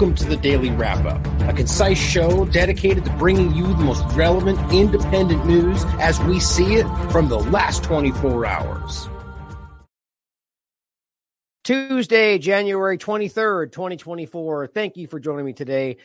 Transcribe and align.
Welcome 0.00 0.16
to 0.16 0.24
the 0.30 0.36
Daily 0.38 0.70
Wrap 0.70 1.04
Up, 1.04 1.26
a 1.46 1.52
concise 1.52 1.98
show 1.98 2.46
dedicated 2.46 3.04
to 3.04 3.10
bringing 3.18 3.54
you 3.54 3.66
the 3.66 3.84
most 3.84 4.02
relevant 4.16 4.72
independent 4.72 5.44
news 5.44 5.84
as 6.00 6.18
we 6.20 6.40
see 6.40 6.76
it 6.76 6.86
from 7.10 7.28
the 7.28 7.38
last 7.38 7.84
24 7.84 8.46
hours. 8.46 9.10
Tuesday, 11.64 12.38
January 12.38 12.96
23rd, 12.96 13.72
2024. 13.72 14.68
Thank 14.68 14.96
you 14.96 15.06
for 15.06 15.20
joining 15.20 15.44
me 15.44 15.52
today. 15.52 15.98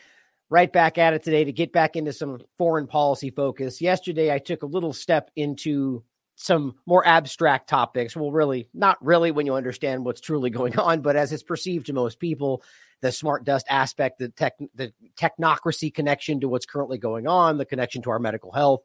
Right 0.50 0.70
back 0.70 0.98
at 0.98 1.14
it 1.14 1.22
today 1.22 1.44
to 1.44 1.52
get 1.52 1.72
back 1.72 1.96
into 1.96 2.12
some 2.12 2.42
foreign 2.58 2.88
policy 2.88 3.30
focus. 3.30 3.80
Yesterday, 3.80 4.30
I 4.30 4.40
took 4.40 4.62
a 4.62 4.66
little 4.66 4.92
step 4.92 5.30
into 5.36 6.04
some 6.34 6.74
more 6.84 7.06
abstract 7.06 7.70
topics. 7.70 8.14
Well, 8.14 8.30
really, 8.30 8.68
not 8.74 9.02
really 9.02 9.30
when 9.30 9.46
you 9.46 9.54
understand 9.54 10.04
what's 10.04 10.20
truly 10.20 10.50
going 10.50 10.78
on, 10.78 11.00
but 11.00 11.16
as 11.16 11.32
it's 11.32 11.42
perceived 11.42 11.86
to 11.86 11.94
most 11.94 12.20
people, 12.20 12.62
the 13.02 13.12
smart 13.12 13.44
dust 13.44 13.66
aspect, 13.68 14.18
the 14.18 14.28
tech, 14.30 14.54
the 14.74 14.92
technocracy 15.16 15.92
connection 15.92 16.40
to 16.40 16.48
what's 16.48 16.66
currently 16.66 16.98
going 16.98 17.26
on, 17.26 17.58
the 17.58 17.64
connection 17.64 18.02
to 18.02 18.10
our 18.10 18.18
medical 18.18 18.52
health. 18.52 18.82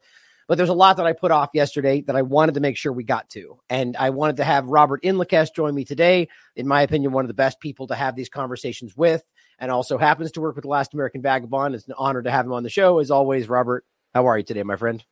But 0.48 0.58
there's 0.58 0.68
a 0.68 0.74
lot 0.74 0.96
that 0.96 1.06
I 1.06 1.12
put 1.12 1.30
off 1.30 1.50
yesterday 1.54 2.02
that 2.02 2.16
I 2.16 2.22
wanted 2.22 2.54
to 2.54 2.60
make 2.60 2.76
sure 2.76 2.92
we 2.92 3.04
got 3.04 3.30
to. 3.30 3.60
And 3.70 3.96
I 3.96 4.10
wanted 4.10 4.36
to 4.38 4.44
have 4.44 4.66
Robert 4.66 5.02
Inlakesh 5.02 5.54
join 5.54 5.74
me 5.74 5.84
today. 5.84 6.28
In 6.56 6.66
my 6.66 6.82
opinion, 6.82 7.12
one 7.12 7.24
of 7.24 7.28
the 7.28 7.34
best 7.34 7.60
people 7.60 7.86
to 7.86 7.94
have 7.94 8.16
these 8.16 8.28
conversations 8.28 8.96
with, 8.96 9.24
and 9.58 9.70
also 9.70 9.98
happens 9.98 10.32
to 10.32 10.40
work 10.40 10.56
with 10.56 10.64
the 10.64 10.68
Last 10.68 10.94
American 10.94 11.22
Vagabond. 11.22 11.74
It's 11.74 11.86
an 11.86 11.94
honor 11.96 12.22
to 12.22 12.30
have 12.30 12.44
him 12.44 12.52
on 12.52 12.64
the 12.64 12.70
show. 12.70 12.98
As 12.98 13.10
always, 13.10 13.48
Robert, 13.48 13.86
how 14.14 14.26
are 14.26 14.36
you 14.36 14.44
today, 14.44 14.62
my 14.62 14.76
friend? 14.76 15.02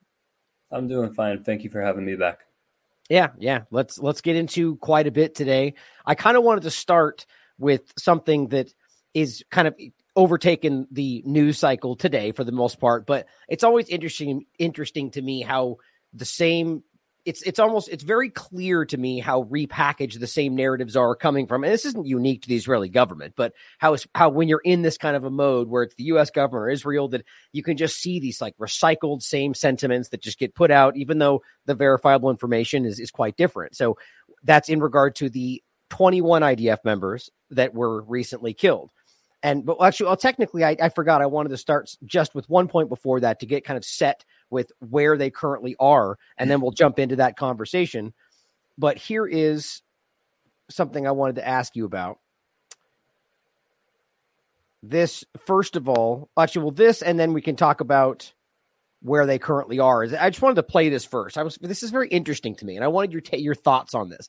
I'm 0.71 0.89
doing 0.89 1.13
fine. 1.13 1.43
Thank 1.43 1.65
you 1.65 1.71
for 1.71 1.81
having 1.81 2.05
me 2.05 2.17
back. 2.17 2.41
Yeah, 3.09 3.29
yeah. 3.39 3.63
Let's 3.71 3.99
let's 3.99 4.21
get 4.21 4.37
into 4.37 4.77
quite 4.77 5.07
a 5.07 5.11
bit 5.11 5.35
today. 5.35 5.75
I 6.07 6.15
kind 6.15 6.37
of 6.37 6.45
wanted 6.45 6.63
to 6.63 6.71
start 6.71 7.27
with 7.59 7.93
something 7.99 8.49
that 8.49 8.73
is 9.15 9.45
kind 9.51 9.69
of 9.69 9.75
overtaken 10.17 10.87
the 10.91 11.23
news 11.25 11.59
cycle 11.59 11.97
today 11.97 12.33
for 12.33 12.45
the 12.45 12.53
most 12.53 12.81
part, 12.81 13.07
but 13.07 13.27
it's 13.49 13.65
always 13.65 13.89
interesting 13.89 14.45
interesting 14.59 15.11
to 15.13 15.23
me 15.23 15.43
how 15.43 15.77
the 16.13 16.25
same 16.25 16.83
it's 17.25 17.43
it's 17.43 17.59
almost 17.59 17.89
it's 17.89 18.03
very 18.03 18.31
clear 18.31 18.85
to 18.85 18.97
me 18.97 19.19
how 19.19 19.45
repackaged 19.45 20.19
the 20.19 20.27
same 20.27 20.55
narratives 20.55 20.97
are 20.97 21.15
coming 21.15 21.47
from. 21.47 21.65
And 21.65 21.73
this 21.73 21.85
isn't 21.85 22.07
unique 22.07 22.43
to 22.43 22.49
the 22.49 22.57
Israeli 22.57 22.89
government, 22.89 23.35
but 23.37 23.53
how 23.79 23.97
how 24.15 24.31
when 24.31 24.49
you're 24.49 24.63
in 24.65 24.83
this 24.83 24.97
kind 24.97 25.17
of 25.17 25.25
a 25.25 25.31
mode 25.31 25.69
where 25.69 25.83
it's 25.83 25.95
the 25.95 26.05
U.S. 26.05 26.31
government 26.31 26.63
or 26.63 26.71
Israel 26.71 27.09
that 27.09 27.25
you 27.53 27.63
can 27.63 27.77
just 27.77 27.99
see 27.99 28.21
these 28.21 28.41
like 28.41 28.57
recycled 28.59 29.23
same 29.23 29.55
sentiments 29.55 30.11
that 30.11 30.23
just 30.23 30.39
get 30.39 30.55
put 30.55 30.71
out, 30.71 30.97
even 30.97 31.19
though 31.19 31.43
the 31.67 31.75
verifiable 31.75 32.31
information 32.31 32.85
is 32.85 32.99
is 32.99 33.11
quite 33.11 33.37
different. 33.37 33.77
So 33.77 33.97
that's 34.43 34.69
in 34.69 34.81
regard 34.81 35.15
to 35.17 35.29
the 35.29 35.63
21 35.91 36.43
IDF 36.43 36.79
members 36.85 37.31
that 37.51 37.75
were 37.75 38.03
recently 38.03 38.55
killed. 38.55 38.91
And 39.43 39.65
but 39.65 39.79
actually, 39.81 40.07
well, 40.07 40.17
technically, 40.17 40.65
I, 40.65 40.77
I 40.81 40.89
forgot. 40.91 41.23
I 41.23 41.27
wanted 41.27 41.49
to 41.51 41.57
start 41.57 41.97
just 42.05 42.35
with 42.35 42.49
one 42.51 42.69
point 42.69 42.89
before 42.89 43.21
that 43.21 43.41
to 43.41 43.47
get 43.47 43.65
kind 43.65 43.79
of 43.79 43.85
set 43.85 44.25
with 44.51 44.71
where 44.81 45.17
they 45.17 45.31
currently 45.31 45.77
are, 45.81 46.19
and 46.37 46.51
then 46.51 46.57
mm-hmm. 46.57 46.65
we'll 46.65 46.73
jump 46.73 46.99
into 46.99 47.17
that 47.17 47.37
conversation. 47.37 48.13
But 48.77 48.99
here 48.99 49.27
is 49.27 49.83
something 50.69 51.07
I 51.07 51.13
wanted 51.13 51.37
to 51.37 51.47
ask 51.47 51.75
you 51.75 51.87
about. 51.87 52.19
This, 54.83 55.25
first 55.47 55.77
of 55.77 55.89
all, 55.89 56.31
actually, 56.39 56.63
well, 56.63 56.73
this, 56.73 57.03
and 57.03 57.19
then 57.19 57.33
we 57.33 57.43
can 57.43 57.57
talk 57.57 57.81
about 57.81 58.33
where 59.03 59.27
they 59.27 59.39
currently 59.39 59.79
are. 59.79 60.03
I 60.03 60.31
just 60.31 60.43
wanted 60.43 60.57
to 60.57 60.63
play 60.63 60.91
this 60.91 61.05
first. 61.05 61.39
I 61.39 61.43
was 61.43 61.57
this 61.63 61.83
is 61.83 61.91
very 61.91 62.09
interesting 62.09 62.57
to 62.57 62.67
me, 62.67 62.77
and 62.77 62.85
I 62.85 62.89
wanted 62.89 63.13
your 63.13 63.23
your 63.39 63.55
thoughts 63.55 63.95
on 63.95 64.11
this 64.11 64.29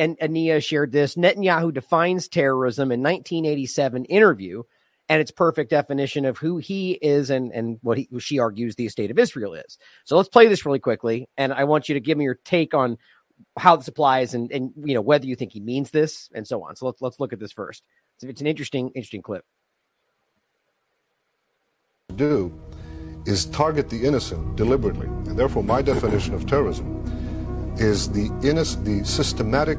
and 0.00 0.18
Ania 0.18 0.64
shared 0.64 0.92
this. 0.92 1.14
Netanyahu 1.14 1.72
defines 1.72 2.26
terrorism 2.26 2.90
in 2.90 3.02
1987 3.02 4.06
interview, 4.06 4.62
and 5.10 5.20
its 5.20 5.30
perfect 5.30 5.70
definition 5.70 6.24
of 6.24 6.38
who 6.38 6.56
he 6.56 6.92
is 6.92 7.28
and 7.30 7.52
and 7.52 7.78
what 7.82 7.98
he 7.98 8.08
she 8.18 8.38
argues 8.38 8.74
the 8.74 8.88
state 8.88 9.10
of 9.10 9.18
Israel 9.18 9.54
is. 9.54 9.76
So 10.04 10.16
let's 10.16 10.28
play 10.28 10.48
this 10.48 10.64
really 10.64 10.78
quickly, 10.78 11.28
and 11.36 11.52
I 11.52 11.64
want 11.64 11.88
you 11.88 11.94
to 11.94 12.00
give 12.00 12.16
me 12.16 12.24
your 12.24 12.38
take 12.44 12.72
on 12.74 12.96
how 13.58 13.76
this 13.76 13.88
applies 13.88 14.32
and 14.32 14.50
and 14.50 14.72
you 14.84 14.94
know 14.94 15.00
whether 15.02 15.26
you 15.26 15.36
think 15.36 15.52
he 15.52 15.60
means 15.60 15.90
this 15.90 16.30
and 16.34 16.46
so 16.46 16.64
on. 16.64 16.76
So 16.76 16.86
let's 16.86 17.02
let's 17.02 17.20
look 17.20 17.34
at 17.34 17.38
this 17.38 17.52
first. 17.52 17.84
It's, 18.16 18.24
it's 18.24 18.40
an 18.40 18.46
interesting 18.46 18.88
interesting 18.94 19.22
clip. 19.22 19.44
Do 22.16 22.58
is 23.26 23.44
target 23.46 23.90
the 23.90 24.06
innocent 24.06 24.56
deliberately, 24.56 25.06
and 25.06 25.38
therefore 25.38 25.62
my 25.62 25.82
definition 25.82 26.32
of 26.32 26.46
terrorism 26.46 26.99
is 27.80 28.10
the, 28.10 28.28
the 28.84 29.02
systematic 29.04 29.78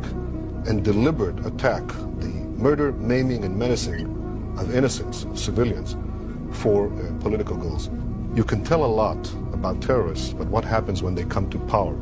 and 0.66 0.84
deliberate 0.84 1.46
attack, 1.46 1.88
the 2.20 2.32
murder, 2.58 2.92
maiming, 2.94 3.44
and 3.44 3.56
menacing 3.58 4.08
of 4.58 4.76
innocents, 4.76 5.24
of 5.24 5.40
civilians, 5.40 5.96
for 6.52 6.92
uh, 6.94 7.12
political 7.20 7.56
goals. 7.56 7.90
You 8.34 8.44
can 8.44 8.64
tell 8.64 8.84
a 8.84 8.88
lot 8.88 9.32
about 9.54 9.82
terrorists, 9.82 10.34
but 10.34 10.48
what 10.48 10.66
happens 10.66 11.04
when 11.04 11.14
they 11.14 11.26
come 11.26 11.50
to 11.52 11.60
power? 11.60 11.96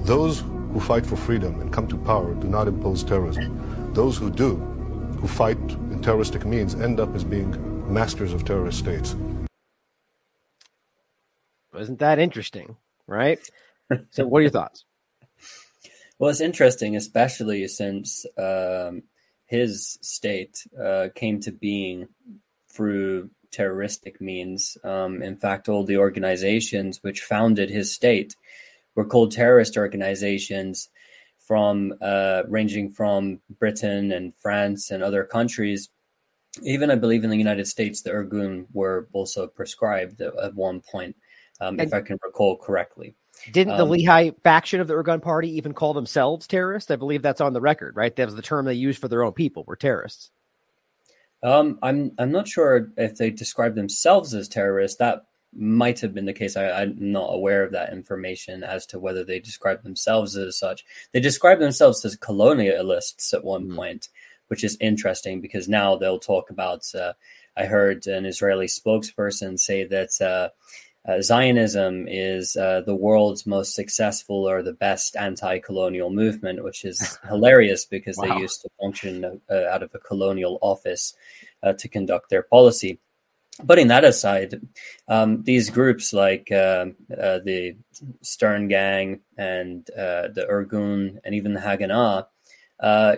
Those 0.00 0.40
who 0.72 0.80
fight 0.80 1.06
for 1.06 1.16
freedom 1.16 1.60
and 1.60 1.72
come 1.72 1.86
to 1.88 1.96
power 1.98 2.34
do 2.34 2.48
not 2.48 2.66
impose 2.66 3.04
terrorism. 3.04 3.92
Those 3.94 4.16
who 4.16 4.30
do, 4.30 4.56
who 5.20 5.28
fight 5.28 5.58
in 5.58 6.00
terroristic 6.02 6.44
means, 6.44 6.74
end 6.74 6.98
up 6.98 7.14
as 7.14 7.24
being 7.24 7.50
masters 7.92 8.32
of 8.32 8.44
terrorist 8.44 8.78
states. 8.78 9.14
Isn't 11.78 12.00
that 12.00 12.18
interesting, 12.18 12.76
right? 13.06 13.38
so, 14.10 14.26
what 14.26 14.40
are 14.40 14.42
your 14.42 14.50
thoughts? 14.50 14.84
Well, 16.20 16.28
it's 16.28 16.42
interesting, 16.42 16.96
especially 16.96 17.66
since 17.66 18.26
um, 18.36 19.04
his 19.46 19.98
state 20.02 20.66
uh, 20.78 21.08
came 21.14 21.40
to 21.40 21.50
being 21.50 22.08
through 22.68 23.30
terroristic 23.50 24.20
means. 24.20 24.76
Um, 24.84 25.22
in 25.22 25.36
fact, 25.36 25.70
all 25.70 25.82
the 25.82 25.96
organizations 25.96 27.02
which 27.02 27.22
founded 27.22 27.70
his 27.70 27.90
state 27.90 28.36
were 28.94 29.06
called 29.06 29.32
terrorist 29.32 29.78
organizations, 29.78 30.90
from 31.38 31.94
uh, 32.02 32.42
ranging 32.48 32.92
from 32.92 33.40
Britain 33.58 34.12
and 34.12 34.34
France 34.36 34.90
and 34.90 35.02
other 35.02 35.24
countries. 35.24 35.88
Even 36.62 36.90
I 36.90 36.96
believe 36.96 37.24
in 37.24 37.30
the 37.30 37.36
United 37.36 37.66
States, 37.66 38.02
the 38.02 38.10
Irgun 38.10 38.66
were 38.74 39.08
also 39.14 39.46
prescribed 39.46 40.20
at, 40.20 40.36
at 40.36 40.54
one 40.54 40.80
point, 40.80 41.16
um, 41.62 41.80
if 41.80 41.94
I 41.94 42.02
can 42.02 42.18
recall 42.22 42.56
correctly. 42.56 43.16
Didn't 43.52 43.76
the 43.76 43.84
um, 43.84 43.90
Lehi 43.90 44.34
faction 44.42 44.80
of 44.80 44.88
the 44.88 44.94
Irgun 44.94 45.22
Party 45.22 45.56
even 45.56 45.72
call 45.72 45.94
themselves 45.94 46.46
terrorists? 46.46 46.90
I 46.90 46.96
believe 46.96 47.22
that's 47.22 47.40
on 47.40 47.52
the 47.52 47.60
record, 47.60 47.96
right? 47.96 48.14
That 48.14 48.26
was 48.26 48.34
the 48.34 48.42
term 48.42 48.64
they 48.64 48.74
used 48.74 49.00
for 49.00 49.08
their 49.08 49.24
own 49.24 49.32
people, 49.32 49.64
were 49.66 49.76
terrorists. 49.76 50.30
Um, 51.42 51.78
I'm 51.82 52.12
I'm 52.18 52.32
not 52.32 52.48
sure 52.48 52.90
if 52.96 53.16
they 53.16 53.30
described 53.30 53.76
themselves 53.76 54.34
as 54.34 54.48
terrorists. 54.48 54.98
That 54.98 55.24
might 55.54 56.00
have 56.00 56.14
been 56.14 56.26
the 56.26 56.32
case. 56.32 56.56
I, 56.56 56.82
am 56.82 56.96
not 56.98 57.34
aware 57.34 57.64
of 57.64 57.72
that 57.72 57.92
information 57.92 58.62
as 58.62 58.86
to 58.86 59.00
whether 59.00 59.24
they 59.24 59.40
described 59.40 59.82
themselves 59.82 60.36
as 60.36 60.58
such. 60.58 60.84
They 61.12 61.20
described 61.20 61.60
themselves 61.60 62.04
as 62.04 62.16
colonialists 62.16 63.32
at 63.34 63.42
one 63.42 63.68
mm. 63.68 63.76
point, 63.76 64.08
which 64.48 64.62
is 64.62 64.76
interesting 64.80 65.40
because 65.40 65.68
now 65.68 65.96
they'll 65.96 66.20
talk 66.20 66.50
about. 66.50 66.84
Uh, 66.94 67.14
I 67.56 67.64
heard 67.64 68.06
an 68.06 68.26
Israeli 68.26 68.66
spokesperson 68.66 69.58
say 69.58 69.84
that. 69.84 70.20
Uh, 70.20 70.50
uh, 71.08 71.22
Zionism 71.22 72.06
is 72.08 72.56
uh, 72.56 72.82
the 72.82 72.94
world's 72.94 73.46
most 73.46 73.74
successful 73.74 74.48
or 74.48 74.62
the 74.62 74.74
best 74.74 75.16
anti-colonial 75.16 76.10
movement, 76.10 76.62
which 76.62 76.84
is 76.84 77.18
hilarious 77.28 77.86
because 77.86 78.18
wow. 78.18 78.34
they 78.34 78.40
used 78.40 78.60
to 78.62 78.68
function 78.80 79.40
uh, 79.50 79.64
out 79.70 79.82
of 79.82 79.94
a 79.94 79.98
colonial 79.98 80.58
office 80.60 81.14
uh, 81.62 81.72
to 81.74 81.88
conduct 81.88 82.28
their 82.28 82.42
policy. 82.42 82.98
Putting 83.66 83.88
that 83.88 84.04
aside, 84.04 84.60
um, 85.08 85.42
these 85.42 85.70
groups 85.70 86.12
like 86.12 86.50
uh, 86.52 86.86
uh, 87.18 87.40
the 87.44 87.76
Stern 88.22 88.68
Gang 88.68 89.20
and 89.36 89.84
the 89.86 90.46
Irgun 90.50 91.18
and 91.24 91.34
even 91.34 91.52
the 91.52 91.60
Haganah 91.60 92.26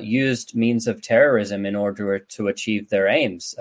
used 0.00 0.56
means 0.56 0.86
of 0.86 1.02
terrorism 1.02 1.64
in 1.66 1.76
order 1.76 2.18
to 2.18 2.48
achieve 2.48 2.88
their 2.88 3.06
aims. 3.06 3.54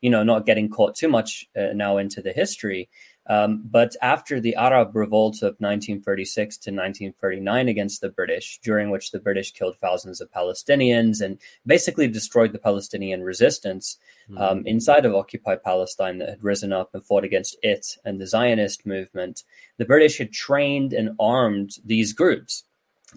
you 0.00 0.10
know, 0.10 0.22
not 0.22 0.46
getting 0.46 0.68
caught 0.68 0.94
too 0.94 1.08
much 1.08 1.46
now 1.54 1.98
into 1.98 2.22
the 2.22 2.32
history. 2.32 2.88
Um, 3.26 3.62
but 3.64 3.96
after 4.02 4.38
the 4.38 4.54
Arab 4.54 4.94
revolt 4.94 5.36
of 5.36 5.56
1936 5.58 6.58
to 6.58 6.70
1939 6.70 7.68
against 7.68 8.00
the 8.00 8.10
British, 8.10 8.60
during 8.62 8.90
which 8.90 9.12
the 9.12 9.18
British 9.18 9.52
killed 9.52 9.76
thousands 9.78 10.20
of 10.20 10.30
Palestinians 10.30 11.22
and 11.22 11.38
basically 11.64 12.06
destroyed 12.06 12.52
the 12.52 12.58
Palestinian 12.58 13.22
resistance 13.22 13.96
mm-hmm. 14.30 14.38
um, 14.38 14.66
inside 14.66 15.06
of 15.06 15.14
occupied 15.14 15.62
Palestine 15.62 16.18
that 16.18 16.28
had 16.28 16.44
risen 16.44 16.72
up 16.72 16.90
and 16.92 17.04
fought 17.04 17.24
against 17.24 17.56
it 17.62 17.96
and 18.04 18.20
the 18.20 18.26
Zionist 18.26 18.84
movement, 18.84 19.42
the 19.78 19.86
British 19.86 20.18
had 20.18 20.32
trained 20.32 20.92
and 20.92 21.16
armed 21.18 21.76
these 21.84 22.12
groups. 22.12 22.64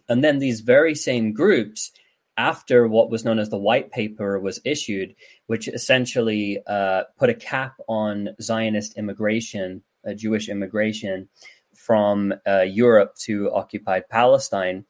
And 0.08 0.24
then 0.24 0.40
these 0.40 0.62
very 0.62 0.96
same 0.96 1.34
groups 1.34 1.92
after 2.38 2.88
what 2.88 3.10
was 3.10 3.26
known 3.26 3.40
as 3.40 3.50
the 3.50 3.58
white 3.58 3.92
paper 3.92 4.40
was 4.40 4.62
issued, 4.64 5.16
which 5.48 5.68
essentially 5.68 6.60
uh, 6.68 7.04
put 7.18 7.32
a 7.32 7.34
cap 7.34 7.74
on 7.88 8.30
Zionist 8.40 8.96
immigration 8.98 9.82
Jewish 10.14 10.50
immigration 10.50 11.30
from 11.76 12.34
uh, 12.46 12.62
Europe 12.62 13.16
to 13.26 13.52
occupied 13.52 14.10
Palestine, 14.10 14.86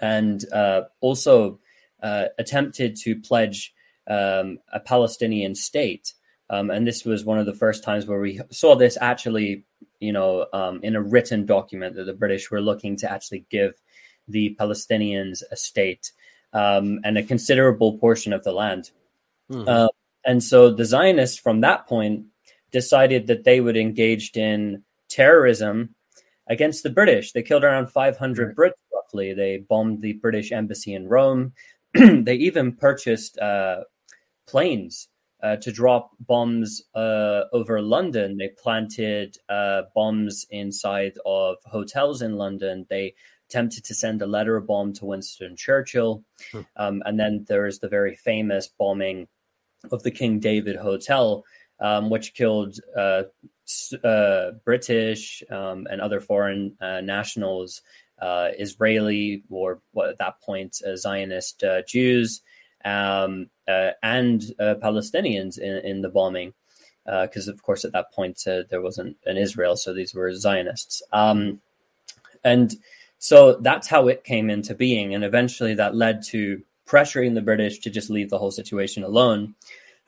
and 0.00 0.44
uh, 0.52 0.82
also 1.00 1.60
attempted 2.38 2.94
to 2.94 3.16
pledge 3.16 3.74
um, 4.08 4.58
a 4.72 4.78
Palestinian 4.78 5.54
state. 5.54 6.12
Um, 6.48 6.70
and 6.70 6.86
this 6.86 7.04
was 7.04 7.24
one 7.24 7.38
of 7.38 7.46
the 7.46 7.54
first 7.54 7.82
times 7.82 8.06
where 8.06 8.20
we 8.20 8.40
saw 8.50 8.76
this 8.76 8.96
actually, 9.00 9.64
you 9.98 10.12
know, 10.12 10.46
um, 10.52 10.80
in 10.82 10.94
a 10.94 11.02
written 11.02 11.46
document 11.46 11.96
that 11.96 12.04
the 12.04 12.14
British 12.14 12.50
were 12.50 12.60
looking 12.60 12.96
to 12.98 13.10
actually 13.10 13.44
give 13.50 13.74
the 14.28 14.56
Palestinians 14.58 15.42
a 15.50 15.56
state 15.56 16.12
um, 16.52 17.00
and 17.04 17.18
a 17.18 17.22
considerable 17.22 17.98
portion 17.98 18.32
of 18.32 18.44
the 18.44 18.52
land. 18.52 18.90
Mm-hmm. 19.50 19.68
Uh, 19.68 19.88
and 20.24 20.42
so 20.42 20.72
the 20.72 20.84
Zionists, 20.84 21.38
from 21.38 21.60
that 21.62 21.86
point, 21.86 22.26
decided 22.76 23.26
that 23.26 23.44
they 23.44 23.62
would 23.62 23.78
engage 23.78 24.36
in 24.36 24.82
terrorism 25.08 25.94
against 26.46 26.82
the 26.82 26.90
British. 26.90 27.32
They 27.32 27.42
killed 27.42 27.64
around 27.64 27.86
500 27.90 28.54
Brits 28.54 28.82
roughly. 28.92 29.32
They 29.32 29.64
bombed 29.66 30.02
the 30.02 30.12
British 30.12 30.52
embassy 30.52 30.92
in 30.92 31.08
Rome. 31.08 31.54
they 31.94 32.34
even 32.34 32.76
purchased 32.76 33.38
uh, 33.38 33.84
planes 34.46 35.08
uh, 35.42 35.56
to 35.56 35.72
drop 35.72 36.10
bombs 36.20 36.82
uh, 36.94 37.44
over 37.54 37.80
London. 37.80 38.36
They 38.36 38.50
planted 38.62 39.38
uh, 39.48 39.82
bombs 39.94 40.44
inside 40.50 41.14
of 41.24 41.56
hotels 41.64 42.20
in 42.20 42.36
London. 42.36 42.84
They 42.90 43.14
attempted 43.48 43.84
to 43.84 43.94
send 43.94 44.20
a 44.20 44.26
letter 44.26 44.60
bomb 44.60 44.92
to 44.94 45.06
Winston 45.06 45.56
Churchill. 45.56 46.22
Hmm. 46.52 46.60
Um, 46.76 47.02
and 47.06 47.18
then 47.18 47.46
there 47.48 47.66
is 47.66 47.78
the 47.78 47.88
very 47.88 48.16
famous 48.16 48.68
bombing 48.68 49.28
of 49.90 50.02
the 50.02 50.10
King 50.10 50.40
David 50.40 50.76
Hotel, 50.76 51.42
um, 51.80 52.10
which 52.10 52.34
killed 52.34 52.78
uh, 52.96 53.24
uh, 54.04 54.52
British 54.64 55.42
um, 55.50 55.86
and 55.90 56.00
other 56.00 56.20
foreign 56.20 56.76
uh, 56.80 57.00
nationals, 57.00 57.82
uh, 58.20 58.48
Israeli 58.58 59.42
or 59.50 59.80
at 60.08 60.18
that 60.18 60.40
point 60.40 60.80
uh, 60.86 60.96
Zionist 60.96 61.62
uh, 61.64 61.82
Jews, 61.82 62.42
um, 62.84 63.50
and 63.66 64.42
Palestinians 64.60 65.58
in, 65.58 65.78
in, 65.84 66.02
the 66.02 66.08
bombing. 66.08 66.54
Because 67.04 67.48
of 67.48 67.62
course, 67.62 67.84
at 67.84 67.92
that 67.92 68.12
point 68.12 68.42
there 68.44 68.80
wasn't 68.80 69.16
an 69.26 69.36
Israel, 69.36 69.76
so 69.76 69.92
these 69.92 70.14
were 70.14 70.32
Zionists. 70.34 71.02
Um, 71.12 71.60
and 72.44 72.74
so 73.18 73.54
that's 73.56 73.88
how 73.88 74.08
it 74.08 74.24
came 74.24 74.50
into 74.50 74.74
being. 74.74 75.14
And 75.14 75.24
eventually 75.24 75.74
that 75.74 75.96
led 75.96 76.22
to 76.26 76.62
pressuring 76.86 77.34
the 77.34 77.42
British 77.42 77.80
to 77.80 77.90
just 77.90 78.10
leave 78.10 78.30
the 78.30 78.38
whole 78.38 78.52
situation 78.52 79.02
alone. 79.02 79.54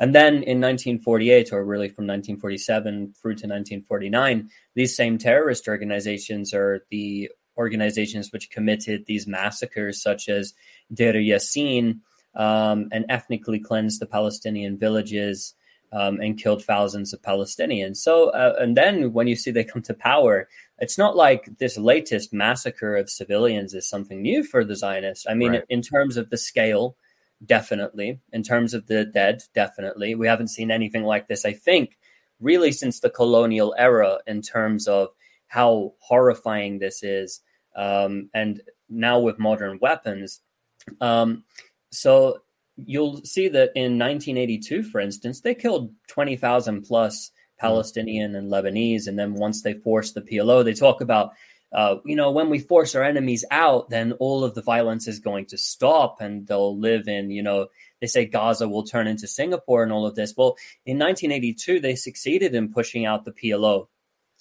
And 0.00 0.14
then 0.14 0.34
in 0.34 0.60
1948, 0.60 1.52
or 1.52 1.64
really 1.64 1.88
from 1.88 2.06
1947 2.06 3.14
through 3.20 3.32
to 3.32 3.46
1949, 3.46 4.48
these 4.74 4.94
same 4.94 5.18
terrorist 5.18 5.66
organizations 5.66 6.54
are 6.54 6.86
the 6.90 7.30
organizations 7.56 8.32
which 8.32 8.50
committed 8.50 9.06
these 9.06 9.26
massacres, 9.26 10.00
such 10.00 10.28
as 10.28 10.54
Deir 10.94 11.14
Yassin, 11.14 12.00
um, 12.36 12.88
and 12.92 13.04
ethnically 13.08 13.58
cleansed 13.58 14.00
the 14.00 14.06
Palestinian 14.06 14.78
villages 14.78 15.54
um, 15.92 16.20
and 16.20 16.38
killed 16.38 16.64
thousands 16.64 17.12
of 17.12 17.22
Palestinians. 17.22 17.96
So, 17.96 18.30
uh, 18.30 18.54
and 18.58 18.76
then 18.76 19.12
when 19.12 19.26
you 19.26 19.34
see 19.34 19.50
they 19.50 19.64
come 19.64 19.82
to 19.82 19.94
power, 19.94 20.48
it's 20.78 20.98
not 20.98 21.16
like 21.16 21.58
this 21.58 21.76
latest 21.76 22.32
massacre 22.32 22.94
of 22.94 23.10
civilians 23.10 23.74
is 23.74 23.88
something 23.88 24.22
new 24.22 24.44
for 24.44 24.64
the 24.64 24.76
Zionists. 24.76 25.26
I 25.28 25.34
mean, 25.34 25.52
right. 25.52 25.64
in 25.68 25.82
terms 25.82 26.16
of 26.16 26.30
the 26.30 26.36
scale, 26.36 26.96
definitely. 27.44 28.20
In 28.32 28.42
terms 28.42 28.74
of 28.74 28.86
the 28.86 29.04
dead, 29.04 29.42
definitely. 29.54 30.14
We 30.14 30.26
haven't 30.26 30.48
seen 30.48 30.70
anything 30.70 31.04
like 31.04 31.28
this, 31.28 31.44
I 31.44 31.52
think, 31.52 31.98
really 32.40 32.72
since 32.72 33.00
the 33.00 33.10
colonial 33.10 33.74
era 33.78 34.18
in 34.26 34.42
terms 34.42 34.86
of 34.88 35.08
how 35.46 35.94
horrifying 36.00 36.78
this 36.78 37.02
is. 37.02 37.40
Um, 37.76 38.30
and 38.34 38.60
now 38.88 39.20
with 39.20 39.38
modern 39.38 39.78
weapons. 39.80 40.40
Um, 41.00 41.44
so 41.90 42.42
you'll 42.76 43.22
see 43.24 43.48
that 43.48 43.70
in 43.74 43.98
1982, 43.98 44.82
for 44.84 45.00
instance, 45.00 45.40
they 45.40 45.54
killed 45.54 45.92
20,000 46.08 46.82
plus 46.82 47.30
Palestinian 47.58 48.36
and 48.36 48.50
Lebanese. 48.50 49.06
And 49.06 49.18
then 49.18 49.34
once 49.34 49.62
they 49.62 49.74
forced 49.74 50.14
the 50.14 50.22
PLO, 50.22 50.64
they 50.64 50.74
talk 50.74 51.00
about, 51.00 51.32
uh, 51.72 51.96
you 52.04 52.16
know, 52.16 52.30
when 52.30 52.48
we 52.48 52.58
force 52.58 52.94
our 52.94 53.02
enemies 53.02 53.44
out, 53.50 53.90
then 53.90 54.12
all 54.12 54.42
of 54.42 54.54
the 54.54 54.62
violence 54.62 55.06
is 55.06 55.18
going 55.18 55.46
to 55.46 55.58
stop 55.58 56.20
and 56.20 56.46
they'll 56.46 56.78
live 56.78 57.08
in, 57.08 57.30
you 57.30 57.42
know, 57.42 57.66
they 58.00 58.06
say 58.06 58.24
Gaza 58.24 58.68
will 58.68 58.84
turn 58.84 59.06
into 59.06 59.26
Singapore 59.26 59.82
and 59.82 59.92
all 59.92 60.06
of 60.06 60.14
this. 60.14 60.34
Well, 60.36 60.56
in 60.86 60.98
1982, 60.98 61.80
they 61.80 61.94
succeeded 61.94 62.54
in 62.54 62.72
pushing 62.72 63.04
out 63.04 63.24
the 63.24 63.32
PLO. 63.32 63.88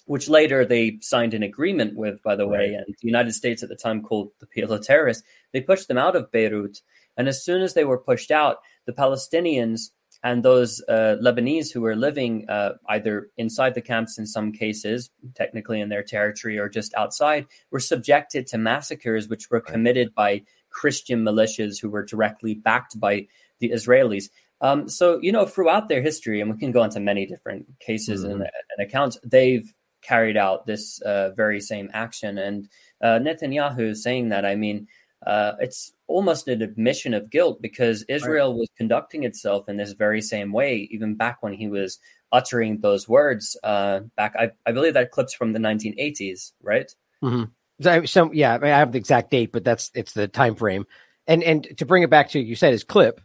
Which 0.06 0.26
later 0.26 0.64
they 0.64 0.96
signed 1.02 1.34
an 1.34 1.42
agreement 1.42 1.94
with, 1.94 2.22
by 2.22 2.34
the 2.34 2.48
right. 2.48 2.58
way, 2.58 2.72
and 2.72 2.86
the 2.86 3.06
United 3.06 3.34
States 3.34 3.62
at 3.62 3.68
the 3.68 3.76
time 3.76 4.02
called 4.02 4.30
the 4.40 4.46
PLO 4.46 4.80
terrorists. 4.80 5.22
They 5.52 5.60
pushed 5.60 5.86
them 5.86 5.98
out 5.98 6.16
of 6.16 6.32
Beirut, 6.32 6.80
and 7.18 7.28
as 7.28 7.44
soon 7.44 7.60
as 7.60 7.74
they 7.74 7.84
were 7.84 7.98
pushed 7.98 8.30
out, 8.30 8.60
the 8.86 8.94
Palestinians 8.94 9.90
and 10.22 10.42
those 10.42 10.82
uh, 10.88 11.16
Lebanese 11.22 11.72
who 11.72 11.80
were 11.80 11.94
living 11.94 12.48
uh, 12.48 12.72
either 12.88 13.30
inside 13.36 13.74
the 13.74 13.80
camps 13.80 14.18
in 14.18 14.26
some 14.26 14.52
cases, 14.52 15.10
technically 15.34 15.80
in 15.80 15.88
their 15.88 16.02
territory, 16.02 16.58
or 16.58 16.68
just 16.68 16.92
outside, 16.94 17.46
were 17.70 17.80
subjected 17.80 18.46
to 18.48 18.58
massacres 18.58 19.28
which 19.28 19.48
were 19.50 19.60
committed 19.60 20.14
by 20.14 20.42
Christian 20.70 21.22
militias 21.22 21.80
who 21.80 21.88
were 21.88 22.04
directly 22.04 22.54
backed 22.54 22.98
by 22.98 23.28
the 23.60 23.70
Israelis. 23.70 24.28
Um, 24.60 24.88
so, 24.88 25.20
you 25.22 25.30
know, 25.30 25.46
throughout 25.46 25.88
their 25.88 26.02
history, 26.02 26.40
and 26.40 26.50
we 26.50 26.58
can 26.58 26.72
go 26.72 26.82
into 26.82 26.98
many 26.98 27.26
different 27.26 27.66
cases 27.78 28.22
mm-hmm. 28.22 28.32
and, 28.32 28.42
and, 28.42 28.86
accounts, 28.86 29.18
they've 29.24 29.72
carried 30.02 30.36
out 30.36 30.66
this 30.66 31.00
uh, 31.02 31.30
very 31.30 31.60
same 31.60 31.90
action. 31.92 32.38
And 32.38 32.68
uh, 33.00 33.18
Netanyahu 33.20 33.96
saying 33.96 34.30
that, 34.30 34.44
I 34.44 34.56
mean, 34.56 34.88
uh, 35.26 35.52
it's 35.60 35.92
almost 36.06 36.48
an 36.48 36.62
admission 36.62 37.14
of 37.14 37.30
guilt 37.30 37.60
because 37.60 38.04
Israel 38.08 38.52
right. 38.52 38.60
was 38.60 38.68
conducting 38.76 39.24
itself 39.24 39.68
in 39.68 39.76
this 39.76 39.92
very 39.92 40.22
same 40.22 40.52
way, 40.52 40.88
even 40.90 41.14
back 41.14 41.42
when 41.42 41.52
he 41.52 41.68
was 41.68 41.98
uttering 42.32 42.80
those 42.80 43.08
words. 43.08 43.56
Uh, 43.62 44.00
back, 44.16 44.34
I, 44.38 44.50
I 44.64 44.72
believe 44.72 44.94
that 44.94 45.10
clips 45.10 45.34
from 45.34 45.52
the 45.52 45.58
1980s, 45.58 46.52
right? 46.62 46.92
Mm-hmm. 47.22 47.44
So, 47.80 48.04
so, 48.04 48.32
yeah, 48.32 48.54
I, 48.54 48.58
mean, 48.58 48.72
I 48.72 48.78
have 48.78 48.92
the 48.92 48.98
exact 48.98 49.30
date, 49.30 49.52
but 49.52 49.64
that's 49.64 49.90
it's 49.94 50.12
the 50.12 50.28
time 50.28 50.54
frame. 50.54 50.86
And 51.26 51.42
and 51.42 51.76
to 51.78 51.86
bring 51.86 52.02
it 52.02 52.10
back 52.10 52.30
to 52.30 52.40
you 52.40 52.56
said 52.56 52.72
his 52.72 52.84
clip, 52.84 53.20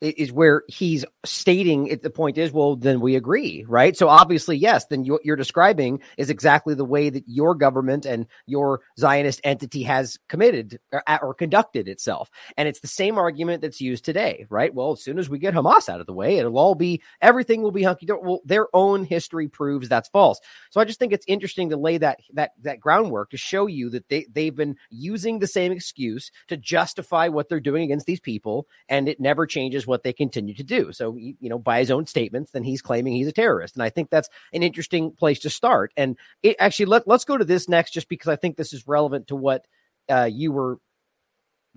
is 0.00 0.32
where 0.32 0.62
he's 0.68 1.04
stating 1.24 1.88
it, 1.88 2.02
the 2.02 2.10
point 2.10 2.38
is 2.38 2.52
well 2.52 2.76
then 2.76 3.00
we 3.00 3.16
agree 3.16 3.64
right? 3.68 3.96
So 3.96 4.08
obviously 4.08 4.56
yes 4.56 4.86
then 4.86 5.04
what 5.04 5.24
you're 5.24 5.36
describing 5.36 6.00
is 6.16 6.30
exactly 6.30 6.74
the 6.74 6.84
way 6.84 7.10
that 7.10 7.24
your 7.26 7.54
government 7.54 8.06
and 8.06 8.26
your 8.46 8.80
zionist 8.98 9.40
entity 9.44 9.82
has 9.82 10.18
committed 10.28 10.78
or, 10.92 11.02
or, 11.22 11.34
conducted 11.34 11.88
itself. 11.88 12.30
And 12.56 12.68
it's 12.68 12.80
the 12.80 12.88
same 12.88 13.18
argument 13.18 13.62
that's 13.62 13.80
used 13.80 14.04
today 14.04 14.46
right? 14.50 14.72
Well 14.72 14.92
as 14.92 15.02
soon 15.02 15.18
as 15.18 15.28
we 15.28 15.38
get 15.38 15.54
hamas 15.54 15.88
out 15.88 16.00
of 16.00 16.06
the 16.06 16.12
way 16.12 16.38
it'll 16.38 16.58
all 16.58 16.74
be 16.74 17.02
everything 17.20 17.62
will 17.62 17.72
be 17.72 17.82
hunky 17.82 18.06
dory 18.06 18.20
well 18.22 18.40
their 18.44 18.68
own 18.74 19.04
history 19.04 19.48
proves 19.48 19.88
that's 19.88 20.08
false. 20.08 20.40
So 20.70 20.80
i 20.80 20.84
just 20.84 20.98
think 20.98 21.12
it's 21.12 21.26
interesting 21.26 21.70
to 21.70 21.76
lay 21.76 21.98
that 21.98 22.20
that 22.34 22.52
that 22.62 22.80
groundwork 22.80 23.30
to 23.30 23.36
show 23.36 23.66
you 23.66 23.90
that 23.90 24.08
they 24.08 24.26
they've 24.32 24.54
been 24.54 24.76
using 24.90 25.38
the 25.38 25.46
same 25.46 25.72
excuse 25.72 26.30
to 26.48 26.56
justify 26.56 27.28
what 27.28 27.48
they're 27.48 27.60
doing 27.60 27.82
against 27.82 28.06
these 28.06 28.20
people 28.20 28.66
and 28.88 29.08
it 29.08 29.20
never 29.20 29.46
changes 29.46 29.86
what 29.88 30.04
they 30.04 30.12
continue 30.12 30.54
to 30.54 30.62
do. 30.62 30.92
So, 30.92 31.16
you 31.16 31.36
know, 31.40 31.58
by 31.58 31.80
his 31.80 31.90
own 31.90 32.06
statements, 32.06 32.52
then 32.52 32.62
he's 32.62 32.82
claiming 32.82 33.14
he's 33.14 33.26
a 33.26 33.32
terrorist. 33.32 33.74
And 33.74 33.82
I 33.82 33.90
think 33.90 34.10
that's 34.10 34.28
an 34.52 34.62
interesting 34.62 35.10
place 35.10 35.40
to 35.40 35.50
start. 35.50 35.92
And 35.96 36.16
it 36.42 36.56
actually, 36.60 36.86
let, 36.86 37.08
let's 37.08 37.24
go 37.24 37.36
to 37.36 37.44
this 37.44 37.68
next, 37.68 37.90
just 37.90 38.08
because 38.08 38.28
I 38.28 38.36
think 38.36 38.56
this 38.56 38.72
is 38.72 38.86
relevant 38.86 39.28
to 39.28 39.36
what 39.36 39.66
uh, 40.08 40.28
you 40.30 40.52
were 40.52 40.78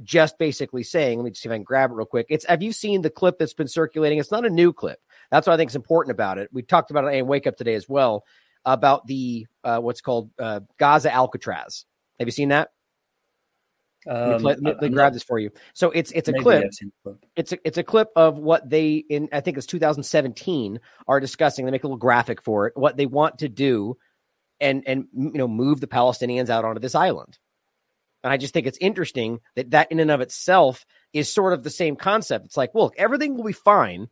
just 0.03 0.37
basically 0.37 0.83
saying. 0.83 1.17
Let 1.17 1.25
me 1.25 1.31
just 1.31 1.41
see 1.41 1.49
if 1.49 1.53
I 1.53 1.57
can 1.57 1.63
grab 1.63 1.91
it 1.91 1.95
real 1.95 2.05
quick. 2.05 2.27
It's 2.29 2.45
have 2.45 2.61
you 2.61 2.71
seen 2.71 3.01
the 3.01 3.09
clip 3.09 3.39
that's 3.39 3.53
been 3.53 3.67
circulating? 3.67 4.19
It's 4.19 4.31
not 4.31 4.45
a 4.45 4.49
new 4.49 4.73
clip. 4.73 4.99
That's 5.29 5.47
what 5.47 5.53
I 5.53 5.57
think 5.57 5.71
is 5.71 5.75
important 5.75 6.11
about 6.11 6.37
it. 6.37 6.49
We 6.51 6.61
talked 6.61 6.91
about 6.91 7.05
it 7.05 7.15
in 7.15 7.27
Wake 7.27 7.47
Up 7.47 7.57
today 7.57 7.75
as 7.75 7.87
well 7.87 8.23
about 8.65 9.07
the 9.07 9.47
uh, 9.63 9.79
what's 9.79 10.01
called 10.01 10.29
uh, 10.39 10.61
Gaza 10.77 11.13
Alcatraz. 11.13 11.85
Have 12.19 12.27
you 12.27 12.31
seen 12.31 12.49
that? 12.49 12.69
Um, 14.07 14.41
let 14.41 14.59
me, 14.59 14.71
let 14.71 14.81
me 14.81 14.89
grab 14.89 15.13
this 15.13 15.23
for 15.23 15.37
you. 15.37 15.51
So 15.73 15.91
it's 15.91 16.11
it's 16.11 16.27
a 16.27 16.33
clip. 16.33 16.71
It's 17.35 17.51
a 17.51 17.57
it's 17.63 17.77
a 17.77 17.83
clip 17.83 18.09
of 18.15 18.39
what 18.39 18.67
they 18.69 18.95
in 18.95 19.29
I 19.31 19.41
think 19.41 19.57
it's 19.57 19.67
2017 19.67 20.79
are 21.07 21.19
discussing. 21.19 21.65
They 21.65 21.71
make 21.71 21.83
a 21.83 21.87
little 21.87 21.97
graphic 21.97 22.41
for 22.41 22.67
it. 22.67 22.73
What 22.75 22.97
they 22.97 23.05
want 23.05 23.39
to 23.39 23.49
do, 23.49 23.97
and 24.59 24.83
and 24.87 25.05
you 25.13 25.33
know 25.35 25.47
move 25.47 25.81
the 25.81 25.87
Palestinians 25.87 26.49
out 26.49 26.65
onto 26.65 26.79
this 26.79 26.95
island. 26.95 27.37
And 28.23 28.31
I 28.31 28.37
just 28.37 28.53
think 28.53 28.67
it's 28.67 28.77
interesting 28.79 29.39
that 29.55 29.71
that 29.71 29.91
in 29.91 29.99
and 29.99 30.11
of 30.11 30.21
itself 30.21 30.85
is 31.13 31.31
sort 31.31 31.53
of 31.53 31.63
the 31.63 31.69
same 31.69 31.95
concept. 31.95 32.45
It's 32.45 32.57
like, 32.57 32.73
well, 32.73 32.91
everything 32.97 33.35
will 33.35 33.43
be 33.43 33.53
fine 33.53 34.07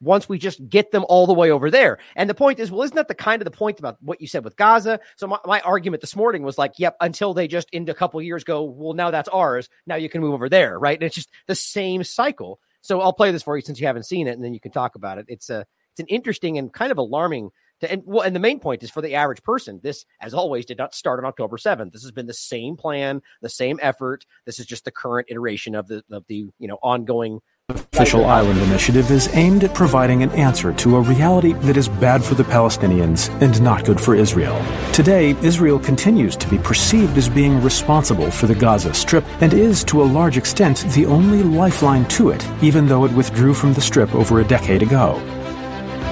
once 0.00 0.28
we 0.28 0.38
just 0.38 0.66
get 0.68 0.92
them 0.92 1.04
all 1.08 1.26
the 1.26 1.34
way 1.34 1.50
over 1.50 1.70
there. 1.70 1.98
And 2.16 2.28
the 2.28 2.34
point 2.34 2.58
is, 2.58 2.70
well, 2.70 2.82
isn't 2.82 2.96
that 2.96 3.08
the 3.08 3.14
kind 3.14 3.42
of 3.42 3.44
the 3.44 3.50
point 3.50 3.78
about 3.78 3.98
what 4.02 4.20
you 4.20 4.26
said 4.26 4.44
with 4.44 4.56
Gaza? 4.56 5.00
So 5.16 5.26
my, 5.26 5.38
my 5.44 5.60
argument 5.60 6.00
this 6.00 6.16
morning 6.16 6.42
was 6.42 6.58
like, 6.58 6.78
yep, 6.78 6.96
until 7.00 7.34
they 7.34 7.48
just 7.48 7.68
in 7.70 7.88
a 7.88 7.94
couple 7.94 8.20
years 8.22 8.44
go, 8.44 8.62
well, 8.64 8.94
now 8.94 9.10
that's 9.10 9.28
ours. 9.28 9.68
Now 9.86 9.96
you 9.96 10.08
can 10.08 10.20
move 10.20 10.34
over 10.34 10.48
there, 10.48 10.78
right? 10.78 10.96
And 10.96 11.04
it's 11.04 11.14
just 11.14 11.30
the 11.46 11.54
same 11.54 12.04
cycle. 12.04 12.60
So 12.82 13.00
I'll 13.00 13.12
play 13.12 13.30
this 13.30 13.42
for 13.42 13.56
you 13.56 13.62
since 13.62 13.80
you 13.80 13.86
haven't 13.86 14.04
seen 14.04 14.26
it, 14.26 14.32
and 14.32 14.44
then 14.44 14.54
you 14.54 14.60
can 14.60 14.72
talk 14.72 14.94
about 14.94 15.18
it. 15.18 15.26
It's 15.28 15.50
a 15.50 15.66
it's 15.92 16.00
an 16.00 16.06
interesting 16.06 16.58
and 16.58 16.72
kind 16.72 16.92
of 16.92 16.98
alarming. 16.98 17.50
To, 17.80 17.90
and 17.90 18.02
well, 18.06 18.22
and 18.22 18.34
the 18.34 18.40
main 18.40 18.60
point 18.60 18.82
is 18.82 18.90
for 18.90 19.02
the 19.02 19.14
average 19.14 19.42
person. 19.42 19.80
This, 19.82 20.04
as 20.20 20.34
always, 20.34 20.66
did 20.66 20.78
not 20.78 20.94
start 20.94 21.18
on 21.18 21.26
October 21.26 21.58
seventh. 21.58 21.92
This 21.92 22.02
has 22.02 22.12
been 22.12 22.26
the 22.26 22.34
same 22.34 22.76
plan, 22.76 23.22
the 23.42 23.48
same 23.48 23.78
effort. 23.82 24.24
This 24.46 24.58
is 24.58 24.66
just 24.66 24.84
the 24.84 24.90
current 24.90 25.28
iteration 25.30 25.74
of 25.74 25.88
the 25.88 26.02
of 26.10 26.24
the 26.26 26.46
you 26.58 26.68
know 26.68 26.78
ongoing 26.82 27.40
Artificial 27.70 28.24
Island 28.24 28.58
initiative 28.62 29.12
is 29.12 29.28
aimed 29.34 29.62
at 29.62 29.74
providing 29.74 30.24
an 30.24 30.30
answer 30.32 30.72
to 30.72 30.96
a 30.96 31.00
reality 31.00 31.52
that 31.52 31.76
is 31.76 31.88
bad 31.88 32.24
for 32.24 32.34
the 32.34 32.42
Palestinians 32.42 33.28
and 33.40 33.62
not 33.62 33.84
good 33.84 34.00
for 34.00 34.16
Israel. 34.16 34.60
Today, 34.92 35.36
Israel 35.42 35.78
continues 35.78 36.34
to 36.34 36.48
be 36.48 36.58
perceived 36.58 37.16
as 37.16 37.28
being 37.28 37.62
responsible 37.62 38.28
for 38.32 38.48
the 38.48 38.56
Gaza 38.56 38.92
Strip 38.92 39.24
and 39.40 39.54
is, 39.54 39.84
to 39.84 40.02
a 40.02 40.10
large 40.18 40.36
extent, 40.36 40.84
the 40.94 41.06
only 41.06 41.44
lifeline 41.44 42.06
to 42.08 42.30
it, 42.30 42.44
even 42.60 42.88
though 42.88 43.04
it 43.04 43.12
withdrew 43.12 43.54
from 43.54 43.72
the 43.72 43.80
Strip 43.80 44.16
over 44.16 44.40
a 44.40 44.44
decade 44.44 44.82
ago. 44.82 45.39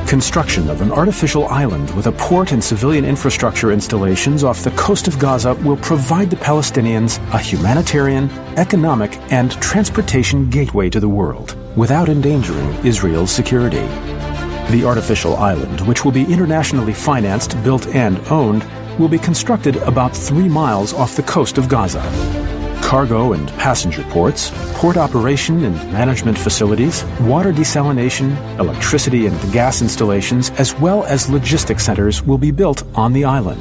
Construction 0.09 0.71
of 0.71 0.81
an 0.81 0.91
artificial 0.91 1.47
island 1.49 1.95
with 1.95 2.07
a 2.07 2.13
port 2.13 2.53
and 2.53 2.65
civilian 2.65 3.05
infrastructure 3.05 3.73
installations 3.73 4.43
off 4.43 4.65
the 4.65 4.71
coast 4.71 5.07
of 5.07 5.19
Gaza 5.19 5.53
will 5.57 5.77
provide 5.77 6.31
the 6.31 6.37
Palestinians 6.37 7.19
a 7.35 7.39
humanitarian, 7.39 8.31
economic, 8.57 9.19
and 9.31 9.53
transportation 9.61 10.49
gateway 10.49 10.89
to 10.89 10.99
the 10.99 11.09
world 11.09 11.59
without 11.77 12.09
endangering 12.09 12.73
Israel's 12.87 13.31
security. 13.31 13.87
The 14.71 14.83
artificial 14.87 15.37
island, 15.37 15.83
which 15.83 16.07
will 16.07 16.13
be 16.13 16.25
internationally 16.25 16.95
financed, 16.95 17.63
built, 17.63 17.87
and 17.89 18.19
owned, 18.31 18.65
will 18.99 19.09
be 19.09 19.19
constructed 19.19 19.77
about 19.77 20.17
three 20.17 20.49
miles 20.49 20.95
off 20.95 21.17
the 21.17 21.23
coast 21.23 21.59
of 21.59 21.69
Gaza 21.69 22.58
cargo 22.89 23.35
and 23.35 23.47
passenger 23.59 24.03
ports, 24.05 24.51
port 24.79 24.97
operation 24.97 25.63
and 25.67 25.75
management 25.93 26.39
facilities, 26.39 27.05
water 27.21 27.53
desalination, 27.53 28.35
electricity 28.59 29.27
and 29.27 29.53
gas 29.53 29.83
installations, 29.83 30.49
as 30.53 30.75
well 30.77 31.05
as 31.05 31.27
logistic 31.27 31.79
centers 31.81 32.23
will 32.23 32.39
be 32.39 32.51
built 32.51 32.83
on 32.95 33.13
the 33.13 33.27
island. 33.27 33.61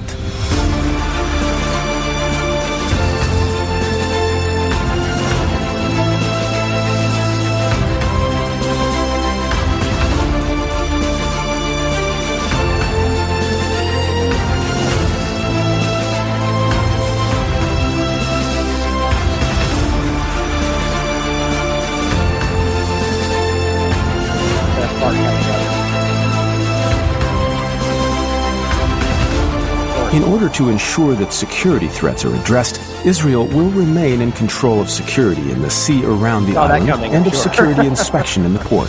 Order 30.38 30.54
to 30.54 30.70
ensure 30.70 31.16
that 31.16 31.34
security 31.34 31.88
threats 31.88 32.24
are 32.24 32.36
addressed, 32.36 32.80
Israel 33.04 33.48
will 33.48 33.72
remain 33.72 34.22
in 34.22 34.32
control 34.32 34.80
of 34.80 34.88
security 34.88 35.50
in 35.50 35.64
the 35.64 35.70
sea 35.70 36.06
around 36.06 36.46
the 36.46 36.52
oh, 36.52 36.68
Saw 36.68 36.74
island 36.74 37.06
and 37.06 37.26
of 37.26 37.34
sure. 37.34 37.42
security 37.42 37.88
inspection 37.94 38.46
in 38.46 38.54
the 38.54 38.60
port. 38.60 38.88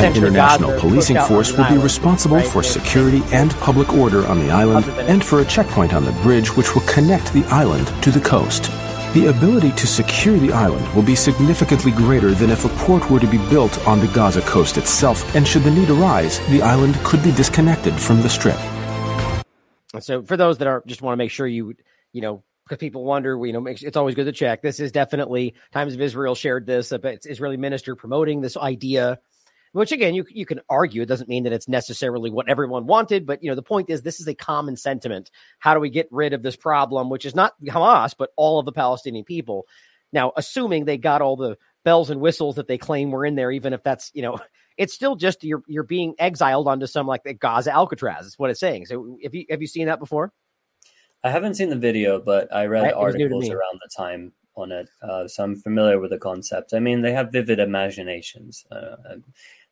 An 0.00 0.16
international 0.16 0.78
policing 0.78 1.18
force 1.22 1.52
will 1.52 1.68
be 1.68 1.76
responsible 1.76 2.40
for 2.40 2.62
security 2.62 3.20
and 3.32 3.50
public 3.56 3.92
order 3.94 4.24
on 4.26 4.38
the 4.38 4.50
island 4.50 4.86
and 5.08 5.24
for 5.24 5.40
a 5.40 5.44
checkpoint 5.44 5.92
on 5.92 6.04
the 6.04 6.12
bridge 6.22 6.56
which 6.56 6.74
will 6.74 6.82
connect 6.82 7.32
the 7.32 7.44
island 7.46 7.88
to 8.02 8.12
the 8.12 8.20
coast. 8.20 8.70
The 9.14 9.26
ability 9.26 9.72
to 9.72 9.86
secure 9.88 10.38
the 10.38 10.52
island 10.52 10.86
will 10.94 11.02
be 11.02 11.16
significantly 11.16 11.90
greater 11.90 12.30
than 12.30 12.50
if 12.50 12.64
a 12.64 12.68
port 12.84 13.10
were 13.10 13.18
to 13.18 13.26
be 13.26 13.38
built 13.48 13.76
on 13.88 13.98
the 13.98 14.06
Gaza 14.08 14.42
coast 14.42 14.76
itself, 14.76 15.34
and 15.34 15.46
should 15.46 15.62
the 15.62 15.70
need 15.70 15.90
arise, 15.90 16.38
the 16.50 16.62
island 16.62 16.94
could 17.02 17.22
be 17.24 17.32
disconnected 17.32 17.94
from 17.94 18.22
the 18.22 18.28
strip. 18.28 18.58
So 19.98 20.22
for 20.22 20.36
those 20.36 20.58
that 20.58 20.68
are 20.68 20.84
just 20.86 21.02
want 21.02 21.14
to 21.14 21.16
make 21.16 21.32
sure 21.32 21.46
you 21.46 21.74
you 22.12 22.20
know 22.20 22.44
because 22.68 22.78
people 22.78 23.04
wonder, 23.04 23.44
you 23.46 23.52
know, 23.52 23.66
it's 23.66 23.96
always 23.96 24.14
good 24.14 24.26
to 24.26 24.32
check. 24.32 24.60
This 24.62 24.78
is 24.78 24.92
definitely 24.92 25.54
Times 25.72 25.94
of 25.94 26.00
Israel 26.00 26.34
shared 26.34 26.66
this. 26.66 26.90
but 26.90 27.04
It's 27.06 27.26
Israeli 27.26 27.56
minister 27.56 27.96
promoting 27.96 28.40
this 28.40 28.56
idea, 28.56 29.18
which 29.72 29.92
again 29.92 30.14
you 30.14 30.24
you 30.30 30.46
can 30.46 30.60
argue. 30.68 31.02
It 31.02 31.06
doesn't 31.06 31.28
mean 31.28 31.44
that 31.44 31.52
it's 31.52 31.68
necessarily 31.68 32.30
what 32.30 32.48
everyone 32.48 32.86
wanted, 32.86 33.26
but 33.26 33.42
you 33.42 33.50
know 33.50 33.54
the 33.54 33.62
point 33.62 33.90
is 33.90 34.02
this 34.02 34.20
is 34.20 34.28
a 34.28 34.34
common 34.34 34.76
sentiment. 34.76 35.30
How 35.58 35.74
do 35.74 35.80
we 35.80 35.90
get 35.90 36.08
rid 36.10 36.32
of 36.32 36.42
this 36.42 36.56
problem, 36.56 37.10
which 37.10 37.24
is 37.24 37.34
not 37.34 37.54
Hamas 37.64 38.14
but 38.18 38.30
all 38.36 38.58
of 38.58 38.66
the 38.66 38.72
Palestinian 38.72 39.24
people? 39.24 39.66
Now, 40.12 40.32
assuming 40.36 40.84
they 40.84 40.96
got 40.96 41.22
all 41.22 41.36
the 41.36 41.58
bells 41.84 42.10
and 42.10 42.20
whistles 42.20 42.56
that 42.56 42.66
they 42.66 42.78
claim 42.78 43.10
were 43.10 43.26
in 43.26 43.34
there, 43.34 43.50
even 43.50 43.72
if 43.72 43.82
that's 43.82 44.10
you 44.14 44.22
know 44.22 44.38
it's 44.76 44.94
still 44.94 45.16
just 45.16 45.44
you're 45.44 45.62
you're 45.66 45.82
being 45.82 46.14
exiled 46.18 46.68
onto 46.68 46.86
some 46.86 47.06
like 47.06 47.24
the 47.24 47.34
Gaza 47.34 47.72
Alcatraz. 47.72 48.26
Is 48.26 48.38
what 48.38 48.50
it's 48.50 48.60
saying. 48.60 48.86
So, 48.86 49.18
have 49.22 49.34
you 49.34 49.44
have 49.50 49.60
you 49.60 49.66
seen 49.66 49.86
that 49.86 49.98
before? 49.98 50.32
I 51.24 51.30
haven't 51.30 51.54
seen 51.54 51.68
the 51.68 51.76
video, 51.76 52.20
but 52.20 52.54
I 52.54 52.66
read 52.66 52.82
Right, 52.82 52.92
it 52.92 52.98
was 52.98 53.14
new 53.16 53.28
to 53.28 53.34
articles 53.34 53.50
around 53.50 53.80
the 53.82 53.90
time 53.96 54.32
on 54.54 54.72
it, 54.72 54.88
uh, 55.02 55.26
so 55.26 55.44
I'm 55.44 55.56
familiar 55.56 55.98
with 55.98 56.10
the 56.10 56.18
concept. 56.18 56.74
I 56.74 56.78
mean, 56.80 57.02
they 57.02 57.12
have 57.12 57.32
vivid 57.32 57.58
imaginations. 57.58 58.64
Uh, 58.70 59.16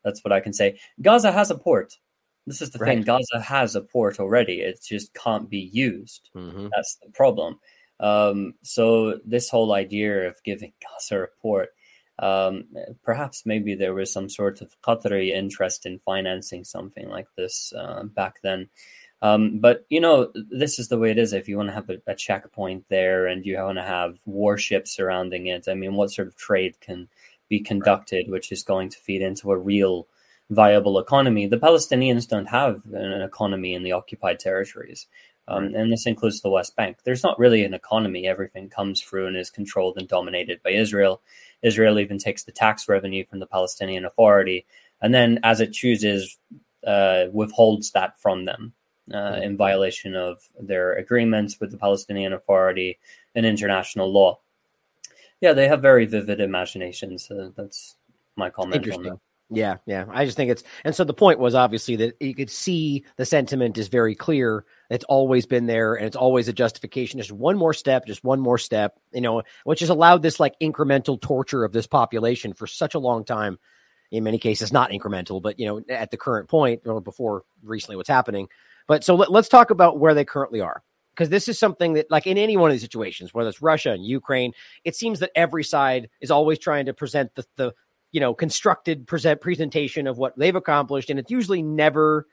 that's 0.06 0.22
what 0.24 0.32
I 0.32 0.40
can 0.40 0.52
say. 0.52 0.78
Gaza 1.02 1.32
has 1.32 1.50
a 1.50 1.56
port. 1.56 1.98
This 2.46 2.62
is 2.62 2.70
the 2.70 2.78
thing. 2.78 3.02
Gaza 3.02 3.40
has 3.40 3.74
a 3.74 3.80
port 3.80 4.20
already. 4.20 4.60
It 4.60 4.78
just 4.80 5.12
can't 5.14 5.50
be 5.50 5.68
used. 5.72 6.30
Mm-hmm. 6.34 6.68
That's 6.74 6.96
the 7.02 7.10
problem. 7.10 7.58
Um, 7.98 8.54
so 8.62 9.18
this 9.24 9.50
whole 9.50 9.74
idea 9.74 10.28
of 10.28 10.36
giving 10.44 10.72
Gaza 10.80 11.24
a 11.24 11.26
port, 11.42 11.70
um, 12.20 12.68
perhaps 13.02 13.44
maybe 13.44 13.74
there 13.74 13.94
was 13.94 14.12
some 14.12 14.28
sort 14.28 14.60
of 14.60 14.80
Qatari 14.80 15.34
interest 15.34 15.86
in 15.86 15.98
financing 15.98 16.64
something 16.64 17.08
like 17.08 17.26
this 17.36 17.72
uh, 17.76 18.04
back 18.04 18.36
then. 18.42 18.68
Um, 19.22 19.58
but 19.58 19.86
you 19.88 20.00
know, 20.00 20.30
this 20.50 20.78
is 20.78 20.86
the 20.88 20.98
way 20.98 21.10
it 21.10 21.18
is. 21.18 21.32
If 21.32 21.48
you 21.48 21.56
want 21.56 21.70
to 21.70 21.74
have 21.74 21.90
a, 21.90 21.98
a 22.06 22.14
checkpoint 22.14 22.84
there 22.88 23.26
and 23.26 23.44
you 23.44 23.56
want 23.56 23.78
to 23.78 23.82
have 23.82 24.18
warships 24.24 24.94
surrounding 24.94 25.48
it, 25.48 25.66
I 25.68 25.74
mean, 25.74 25.94
what 25.94 26.12
sort 26.12 26.28
of 26.28 26.36
trade 26.36 26.80
can 26.80 27.08
be 27.48 27.60
conducted, 27.60 28.30
which 28.30 28.52
is 28.52 28.62
going 28.62 28.88
to 28.90 28.98
feed 28.98 29.22
into 29.22 29.50
a 29.50 29.58
real 29.58 30.06
viable 30.50 30.98
economy? 30.98 31.46
The 31.46 31.58
Palestinians 31.58 32.28
don't 32.28 32.46
have 32.46 32.82
an 32.92 33.22
economy 33.22 33.74
in 33.74 33.82
the 33.82 33.92
occupied 33.92 34.40
territories. 34.40 35.06
Um, 35.48 35.74
and 35.76 35.92
this 35.92 36.06
includes 36.06 36.40
the 36.40 36.50
West 36.50 36.74
Bank. 36.74 36.98
There's 37.04 37.22
not 37.22 37.38
really 37.38 37.64
an 37.64 37.74
economy. 37.74 38.26
Everything 38.26 38.68
comes 38.68 39.00
through 39.00 39.28
and 39.28 39.36
is 39.36 39.50
controlled 39.50 39.96
and 39.96 40.08
dominated 40.08 40.60
by 40.62 40.70
Israel. 40.70 41.22
Israel 41.62 41.98
even 42.00 42.18
takes 42.18 42.44
the 42.44 42.52
tax 42.52 42.88
revenue 42.88 43.24
from 43.24 43.38
the 43.38 43.46
Palestinian 43.46 44.04
Authority, 44.04 44.66
and 45.00 45.14
then, 45.14 45.38
as 45.44 45.60
it 45.60 45.72
chooses, 45.72 46.38
uh, 46.86 47.26
withholds 47.32 47.92
that 47.92 48.18
from 48.20 48.44
them 48.44 48.72
uh, 49.12 49.38
in 49.42 49.56
violation 49.56 50.16
of 50.16 50.42
their 50.58 50.94
agreements 50.94 51.60
with 51.60 51.70
the 51.70 51.78
Palestinian 51.78 52.32
Authority 52.32 52.98
and 53.34 53.46
international 53.46 54.12
law. 54.12 54.40
Yeah, 55.40 55.52
they 55.52 55.68
have 55.68 55.82
very 55.82 56.06
vivid 56.06 56.40
imaginations. 56.40 57.30
Uh, 57.30 57.50
that's 57.56 57.96
my 58.36 58.50
comment 58.50 58.74
on 58.74 58.82
Interesting. 58.82 59.20
Yeah, 59.48 59.76
yeah. 59.86 60.06
I 60.08 60.24
just 60.24 60.36
think 60.36 60.50
it's 60.50 60.64
and 60.84 60.94
so 60.94 61.04
the 61.04 61.14
point 61.14 61.38
was 61.38 61.54
obviously 61.54 61.94
that 61.96 62.16
you 62.20 62.34
could 62.34 62.50
see 62.50 63.04
the 63.16 63.24
sentiment 63.24 63.78
is 63.78 63.86
very 63.86 64.16
clear. 64.16 64.64
It's 64.90 65.04
always 65.04 65.46
been 65.46 65.66
there, 65.66 65.94
and 65.94 66.04
it's 66.04 66.16
always 66.16 66.48
a 66.48 66.52
justification. 66.52 67.20
Just 67.20 67.30
one 67.30 67.56
more 67.56 67.72
step, 67.72 68.06
just 68.06 68.24
one 68.24 68.40
more 68.40 68.58
step, 68.58 68.98
you 69.12 69.20
know, 69.20 69.42
which 69.62 69.80
has 69.80 69.88
allowed 69.88 70.22
this 70.22 70.40
like 70.40 70.54
incremental 70.60 71.20
torture 71.20 71.64
of 71.64 71.72
this 71.72 71.86
population 71.86 72.54
for 72.54 72.66
such 72.66 72.94
a 72.94 72.98
long 72.98 73.24
time. 73.24 73.58
In 74.12 74.24
many 74.24 74.38
cases, 74.38 74.72
not 74.72 74.90
incremental, 74.90 75.42
but 75.42 75.60
you 75.60 75.66
know, 75.66 75.80
at 75.88 76.10
the 76.10 76.16
current 76.16 76.48
point 76.48 76.82
or 76.86 77.00
before 77.00 77.42
recently, 77.62 77.96
what's 77.96 78.08
happening. 78.08 78.48
But 78.88 79.04
so 79.04 79.14
let, 79.14 79.30
let's 79.30 79.48
talk 79.48 79.70
about 79.70 79.98
where 79.98 80.14
they 80.14 80.24
currently 80.24 80.60
are, 80.60 80.82
because 81.16 81.30
this 81.30 81.48
is 81.48 81.58
something 81.58 81.94
that, 81.94 82.10
like 82.10 82.26
in 82.26 82.36
any 82.36 82.56
one 82.56 82.70
of 82.70 82.74
these 82.74 82.82
situations, 82.82 83.32
whether 83.32 83.48
it's 83.48 83.62
Russia 83.62 83.92
and 83.92 84.04
Ukraine, 84.04 84.52
it 84.84 84.94
seems 84.94 85.20
that 85.20 85.30
every 85.34 85.64
side 85.64 86.10
is 86.20 86.30
always 86.30 86.58
trying 86.58 86.86
to 86.86 86.94
present 86.94 87.34
the 87.34 87.44
the 87.56 87.72
you 88.12 88.20
know 88.20 88.34
constructed 88.34 89.06
present 89.06 89.40
presentation 89.40 90.06
of 90.06 90.18
what 90.18 90.38
they've 90.38 90.54
accomplished 90.54 91.10
and 91.10 91.18
it's 91.18 91.30
usually 91.30 91.62
never 91.62 92.26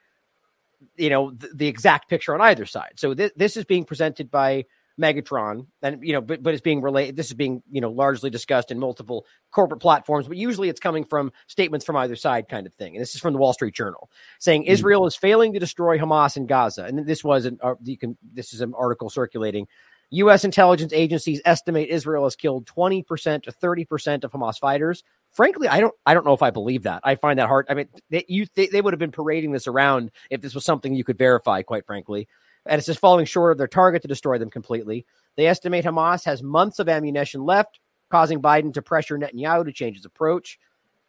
you 0.95 1.09
know 1.09 1.31
the, 1.31 1.49
the 1.55 1.67
exact 1.67 2.09
picture 2.09 2.33
on 2.33 2.41
either 2.41 2.65
side. 2.65 2.93
So 2.95 3.13
th- 3.13 3.33
this 3.35 3.57
is 3.57 3.65
being 3.65 3.85
presented 3.85 4.29
by 4.29 4.65
megatron 4.99 5.65
and 5.81 6.05
you 6.05 6.13
know 6.13 6.21
but, 6.21 6.43
but 6.43 6.53
it's 6.53 6.61
being 6.61 6.81
related 6.81 7.15
this 7.15 7.27
is 7.27 7.33
being 7.33 7.63
you 7.71 7.81
know 7.81 7.89
largely 7.89 8.29
discussed 8.29 8.69
in 8.69 8.79
multiple 8.79 9.25
corporate 9.51 9.81
platforms 9.81 10.27
but 10.27 10.37
usually 10.37 10.69
it's 10.69 10.79
coming 10.79 11.03
from 11.03 11.31
statements 11.47 11.83
from 11.83 11.95
either 11.95 12.15
side 12.15 12.47
kind 12.47 12.67
of 12.67 12.73
thing 12.75 12.95
and 12.95 13.01
this 13.01 13.15
is 13.15 13.21
from 13.21 13.33
the 13.33 13.39
wall 13.39 13.53
street 13.53 13.73
journal 13.73 14.11
saying 14.39 14.63
israel 14.65 15.07
is 15.07 15.15
failing 15.15 15.51
to 15.53 15.59
destroy 15.59 15.97
hamas 15.97 16.37
in 16.37 16.45
gaza 16.45 16.83
and 16.83 17.07
this 17.07 17.23
was 17.23 17.45
an 17.45 17.57
uh, 17.63 17.73
you 17.83 17.97
can 17.97 18.15
this 18.33 18.53
is 18.53 18.61
an 18.61 18.73
article 18.77 19.09
circulating 19.09 19.67
U.S. 20.13 20.45
intelligence 20.45 20.93
agencies 20.93 21.41
estimate 21.43 21.89
Israel 21.89 22.25
has 22.25 22.35
killed 22.35 22.67
20% 22.67 23.43
to 23.43 23.51
30% 23.51 24.23
of 24.23 24.31
Hamas 24.31 24.59
fighters. 24.59 25.03
Frankly, 25.31 25.67
I 25.67 25.79
don't, 25.79 25.95
I 26.05 26.13
don't 26.13 26.23
know 26.23 26.33
if 26.33 26.43
I 26.43 26.51
believe 26.51 26.83
that. 26.83 27.01
I 27.03 27.15
find 27.15 27.39
that 27.39 27.47
hard. 27.47 27.65
I 27.67 27.73
mean, 27.73 27.87
they, 28.11 28.23
you, 28.27 28.45
they, 28.53 28.67
they 28.67 28.79
would 28.79 28.93
have 28.93 28.99
been 28.99 29.11
parading 29.11 29.53
this 29.53 29.65
around 29.65 30.11
if 30.29 30.39
this 30.39 30.53
was 30.53 30.65
something 30.65 30.93
you 30.93 31.03
could 31.03 31.17
verify, 31.17 31.63
quite 31.63 31.87
frankly. 31.87 32.27
And 32.65 32.79
it's 32.79 32.87
just 32.87 32.99
falling 32.99 33.25
short 33.25 33.51
of 33.51 33.57
their 33.57 33.67
target 33.67 34.03
to 34.03 34.07
destroy 34.07 34.37
them 34.37 34.49
completely. 34.49 35.05
They 35.35 35.47
estimate 35.47 35.85
Hamas 35.85 36.25
has 36.25 36.41
months 36.41 36.79
of 36.79 36.87
ammunition 36.87 37.43
left, 37.43 37.79
causing 38.09 38.41
Biden 38.41 38.73
to 38.73 38.81
pressure 38.81 39.17
Netanyahu 39.17 39.65
to 39.65 39.73
change 39.73 39.97
his 39.97 40.05
approach. 40.05 40.59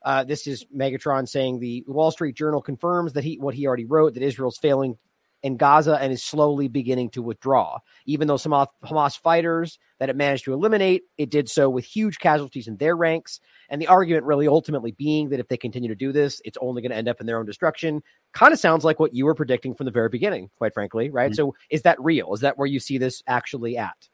Uh, 0.04 0.24
this 0.24 0.46
is 0.46 0.66
Megatron 0.74 1.28
saying 1.28 1.60
the 1.60 1.84
Wall 1.86 2.10
Street 2.10 2.36
Journal 2.36 2.60
confirms 2.60 3.14
that 3.14 3.24
he 3.24 3.38
what 3.38 3.54
he 3.54 3.66
already 3.66 3.86
wrote 3.86 4.14
that 4.14 4.22
Israel's 4.22 4.58
failing 4.58 4.98
in 5.44 5.58
Gaza 5.58 5.98
and 6.00 6.10
is 6.10 6.24
slowly 6.24 6.68
beginning 6.68 7.10
to 7.10 7.22
withdraw. 7.22 7.78
Even 8.06 8.26
though 8.26 8.38
some 8.38 8.52
Hamas 8.82 9.18
fighters 9.18 9.78
that 10.00 10.08
it 10.08 10.16
managed 10.16 10.46
to 10.46 10.54
eliminate, 10.54 11.02
it 11.18 11.30
did 11.30 11.50
so 11.50 11.68
with 11.68 11.84
huge 11.84 12.18
casualties 12.18 12.66
in 12.66 12.78
their 12.78 12.96
ranks. 12.96 13.40
And 13.68 13.80
the 13.80 13.86
argument 13.86 14.24
really 14.24 14.48
ultimately 14.48 14.92
being 14.92 15.28
that 15.28 15.40
if 15.40 15.48
they 15.48 15.58
continue 15.58 15.90
to 15.90 15.94
do 15.94 16.12
this, 16.12 16.40
it's 16.46 16.56
only 16.62 16.80
going 16.80 16.92
to 16.92 16.96
end 16.96 17.08
up 17.08 17.20
in 17.20 17.26
their 17.26 17.38
own 17.38 17.44
destruction. 17.44 18.02
Kind 18.32 18.54
of 18.54 18.58
sounds 18.58 18.84
like 18.84 18.98
what 18.98 19.12
you 19.12 19.26
were 19.26 19.34
predicting 19.34 19.74
from 19.74 19.84
the 19.84 19.92
very 19.92 20.08
beginning, 20.08 20.48
quite 20.56 20.72
frankly, 20.72 21.10
right? 21.10 21.30
Mm-hmm. 21.30 21.36
So 21.36 21.54
is 21.68 21.82
that 21.82 22.00
real? 22.00 22.32
Is 22.32 22.40
that 22.40 22.56
where 22.56 22.66
you 22.66 22.80
see 22.80 22.96
this 22.96 23.22
actually 23.26 23.76
at? 23.76 24.08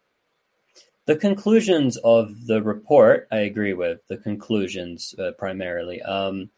The 1.07 1.15
conclusions 1.15 1.97
of 1.99 2.47
the 2.47 2.61
report, 2.61 3.29
I 3.31 3.39
agree 3.39 3.73
with 3.73 4.01
the 4.09 4.17
conclusions 4.17 5.15
uh, 5.17 5.31
primarily. 5.39 6.03
Um, 6.03 6.51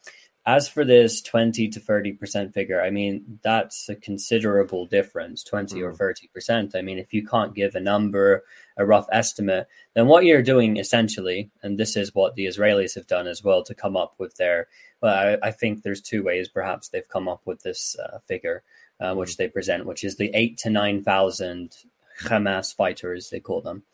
as 0.44 0.68
for 0.68 0.84
this 0.84 1.22
20 1.22 1.68
to 1.68 1.80
30% 1.80 2.52
figure, 2.52 2.82
I 2.82 2.90
mean, 2.90 3.38
that's 3.42 3.88
a 3.88 3.94
considerable 3.94 4.86
difference 4.86 5.44
20 5.44 5.76
mm. 5.76 5.82
or 5.82 5.92
30%. 5.92 6.74
I 6.74 6.82
mean, 6.82 6.98
if 6.98 7.14
you 7.14 7.24
can't 7.24 7.54
give 7.54 7.76
a 7.76 7.80
number, 7.80 8.42
a 8.76 8.84
rough 8.84 9.06
estimate, 9.12 9.68
then 9.94 10.06
what 10.06 10.24
you're 10.24 10.42
doing 10.42 10.78
essentially, 10.78 11.50
and 11.62 11.78
this 11.78 11.96
is 11.96 12.14
what 12.14 12.34
the 12.34 12.46
Israelis 12.46 12.96
have 12.96 13.06
done 13.06 13.28
as 13.28 13.44
well 13.44 13.62
to 13.62 13.74
come 13.74 13.96
up 13.96 14.14
with 14.18 14.34
their, 14.36 14.66
well, 15.00 15.38
I, 15.42 15.48
I 15.48 15.50
think 15.52 15.82
there's 15.82 16.00
two 16.00 16.24
ways 16.24 16.48
perhaps 16.48 16.88
they've 16.88 17.08
come 17.08 17.28
up 17.28 17.42
with 17.44 17.62
this 17.62 17.96
uh, 17.98 18.18
figure, 18.26 18.64
uh, 18.98 19.14
which 19.14 19.34
mm. 19.34 19.36
they 19.36 19.48
present, 19.48 19.86
which 19.86 20.02
is 20.02 20.16
the 20.16 20.30
eight 20.34 20.58
to 20.58 20.70
9,000 20.70 21.76
Hamas 22.22 22.74
fighters, 22.74 23.30
they 23.30 23.38
call 23.38 23.60
them, 23.60 23.84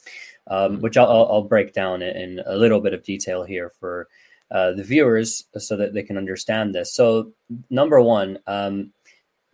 um, 0.47 0.79
mm. 0.79 0.81
which 0.81 0.97
I'll, 0.97 1.29
I'll 1.31 1.43
break 1.43 1.75
down 1.75 2.01
in 2.01 2.41
a 2.47 2.57
little 2.57 2.81
bit 2.81 2.95
of 2.95 3.03
detail 3.03 3.43
here 3.43 3.71
for 3.81 4.09
uh, 4.51 4.73
the 4.73 4.85
viewers 4.85 5.45
so 5.57 5.77
that 5.77 5.95
they 5.95 6.03
can 6.03 6.17
understand 6.17 6.75
this. 6.75 6.95
So, 6.95 7.33
number 7.71 8.01
one, 8.01 8.39
um, 8.47 8.93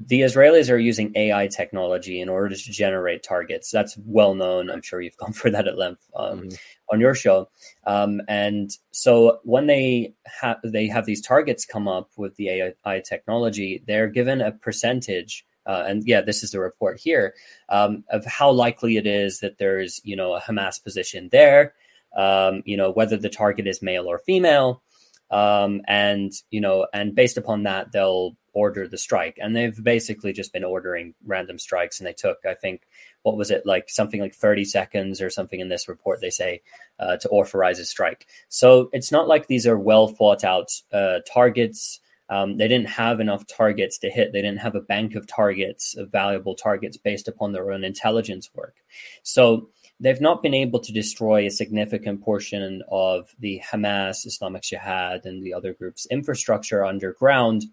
the 0.01 0.21
Israelis 0.21 0.71
are 0.71 0.79
using 0.79 1.13
AI 1.15 1.47
technology 1.47 2.21
in 2.21 2.29
order 2.29 2.55
to 2.55 2.73
generate 2.73 3.23
targets. 3.23 3.71
That's 3.71 3.97
well 4.05 4.35
known. 4.35 4.71
I'm 4.71 4.83
sure 4.83 5.01
you've 5.01 5.17
gone 5.19 5.33
for 5.33 5.51
that 5.51 5.69
at 5.69 5.79
length 5.79 6.09
um, 6.17 6.41
mm-hmm. 6.41 6.55
on 6.93 7.01
your 7.01 7.15
show. 7.15 7.49
Um, 7.87 8.21
and 8.29 8.71
so 8.91 9.41
when 9.45 9.67
they 9.67 10.15
have 10.41 10.59
they 10.65 10.87
have 10.89 11.07
these 11.07 11.21
targets 11.21 11.65
come 11.65 11.89
up 11.89 12.11
with 12.17 12.37
the 12.37 12.73
AI 12.85 13.01
technology, 13.01 13.83
they're 13.87 14.09
given 14.09 14.41
a 14.41 14.53
percentage. 14.53 15.47
Uh, 15.67 15.85
and 15.87 16.03
yeah, 16.07 16.21
this 16.21 16.43
is 16.43 16.51
the 16.51 16.61
report 16.61 17.01
here 17.01 17.35
um, 17.71 18.05
of 18.11 18.25
how 18.27 18.51
likely 18.51 18.99
it 18.99 19.07
is 19.07 19.41
that 19.41 19.59
there's 19.59 20.01
you 20.05 20.17
know 20.17 20.35
a 20.35 20.41
Hamas 20.41 20.83
position 20.83 21.29
there. 21.33 21.75
Um, 22.17 22.63
you 22.65 22.77
know 22.77 22.91
whether 22.91 23.17
the 23.17 23.29
target 23.29 23.67
is 23.67 23.83
male 23.83 24.07
or 24.07 24.19
female, 24.19 24.83
um, 25.31 25.83
and 25.87 26.33
you 26.51 26.61
know, 26.61 26.87
and 26.93 27.15
based 27.15 27.37
upon 27.37 27.65
that, 27.65 27.93
they'll 27.93 28.37
order 28.55 28.87
the 28.87 28.97
strike. 28.97 29.39
And 29.41 29.55
they've 29.55 29.83
basically 29.83 30.33
just 30.33 30.53
been 30.53 30.65
ordering 30.65 31.15
random 31.27 31.59
strikes. 31.59 31.99
And 31.99 32.07
they 32.07 32.13
took, 32.13 32.39
I 32.47 32.55
think, 32.55 32.83
what 33.23 33.37
was 33.37 33.51
it 33.51 33.67
like 33.67 33.91
something 33.91 34.21
like 34.21 34.35
30 34.35 34.65
seconds 34.65 35.21
or 35.21 35.29
something 35.29 35.61
in 35.61 35.69
this 35.69 35.89
report 35.89 36.21
they 36.21 36.31
say 36.31 36.63
uh, 36.99 37.17
to 37.19 37.29
authorize 37.29 37.79
a 37.79 37.85
strike. 37.85 38.27
So 38.49 38.89
it's 38.93 39.13
not 39.13 39.29
like 39.29 39.47
these 39.47 39.67
are 39.67 39.79
well 39.79 40.09
thought 40.09 40.45
out 40.45 40.71
uh, 40.93 41.19
targets. 41.31 42.01
Um, 42.31 42.57
they 42.57 42.69
didn't 42.69 42.89
have 42.89 43.21
enough 43.21 43.47
targets 43.47 43.99
to 43.99 44.11
hit. 44.11 44.33
They 44.33 44.41
didn't 44.41 44.61
have 44.61 44.75
a 44.75 44.81
bank 44.81 45.15
of 45.15 45.27
targets, 45.27 45.95
of 45.97 46.11
valuable 46.11 46.55
targets 46.55 46.97
based 46.97 47.29
upon 47.29 47.53
their 47.53 47.71
own 47.71 47.85
intelligence 47.85 48.51
work. 48.55 48.77
So 49.23 49.69
they've 50.01 50.21
not 50.21 50.43
been 50.43 50.55
able 50.55 50.81
to 50.81 50.93
destroy 50.93 51.47
a 51.47 51.51
significant 51.51 52.23
portion 52.23 52.83
of 52.91 53.35
the 53.39 53.63
Hamas, 53.71 54.27
Islamic 54.27 54.63
Jihad, 54.63 55.25
and 55.25 55.45
the 55.45 55.55
other 55.55 55.73
groups' 55.73 56.07
infrastructure 56.11 56.85
underground. 56.85 57.65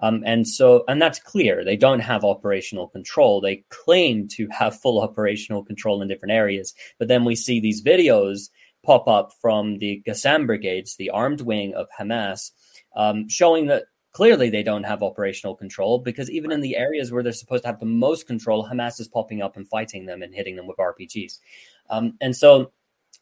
Um, 0.00 0.22
and 0.26 0.46
so, 0.46 0.84
and 0.88 1.00
that's 1.00 1.20
clear. 1.20 1.64
They 1.64 1.76
don't 1.76 2.00
have 2.00 2.24
operational 2.24 2.88
control. 2.88 3.40
They 3.40 3.64
claim 3.68 4.28
to 4.28 4.48
have 4.50 4.80
full 4.80 5.00
operational 5.00 5.64
control 5.64 6.02
in 6.02 6.08
different 6.08 6.32
areas. 6.32 6.74
But 6.98 7.08
then 7.08 7.24
we 7.24 7.36
see 7.36 7.60
these 7.60 7.82
videos 7.82 8.50
pop 8.84 9.08
up 9.08 9.32
from 9.40 9.78
the 9.78 10.02
Qassam 10.06 10.46
brigades, 10.46 10.96
the 10.96 11.10
armed 11.10 11.40
wing 11.40 11.74
of 11.74 11.86
Hamas, 11.98 12.50
um, 12.96 13.28
showing 13.28 13.66
that 13.66 13.84
clearly 14.14 14.48
they 14.48 14.62
don't 14.62 14.84
have 14.84 15.02
operational 15.02 15.54
control 15.54 15.98
because 15.98 16.30
even 16.30 16.50
in 16.50 16.60
the 16.60 16.76
areas 16.76 17.12
where 17.12 17.22
they're 17.22 17.32
supposed 17.32 17.64
to 17.64 17.68
have 17.68 17.80
the 17.80 17.84
most 17.84 18.26
control, 18.26 18.66
Hamas 18.66 19.00
is 19.00 19.08
popping 19.08 19.42
up 19.42 19.56
and 19.56 19.68
fighting 19.68 20.06
them 20.06 20.22
and 20.22 20.34
hitting 20.34 20.56
them 20.56 20.66
with 20.66 20.78
RPGs. 20.78 21.40
Um, 21.90 22.14
and 22.20 22.34
so 22.34 22.72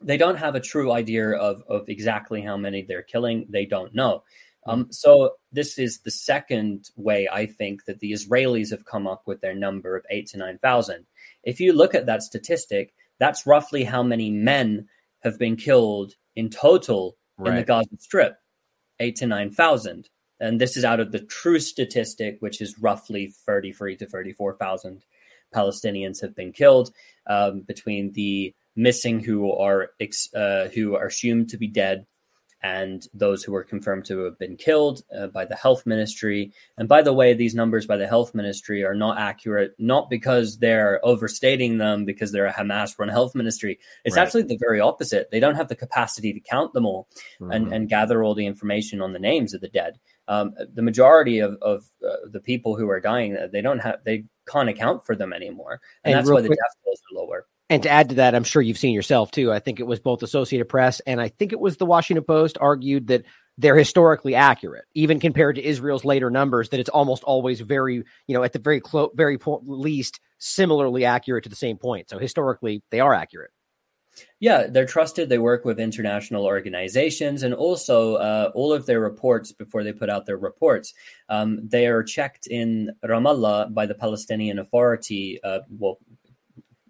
they 0.01 0.19
don't 0.19 0.37
have 0.37 0.55
a 0.55 0.61
true 0.61 0.93
idea 0.93 1.31
of, 1.31 1.63
of 1.69 1.89
exactly 1.89 2.43
how 2.43 2.57
many 2.57 2.83
they're 2.83 3.03
killing. 3.03 3.47
They 3.49 3.65
don't 3.65 3.95
know. 3.95 4.23
Um, 4.67 4.87
so 4.91 5.37
this 5.51 5.79
is 5.79 6.01
the 6.01 6.11
second 6.11 6.91
way 6.95 7.29
I 7.29 7.47
think 7.47 7.87
that 7.87 7.99
the 7.99 8.13
Israelis 8.13 8.71
have 8.71 8.85
come 8.85 9.07
up 9.07 9.23
with 9.27 9.41
their 9.41 9.55
number 9.55 9.97
of 9.97 10.05
eight 10.11 10.29
to 10.29 10.39
nine 10.39 10.59
thousand. 10.59 11.07
If 11.43 11.59
you 11.59 11.73
look 11.73 11.97
at 11.97 12.07
that 12.07 12.23
statistic, 12.23 12.95
that's 13.19 13.47
roughly 13.47 13.83
how 13.83 14.05
many 14.05 14.31
men 14.31 14.89
have 15.25 15.37
been 15.37 15.57
killed 15.57 16.15
in 16.37 16.49
total 16.49 17.17
right. 17.39 17.51
in 17.51 17.57
the 17.57 17.65
Gaza 17.65 17.97
Strip, 17.99 18.37
eight 19.01 19.17
to 19.17 19.27
nine 19.27 19.51
thousand. 19.51 20.09
And 20.43 20.61
this 20.61 20.77
is 20.77 20.85
out 20.85 21.01
of 21.01 21.13
the 21.13 21.21
true 21.21 21.61
statistic, 21.61 22.37
which 22.41 22.61
is 22.61 22.79
roughly 22.79 23.29
33 23.29 23.97
to 23.97 24.07
34,000 24.07 25.05
Palestinians 25.55 26.21
have 26.21 26.35
been 26.35 26.53
killed 26.53 26.93
um, 27.27 27.61
between 27.61 28.13
the 28.13 28.55
missing 28.75 29.21
who 29.21 29.53
are 29.53 29.91
uh, 30.35 30.69
who 30.69 30.97
are 30.97 31.07
assumed 31.07 31.51
to 31.51 31.59
be 31.59 31.69
dead 31.69 32.07
and 32.63 33.09
those 33.13 33.43
who 33.43 33.53
were 33.53 33.65
confirmed 33.65 34.05
to 34.05 34.21
have 34.21 34.39
been 34.39 34.57
killed 34.57 35.03
uh, 35.17 35.27
by 35.27 35.45
the 35.45 35.57
health 35.57 35.85
ministry. 35.85 36.53
And 36.79 36.89
by 36.89 37.03
the 37.03 37.13
way, 37.13 37.35
these 37.35 37.57
numbers 37.57 37.87
by 37.87 37.97
the 37.97 38.07
health 38.07 38.35
ministry 38.35 38.85
are 38.85 38.95
not 38.95 39.19
accurate, 39.19 39.75
not 39.79 40.09
because 40.09 40.59
they're 40.59 41.01
overstating 41.05 41.79
them 41.79 42.05
because 42.05 42.31
they're 42.31 42.47
a 42.47 42.53
Hamas 42.53 42.97
run 42.99 43.09
health 43.09 43.35
ministry. 43.35 43.81
It's 44.05 44.17
right. 44.17 44.23
actually 44.23 44.45
the 44.45 44.59
very 44.59 44.79
opposite. 44.81 45.31
They 45.31 45.41
don't 45.41 45.57
have 45.57 45.69
the 45.69 45.77
capacity 45.77 46.33
to 46.33 46.41
count 46.41 46.73
them 46.73 46.87
all 46.87 47.09
mm-hmm. 47.41 47.51
and, 47.51 47.73
and 47.73 47.89
gather 47.89 48.23
all 48.23 48.35
the 48.35 48.47
information 48.47 49.03
on 49.03 49.13
the 49.13 49.19
names 49.19 49.55
of 49.55 49.61
the 49.61 49.69
dead. 49.69 49.99
Um, 50.29 50.55
the 50.73 50.83
majority 50.83 51.41
of, 51.41 51.57
of 51.61 51.85
uh, 52.07 52.17
the 52.31 52.41
people 52.41 52.77
who 52.77 52.89
are 52.89 53.01
dying, 53.01 53.37
they 53.53 53.61
don't 53.61 53.81
have, 53.81 53.97
they 54.05 54.25
can't 54.49 54.69
account 54.69 55.05
for 55.05 55.17
them 55.17 55.33
anymore. 55.33 55.81
And, 56.05 56.15
and 56.15 56.19
that's 56.19 56.31
why 56.31 56.41
quick, 56.41 56.51
the 56.51 56.57
death 56.57 56.77
tolls 56.85 57.01
are 57.13 57.21
lower. 57.21 57.47
And 57.69 57.83
to 57.85 57.91
add 57.91 58.11
to 58.11 58.15
that, 58.17 58.35
I'm 58.35 58.45
sure 58.45 58.63
you've 58.63 58.79
seen 58.79 58.95
yourself 58.95 59.31
too. 59.31 59.51
I 59.51 59.59
think 59.59 59.81
it 59.81 59.87
was 59.87 59.99
both 59.99 60.23
Associated 60.23 60.69
Press 60.69 61.01
and 61.01 61.21
I 61.21 61.29
think 61.29 61.53
it 61.53 61.61
was 61.61 61.77
the 61.77 61.87
Washington 61.87 62.25
Post 62.25 62.59
argued 62.61 63.09
that 63.09 63.25
they're 63.59 63.77
historically 63.77 64.35
accurate, 64.35 64.85
even 64.95 65.21
compared 65.21 65.57
to 65.57 65.65
Israel's 65.65 66.05
later 66.05 66.31
numbers. 66.31 66.71
That 66.71 66.81
it's 66.81 66.89
almost 66.89 67.23
always 67.25 67.61
very, 67.61 67.97
you 67.97 68.35
know, 68.35 68.43
at 68.43 68.53
the 68.53 68.59
very 68.59 68.81
close, 68.81 69.11
very 69.15 69.39
po- 69.39 69.63
least, 69.65 70.21
similarly 70.39 71.05
accurate 71.05 71.45
to 71.45 71.51
the 71.51 71.57
same 71.57 71.77
point. 71.77 72.09
So 72.09 72.19
historically, 72.19 72.83
they 72.91 73.01
are 73.01 73.15
accurate. 73.15 73.51
Yeah, 74.41 74.67
they're 74.67 74.87
trusted. 74.87 75.29
They 75.29 75.39
work 75.39 75.65
with 75.65 75.79
international 75.79 76.45
organizations, 76.45 77.43
and 77.43 77.55
also 77.55 78.17
uh, 78.17 78.51
all 78.55 78.73
of 78.73 78.87
their 78.87 79.01
reports 79.01 79.53
before 79.53 79.85
they 79.85 79.93
put 79.93 80.11
out 80.11 80.27
their 80.27 80.37
reports, 80.37 80.95
um, 81.29 81.61
they 81.63 81.87
are 81.87 82.03
checked 82.03 82.47
in 82.47 82.91
Ramallah 83.05 83.73
by 83.73 83.87
the 83.87 83.95
Palestinian 83.95 84.59
Authority. 84.59 85.41
Uh, 85.43 85.61
well, 85.79 85.99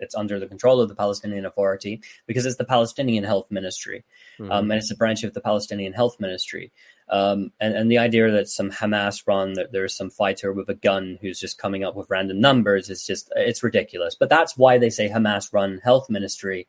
it's 0.02 0.14
under 0.16 0.40
the 0.40 0.48
control 0.48 0.80
of 0.80 0.88
the 0.88 0.94
Palestinian 0.94 1.46
Authority 1.46 2.02
because 2.26 2.44
it's 2.44 2.56
the 2.56 2.64
Palestinian 2.64 3.24
Health 3.24 3.46
Ministry, 3.50 4.04
mm-hmm. 4.38 4.50
um, 4.50 4.70
and 4.70 4.78
it's 4.78 4.90
a 4.90 4.96
branch 4.96 5.22
of 5.22 5.32
the 5.32 5.40
Palestinian 5.40 5.92
Health 5.92 6.18
Ministry. 6.18 6.72
Um, 7.08 7.52
and, 7.60 7.74
and 7.74 7.90
the 7.90 7.98
idea 7.98 8.30
that 8.30 8.48
some 8.48 8.70
Hamas 8.70 9.26
run 9.26 9.52
that 9.54 9.72
there's 9.72 9.94
some 9.94 10.10
fighter 10.10 10.52
with 10.52 10.68
a 10.70 10.74
gun 10.74 11.18
who's 11.20 11.38
just 11.38 11.58
coming 11.58 11.84
up 11.84 11.94
with 11.94 12.10
random 12.10 12.40
numbers 12.40 12.90
is 12.90 13.06
just 13.06 13.30
it's 13.36 13.62
ridiculous. 13.62 14.14
But 14.18 14.30
that's 14.30 14.56
why 14.56 14.78
they 14.78 14.90
say 14.90 15.08
Hamas 15.08 15.52
run 15.52 15.80
health 15.84 16.08
ministry. 16.10 16.66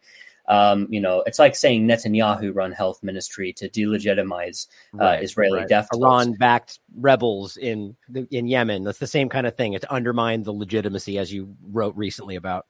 Um, 0.47 0.87
you 0.89 0.99
know, 0.99 1.23
it's 1.25 1.39
like 1.39 1.55
saying 1.55 1.87
Netanyahu 1.87 2.53
run 2.53 2.71
health 2.71 3.01
ministry 3.01 3.53
to 3.53 3.69
delegitimize 3.69 4.67
uh, 4.95 4.97
right, 4.97 5.23
Israeli 5.23 5.59
right. 5.59 5.69
death. 5.69 5.87
Iran 5.93 6.33
backed 6.33 6.79
rebels 6.95 7.57
in 7.57 7.95
in 8.31 8.47
Yemen. 8.47 8.83
That's 8.83 8.99
the 8.99 9.07
same 9.07 9.29
kind 9.29 9.47
of 9.47 9.55
thing. 9.55 9.73
It's 9.73 9.83
to 9.83 9.93
undermine 9.93 10.43
the 10.43 10.53
legitimacy, 10.53 11.17
as 11.17 11.31
you 11.31 11.55
wrote 11.71 11.95
recently 11.95 12.35
about. 12.35 12.65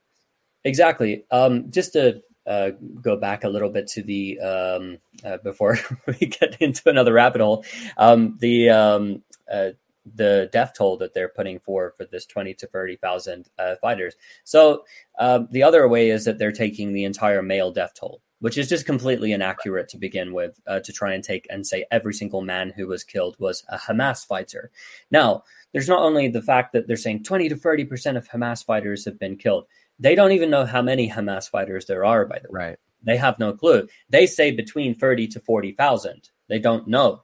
Exactly. 0.64 1.24
Um, 1.30 1.70
just 1.70 1.92
to 1.92 2.22
uh, 2.46 2.70
go 3.00 3.16
back 3.16 3.44
a 3.44 3.48
little 3.48 3.70
bit 3.70 3.86
to 3.88 4.02
the 4.02 4.38
um, 4.40 4.98
uh, 5.24 5.38
before 5.38 5.78
we 6.06 6.26
get 6.26 6.60
into 6.60 6.88
another 6.88 7.12
rabbit 7.12 7.40
hole, 7.40 7.64
um, 7.96 8.36
the 8.40 8.70
um, 8.70 9.22
uh, 9.50 9.70
the 10.14 10.48
death 10.52 10.72
toll 10.76 10.96
that 10.98 11.14
they're 11.14 11.28
putting 11.28 11.58
forward 11.58 11.94
for 11.96 12.04
this 12.04 12.26
twenty 12.26 12.54
to 12.54 12.66
thirty 12.66 12.96
thousand 12.96 13.48
uh, 13.58 13.76
fighters. 13.80 14.14
So 14.44 14.84
um, 15.18 15.48
the 15.50 15.62
other 15.62 15.88
way 15.88 16.10
is 16.10 16.24
that 16.24 16.38
they're 16.38 16.52
taking 16.52 16.92
the 16.92 17.04
entire 17.04 17.42
male 17.42 17.70
death 17.72 17.94
toll, 17.94 18.20
which 18.40 18.58
is 18.58 18.68
just 18.68 18.86
completely 18.86 19.32
inaccurate 19.32 19.88
to 19.90 19.98
begin 19.98 20.32
with. 20.32 20.60
Uh, 20.66 20.80
to 20.80 20.92
try 20.92 21.14
and 21.14 21.24
take 21.24 21.46
and 21.50 21.66
say 21.66 21.84
every 21.90 22.14
single 22.14 22.42
man 22.42 22.72
who 22.76 22.86
was 22.86 23.04
killed 23.04 23.36
was 23.38 23.64
a 23.68 23.78
Hamas 23.78 24.26
fighter. 24.26 24.70
Now, 25.10 25.44
there's 25.72 25.88
not 25.88 26.02
only 26.02 26.28
the 26.28 26.42
fact 26.42 26.72
that 26.72 26.86
they're 26.86 26.96
saying 26.96 27.24
twenty 27.24 27.48
to 27.48 27.56
thirty 27.56 27.84
percent 27.84 28.16
of 28.16 28.28
Hamas 28.28 28.64
fighters 28.64 29.04
have 29.04 29.18
been 29.18 29.36
killed 29.36 29.66
they 29.98 30.14
don't 30.14 30.32
even 30.32 30.50
know 30.50 30.66
how 30.66 30.82
many 30.82 31.08
Hamas 31.08 31.48
fighters 31.48 31.86
there 31.86 32.04
are, 32.04 32.26
by 32.26 32.38
the 32.38 32.50
way. 32.50 32.66
Right. 32.66 32.78
They 33.02 33.16
have 33.16 33.38
no 33.38 33.52
clue. 33.52 33.86
They 34.08 34.26
say 34.26 34.50
between 34.50 34.94
30 34.94 35.28
to 35.28 35.40
40,000. 35.40 36.30
They 36.48 36.58
don't 36.58 36.88
know. 36.88 37.22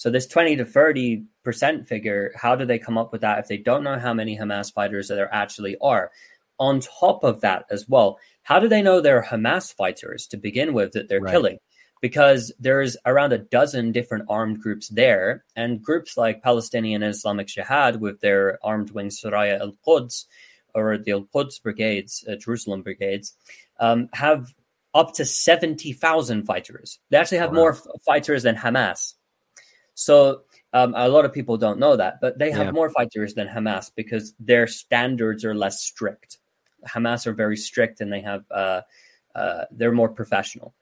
So 0.00 0.08
this 0.08 0.26
20 0.26 0.56
to 0.56 0.64
30 0.64 1.24
percent 1.44 1.86
figure, 1.86 2.32
how 2.34 2.56
do 2.56 2.64
they 2.64 2.78
come 2.78 2.96
up 2.96 3.12
with 3.12 3.20
that 3.20 3.38
if 3.38 3.48
they 3.48 3.58
don't 3.58 3.84
know 3.84 3.98
how 3.98 4.14
many 4.14 4.34
Hamas 4.34 4.72
fighters 4.72 5.08
there 5.08 5.28
actually 5.30 5.76
are? 5.82 6.10
On 6.58 6.80
top 6.80 7.22
of 7.22 7.42
that 7.42 7.66
as 7.70 7.86
well, 7.86 8.18
how 8.42 8.58
do 8.60 8.66
they 8.66 8.80
know 8.80 9.02
they're 9.02 9.22
Hamas 9.22 9.74
fighters 9.74 10.26
to 10.28 10.38
begin 10.38 10.72
with 10.72 10.92
that 10.92 11.10
they're 11.10 11.20
right. 11.20 11.30
killing? 11.30 11.58
Because 12.00 12.50
there's 12.58 12.96
around 13.04 13.34
a 13.34 13.38
dozen 13.38 13.92
different 13.92 14.24
armed 14.30 14.62
groups 14.62 14.88
there, 14.88 15.44
and 15.54 15.82
groups 15.82 16.16
like 16.16 16.42
Palestinian 16.42 17.02
Islamic 17.02 17.48
Jihad 17.48 18.00
with 18.00 18.22
their 18.22 18.58
armed 18.64 18.92
wing 18.92 19.08
Saraya 19.08 19.60
al 19.60 19.76
Quds 19.86 20.24
or 20.74 20.96
the 20.96 21.12
Al 21.12 21.24
Quds 21.24 21.58
brigades, 21.58 22.24
uh, 22.26 22.36
Jerusalem 22.36 22.80
brigades, 22.80 23.36
um, 23.78 24.08
have 24.14 24.54
up 24.94 25.12
to 25.16 25.26
70,000 25.26 26.44
fighters. 26.44 27.00
They 27.10 27.18
actually 27.18 27.38
have 27.38 27.50
wow. 27.50 27.56
more 27.56 27.72
f- 27.72 27.82
fighters 28.06 28.44
than 28.44 28.56
Hamas. 28.56 29.12
So 30.00 30.42
um, 30.72 30.94
a 30.96 31.08
lot 31.08 31.26
of 31.26 31.32
people 31.32 31.58
don't 31.58 31.78
know 31.78 31.94
that, 31.94 32.20
but 32.20 32.38
they 32.38 32.50
have 32.50 32.66
yeah. 32.66 32.72
more 32.72 32.90
fighters 32.90 33.34
than 33.34 33.46
Hamas 33.46 33.90
because 33.94 34.34
their 34.40 34.66
standards 34.66 35.44
are 35.44 35.54
less 35.54 35.82
strict. 35.82 36.38
Hamas 36.88 37.26
are 37.26 37.34
very 37.34 37.56
strict 37.56 38.00
and 38.00 38.10
they 38.10 38.22
have 38.22 38.44
uh, 38.50 38.80
uh, 39.34 39.64
they're 39.70 39.92
more 39.92 40.08
professional 40.08 40.74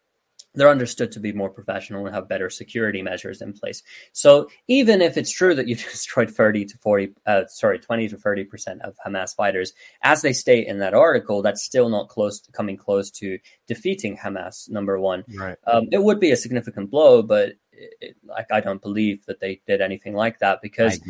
they're 0.54 0.68
understood 0.68 1.12
to 1.12 1.20
be 1.20 1.32
more 1.32 1.50
professional 1.50 2.04
and 2.06 2.14
have 2.14 2.28
better 2.28 2.50
security 2.50 3.02
measures 3.02 3.40
in 3.40 3.52
place. 3.52 3.82
So 4.12 4.48
even 4.66 5.00
if 5.00 5.16
it's 5.16 5.30
true 5.30 5.54
that 5.54 5.68
you 5.68 5.74
destroyed 5.76 6.30
30 6.30 6.64
to 6.66 6.78
40, 6.78 7.14
uh, 7.26 7.46
sorry, 7.46 7.78
20 7.78 8.08
to 8.08 8.16
30 8.16 8.44
percent 8.44 8.82
of 8.82 8.96
Hamas 9.06 9.34
fighters, 9.34 9.72
as 10.02 10.22
they 10.22 10.32
state 10.32 10.66
in 10.66 10.78
that 10.80 10.94
article, 10.94 11.42
that's 11.42 11.62
still 11.62 11.88
not 11.88 12.08
close 12.08 12.40
to 12.40 12.52
coming 12.52 12.76
close 12.76 13.10
to 13.12 13.38
defeating 13.66 14.16
Hamas. 14.16 14.68
Number 14.68 14.98
one, 14.98 15.24
right. 15.36 15.56
um, 15.66 15.88
it 15.92 16.02
would 16.02 16.20
be 16.20 16.32
a 16.32 16.36
significant 16.36 16.90
blow, 16.90 17.22
but 17.22 17.52
it, 18.00 18.16
like 18.24 18.46
I 18.52 18.60
don't 18.60 18.82
believe 18.82 19.24
that 19.26 19.40
they 19.40 19.60
did 19.66 19.80
anything 19.80 20.14
like 20.14 20.38
that 20.40 20.60
because. 20.62 21.00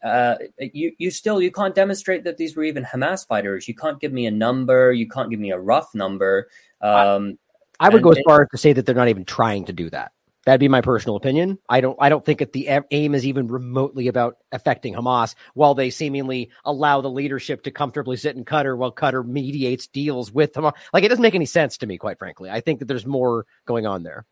Uh, 0.00 0.36
you 0.60 0.92
you 0.98 1.10
still 1.10 1.42
you 1.42 1.50
can't 1.50 1.74
demonstrate 1.74 2.22
that 2.22 2.36
these 2.36 2.54
were 2.54 2.62
even 2.62 2.84
Hamas 2.84 3.26
fighters. 3.26 3.66
You 3.66 3.74
can't 3.74 3.98
give 3.98 4.12
me 4.12 4.26
a 4.26 4.30
number. 4.30 4.92
You 4.92 5.08
can't 5.08 5.28
give 5.28 5.40
me 5.40 5.50
a 5.50 5.58
rough 5.58 5.92
number. 5.92 6.48
Um, 6.80 7.36
I 7.80 7.88
would 7.88 8.02
go 8.02 8.12
as 8.12 8.20
far 8.24 8.42
as 8.42 8.48
to 8.50 8.58
say 8.58 8.72
that 8.72 8.86
they're 8.86 8.94
not 8.94 9.08
even 9.08 9.24
trying 9.24 9.64
to 9.64 9.72
do 9.72 9.90
that. 9.90 10.12
That'd 10.48 10.60
be 10.60 10.68
my 10.68 10.80
personal 10.80 11.16
opinion. 11.16 11.58
I 11.68 11.82
don't. 11.82 11.98
I 12.00 12.08
don't 12.08 12.24
think 12.24 12.38
that 12.38 12.54
the 12.54 12.70
aim 12.90 13.14
is 13.14 13.26
even 13.26 13.48
remotely 13.48 14.08
about 14.08 14.38
affecting 14.50 14.94
Hamas. 14.94 15.34
While 15.52 15.74
they 15.74 15.90
seemingly 15.90 16.50
allow 16.64 17.00
the 17.02 17.10
leadership 17.10 17.64
to 17.64 17.70
comfortably 17.70 18.16
sit 18.16 18.34
in 18.34 18.46
Qatar 18.46 18.74
while 18.74 18.90
Qatar 18.90 19.26
mediates 19.26 19.88
deals 19.88 20.32
with 20.32 20.54
Hamas, 20.54 20.72
like 20.94 21.04
it 21.04 21.08
doesn't 21.08 21.22
make 21.22 21.34
any 21.34 21.44
sense 21.44 21.76
to 21.78 21.86
me, 21.86 21.98
quite 21.98 22.18
frankly. 22.18 22.48
I 22.48 22.60
think 22.60 22.78
that 22.78 22.86
there's 22.86 23.04
more 23.04 23.44
going 23.66 23.84
on 23.84 24.04
there. 24.04 24.24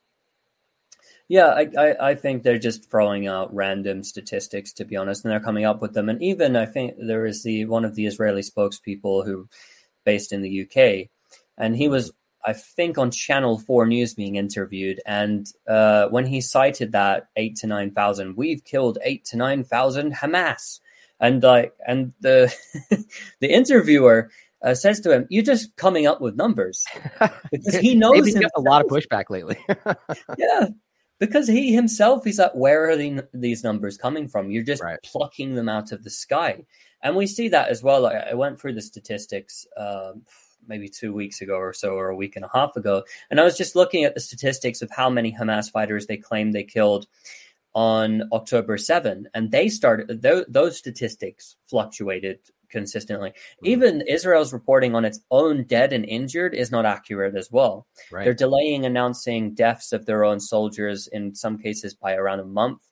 Yeah, 1.28 1.46
I, 1.46 1.68
I, 1.76 2.10
I, 2.10 2.14
think 2.14 2.42
they're 2.42 2.58
just 2.58 2.88
throwing 2.88 3.26
out 3.26 3.52
random 3.52 4.04
statistics, 4.04 4.72
to 4.74 4.84
be 4.84 4.94
honest, 4.94 5.24
and 5.24 5.32
they're 5.32 5.40
coming 5.40 5.64
up 5.64 5.82
with 5.82 5.92
them. 5.92 6.08
And 6.08 6.22
even 6.22 6.54
I 6.54 6.66
think 6.66 6.94
there 6.98 7.26
is 7.26 7.42
the 7.42 7.64
one 7.64 7.84
of 7.84 7.96
the 7.96 8.06
Israeli 8.06 8.42
spokespeople 8.42 9.24
who, 9.24 9.48
based 10.04 10.32
in 10.32 10.42
the 10.42 10.62
UK, 10.62 11.08
and 11.58 11.76
he 11.76 11.88
was 11.88 12.12
I 12.46 12.52
think 12.52 12.96
on 12.96 13.10
Channel 13.10 13.58
Four 13.58 13.86
News 13.86 14.14
being 14.14 14.36
interviewed, 14.36 15.00
and 15.04 15.48
uh, 15.66 16.06
when 16.08 16.26
he 16.26 16.40
cited 16.40 16.92
that 16.92 17.26
eight 17.34 17.56
to 17.56 17.66
nine 17.66 17.90
thousand, 17.90 18.36
we've 18.36 18.62
killed 18.62 18.98
eight 19.02 19.24
to 19.26 19.36
nine 19.36 19.64
thousand 19.64 20.14
Hamas, 20.14 20.78
and 21.18 21.42
like, 21.42 21.74
and 21.86 22.12
the 22.20 22.54
the 23.40 23.52
interviewer 23.52 24.30
uh, 24.62 24.74
says 24.74 25.00
to 25.00 25.12
him, 25.12 25.26
"You're 25.28 25.42
just 25.42 25.74
coming 25.74 26.06
up 26.06 26.20
with 26.20 26.36
numbers," 26.36 26.84
because 27.50 27.76
he 27.76 27.96
knows 27.96 28.24
he's 28.24 28.38
got 28.38 28.52
a 28.56 28.60
lot 28.60 28.80
of 28.80 28.88
pushback 28.88 29.28
lately. 29.28 29.58
yeah, 30.38 30.68
because 31.18 31.48
he 31.48 31.74
himself, 31.74 32.26
is 32.26 32.38
like, 32.38 32.54
"Where 32.54 32.88
are 32.90 32.96
the, 32.96 33.26
these 33.32 33.64
numbers 33.64 33.96
coming 33.96 34.28
from? 34.28 34.50
You're 34.50 34.62
just 34.62 34.82
right. 34.82 34.98
plucking 35.02 35.54
them 35.54 35.68
out 35.68 35.92
of 35.92 36.04
the 36.04 36.10
sky," 36.10 36.64
and 37.02 37.16
we 37.16 37.26
see 37.26 37.48
that 37.48 37.68
as 37.68 37.82
well. 37.82 38.06
I, 38.06 38.28
I 38.30 38.34
went 38.34 38.60
through 38.60 38.74
the 38.74 38.82
statistics. 38.82 39.66
Uh, 39.76 40.12
maybe 40.68 40.88
two 40.88 41.12
weeks 41.12 41.40
ago 41.40 41.54
or 41.54 41.72
so, 41.72 41.94
or 41.94 42.08
a 42.08 42.16
week 42.16 42.34
and 42.34 42.44
a 42.44 42.50
half 42.52 42.76
ago. 42.76 43.04
And 43.30 43.40
I 43.40 43.44
was 43.44 43.56
just 43.56 43.76
looking 43.76 44.04
at 44.04 44.14
the 44.14 44.20
statistics 44.20 44.82
of 44.82 44.90
how 44.90 45.08
many 45.08 45.32
Hamas 45.32 45.70
fighters 45.70 46.06
they 46.06 46.16
claimed 46.16 46.54
they 46.54 46.64
killed 46.64 47.06
on 47.74 48.22
October 48.32 48.78
7. 48.78 49.28
And 49.34 49.50
they 49.50 49.68
started, 49.68 50.22
th- 50.22 50.46
those 50.48 50.76
statistics 50.76 51.56
fluctuated 51.66 52.40
consistently. 52.70 53.30
Mm-hmm. 53.30 53.66
Even 53.66 54.00
Israel's 54.02 54.52
reporting 54.52 54.94
on 54.94 55.04
its 55.04 55.20
own 55.30 55.64
dead 55.64 55.92
and 55.92 56.04
injured 56.04 56.54
is 56.54 56.70
not 56.70 56.86
accurate 56.86 57.36
as 57.36 57.50
well. 57.50 57.86
Right. 58.10 58.24
They're 58.24 58.34
delaying 58.34 58.84
announcing 58.84 59.54
deaths 59.54 59.92
of 59.92 60.06
their 60.06 60.24
own 60.24 60.40
soldiers 60.40 61.06
in 61.06 61.34
some 61.34 61.58
cases 61.58 61.94
by 61.94 62.14
around 62.14 62.40
a 62.40 62.44
month. 62.44 62.82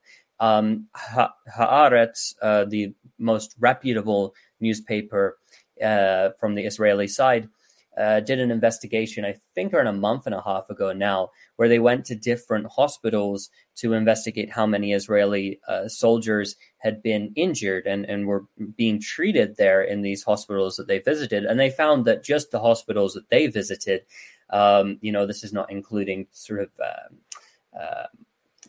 Um, 0.40 0.88
ha- 0.94 1.34
Haaretz, 1.56 2.34
uh, 2.42 2.64
the 2.64 2.94
most 3.18 3.54
reputable 3.58 4.34
newspaper 4.60 5.38
uh, 5.82 6.30
from 6.38 6.54
the 6.54 6.64
Israeli 6.64 7.08
side, 7.08 7.48
uh, 7.96 8.20
did 8.20 8.40
an 8.40 8.50
investigation, 8.50 9.24
I 9.24 9.36
think 9.54 9.72
around 9.72 9.86
a 9.86 9.92
month 9.92 10.26
and 10.26 10.34
a 10.34 10.42
half 10.42 10.68
ago 10.68 10.92
now, 10.92 11.30
where 11.56 11.68
they 11.68 11.78
went 11.78 12.04
to 12.06 12.14
different 12.14 12.66
hospitals 12.66 13.50
to 13.76 13.92
investigate 13.92 14.50
how 14.50 14.66
many 14.66 14.92
Israeli 14.92 15.60
uh, 15.68 15.88
soldiers 15.88 16.56
had 16.78 17.02
been 17.02 17.32
injured 17.36 17.86
and, 17.86 18.04
and 18.06 18.26
were 18.26 18.44
being 18.76 19.00
treated 19.00 19.56
there 19.56 19.82
in 19.82 20.02
these 20.02 20.22
hospitals 20.22 20.76
that 20.76 20.88
they 20.88 20.98
visited. 20.98 21.44
And 21.44 21.58
they 21.58 21.70
found 21.70 22.04
that 22.06 22.24
just 22.24 22.50
the 22.50 22.60
hospitals 22.60 23.14
that 23.14 23.28
they 23.30 23.46
visited, 23.46 24.02
um, 24.50 24.98
you 25.00 25.12
know, 25.12 25.26
this 25.26 25.44
is 25.44 25.52
not 25.52 25.70
including 25.70 26.26
sort 26.32 26.60
of 26.60 26.70
uh, 26.80 27.78
uh 27.78 28.06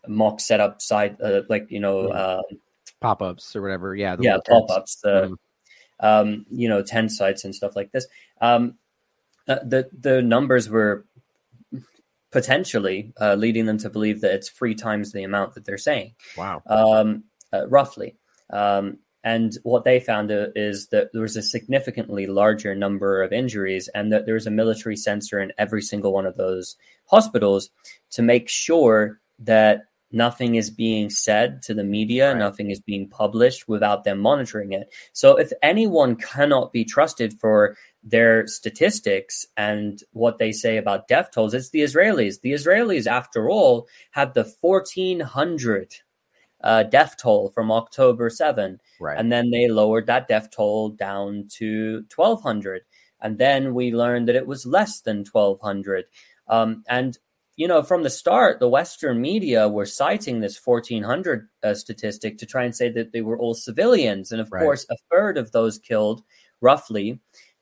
mock 0.07 0.39
setup 0.39 0.81
side, 0.81 1.19
uh, 1.21 1.41
like, 1.49 1.65
you 1.71 1.79
know, 1.79 2.11
um, 2.13 2.59
pop 3.01 3.21
ups 3.21 3.55
or 3.55 3.61
whatever. 3.63 3.95
Yeah. 3.95 4.15
Yeah, 4.19 4.37
pop 4.47 4.69
ups. 4.69 5.01
Mm-hmm. 5.03 5.33
Um, 5.99 6.45
you 6.49 6.67
know, 6.67 6.83
tent 6.83 7.11
sites 7.11 7.45
and 7.45 7.55
stuff 7.55 7.75
like 7.75 7.91
this. 7.91 8.05
Um, 8.41 8.75
uh, 9.47 9.59
the 9.63 9.89
the 9.97 10.21
numbers 10.21 10.69
were 10.69 11.05
potentially 12.31 13.13
uh, 13.21 13.35
leading 13.35 13.65
them 13.65 13.77
to 13.77 13.89
believe 13.89 14.21
that 14.21 14.33
it's 14.33 14.49
three 14.49 14.75
times 14.75 15.11
the 15.11 15.23
amount 15.23 15.53
that 15.53 15.63
they're 15.63 15.77
saying. 15.77 16.13
Wow. 16.37 16.61
Um, 16.67 17.23
uh, 17.53 17.67
roughly. 17.69 18.17
Um, 18.51 18.97
and 19.23 19.57
what 19.63 19.85
they 19.85 19.99
found 19.99 20.31
uh, 20.31 20.47
is 20.55 20.87
that 20.89 21.11
there 21.13 21.21
was 21.21 21.35
a 21.35 21.41
significantly 21.41 22.27
larger 22.27 22.75
number 22.75 23.23
of 23.23 23.31
injuries, 23.31 23.89
and 23.95 24.11
that 24.11 24.25
there 24.25 24.35
was 24.35 24.47
a 24.47 24.51
military 24.51 24.95
censor 24.95 25.39
in 25.39 25.53
every 25.57 25.81
single 25.81 26.13
one 26.13 26.25
of 26.25 26.35
those 26.35 26.75
hospitals 27.05 27.69
to 28.11 28.21
make 28.21 28.49
sure 28.49 29.19
that 29.39 29.85
nothing 30.15 30.55
is 30.55 30.71
being 30.71 31.09
said 31.09 31.61
to 31.63 31.73
the 31.73 31.83
media, 31.83 32.29
right. 32.29 32.39
nothing 32.39 32.71
is 32.71 32.79
being 32.79 33.07
published 33.07 33.67
without 33.67 34.05
them 34.05 34.19
monitoring 34.19 34.71
it. 34.71 34.91
So 35.13 35.35
if 35.35 35.51
anyone 35.61 36.15
cannot 36.15 36.71
be 36.71 36.85
trusted 36.85 37.33
for 37.33 37.75
their 38.01 38.47
statistics 38.47 39.45
and 39.57 40.01
what 40.13 40.37
they 40.37 40.51
say 40.51 40.77
about 40.77 41.07
death 41.09 41.31
tolls, 41.31 41.53
it's 41.53 41.69
the 41.69 41.81
Israelis. 41.81 42.41
The 42.41 42.53
Israelis, 42.53 43.05
after 43.05 43.49
all, 43.49 43.87
had 44.11 44.33
the 44.33 44.51
1400 44.61 45.95
uh, 46.63 46.83
death 46.83 47.15
toll 47.21 47.49
from 47.49 47.71
October 47.71 48.29
7. 48.29 48.79
Right. 48.99 49.19
And 49.19 49.31
then 49.31 49.51
they 49.51 49.67
lowered 49.67 50.07
that 50.07 50.29
death 50.29 50.49
toll 50.49 50.89
down 50.89 51.47
to 51.57 52.05
1200. 52.15 52.83
And 53.21 53.37
then 53.37 53.73
we 53.73 53.93
learned 53.93 54.29
that 54.29 54.35
it 54.35 54.47
was 54.47 54.65
less 54.65 55.01
than 55.01 55.25
1200. 55.29 56.05
Um, 56.47 56.83
and 56.87 57.17
you 57.55 57.67
know, 57.67 57.83
from 57.83 58.03
the 58.03 58.09
start, 58.09 58.59
the 58.59 58.67
Western 58.67 59.21
media 59.21 59.69
were 59.69 59.85
citing 59.85 60.41
this 60.41 60.59
1400 60.63 61.47
uh, 61.63 61.73
statistic 61.73 62.37
to 62.39 62.45
try 62.45 62.63
and 62.63 62.75
say 62.75 62.89
that 62.89 63.13
they 63.13 63.21
were 63.21 63.39
all 63.39 63.53
civilians. 63.53 64.31
And 64.31 64.41
of 64.41 64.51
right. 64.51 64.61
course, 64.61 64.85
a 64.89 64.97
third 65.11 65.37
of 65.37 65.51
those 65.51 65.79
killed, 65.79 66.23
roughly, 66.59 67.19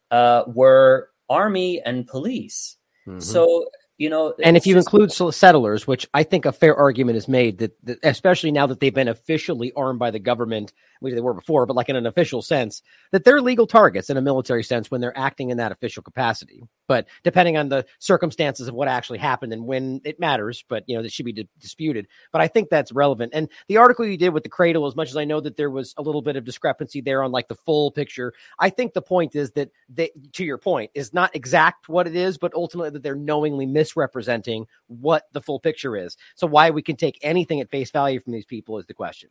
uh, 0.10 0.44
were 0.48 1.10
army 1.30 1.82
and 1.82 2.08
police. 2.08 2.78
Mm-hmm. 3.08 3.20
So 3.20 3.68
you 4.00 4.10
know, 4.10 4.34
and 4.44 4.58
if 4.58 4.66
you 4.66 4.74
just, 4.74 4.88
include 4.88 5.12
settlers, 5.34 5.86
which 5.86 6.08
I 6.16 6.24
think 6.24 6.46
a 6.46 6.52
fair 6.52 6.76
argument 6.76 7.16
is 7.16 7.28
made 7.28 7.60
that, 7.60 7.78
that, 7.86 8.00
especially 8.04 8.52
now 8.52 8.66
that 8.66 8.80
they've 8.80 8.94
been 8.94 9.08
officially 9.08 9.72
armed 9.78 10.00
by 10.00 10.10
the 10.10 10.20
government, 10.20 10.74
which 11.04 11.14
they 11.14 11.22
were 11.22 11.34
before, 11.34 11.66
but 11.66 11.76
like 11.76 11.90
in 11.90 11.96
an 11.96 12.06
official 12.06 12.42
sense, 12.42 12.82
that 13.12 13.26
they're 13.26 13.42
legal 13.42 13.68
targets 13.68 14.10
in 14.10 14.16
a 14.16 14.22
military 14.22 14.64
sense 14.64 14.90
when 14.90 15.02
they're 15.02 15.18
acting 15.18 15.50
in 15.50 15.58
that 15.58 15.72
official 15.72 16.02
capacity. 16.02 16.64
But 16.88 17.08
depending 17.24 17.58
on 17.58 17.70
the 17.70 17.86
circumstances 18.00 18.68
of 18.68 18.74
what 18.74 18.88
actually 18.88 19.20
happened 19.20 19.52
and 19.52 19.66
when 19.66 20.02
it 20.06 20.20
matters, 20.20 20.64
but 20.68 20.84
you 20.88 20.96
know, 20.96 21.04
that 21.04 21.12
should 21.12 21.26
be 21.26 21.48
disputed. 21.60 22.08
But 22.32 22.42
I 22.42 22.48
think 22.48 22.70
that's 22.70 22.92
relevant. 22.92 23.34
And 23.36 23.50
the 23.68 23.78
article 23.78 24.06
you 24.06 24.18
did 24.18 24.30
with 24.30 24.44
the 24.44 24.50
cradle, 24.50 24.88
as 24.88 24.96
much 24.96 25.10
as 25.10 25.18
I 25.18 25.26
know 25.26 25.42
that 25.42 25.58
there 25.58 25.70
was 25.70 25.94
a 25.98 26.02
little 26.02 26.22
bit 26.22 26.36
of 26.36 26.46
discrepancy 26.46 27.02
there 27.02 27.22
on 27.22 27.32
like 27.32 27.50
the 27.50 27.56
full 27.56 27.92
picture, 27.92 28.34
I 28.60 28.70
think 28.70 28.94
the 28.94 29.02
point 29.02 29.36
is 29.36 29.52
that 29.52 29.72
they, 29.90 30.12
to 30.34 30.46
your 30.46 30.58
point, 30.58 30.92
is 30.94 31.14
not 31.14 31.36
exact 31.36 31.90
what 31.90 32.08
it 32.08 32.16
is, 32.16 32.38
but 32.38 32.54
ultimately 32.54 32.92
that 32.92 33.04
they're 33.04 33.16
knowingly 33.16 33.66
misrepresenting 33.66 34.68
what 34.88 35.28
the 35.34 35.42
full 35.42 35.60
picture 35.60 35.98
is. 35.98 36.16
So 36.36 36.48
why 36.48 36.70
we 36.70 36.82
can 36.82 36.96
take 36.96 37.20
anything 37.22 37.60
at 37.60 37.70
face 37.70 37.92
value 37.92 38.20
from 38.20 38.34
these 38.34 38.46
people 38.46 38.78
is 38.78 38.86
the 38.86 38.94
question. 38.94 39.30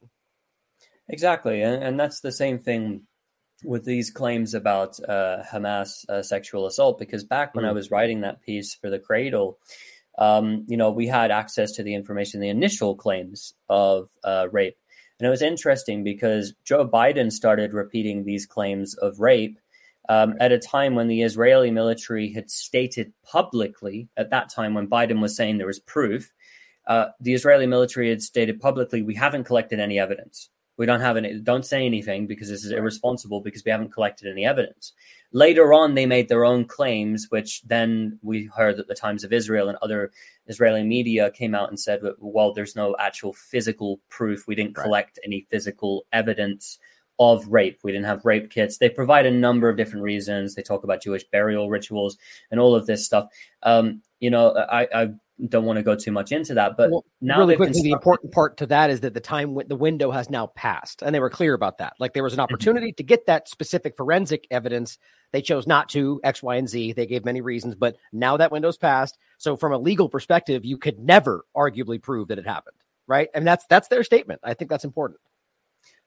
Exactly, 1.09 1.63
and, 1.63 1.83
and 1.83 2.01
that's 2.01 2.21
the 2.21 2.33
same 2.33 2.59
thing 2.59 3.03
with 3.65 3.85
these 3.85 4.11
claims 4.11 4.55
about 4.55 4.99
uh, 5.09 5.43
Hamas 5.51 6.09
uh, 6.09 6.23
sexual 6.23 6.67
assault. 6.67 6.99
Because 6.99 7.25
back 7.25 7.55
when 7.55 7.65
mm. 7.65 7.69
I 7.69 7.73
was 7.73 7.91
writing 7.91 8.21
that 8.21 8.43
piece 8.43 8.75
for 8.75 8.91
the 8.91 8.99
Cradle, 8.99 9.59
um, 10.19 10.65
you 10.69 10.77
know, 10.77 10.91
we 10.91 11.07
had 11.07 11.31
access 11.31 11.73
to 11.73 11.83
the 11.83 11.95
information, 11.95 12.41
the 12.41 12.49
initial 12.49 12.95
claims 12.95 13.55
of 13.69 14.11
uh, 14.25 14.49
rape. 14.51 14.77
And 15.19 15.27
it 15.27 15.31
was 15.31 15.43
interesting 15.43 16.03
because 16.03 16.55
Joe 16.65 16.87
Biden 16.87 17.31
started 17.31 17.73
repeating 17.73 18.25
these 18.25 18.47
claims 18.47 18.95
of 18.95 19.21
rape 19.21 19.59
um, 20.09 20.35
at 20.41 20.53
a 20.53 20.59
time 20.59 20.95
when 20.97 21.07
the 21.07 21.23
Israeli 21.23 21.71
military 21.71 22.33
had 22.33 22.51
stated 22.51 23.13
publicly, 23.23 24.09
at 24.17 24.31
that 24.31 24.49
time 24.49 24.75
when 24.75 24.89
Biden 24.89 25.21
was 25.21 25.37
saying 25.37 25.59
there 25.59 25.67
was 25.67 25.79
proof, 25.79 26.33
uh, 26.89 27.07
the 27.21 27.35
Israeli 27.35 27.67
military 27.67 28.09
had 28.09 28.21
stated 28.21 28.61
publicly, 28.61 29.03
we 29.03 29.15
haven't 29.15 29.45
collected 29.45 29.79
any 29.79 30.01
evidence. 30.01 30.51
We 30.77 30.87
don't 30.87 31.01
have 31.01 31.17
any, 31.17 31.39
don't 31.39 31.67
say 31.67 31.85
anything 31.85 32.27
because 32.27 32.49
this 32.49 32.65
is 32.65 32.73
irresponsible 32.73 33.41
because 33.41 33.65
we 33.65 33.71
haven't 33.71 33.93
collected 33.93 34.31
any 34.31 34.45
evidence. 34.45 34.93
Later 35.33 35.73
on, 35.73 35.95
they 35.95 36.07
made 36.07 36.29
their 36.29 36.45
own 36.45 36.65
claims, 36.65 37.27
which 37.31 37.63
then 37.63 38.19
we 38.23 38.51
heard 38.55 38.77
that 38.77 38.89
the 38.89 38.95
Times 38.95 39.25
of 39.25 39.33
Israel 39.33 39.69
and 39.69 39.79
other 39.81 40.13
Israeli 40.47 40.83
media 40.83 41.31
came 41.31 41.55
out 41.55 41.69
and 41.69 41.79
said, 41.79 42.01
well, 42.19 42.53
there's 42.53 42.77
no 42.77 42.97
actual 42.99 43.33
physical 43.33 44.01
proof. 44.09 44.47
We 44.47 44.55
didn't 44.55 44.75
collect 44.75 45.19
right. 45.19 45.27
any 45.27 45.47
physical 45.51 46.07
evidence 46.13 46.79
of 47.19 47.47
rape. 47.47 47.79
We 47.83 47.93
didn't 47.93 48.07
have 48.07 48.25
rape 48.25 48.51
kits. 48.51 48.79
They 48.79 48.89
provide 48.89 49.27
a 49.27 49.31
number 49.31 49.69
of 49.69 49.77
different 49.77 50.03
reasons. 50.03 50.55
They 50.55 50.63
talk 50.63 50.85
about 50.85 51.03
Jewish 51.03 51.25
burial 51.25 51.71
rituals 51.71 52.19
and 52.51 52.59
all 52.59 52.75
of 52.75 52.87
this 52.87 53.05
stuff. 53.05 53.29
Um, 53.63 54.03
you 54.21 54.31
know, 54.31 54.55
I, 54.55 54.89
I 54.95 55.09
don't 55.49 55.65
want 55.65 55.79
to 55.79 55.83
go 55.83 55.97
too 55.97 56.13
much 56.13 56.31
into 56.31 56.55
that, 56.55 56.77
but 56.77 56.91
well, 56.91 57.05
now 57.21 57.39
really 57.39 57.57
quickly, 57.57 57.83
the 57.83 57.91
important 57.91 58.33
part 58.33 58.59
to 58.59 58.67
that 58.67 58.91
is 58.91 59.01
that 59.01 59.15
the 59.15 59.21
time 59.21 59.59
the 59.67 59.77
window 59.77 60.11
has 60.11 60.31
now 60.31 60.47
passed, 60.47 61.03
and 61.03 61.15
they 61.15 61.21
were 61.21 61.31
clear 61.31 61.55
about 61.55 61.79
that. 61.79 61.95
Like 61.99 62.13
there 62.13 62.23
was 62.23 62.33
an 62.33 62.37
mm-hmm. 62.37 62.45
opportunity 62.45 62.93
to 62.93 63.03
get 63.03 63.27
that 63.27 63.49
specific 63.49 63.97
forensic 63.97 64.47
evidence. 64.51 64.99
They 65.33 65.43
chose 65.43 65.67
not 65.67 65.89
to 65.91 66.21
X, 66.23 66.43
Y, 66.43 66.57
and 66.57 66.69
Z. 66.69 66.93
They 66.93 67.07
gave 67.07 67.25
many 67.25 67.41
reasons, 67.41 67.75
but 67.75 67.97
now 68.13 68.37
that 68.37 68.53
window's 68.53 68.77
passed. 68.77 69.19
So 69.39 69.57
from 69.57 69.73
a 69.73 69.79
legal 69.79 70.09
perspective, 70.09 70.65
you 70.65 70.77
could 70.77 70.99
never 70.99 71.45
arguably 71.57 72.01
prove 72.01 72.29
that 72.29 72.39
it 72.39 72.47
happened, 72.47 72.77
right? 73.07 73.29
And 73.35 73.47
that's 73.47 73.67
that's 73.67 73.89
their 73.89 74.05
statement. 74.05 74.41
I 74.45 74.55
think 74.55 74.71
that's 74.71 74.85
important. 74.85 75.21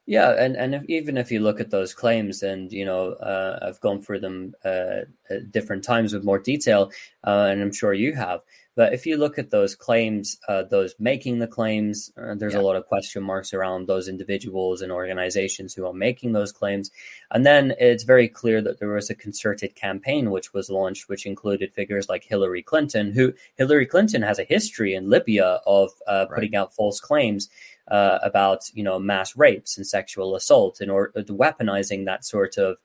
Yeah, 0.08 0.36
and 0.38 0.56
and 0.56 0.76
if, 0.76 0.84
even 0.88 1.18
if 1.18 1.32
you 1.32 1.40
look 1.40 1.60
at 1.60 1.72
those 1.72 1.94
claims, 1.94 2.44
and 2.44 2.72
you 2.72 2.86
know, 2.86 3.14
uh, 3.14 3.60
I've 3.62 3.82
gone 3.82 4.02
through 4.02 4.20
them 4.20 4.54
uh, 4.64 5.06
at 5.30 5.52
different 5.52 5.84
times 5.84 6.14
with 6.14 6.24
more 6.24 6.38
detail, 6.38 6.92
uh, 7.24 7.48
and 7.50 7.62
I'm 7.62 7.74
sure 7.74 7.94
you 7.94 8.14
have. 8.14 8.42
But 8.76 8.94
if 8.94 9.06
you 9.06 9.16
look 9.16 9.40
at 9.40 9.52
those 9.52 9.74
claims, 9.74 10.38
uh, 10.50 10.64
those 10.64 10.96
making 11.00 11.40
the 11.40 11.48
claims, 11.48 12.12
uh, 12.18 12.36
there's 12.36 12.54
yeah. 12.54 12.60
a 12.60 12.62
lot 12.62 12.76
of 12.76 12.86
question 12.86 13.24
marks 13.24 13.54
around 13.54 13.88
those 13.88 14.10
individuals 14.10 14.82
and 14.82 14.92
organizations 14.92 15.74
who 15.74 15.88
are 15.88 15.94
making 15.94 16.34
those 16.34 16.52
claims. 16.52 16.92
And 17.32 17.46
then 17.46 17.74
it's 17.80 18.04
very 18.04 18.28
clear 18.28 18.62
that 18.62 18.80
there 18.80 18.90
was 18.90 19.10
a 19.10 19.16
concerted 19.16 19.76
campaign 19.76 20.30
which 20.30 20.54
was 20.54 20.70
launched, 20.70 21.08
which 21.08 21.26
included 21.26 21.74
figures 21.74 22.10
like 22.10 22.26
Hillary 22.26 22.62
Clinton, 22.62 23.14
who 23.14 23.34
Hillary 23.56 23.86
Clinton 23.86 24.22
has 24.22 24.40
a 24.40 24.44
history 24.44 24.94
in 24.94 25.10
Libya 25.10 25.62
of 25.66 25.92
uh, 26.06 26.26
putting 26.26 26.52
right. 26.52 26.60
out 26.60 26.76
false 26.76 27.00
claims 27.00 27.50
uh, 27.90 28.20
about 28.24 28.70
you 28.74 28.84
know 28.84 29.00
mass 29.00 29.36
rapes 29.36 29.78
and 29.78 29.86
sexual 29.86 30.36
assault 30.36 30.82
and 30.82 30.92
or 30.92 31.12
weaponizing 31.16 32.06
that 32.06 32.26
sort 32.26 32.58
of 32.58 32.78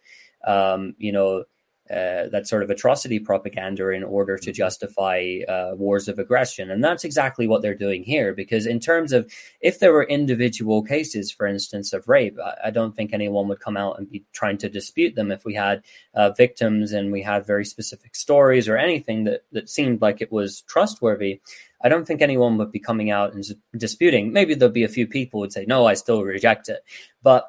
um, 0.46 0.94
you 0.98 1.12
know 1.12 1.44
uh, 1.90 2.28
that 2.28 2.46
sort 2.46 2.62
of 2.62 2.70
atrocity 2.70 3.18
propaganda 3.18 3.88
in 3.88 4.04
order 4.04 4.38
to 4.38 4.50
mm-hmm. 4.50 4.56
justify 4.56 5.40
uh, 5.48 5.72
wars 5.74 6.06
of 6.06 6.20
aggression. 6.20 6.70
And 6.70 6.84
that's 6.84 7.02
exactly 7.02 7.48
what 7.48 7.62
they're 7.62 7.74
doing 7.74 8.04
here. 8.04 8.32
Because, 8.32 8.64
in 8.64 8.78
terms 8.78 9.12
of 9.12 9.28
if 9.60 9.80
there 9.80 9.92
were 9.92 10.04
individual 10.04 10.84
cases, 10.84 11.32
for 11.32 11.48
instance, 11.48 11.92
of 11.92 12.06
rape, 12.06 12.38
I, 12.38 12.68
I 12.68 12.70
don't 12.70 12.94
think 12.94 13.12
anyone 13.12 13.48
would 13.48 13.58
come 13.58 13.76
out 13.76 13.98
and 13.98 14.08
be 14.08 14.24
trying 14.32 14.58
to 14.58 14.68
dispute 14.68 15.16
them 15.16 15.32
if 15.32 15.44
we 15.44 15.54
had 15.54 15.82
uh, 16.14 16.30
victims 16.30 16.92
and 16.92 17.10
we 17.10 17.22
had 17.22 17.44
very 17.44 17.64
specific 17.64 18.14
stories 18.14 18.68
or 18.68 18.76
anything 18.76 19.24
that, 19.24 19.40
that 19.50 19.68
seemed 19.68 20.00
like 20.00 20.20
it 20.20 20.30
was 20.30 20.60
trustworthy. 20.60 21.40
I 21.82 21.88
don't 21.88 22.06
think 22.06 22.22
anyone 22.22 22.58
would 22.58 22.72
be 22.72 22.78
coming 22.78 23.10
out 23.10 23.32
and 23.32 23.44
disputing. 23.76 24.32
Maybe 24.32 24.54
there'll 24.54 24.72
be 24.72 24.84
a 24.84 24.88
few 24.88 25.06
people 25.06 25.40
would 25.40 25.52
say, 25.52 25.64
no, 25.66 25.86
I 25.86 25.94
still 25.94 26.22
reject 26.22 26.68
it. 26.68 26.84
But 27.22 27.48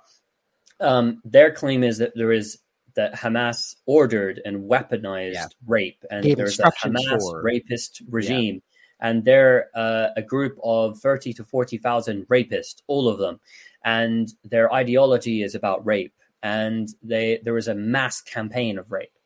um, 0.80 1.22
their 1.26 1.52
claim 1.52 1.84
is 1.84 1.98
that 2.00 2.14
there 2.16 2.32
is 2.32 2.58
that 2.96 3.14
Hamas 3.14 3.76
ordered 3.86 4.42
and 4.44 4.70
weaponized 4.70 5.34
yeah. 5.34 5.48
rape, 5.66 6.04
and 6.10 6.24
Gave 6.24 6.38
there's 6.38 6.60
a 6.60 6.72
Hamas 6.84 7.20
for... 7.20 7.42
rapist 7.42 8.02
regime, 8.10 8.56
yeah. 8.56 9.10
and 9.10 9.24
they're 9.24 9.70
uh, 9.76 10.08
a 10.18 10.22
group 10.22 10.58
of 10.64 11.00
thirty 11.00 11.34
to 11.34 11.44
forty 11.44 11.78
thousand 11.78 12.28
rapists, 12.28 12.82
all 12.88 13.08
of 13.08 13.18
them, 13.18 13.40
and 13.84 14.34
their 14.44 14.74
ideology 14.74 15.44
is 15.44 15.56
about 15.56 15.86
rape, 15.86 16.14
and 16.44 16.90
they 17.02 17.40
there 17.44 17.54
was 17.54 17.68
a 17.68 17.76
mass 17.76 18.22
campaign 18.22 18.78
of 18.78 18.92
rape. 18.92 19.18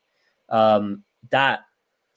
Um, 0.48 1.02
that 1.30 1.60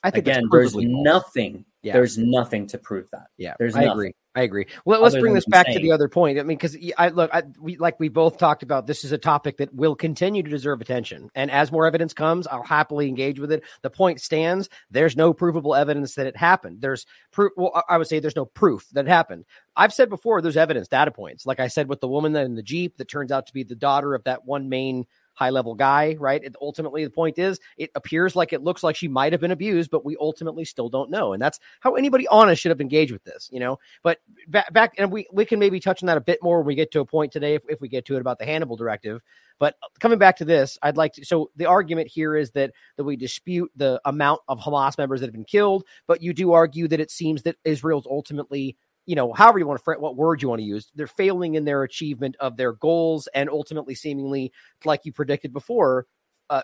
I 0.03 0.11
think 0.11 0.27
again, 0.27 0.43
there's 0.51 0.75
nothing. 0.75 1.65
Yeah. 1.81 1.93
There's 1.93 2.17
nothing 2.17 2.67
to 2.67 2.77
prove 2.77 3.09
that. 3.11 3.27
Yeah, 3.37 3.53
there's 3.57 3.75
I 3.75 3.85
nothing. 3.85 3.91
agree. 3.91 4.13
I 4.35 4.41
agree. 4.41 4.67
Well, 4.85 5.01
let's 5.01 5.15
bring 5.15 5.33
this 5.33 5.45
back 5.45 5.65
to 5.67 5.79
the 5.79 5.91
other 5.91 6.07
point. 6.07 6.39
I 6.39 6.43
mean, 6.43 6.57
because 6.57 6.77
I 6.97 7.09
look, 7.09 7.33
I, 7.33 7.43
we 7.59 7.77
like 7.77 7.99
we 7.99 8.09
both 8.09 8.37
talked 8.37 8.63
about. 8.63 8.85
This 8.85 9.03
is 9.03 9.11
a 9.11 9.17
topic 9.17 9.57
that 9.57 9.73
will 9.73 9.95
continue 9.95 10.43
to 10.43 10.49
deserve 10.49 10.81
attention, 10.81 11.29
and 11.35 11.49
as 11.49 11.71
more 11.71 11.87
evidence 11.87 12.13
comes, 12.13 12.45
I'll 12.45 12.63
happily 12.63 13.07
engage 13.07 13.39
with 13.39 13.51
it. 13.51 13.63
The 13.81 13.89
point 13.89 14.21
stands: 14.21 14.69
there's 14.91 15.17
no 15.17 15.33
provable 15.33 15.73
evidence 15.73 16.15
that 16.15 16.27
it 16.27 16.37
happened. 16.37 16.79
There's 16.79 17.05
proof. 17.31 17.53
Well, 17.57 17.83
I 17.89 17.97
would 17.97 18.07
say 18.07 18.19
there's 18.19 18.35
no 18.35 18.45
proof 18.45 18.87
that 18.91 19.05
it 19.05 19.09
happened. 19.09 19.45
I've 19.75 19.93
said 19.93 20.09
before, 20.09 20.41
there's 20.41 20.57
evidence, 20.57 20.87
data 20.87 21.11
points. 21.11 21.45
Like 21.45 21.59
I 21.59 21.67
said 21.67 21.89
with 21.89 21.99
the 21.99 22.07
woman 22.07 22.35
in 22.35 22.55
the 22.55 22.63
jeep 22.63 22.97
that 22.97 23.07
turns 23.07 23.31
out 23.31 23.47
to 23.47 23.53
be 23.53 23.63
the 23.63 23.75
daughter 23.75 24.13
of 24.13 24.25
that 24.25 24.45
one 24.45 24.69
main 24.69 25.05
high 25.39 25.49
level 25.51 25.73
guy, 25.73 26.17
right? 26.19 26.43
It, 26.43 26.55
ultimately, 26.61 27.05
the 27.05 27.09
point 27.09 27.39
is, 27.39 27.59
it 27.77 27.91
appears 27.95 28.35
like 28.35 28.51
it 28.51 28.61
looks 28.61 28.83
like 28.83 28.97
she 28.97 29.07
might 29.07 29.31
have 29.31 29.39
been 29.39 29.51
abused, 29.51 29.89
but 29.89 30.03
we 30.03 30.17
ultimately 30.19 30.65
still 30.65 30.89
don't 30.89 31.09
know. 31.09 31.31
And 31.31 31.41
that's 31.41 31.59
how 31.79 31.95
anybody 31.95 32.27
honest 32.27 32.61
should 32.61 32.71
have 32.71 32.81
engaged 32.81 33.13
with 33.13 33.23
this, 33.23 33.49
you 33.51 33.61
know? 33.61 33.79
But 34.03 34.19
back, 34.49 34.73
back 34.73 34.93
and 34.97 35.11
we, 35.11 35.27
we 35.31 35.45
can 35.45 35.57
maybe 35.57 35.79
touch 35.79 36.03
on 36.03 36.07
that 36.07 36.17
a 36.17 36.21
bit 36.21 36.43
more 36.43 36.57
when 36.57 36.67
we 36.67 36.75
get 36.75 36.91
to 36.91 36.99
a 36.99 37.05
point 37.05 37.31
today, 37.31 37.55
if, 37.55 37.63
if 37.69 37.79
we 37.79 37.87
get 37.87 38.05
to 38.05 38.17
it 38.17 38.21
about 38.21 38.37
the 38.37 38.45
Hannibal 38.45 38.75
directive. 38.75 39.21
But 39.59 39.75
coming 39.99 40.19
back 40.19 40.37
to 40.37 40.45
this, 40.45 40.77
I'd 40.81 40.97
like 40.97 41.13
to. 41.13 41.25
So 41.25 41.51
the 41.55 41.67
argument 41.67 42.09
here 42.09 42.35
is 42.35 42.51
that 42.51 42.71
that 42.97 43.03
we 43.05 43.15
dispute 43.15 43.71
the 43.75 44.01
amount 44.05 44.41
of 44.47 44.59
Hamas 44.59 44.97
members 44.97 45.21
that 45.21 45.27
have 45.27 45.33
been 45.33 45.43
killed, 45.45 45.85
but 46.07 46.21
you 46.21 46.33
do 46.33 46.53
argue 46.53 46.87
that 46.89 46.99
it 46.99 47.11
seems 47.11 47.43
that 47.43 47.57
Israel's 47.63 48.07
ultimately 48.07 48.77
you 49.09 49.15
know, 49.15 49.33
however 49.33 49.57
you 49.57 49.65
want 49.65 49.83
to 49.83 49.91
what 49.93 50.15
word 50.15 50.39
you 50.39 50.49
want 50.49 50.59
to 50.59 50.65
use, 50.65 50.91
they're 50.93 51.07
failing 51.07 51.55
in 51.55 51.65
their 51.65 51.81
achievement 51.81 52.35
of 52.39 52.57
their 52.57 52.73
goals 52.73 53.27
and 53.33 53.49
ultimately, 53.49 53.95
seemingly, 53.95 54.53
like 54.85 55.03
you 55.03 55.11
predicted 55.11 55.51
before, 55.51 56.05
uh, 56.51 56.61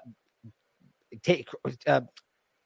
take, 1.24 1.48
uh, 1.88 2.02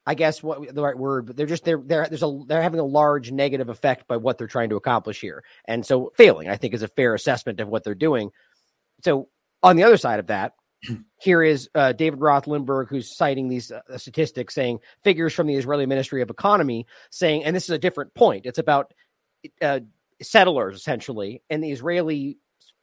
I 0.06 0.16
guess 0.16 0.44
what 0.44 0.76
the 0.76 0.84
right 0.84 0.98
word, 0.98 1.28
but 1.28 1.38
they're 1.38 1.46
just 1.46 1.64
they're 1.64 1.82
they're 1.82 2.06
there's 2.10 2.24
a 2.24 2.42
they're 2.46 2.62
having 2.62 2.82
a 2.82 2.86
large 2.86 3.32
negative 3.32 3.70
effect 3.70 4.06
by 4.06 4.18
what 4.18 4.38
they're 4.38 4.48
trying 4.48 4.72
to 4.72 4.76
accomplish 4.76 5.22
here, 5.22 5.46
and 5.64 5.86
so 5.86 6.12
failing, 6.14 6.50
I 6.50 6.58
think, 6.58 6.74
is 6.74 6.84
a 6.84 6.90
fair 6.90 7.14
assessment 7.14 7.62
of 7.62 7.70
what 7.70 7.86
they're 7.86 7.96
doing. 7.96 8.32
So 9.06 9.30
on 9.64 9.78
the 9.78 9.84
other 9.84 9.96
side 9.96 10.20
of 10.20 10.28
that, 10.28 10.56
here 11.22 11.42
is 11.42 11.70
uh, 11.74 11.94
David 11.94 12.20
Roth 12.20 12.48
Lindberg, 12.48 12.90
who's 12.90 13.16
citing 13.16 13.48
these 13.48 13.72
uh, 13.72 13.98
statistics, 13.98 14.54
saying 14.54 14.80
figures 15.06 15.34
from 15.34 15.48
the 15.48 15.56
Israeli 15.56 15.86
Ministry 15.86 16.22
of 16.22 16.30
Economy, 16.30 16.86
saying, 17.12 17.46
and 17.46 17.56
this 17.56 17.64
is 17.64 17.70
a 17.70 17.80
different 17.80 18.14
point. 18.14 18.46
It's 18.46 18.60
about 18.60 18.94
uh, 19.62 19.80
settlers 20.22 20.76
essentially 20.76 21.42
and 21.50 21.64
the 21.64 21.72
Israeli 21.72 22.38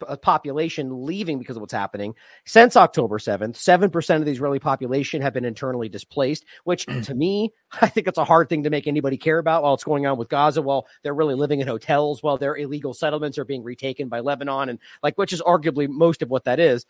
uh, 0.07 0.17
population 0.17 1.07
leaving 1.07 1.39
because 1.39 1.57
of 1.57 1.61
what's 1.61 1.73
happening 1.73 2.15
since 2.45 2.77
October 2.77 3.19
7th. 3.19 3.55
7% 3.55 4.17
of 4.17 4.25
the 4.25 4.31
Israeli 4.31 4.59
population 4.59 5.23
have 5.23 5.33
been 5.33 5.45
internally 5.45 5.89
displaced, 5.89 6.45
which 6.65 6.87
to 7.05 7.15
me, 7.15 7.53
I 7.81 7.89
think 7.89 8.07
it's 8.07 8.19
a 8.19 8.25
hard 8.25 8.49
thing 8.49 8.63
to 8.65 8.71
make 8.71 8.87
anybody 8.87 9.17
care 9.17 9.39
about 9.39 9.63
while 9.63 9.75
it's 9.75 9.85
going 9.85 10.07
on 10.07 10.19
with 10.19 10.29
Gaza, 10.29 10.63
while 10.63 10.87
they're 11.03 11.15
really 11.15 11.35
living 11.35 11.61
in 11.61 11.67
hotels, 11.67 12.23
while 12.23 12.37
their 12.37 12.57
illegal 12.57 12.95
settlements 12.95 13.39
are 13.39 13.45
being 13.45 13.63
retaken 13.63 14.09
by 14.09 14.21
Lebanon, 14.21 14.69
and 14.69 14.79
like, 15.03 15.17
which 15.17 15.33
is 15.33 15.43
arguably 15.43 15.89
most 15.89 16.23
of 16.23 16.31
what 16.31 16.45
that 16.45 16.61
is. 16.61 16.85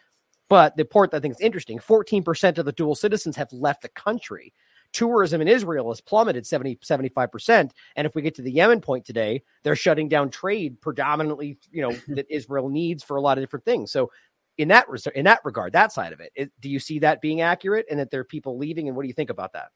But 0.48 0.76
the 0.76 0.84
part 0.84 1.10
that 1.10 1.18
I 1.18 1.20
think 1.20 1.34
is 1.34 1.40
interesting 1.40 1.78
14% 1.78 2.58
of 2.58 2.64
the 2.64 2.72
dual 2.72 2.94
citizens 2.94 3.36
have 3.36 3.52
left 3.52 3.82
the 3.82 3.88
country 3.88 4.52
tourism 4.96 5.42
in 5.42 5.48
Israel 5.48 5.90
has 5.90 6.00
plummeted 6.00 6.46
70, 6.46 6.76
75%. 6.76 7.70
And 7.96 8.06
if 8.06 8.14
we 8.14 8.22
get 8.22 8.34
to 8.36 8.42
the 8.42 8.50
Yemen 8.50 8.80
point 8.80 9.04
today, 9.04 9.42
they're 9.62 9.76
shutting 9.76 10.08
down 10.08 10.30
trade 10.30 10.80
predominantly, 10.80 11.58
you 11.70 11.82
know, 11.82 11.94
that 12.08 12.26
Israel 12.30 12.70
needs 12.70 13.04
for 13.04 13.18
a 13.18 13.20
lot 13.20 13.36
of 13.36 13.42
different 13.42 13.66
things. 13.66 13.92
So 13.92 14.10
in 14.56 14.68
that 14.68 14.86
in 15.14 15.26
that 15.26 15.40
regard, 15.44 15.74
that 15.74 15.92
side 15.92 16.14
of 16.14 16.20
it, 16.20 16.32
it, 16.34 16.50
do 16.60 16.70
you 16.70 16.78
see 16.78 17.00
that 17.00 17.20
being 17.20 17.42
accurate 17.42 17.84
and 17.90 18.00
that 18.00 18.10
there 18.10 18.20
are 18.20 18.24
people 18.24 18.56
leaving? 18.56 18.88
And 18.88 18.96
what 18.96 19.02
do 19.02 19.08
you 19.08 19.14
think 19.14 19.28
about 19.28 19.52
that? 19.52 19.68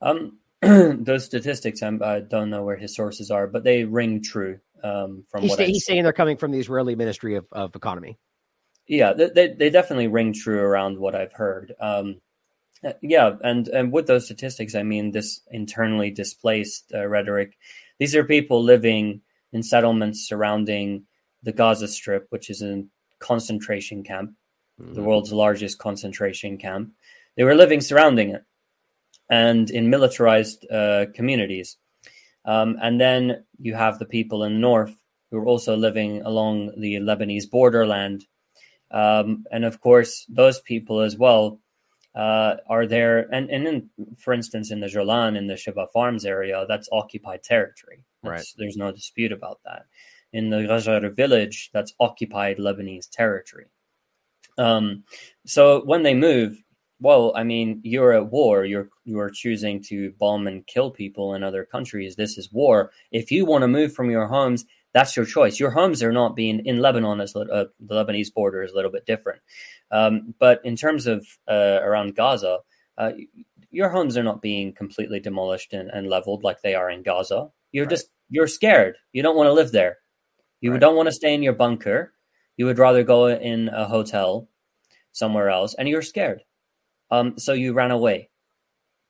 Um, 0.00 0.38
those 1.04 1.24
statistics, 1.24 1.80
I'm, 1.80 2.02
I 2.02 2.18
do 2.18 2.38
not 2.38 2.48
know 2.48 2.64
where 2.64 2.76
his 2.76 2.96
sources 2.96 3.30
are, 3.30 3.46
but 3.46 3.62
they 3.62 3.84
ring 3.84 4.20
true. 4.20 4.58
Um, 4.82 5.24
from 5.28 5.42
he's, 5.42 5.50
what 5.50 5.60
he's 5.60 5.84
saying, 5.84 6.02
they're 6.02 6.12
coming 6.12 6.36
from 6.36 6.50
the 6.50 6.58
Israeli 6.58 6.96
Ministry 6.96 7.36
of, 7.36 7.46
of 7.52 7.76
Economy. 7.76 8.18
Yeah, 8.88 9.12
they, 9.12 9.54
they 9.56 9.70
definitely 9.70 10.08
ring 10.08 10.32
true 10.32 10.58
around 10.58 10.98
what 10.98 11.14
I've 11.14 11.32
heard. 11.32 11.72
Um, 11.78 12.20
uh, 12.84 12.92
yeah, 13.02 13.32
and 13.42 13.68
and 13.68 13.92
with 13.92 14.06
those 14.06 14.26
statistics, 14.26 14.74
I 14.74 14.82
mean 14.82 15.10
this 15.10 15.40
internally 15.50 16.10
displaced 16.10 16.92
uh, 16.94 17.06
rhetoric. 17.06 17.56
These 17.98 18.14
are 18.14 18.24
people 18.24 18.62
living 18.62 19.22
in 19.52 19.62
settlements 19.62 20.28
surrounding 20.28 21.04
the 21.42 21.52
Gaza 21.52 21.88
Strip, 21.88 22.26
which 22.30 22.50
is 22.50 22.62
a 22.62 22.84
concentration 23.18 24.04
camp, 24.04 24.32
mm-hmm. 24.80 24.94
the 24.94 25.02
world's 25.02 25.32
largest 25.32 25.78
concentration 25.78 26.58
camp. 26.58 26.92
They 27.36 27.44
were 27.44 27.54
living 27.54 27.80
surrounding 27.80 28.30
it, 28.30 28.44
and 29.28 29.70
in 29.70 29.90
militarized 29.90 30.70
uh, 30.70 31.06
communities. 31.14 31.76
Um, 32.44 32.78
and 32.80 33.00
then 33.00 33.44
you 33.58 33.74
have 33.74 33.98
the 33.98 34.06
people 34.06 34.44
in 34.44 34.54
the 34.54 34.58
north 34.58 34.96
who 35.30 35.38
are 35.38 35.46
also 35.46 35.76
living 35.76 36.22
along 36.22 36.72
the 36.78 36.94
Lebanese 36.94 37.50
borderland. 37.50 38.24
Um, 38.90 39.44
and 39.50 39.64
of 39.64 39.80
course, 39.80 40.24
those 40.28 40.60
people 40.60 41.00
as 41.00 41.16
well 41.16 41.60
uh, 42.18 42.56
are 42.68 42.84
there. 42.84 43.32
And, 43.32 43.48
and 43.48 43.66
in, 43.68 43.90
for 44.18 44.34
instance, 44.34 44.72
in 44.72 44.80
the 44.80 44.88
Jolan, 44.88 45.36
in 45.36 45.46
the 45.46 45.54
Shebaa 45.54 45.86
Farms 45.92 46.24
area, 46.24 46.66
that's 46.68 46.88
occupied 46.90 47.44
territory. 47.44 48.02
That's, 48.24 48.32
Right. 48.32 48.46
There's 48.58 48.76
no 48.76 48.90
dispute 48.90 49.30
about 49.30 49.60
that. 49.64 49.86
In 50.32 50.50
the 50.50 50.58
Ghajar 50.58 51.14
village, 51.14 51.70
that's 51.72 51.94
occupied 52.00 52.58
Lebanese 52.58 53.08
territory. 53.08 53.66
Um, 54.58 55.04
so 55.46 55.84
when 55.84 56.02
they 56.02 56.14
move, 56.14 56.60
well, 57.00 57.32
I 57.36 57.44
mean, 57.44 57.80
you're 57.84 58.12
at 58.12 58.32
war. 58.32 58.64
You're 58.64 58.88
you're 59.04 59.30
choosing 59.30 59.80
to 59.84 60.12
bomb 60.18 60.48
and 60.48 60.66
kill 60.66 60.90
people 60.90 61.34
in 61.34 61.44
other 61.44 61.64
countries. 61.64 62.16
This 62.16 62.36
is 62.36 62.52
war. 62.52 62.90
If 63.12 63.30
you 63.30 63.46
want 63.46 63.62
to 63.62 63.68
move 63.68 63.94
from 63.94 64.10
your 64.10 64.26
homes, 64.26 64.64
that's 64.94 65.16
your 65.16 65.26
choice. 65.26 65.60
Your 65.60 65.70
homes 65.70 66.02
are 66.02 66.12
not 66.12 66.36
being 66.36 66.64
in 66.66 66.80
Lebanon. 66.80 67.20
Is 67.20 67.34
uh, 67.36 67.44
the 67.80 67.94
Lebanese 67.94 68.32
border 68.32 68.62
is 68.62 68.72
a 68.72 68.74
little 68.76 68.90
bit 68.90 69.06
different, 69.06 69.40
um, 69.90 70.34
but 70.38 70.60
in 70.64 70.76
terms 70.76 71.06
of 71.06 71.26
uh, 71.48 71.80
around 71.82 72.16
Gaza, 72.16 72.58
uh, 72.96 73.12
your 73.70 73.90
homes 73.90 74.16
are 74.16 74.22
not 74.22 74.42
being 74.42 74.72
completely 74.72 75.20
demolished 75.20 75.72
and, 75.72 75.90
and 75.90 76.08
leveled 76.08 76.42
like 76.42 76.62
they 76.62 76.74
are 76.74 76.90
in 76.90 77.02
Gaza. 77.02 77.48
You're 77.72 77.84
Right. 77.84 77.90
just 77.90 78.08
you're 78.30 78.46
scared. 78.48 78.96
You 79.12 79.22
don't 79.22 79.36
want 79.36 79.48
to 79.48 79.52
live 79.52 79.72
there. 79.72 79.98
You 80.60 80.72
Right. 80.72 80.80
don't 80.80 80.96
want 80.96 81.06
to 81.08 81.12
stay 81.12 81.34
in 81.34 81.42
your 81.42 81.52
bunker. 81.54 82.12
You 82.56 82.66
would 82.66 82.78
rather 82.78 83.02
go 83.04 83.28
in 83.28 83.68
a 83.68 83.86
hotel 83.86 84.48
somewhere 85.12 85.50
else, 85.50 85.74
and 85.74 85.88
you're 85.88 86.02
scared. 86.02 86.42
Um, 87.10 87.38
so 87.38 87.52
you 87.52 87.72
ran 87.72 87.90
away. 87.90 88.30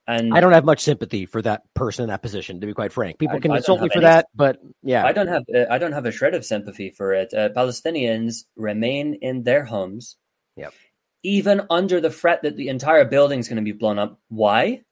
And 0.09 0.33
I 0.35 0.41
don't 0.41 0.53
have 0.53 0.65
much 0.65 0.81
sympathy 0.81 1.27
for 1.27 1.43
that 1.43 1.63
person 1.75 2.03
in 2.05 2.09
that 2.09 2.23
position, 2.23 2.61
to 2.61 2.67
be 2.67 2.73
quite 2.73 2.93
frank. 2.95 3.19
People 3.19 3.37
I- 3.37 3.41
can 3.41 3.53
I 3.53 3.57
insult 3.59 3.83
me 3.83 3.89
for 3.91 3.99
any- 3.99 4.05
that, 4.07 4.27
but 4.35 4.59
yeah, 4.83 5.05
I 5.05 5.13
don't 5.13 5.29
have 5.29 5.43
uh, 5.55 5.67
I 5.71 5.77
don't 5.79 5.93
have 5.93 6.07
a 6.07 6.11
shred 6.11 6.35
of 6.35 6.45
sympathy 6.47 6.89
for 6.91 7.13
it. 7.13 7.33
Uh, 7.35 7.51
Palestinians 7.51 8.45
remain 8.57 9.15
in 9.21 9.43
their 9.45 9.65
homes, 9.67 10.17
Yep. 10.57 10.73
even 11.23 11.61
under 11.69 12.01
the 12.01 12.11
threat 12.11 12.43
that 12.43 12.57
the 12.57 12.69
entire 12.69 13.05
building 13.05 13.39
is 13.39 13.49
going 13.49 13.57
to 13.65 13.71
be 13.73 13.79
blown 13.83 13.99
up. 13.99 14.19
Why? 14.29 14.83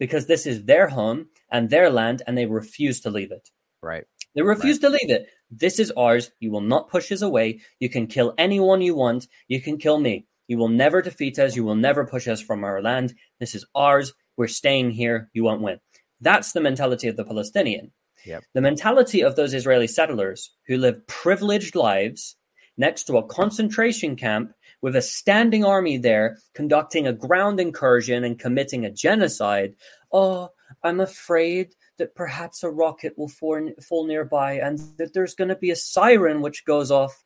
Because 0.00 0.26
this 0.26 0.44
is 0.44 0.64
their 0.64 0.88
home 0.88 1.28
and 1.50 1.70
their 1.70 1.88
land, 1.88 2.22
and 2.26 2.36
they 2.36 2.46
refuse 2.46 3.00
to 3.02 3.10
leave 3.10 3.30
it. 3.32 3.48
right. 3.80 4.04
They 4.34 4.42
refuse 4.42 4.80
to 4.80 4.88
leave 4.88 5.10
it. 5.10 5.28
This 5.52 5.78
is 5.78 5.92
ours. 5.96 6.32
You 6.40 6.50
will 6.50 6.60
not 6.74 6.90
push 6.90 7.12
us 7.12 7.22
away. 7.22 7.60
You 7.78 7.88
can 7.88 8.08
kill 8.08 8.34
anyone 8.36 8.82
you 8.82 8.96
want. 8.96 9.28
You 9.46 9.60
can 9.62 9.78
kill 9.78 10.00
me. 10.00 10.26
You 10.48 10.58
will 10.58 10.66
never 10.84 11.00
defeat 11.02 11.38
us. 11.38 11.54
You 11.54 11.62
will 11.62 11.76
never 11.76 12.04
push 12.04 12.26
us 12.26 12.40
from 12.40 12.64
our 12.64 12.82
land. 12.82 13.14
This 13.38 13.54
is 13.54 13.64
ours. 13.76 14.12
We're 14.36 14.48
staying 14.48 14.90
here. 14.90 15.30
You 15.32 15.44
won't 15.44 15.62
win. 15.62 15.78
That's 16.20 16.52
the 16.52 16.60
mentality 16.60 17.08
of 17.08 17.16
the 17.16 17.24
Palestinian. 17.24 17.92
Yep. 18.24 18.44
The 18.54 18.60
mentality 18.60 19.22
of 19.22 19.36
those 19.36 19.54
Israeli 19.54 19.86
settlers 19.86 20.52
who 20.66 20.78
live 20.78 21.06
privileged 21.06 21.74
lives 21.74 22.36
next 22.76 23.04
to 23.04 23.18
a 23.18 23.26
concentration 23.26 24.16
camp 24.16 24.52
with 24.82 24.96
a 24.96 25.02
standing 25.02 25.64
army 25.64 25.96
there 25.96 26.38
conducting 26.54 27.06
a 27.06 27.12
ground 27.12 27.60
incursion 27.60 28.24
and 28.24 28.38
committing 28.38 28.84
a 28.84 28.90
genocide. 28.90 29.74
Oh, 30.12 30.50
I'm 30.82 31.00
afraid 31.00 31.74
that 31.98 32.14
perhaps 32.14 32.62
a 32.62 32.70
rocket 32.70 33.16
will 33.16 33.28
fall, 33.28 33.70
fall 33.86 34.06
nearby 34.06 34.54
and 34.54 34.78
that 34.98 35.14
there's 35.14 35.34
going 35.34 35.48
to 35.48 35.56
be 35.56 35.70
a 35.70 35.76
siren 35.76 36.40
which 36.40 36.64
goes 36.64 36.90
off. 36.90 37.23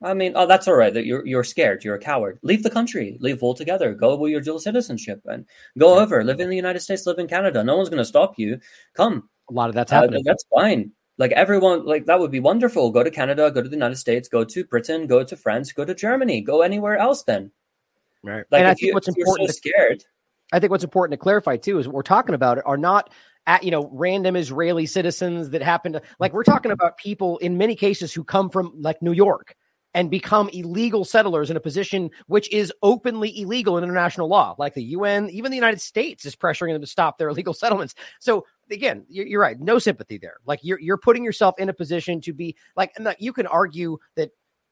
I 0.00 0.14
mean, 0.14 0.32
oh, 0.36 0.46
that's 0.46 0.68
all 0.68 0.74
right. 0.76 0.94
That 0.94 1.06
you're 1.06 1.26
you're 1.26 1.44
scared. 1.44 1.82
You're 1.84 1.96
a 1.96 2.00
coward. 2.00 2.38
Leave 2.42 2.62
the 2.62 2.70
country. 2.70 3.16
Leave 3.20 3.42
altogether. 3.42 3.94
Go 3.94 4.16
with 4.16 4.30
your 4.30 4.40
dual 4.40 4.60
citizenship 4.60 5.20
and 5.24 5.44
go 5.76 5.98
over. 5.98 6.22
Live 6.22 6.38
in 6.40 6.48
the 6.48 6.56
United 6.56 6.80
States. 6.80 7.04
Live 7.06 7.18
in 7.18 7.26
Canada. 7.26 7.64
No 7.64 7.76
one's 7.76 7.88
going 7.88 7.98
to 7.98 8.04
stop 8.04 8.38
you. 8.38 8.60
Come. 8.94 9.28
A 9.50 9.52
lot 9.52 9.68
of 9.68 9.74
that's 9.74 9.90
Uh, 9.90 10.02
happening. 10.02 10.22
that's 10.24 10.44
fine. 10.54 10.92
Like 11.16 11.32
everyone, 11.32 11.84
like 11.84 12.06
that 12.06 12.20
would 12.20 12.30
be 12.30 12.38
wonderful. 12.38 12.92
Go 12.92 13.02
to 13.02 13.10
Canada. 13.10 13.50
Go 13.50 13.60
to 13.60 13.68
the 13.68 13.74
United 13.74 13.96
States. 13.96 14.28
Go 14.28 14.44
to 14.44 14.64
Britain. 14.64 15.08
Go 15.08 15.24
to 15.24 15.36
France. 15.36 15.72
Go 15.72 15.84
to 15.84 15.94
Germany. 15.94 16.42
Go 16.42 16.62
anywhere 16.62 16.96
else. 16.96 17.24
Then, 17.24 17.50
right. 18.22 18.44
like, 18.52 18.60
and 18.60 18.68
I 18.68 18.74
think 18.74 18.88
you, 18.88 18.94
what's 18.94 19.08
important 19.08 19.48
so 19.48 19.52
to 19.52 19.52
scared. 19.52 20.04
I 20.52 20.60
think 20.60 20.70
what's 20.70 20.84
important 20.84 21.18
to 21.18 21.22
clarify 21.22 21.56
too 21.56 21.80
is 21.80 21.88
what 21.88 21.94
we're 21.94 22.02
talking 22.02 22.36
about 22.36 22.58
are 22.64 22.76
not 22.76 23.10
at 23.48 23.64
you 23.64 23.72
know 23.72 23.90
random 23.92 24.36
Israeli 24.36 24.86
citizens 24.86 25.50
that 25.50 25.62
happen 25.62 25.94
to 25.94 26.02
like 26.20 26.32
we're 26.32 26.44
talking 26.44 26.70
about 26.70 26.98
people 26.98 27.38
in 27.38 27.58
many 27.58 27.74
cases 27.74 28.14
who 28.14 28.22
come 28.22 28.48
from 28.48 28.72
like 28.80 29.02
New 29.02 29.12
York 29.12 29.56
and 29.98 30.12
become 30.12 30.48
illegal 30.50 31.04
settlers 31.04 31.50
in 31.50 31.56
a 31.56 31.60
position 31.60 32.08
which 32.28 32.48
is 32.52 32.72
openly 32.84 33.36
illegal 33.40 33.76
in 33.76 33.82
international 33.82 34.28
law. 34.28 34.54
Like 34.56 34.74
the 34.74 34.84
UN 34.84 35.28
even 35.30 35.50
the 35.50 35.56
United 35.56 35.80
States 35.80 36.24
is 36.24 36.36
pressuring 36.36 36.72
them 36.72 36.80
to 36.80 36.86
stop 36.86 37.18
their 37.18 37.28
illegal 37.30 37.52
settlements. 37.52 37.96
So 38.20 38.46
again 38.70 39.04
you're, 39.08 39.26
you're 39.26 39.40
right. 39.40 39.58
No 39.58 39.80
sympathy 39.80 40.16
there. 40.16 40.36
Like 40.46 40.60
you're 40.62 40.78
you're 40.78 40.98
putting 40.98 41.24
yourself 41.24 41.56
in 41.58 41.68
a 41.68 41.74
position 41.74 42.20
to 42.20 42.32
be 42.32 42.54
like 42.76 42.96
you 43.18 43.32
can 43.32 43.48
argue 43.48 43.98
that 44.14 44.30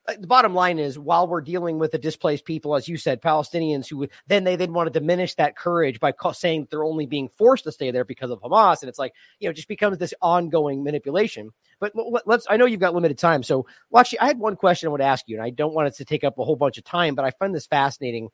Uh, 0.08 0.14
the 0.20 0.26
bottom 0.26 0.54
line 0.54 0.78
is 0.78 0.98
while 0.98 1.26
we're 1.26 1.40
dealing 1.40 1.78
with 1.78 1.90
the 1.90 1.98
displaced 1.98 2.44
people 2.44 2.76
as 2.76 2.86
you 2.86 2.96
said 2.96 3.20
palestinians 3.20 3.88
who 3.88 4.06
then 4.28 4.44
they 4.44 4.54
then 4.54 4.72
want 4.72 4.86
to 4.86 5.00
diminish 5.00 5.34
that 5.34 5.56
courage 5.56 5.98
by 5.98 6.12
ca- 6.12 6.32
saying 6.32 6.66
they're 6.70 6.84
only 6.84 7.06
being 7.06 7.28
forced 7.28 7.64
to 7.64 7.72
stay 7.72 7.90
there 7.90 8.04
because 8.04 8.30
of 8.30 8.40
hamas. 8.40 8.82
And 8.82 8.88
it's 8.88 8.98
like 8.98 9.12
you 9.40 9.48
know 9.48 9.50
it 9.50 9.56
just 9.56 9.68
becomes 9.68 9.98
this 9.98 10.14
ongoing 10.22 10.84
manipulation. 10.84 11.50
But 11.80 11.92
let's 12.24 12.46
i 12.48 12.56
know 12.56 12.66
you've 12.66 12.80
got 12.80 12.94
limited 12.94 13.18
time 13.18 13.42
so 13.42 13.66
well 13.90 14.00
actually 14.00 14.20
i 14.20 14.26
had 14.26 14.38
one 14.38 14.56
question 14.56 14.86
i 14.86 14.90
want 14.90 15.02
to 15.02 15.06
ask 15.06 15.24
you 15.28 15.36
and 15.36 15.44
i 15.44 15.50
don't 15.50 15.74
want 15.74 15.88
it 15.88 15.94
to 15.96 16.04
take 16.04 16.24
up 16.24 16.38
a 16.38 16.44
whole 16.44 16.56
bunch 16.56 16.78
of 16.78 16.84
time 16.84 17.14
but 17.14 17.24
i 17.24 17.30
find 17.30 17.54
this 17.54 17.66
fascinating. 17.66 18.30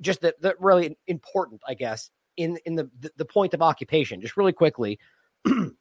Just 0.00 0.22
that 0.22 0.40
that 0.40 0.60
really 0.60 0.96
important 1.06 1.60
i 1.68 1.74
guess 1.74 2.10
in 2.36 2.58
in 2.64 2.76
the, 2.76 2.90
the 3.16 3.24
point 3.26 3.52
of 3.52 3.60
occupation 3.60 4.20
just 4.22 4.36
really 4.36 4.52
quickly 4.52 4.98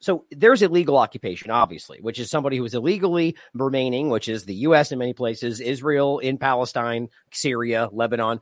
so 0.00 0.24
there's 0.30 0.62
illegal 0.62 0.96
occupation, 0.96 1.50
obviously, 1.50 1.98
which 2.00 2.18
is 2.18 2.30
somebody 2.30 2.56
who 2.56 2.64
is 2.64 2.74
illegally 2.74 3.36
remaining, 3.54 4.10
which 4.10 4.28
is 4.28 4.44
the 4.44 4.54
U.S. 4.54 4.92
in 4.92 4.98
many 4.98 5.12
places, 5.12 5.60
Israel 5.60 6.18
in 6.20 6.38
Palestine, 6.38 7.08
Syria, 7.32 7.88
Lebanon. 7.92 8.40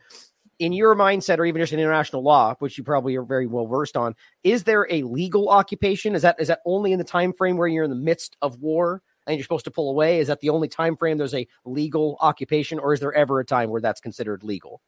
In 0.58 0.72
your 0.72 0.94
mindset, 0.94 1.38
or 1.38 1.44
even 1.44 1.60
just 1.60 1.72
in 1.72 1.78
international 1.78 2.22
law, 2.22 2.54
which 2.60 2.78
you 2.78 2.84
probably 2.84 3.14
are 3.16 3.22
very 3.22 3.46
well 3.46 3.66
versed 3.66 3.96
on, 3.96 4.14
is 4.42 4.64
there 4.64 4.86
a 4.90 5.02
legal 5.02 5.50
occupation? 5.50 6.14
Is 6.14 6.22
that 6.22 6.36
is 6.40 6.48
that 6.48 6.60
only 6.64 6.92
in 6.92 6.98
the 6.98 7.04
time 7.04 7.32
frame 7.32 7.56
where 7.58 7.68
you're 7.68 7.84
in 7.84 7.90
the 7.90 7.96
midst 7.96 8.36
of 8.40 8.58
war 8.60 9.02
and 9.26 9.36
you're 9.36 9.44
supposed 9.44 9.66
to 9.66 9.70
pull 9.70 9.90
away? 9.90 10.18
Is 10.18 10.28
that 10.28 10.40
the 10.40 10.48
only 10.48 10.68
time 10.68 10.96
frame 10.96 11.18
there's 11.18 11.34
a 11.34 11.46
legal 11.66 12.16
occupation, 12.20 12.78
or 12.78 12.94
is 12.94 13.00
there 13.00 13.12
ever 13.12 13.38
a 13.38 13.44
time 13.44 13.68
where 13.68 13.82
that's 13.82 14.00
considered 14.00 14.42
legal? 14.42 14.80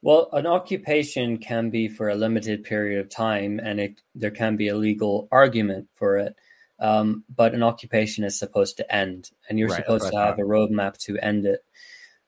Well, 0.00 0.28
an 0.32 0.46
occupation 0.46 1.38
can 1.38 1.70
be 1.70 1.88
for 1.88 2.08
a 2.08 2.14
limited 2.14 2.64
period 2.64 3.00
of 3.00 3.10
time, 3.10 3.58
and 3.58 3.80
it, 3.80 4.00
there 4.14 4.30
can 4.30 4.56
be 4.56 4.68
a 4.68 4.76
legal 4.76 5.28
argument 5.32 5.88
for 5.94 6.18
it. 6.18 6.36
Um, 6.80 7.24
but 7.34 7.54
an 7.54 7.64
occupation 7.64 8.22
is 8.22 8.38
supposed 8.38 8.76
to 8.76 8.94
end, 8.94 9.30
and 9.48 9.58
you're 9.58 9.68
Right, 9.68 9.82
supposed 9.82 10.04
that's 10.04 10.14
to 10.14 10.20
have 10.20 10.38
a 10.38 10.42
roadmap 10.42 10.96
to 10.98 11.18
end 11.18 11.44
it. 11.44 11.64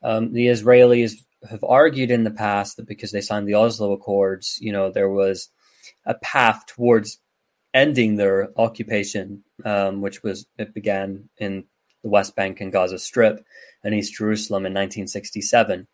Um, 0.02 0.32
the 0.32 0.46
Israelis 0.46 1.24
have 1.48 1.62
argued 1.62 2.10
in 2.10 2.24
the 2.24 2.30
past 2.32 2.76
that 2.76 2.86
because 2.86 3.12
they 3.12 3.20
signed 3.20 3.46
the 3.46 3.54
Oslo 3.54 3.92
Accords, 3.92 4.58
you 4.60 4.72
know, 4.72 4.90
there 4.90 5.08
was 5.08 5.50
a 6.04 6.14
path 6.14 6.66
towards 6.66 7.18
ending 7.72 8.16
their 8.16 8.48
occupation, 8.58 9.44
um, 9.64 10.00
which 10.00 10.22
was 10.24 10.46
it 10.58 10.74
began 10.74 11.28
in 11.38 11.64
the 12.02 12.08
West 12.08 12.34
Bank 12.34 12.60
and 12.60 12.72
Gaza 12.72 12.98
Strip 12.98 13.44
and 13.84 13.94
East 13.94 14.14
Jerusalem 14.14 14.66
in 14.66 14.72
1967. 14.72 15.86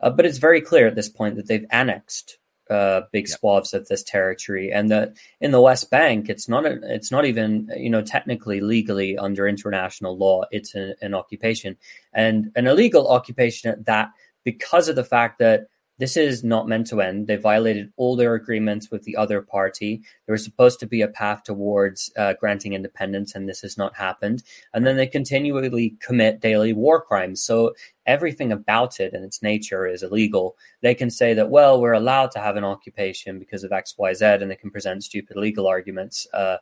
Uh, 0.00 0.10
but 0.10 0.26
it's 0.26 0.38
very 0.38 0.60
clear 0.60 0.86
at 0.86 0.94
this 0.94 1.08
point 1.08 1.36
that 1.36 1.46
they've 1.48 1.66
annexed 1.70 2.38
uh, 2.70 3.02
big 3.12 3.28
Yep. 3.28 3.38
swaths 3.38 3.74
of 3.74 3.88
this 3.88 4.02
territory, 4.02 4.72
and 4.72 4.90
that 4.90 5.16
in 5.40 5.50
the 5.50 5.60
West 5.60 5.90
Bank, 5.90 6.28
it's 6.28 6.48
not 6.48 6.64
a, 6.64 6.78
it's 6.82 7.10
not 7.10 7.26
even 7.26 7.70
you 7.76 7.90
know 7.90 8.02
technically 8.02 8.60
legally 8.60 9.18
under 9.18 9.46
international 9.46 10.16
law, 10.16 10.44
it's 10.50 10.74
a, 10.74 10.94
an 11.02 11.14
occupation 11.14 11.76
and 12.12 12.50
an 12.56 12.66
illegal 12.66 13.08
occupation 13.08 13.70
at 13.70 13.84
that 13.84 14.10
because 14.44 14.88
of 14.88 14.96
the 14.96 15.04
fact 15.04 15.38
that 15.38 15.66
this 15.98 16.16
is 16.16 16.42
not 16.42 16.66
meant 16.66 16.88
to 16.88 17.00
end. 17.00 17.28
They 17.28 17.36
violated 17.36 17.92
all 17.96 18.16
their 18.16 18.34
agreements 18.34 18.90
with 18.90 19.04
the 19.04 19.16
other 19.16 19.40
party. 19.40 20.02
There 20.26 20.32
was 20.32 20.44
supposed 20.44 20.80
to 20.80 20.86
be 20.86 21.02
a 21.02 21.08
path 21.08 21.44
towards 21.44 22.10
uh, 22.16 22.34
granting 22.40 22.72
independence, 22.72 23.34
and 23.34 23.48
this 23.48 23.60
has 23.60 23.78
not 23.78 23.94
happened. 23.94 24.42
And 24.72 24.84
then 24.84 24.96
they 24.96 25.06
continually 25.06 25.96
commit 26.00 26.40
daily 26.40 26.72
war 26.72 27.00
crimes. 27.00 27.42
So 27.42 27.74
everything 28.06 28.50
about 28.50 28.98
it 28.98 29.14
and 29.14 29.24
its 29.24 29.40
nature 29.40 29.86
is 29.86 30.02
illegal. 30.02 30.56
They 30.82 30.94
can 30.94 31.10
say 31.10 31.32
that, 31.34 31.50
well, 31.50 31.80
we're 31.80 31.92
allowed 31.92 32.32
to 32.32 32.40
have 32.40 32.56
an 32.56 32.64
occupation 32.64 33.38
because 33.38 33.62
of 33.62 33.72
X, 33.72 33.94
Y, 33.96 34.14
Z, 34.14 34.24
and 34.24 34.50
they 34.50 34.56
can 34.56 34.70
present 34.70 35.04
stupid 35.04 35.36
legal 35.36 35.68
arguments 35.68 36.26
uh, 36.34 36.56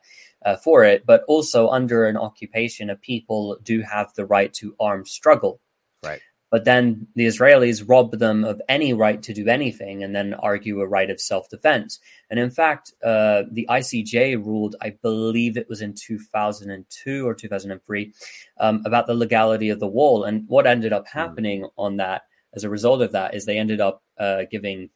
uh, 0.45 0.57
for 0.57 0.83
it. 0.83 1.05
But 1.07 1.23
also, 1.27 1.69
under 1.69 2.05
an 2.05 2.17
occupation, 2.17 2.91
a 2.91 2.95
people 2.95 3.57
do 3.63 3.81
have 3.81 4.13
the 4.13 4.25
right 4.25 4.53
to 4.55 4.75
armed 4.79 5.07
struggle. 5.07 5.59
Right. 6.03 6.21
But 6.53 6.65
then 6.65 7.07
the 7.15 7.25
Israelis 7.25 7.83
rob 7.89 8.11
them 8.19 8.45
of 8.45 8.61
any 8.69 8.93
right 8.93 9.21
to 9.23 9.33
do 9.33 9.47
anything 9.47 10.03
and 10.03 10.15
then 10.15 10.35
argue 10.35 10.81
a 10.81 10.87
right 10.87 11.09
of 11.09 11.19
self 11.19 11.49
defense. 11.49 11.99
And 12.29 12.39
in 12.39 12.51
fact, 12.51 12.93
uh, 13.03 13.43
the 13.51 13.67
ICJ 13.69 14.37
ruled, 14.45 14.75
I 14.79 14.91
believe 15.01 15.57
it 15.57 15.67
was 15.67 15.81
in 15.81 15.95
2002 15.95 17.27
or 17.27 17.33
2003, 17.33 18.13
um, 18.59 18.83
about 18.85 19.07
the 19.07 19.15
legality 19.15 19.69
of 19.71 19.79
the 19.79 19.87
wall. 19.87 20.25
And 20.25 20.47
what 20.47 20.67
ended 20.67 20.93
up 20.93 21.07
happening 21.07 21.67
on 21.77 21.97
that 21.97 22.21
as 22.53 22.63
a 22.63 22.69
result 22.69 23.01
of 23.01 23.13
that 23.13 23.33
is 23.35 23.45
they 23.45 23.57
ended 23.57 23.81
up 23.81 24.03
uh, 24.19 24.43
giving 24.51 24.91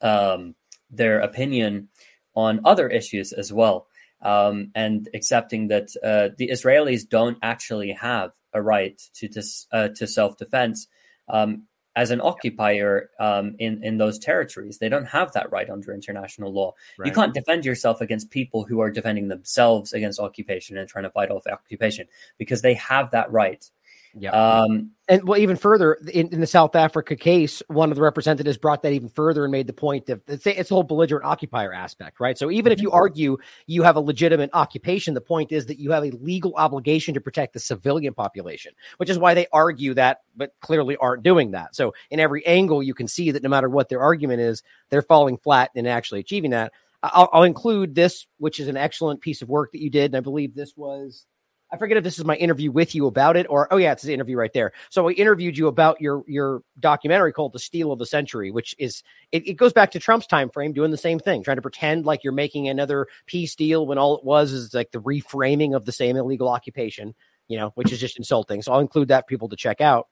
um, 0.00 0.54
their 0.90 1.20
opinion 1.20 1.88
on 2.36 2.60
other 2.64 2.88
issues 2.88 3.32
as 3.32 3.52
well. 3.52 3.88
um, 4.24 4.70
and 4.74 5.08
accepting 5.14 5.68
that 5.68 5.88
uh, 6.02 6.30
the 6.38 6.48
Israelis 6.48 7.08
don't 7.08 7.38
actually 7.42 7.92
have 7.92 8.32
a 8.54 8.62
right 8.62 9.00
to 9.14 9.28
dis, 9.28 9.66
uh, 9.72 9.88
to 9.88 10.06
self 10.06 10.36
defense 10.36 10.86
um, 11.28 11.64
as 11.96 12.10
an 12.10 12.20
occupier 12.20 13.10
um, 13.20 13.54
in 13.58 13.82
in 13.84 13.98
those 13.98 14.18
territories. 14.18 14.78
They 14.78 14.88
don't 14.88 15.06
have 15.06 15.32
that 15.32 15.50
right 15.52 15.68
under 15.68 15.92
international 15.92 16.52
law. 16.52 16.74
Right. 16.98 17.06
You 17.06 17.12
can't 17.12 17.34
defend 17.34 17.64
yourself 17.64 18.00
against 18.00 18.30
people 18.30 18.64
who 18.64 18.80
are 18.80 18.90
defending 18.90 19.28
themselves 19.28 19.92
against 19.92 20.20
occupation 20.20 20.76
and 20.78 20.88
trying 20.88 21.04
to 21.04 21.10
fight 21.10 21.30
off 21.30 21.46
occupation 21.46 22.06
because 22.38 22.62
they 22.62 22.74
have 22.74 23.10
that 23.10 23.30
right. 23.30 23.68
Yeah. 24.16 24.30
Um, 24.30 24.92
and 25.08 25.26
well, 25.28 25.38
even 25.38 25.56
further 25.56 25.94
in, 25.94 26.28
in, 26.28 26.40
the 26.40 26.46
South 26.46 26.76
Africa 26.76 27.16
case, 27.16 27.62
one 27.66 27.90
of 27.90 27.96
the 27.96 28.02
representatives 28.02 28.56
brought 28.56 28.82
that 28.82 28.92
even 28.92 29.08
further 29.08 29.44
and 29.44 29.52
made 29.52 29.66
the 29.66 29.72
point 29.72 30.06
that 30.06 30.20
it's, 30.28 30.46
it's 30.46 30.68
the 30.68 30.74
whole 30.74 30.84
belligerent 30.84 31.24
occupier 31.24 31.72
aspect, 31.72 32.20
right? 32.20 32.38
So 32.38 32.50
even 32.50 32.72
if 32.72 32.80
you 32.80 32.88
mm-hmm. 32.88 32.96
argue 32.96 33.38
you 33.66 33.82
have 33.82 33.96
a 33.96 34.00
legitimate 34.00 34.50
occupation, 34.52 35.12
the 35.14 35.20
point 35.20 35.52
is 35.52 35.66
that 35.66 35.78
you 35.78 35.90
have 35.90 36.04
a 36.04 36.10
legal 36.12 36.54
obligation 36.56 37.12
to 37.14 37.20
protect 37.20 37.52
the 37.52 37.60
civilian 37.60 38.14
population, 38.14 38.72
which 38.96 39.10
is 39.10 39.18
why 39.18 39.34
they 39.34 39.46
argue 39.52 39.94
that, 39.94 40.22
but 40.36 40.54
clearly 40.60 40.96
aren't 40.96 41.22
doing 41.22 41.50
that. 41.50 41.74
So 41.74 41.92
in 42.10 42.20
every 42.20 42.46
angle, 42.46 42.82
you 42.82 42.94
can 42.94 43.08
see 43.08 43.30
that 43.32 43.42
no 43.42 43.48
matter 43.48 43.68
what 43.68 43.88
their 43.88 44.00
argument 44.00 44.40
is, 44.40 44.62
they're 44.90 45.02
falling 45.02 45.36
flat 45.36 45.70
in 45.74 45.86
actually 45.86 46.20
achieving 46.20 46.52
that. 46.52 46.72
I'll, 47.02 47.28
I'll 47.32 47.42
include 47.42 47.94
this, 47.94 48.26
which 48.38 48.58
is 48.60 48.68
an 48.68 48.76
excellent 48.76 49.20
piece 49.20 49.42
of 49.42 49.48
work 49.50 49.72
that 49.72 49.82
you 49.82 49.90
did, 49.90 50.12
and 50.12 50.16
I 50.16 50.20
believe 50.20 50.54
this 50.54 50.74
was 50.76 51.26
I 51.74 51.76
forget 51.76 51.96
if 51.96 52.04
this 52.04 52.20
is 52.20 52.24
my 52.24 52.36
interview 52.36 52.70
with 52.70 52.94
you 52.94 53.08
about 53.08 53.36
it 53.36 53.46
or 53.50 53.66
oh 53.72 53.76
yeah, 53.76 53.90
it's 53.90 54.04
the 54.04 54.14
interview 54.14 54.36
right 54.36 54.52
there. 54.52 54.72
So 54.90 55.08
I 55.08 55.12
interviewed 55.12 55.58
you 55.58 55.66
about 55.66 56.00
your 56.00 56.22
your 56.28 56.62
documentary 56.78 57.32
called 57.32 57.52
The 57.52 57.58
Steal 57.58 57.90
of 57.90 57.98
the 57.98 58.06
Century, 58.06 58.52
which 58.52 58.76
is 58.78 59.02
it, 59.32 59.46
it 59.48 59.54
goes 59.54 59.72
back 59.72 59.90
to 59.90 59.98
Trump's 59.98 60.28
time 60.28 60.50
frame 60.50 60.72
doing 60.72 60.92
the 60.92 60.96
same 60.96 61.18
thing, 61.18 61.42
trying 61.42 61.56
to 61.56 61.62
pretend 61.62 62.06
like 62.06 62.22
you're 62.22 62.32
making 62.32 62.68
another 62.68 63.08
peace 63.26 63.56
deal 63.56 63.86
when 63.86 63.98
all 63.98 64.16
it 64.16 64.24
was 64.24 64.52
is 64.52 64.72
like 64.72 64.92
the 64.92 65.02
reframing 65.02 65.74
of 65.74 65.84
the 65.84 65.92
same 65.92 66.16
illegal 66.16 66.48
occupation, 66.48 67.12
you 67.48 67.58
know, 67.58 67.72
which 67.74 67.90
is 67.90 67.98
just 67.98 68.18
insulting. 68.18 68.62
So 68.62 68.72
I'll 68.72 68.80
include 68.80 69.08
that 69.08 69.26
people 69.26 69.48
to 69.48 69.56
check 69.56 69.80
out. 69.80 70.06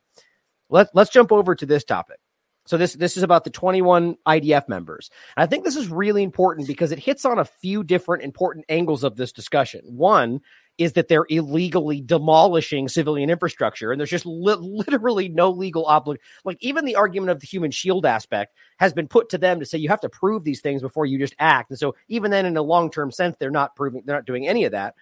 Let, 0.69 0.89
let's 0.95 1.11
jump 1.11 1.31
over 1.31 1.55
to 1.55 1.67
this 1.67 1.85
topic. 1.85 2.19
So 2.65 2.77
this 2.77 2.95
this 2.95 3.17
is 3.17 3.23
about 3.23 3.45
the 3.45 3.51
21 3.51 4.17
IDF 4.27 4.69
members. 4.69 5.11
And 5.37 5.43
I 5.43 5.47
think 5.47 5.65
this 5.65 5.77
is 5.77 5.89
really 5.89 6.23
important 6.23 6.69
because 6.69 6.93
it 6.93 6.99
hits 6.99 7.25
on 7.25 7.39
a 7.39 7.45
few 7.45 7.83
different 7.83 8.23
important 8.23 8.65
angles 8.69 9.05
of 9.05 9.17
this 9.17 9.33
discussion. 9.33 9.83
One 9.85 10.41
is 10.79 10.95
that 10.95 11.09
they're 11.09 11.27
illegally 11.29 12.01
demolishing 12.01 12.89
civilian 12.89 13.31
infrastructure 13.31 13.93
and 13.93 14.01
there's 14.01 14.11
just 14.11 14.27
li- 14.27 14.57
literally 14.59 15.29
no 15.29 15.51
legal 15.51 15.85
obligation 15.87 16.25
like 16.45 16.57
even 16.61 16.85
the 16.85 16.97
argument 16.97 17.31
of 17.31 17.41
the 17.41 17.47
human 17.47 17.71
shield 17.71 18.07
aspect 18.07 18.55
has 18.79 18.93
been 18.93 19.07
put 19.07 19.29
to 19.29 19.39
them 19.39 19.61
to 19.61 19.67
say 19.67 19.79
you 19.79 19.89
have 19.89 20.01
to 20.01 20.09
prove 20.09 20.45
these 20.45 20.61
things 20.61 20.83
before 20.83 21.07
you 21.07 21.19
just 21.19 21.35
act 21.39 21.71
and 21.71 21.79
so 21.79 21.95
even 22.09 22.31
then 22.31 22.47
in 22.47 22.57
a 22.57 22.63
long-term 22.63 23.11
sense 23.11 23.37
they're 23.39 23.51
not 23.51 23.77
proving 23.77 24.03
they're 24.07 24.17
not 24.17 24.27
doing 24.27 24.49
any 24.49 24.65
of 24.65 24.73
that 24.73 24.95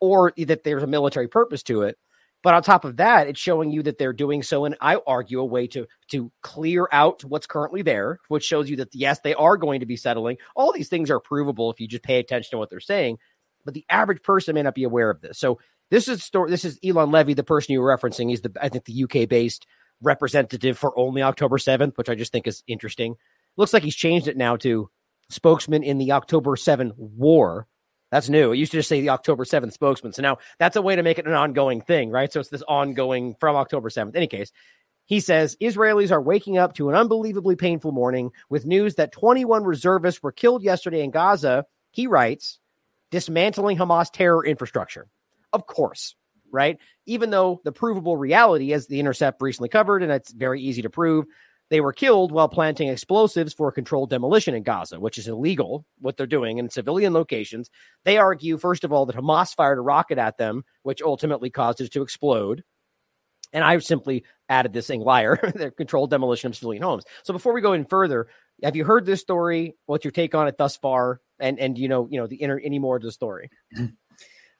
or 0.00 0.32
that 0.36 0.64
there's 0.64 0.82
a 0.82 0.88
military 0.88 1.28
purpose 1.28 1.62
to 1.62 1.82
it. 1.82 1.96
But 2.42 2.54
on 2.54 2.62
top 2.64 2.84
of 2.84 2.96
that 2.96 3.28
it's 3.28 3.38
showing 3.38 3.70
you 3.70 3.84
that 3.84 3.98
they're 3.98 4.12
doing 4.12 4.42
so 4.42 4.64
and 4.64 4.76
i 4.80 4.96
argue 5.06 5.38
a 5.38 5.44
way 5.44 5.68
to 5.68 5.86
to 6.10 6.32
clear 6.42 6.88
out 6.90 7.22
what's 7.24 7.46
currently 7.46 7.82
there 7.82 8.18
which 8.26 8.42
shows 8.42 8.68
you 8.68 8.74
that 8.76 8.92
yes 8.92 9.20
they 9.20 9.34
are 9.34 9.56
going 9.56 9.78
to 9.78 9.86
be 9.86 9.96
settling. 9.96 10.38
All 10.56 10.72
these 10.72 10.88
things 10.88 11.08
are 11.08 11.20
provable 11.20 11.70
if 11.70 11.78
you 11.80 11.86
just 11.86 12.02
pay 12.02 12.18
attention 12.18 12.50
to 12.50 12.58
what 12.58 12.68
they're 12.68 12.80
saying 12.80 13.18
but 13.64 13.74
the 13.74 13.84
average 13.88 14.22
person 14.22 14.54
may 14.54 14.62
not 14.62 14.74
be 14.74 14.84
aware 14.84 15.10
of 15.10 15.20
this. 15.20 15.38
So 15.38 15.58
this 15.90 16.08
is 16.08 16.22
story. 16.22 16.50
This 16.50 16.64
is 16.64 16.78
Eylon 16.80 17.12
Levy, 17.12 17.34
the 17.34 17.44
person 17.44 17.72
you 17.72 17.80
were 17.80 17.96
referencing. 17.96 18.30
He's 18.30 18.42
the 18.42 18.52
I 18.60 18.68
think 18.68 18.84
the 18.84 19.04
UK 19.04 19.28
based 19.28 19.66
representative 20.00 20.78
for 20.78 20.98
only 20.98 21.22
October 21.22 21.58
seventh, 21.58 21.96
which 21.96 22.08
I 22.08 22.14
just 22.14 22.32
think 22.32 22.46
is 22.46 22.62
interesting. 22.66 23.16
Looks 23.56 23.72
like 23.72 23.82
he's 23.82 23.96
changed 23.96 24.28
it 24.28 24.36
now 24.36 24.56
to 24.56 24.88
spokesman 25.32 25.82
in 25.82 25.98
the 25.98 26.12
October 26.12 26.56
7 26.56 26.92
war. 26.96 27.66
That's 28.10 28.28
new. 28.28 28.52
It 28.52 28.58
used 28.58 28.72
to 28.72 28.78
just 28.78 28.88
say 28.88 29.00
the 29.00 29.10
October 29.10 29.44
7th 29.44 29.72
spokesman. 29.72 30.12
So 30.12 30.22
now 30.22 30.38
that's 30.58 30.76
a 30.76 30.82
way 30.82 30.96
to 30.96 31.02
make 31.02 31.18
it 31.18 31.26
an 31.26 31.32
ongoing 31.32 31.80
thing, 31.80 32.10
right? 32.10 32.30
So 32.32 32.40
it's 32.40 32.50
this 32.50 32.62
ongoing 32.68 33.34
from 33.40 33.56
October 33.56 33.88
7th. 33.88 34.10
In 34.10 34.16
any 34.16 34.26
case, 34.26 34.52
he 35.06 35.20
says 35.20 35.56
Israelis 35.60 36.12
are 36.12 36.20
waking 36.20 36.58
up 36.58 36.74
to 36.74 36.88
an 36.90 36.94
unbelievably 36.94 37.56
painful 37.56 37.92
morning 37.92 38.30
with 38.50 38.66
news 38.66 38.96
that 38.96 39.12
21 39.12 39.64
reservists 39.64 40.22
were 40.22 40.32
killed 40.32 40.62
yesterday 40.62 41.02
in 41.02 41.10
Gaza. 41.10 41.64
He 41.90 42.06
writes, 42.06 42.58
dismantling 43.12 43.76
Hamas 43.76 44.10
terror 44.10 44.44
infrastructure. 44.44 45.06
Of 45.52 45.66
course, 45.66 46.16
right? 46.50 46.78
Even 47.06 47.30
though 47.30 47.60
the 47.62 47.70
provable 47.70 48.16
reality, 48.16 48.72
as 48.72 48.88
the 48.88 48.98
Intercept 48.98 49.40
recently 49.40 49.68
covered, 49.68 50.02
and 50.02 50.10
it's 50.10 50.32
very 50.32 50.60
easy 50.60 50.82
to 50.82 50.90
prove, 50.90 51.26
they 51.70 51.80
were 51.80 51.92
killed 51.92 52.32
while 52.32 52.48
planting 52.48 52.88
explosives 52.88 53.54
for 53.54 53.70
controlled 53.70 54.10
demolition 54.10 54.54
in 54.54 54.62
Gaza, 54.62 54.98
which 54.98 55.16
is 55.16 55.28
illegal 55.28 55.86
what 56.00 56.16
they're 56.16 56.26
doing 56.26 56.58
in 56.58 56.68
civilian 56.68 57.12
locations. 57.12 57.70
They 58.04 58.18
argue, 58.18 58.58
first 58.58 58.82
of 58.84 58.92
all, 58.92 59.06
that 59.06 59.16
Hamas 59.16 59.54
fired 59.54 59.78
a 59.78 59.82
rocket 59.82 60.18
at 60.18 60.38
them, 60.38 60.64
which 60.82 61.00
ultimately 61.00 61.50
caused 61.50 61.80
it 61.80 61.92
to 61.92 62.02
explode. 62.02 62.64
And 63.54 63.62
I 63.62 63.78
simply 63.78 64.24
added 64.48 64.72
this 64.72 64.86
thing 64.86 65.00
liar, 65.00 65.38
their 65.54 65.70
controlled 65.70 66.10
demolition 66.10 66.48
of 66.48 66.56
civilian 66.56 66.82
homes. 66.82 67.04
So 67.22 67.32
before 67.32 67.52
we 67.52 67.60
go 67.60 67.74
in 67.74 67.84
further, 67.84 68.28
have 68.62 68.76
you 68.76 68.84
heard 68.84 69.06
this 69.06 69.20
story? 69.20 69.74
What's 69.86 70.04
your 70.04 70.12
take 70.12 70.34
on 70.34 70.48
it 70.48 70.56
thus 70.56 70.76
far? 70.76 71.20
And 71.42 71.58
and 71.58 71.76
you 71.76 71.88
know, 71.88 72.08
you 72.10 72.18
know, 72.18 72.26
the 72.26 72.36
inner 72.36 72.58
any 72.58 72.78
more 72.78 72.96
of 72.96 73.02
the 73.02 73.12
story? 73.12 73.50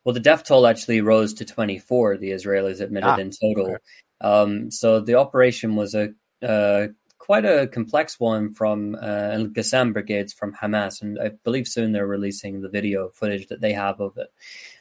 Well, 0.04 0.14
the 0.14 0.18
death 0.20 0.42
toll 0.42 0.66
actually 0.66 1.00
rose 1.00 1.32
to 1.34 1.44
24. 1.44 2.16
The 2.16 2.30
Israelis 2.30 2.80
admitted 2.80 3.06
ah, 3.06 3.16
in 3.18 3.30
total. 3.30 3.76
Um, 4.20 4.68
so 4.68 4.98
the 4.98 5.14
operation 5.14 5.76
was 5.76 5.94
a 5.94 6.10
uh, 6.42 6.88
quite 7.18 7.44
a 7.44 7.68
complex 7.68 8.18
one 8.18 8.52
from 8.52 8.96
uh, 8.96 9.46
Qassam 9.54 9.92
brigades 9.92 10.32
from 10.32 10.52
Hamas, 10.54 11.00
and 11.02 11.20
I 11.20 11.30
believe 11.44 11.68
soon 11.68 11.92
they're 11.92 12.06
releasing 12.06 12.60
the 12.60 12.68
video 12.68 13.10
footage 13.10 13.46
that 13.46 13.60
they 13.60 13.72
have 13.72 14.00
of 14.00 14.18
it. 14.18 14.32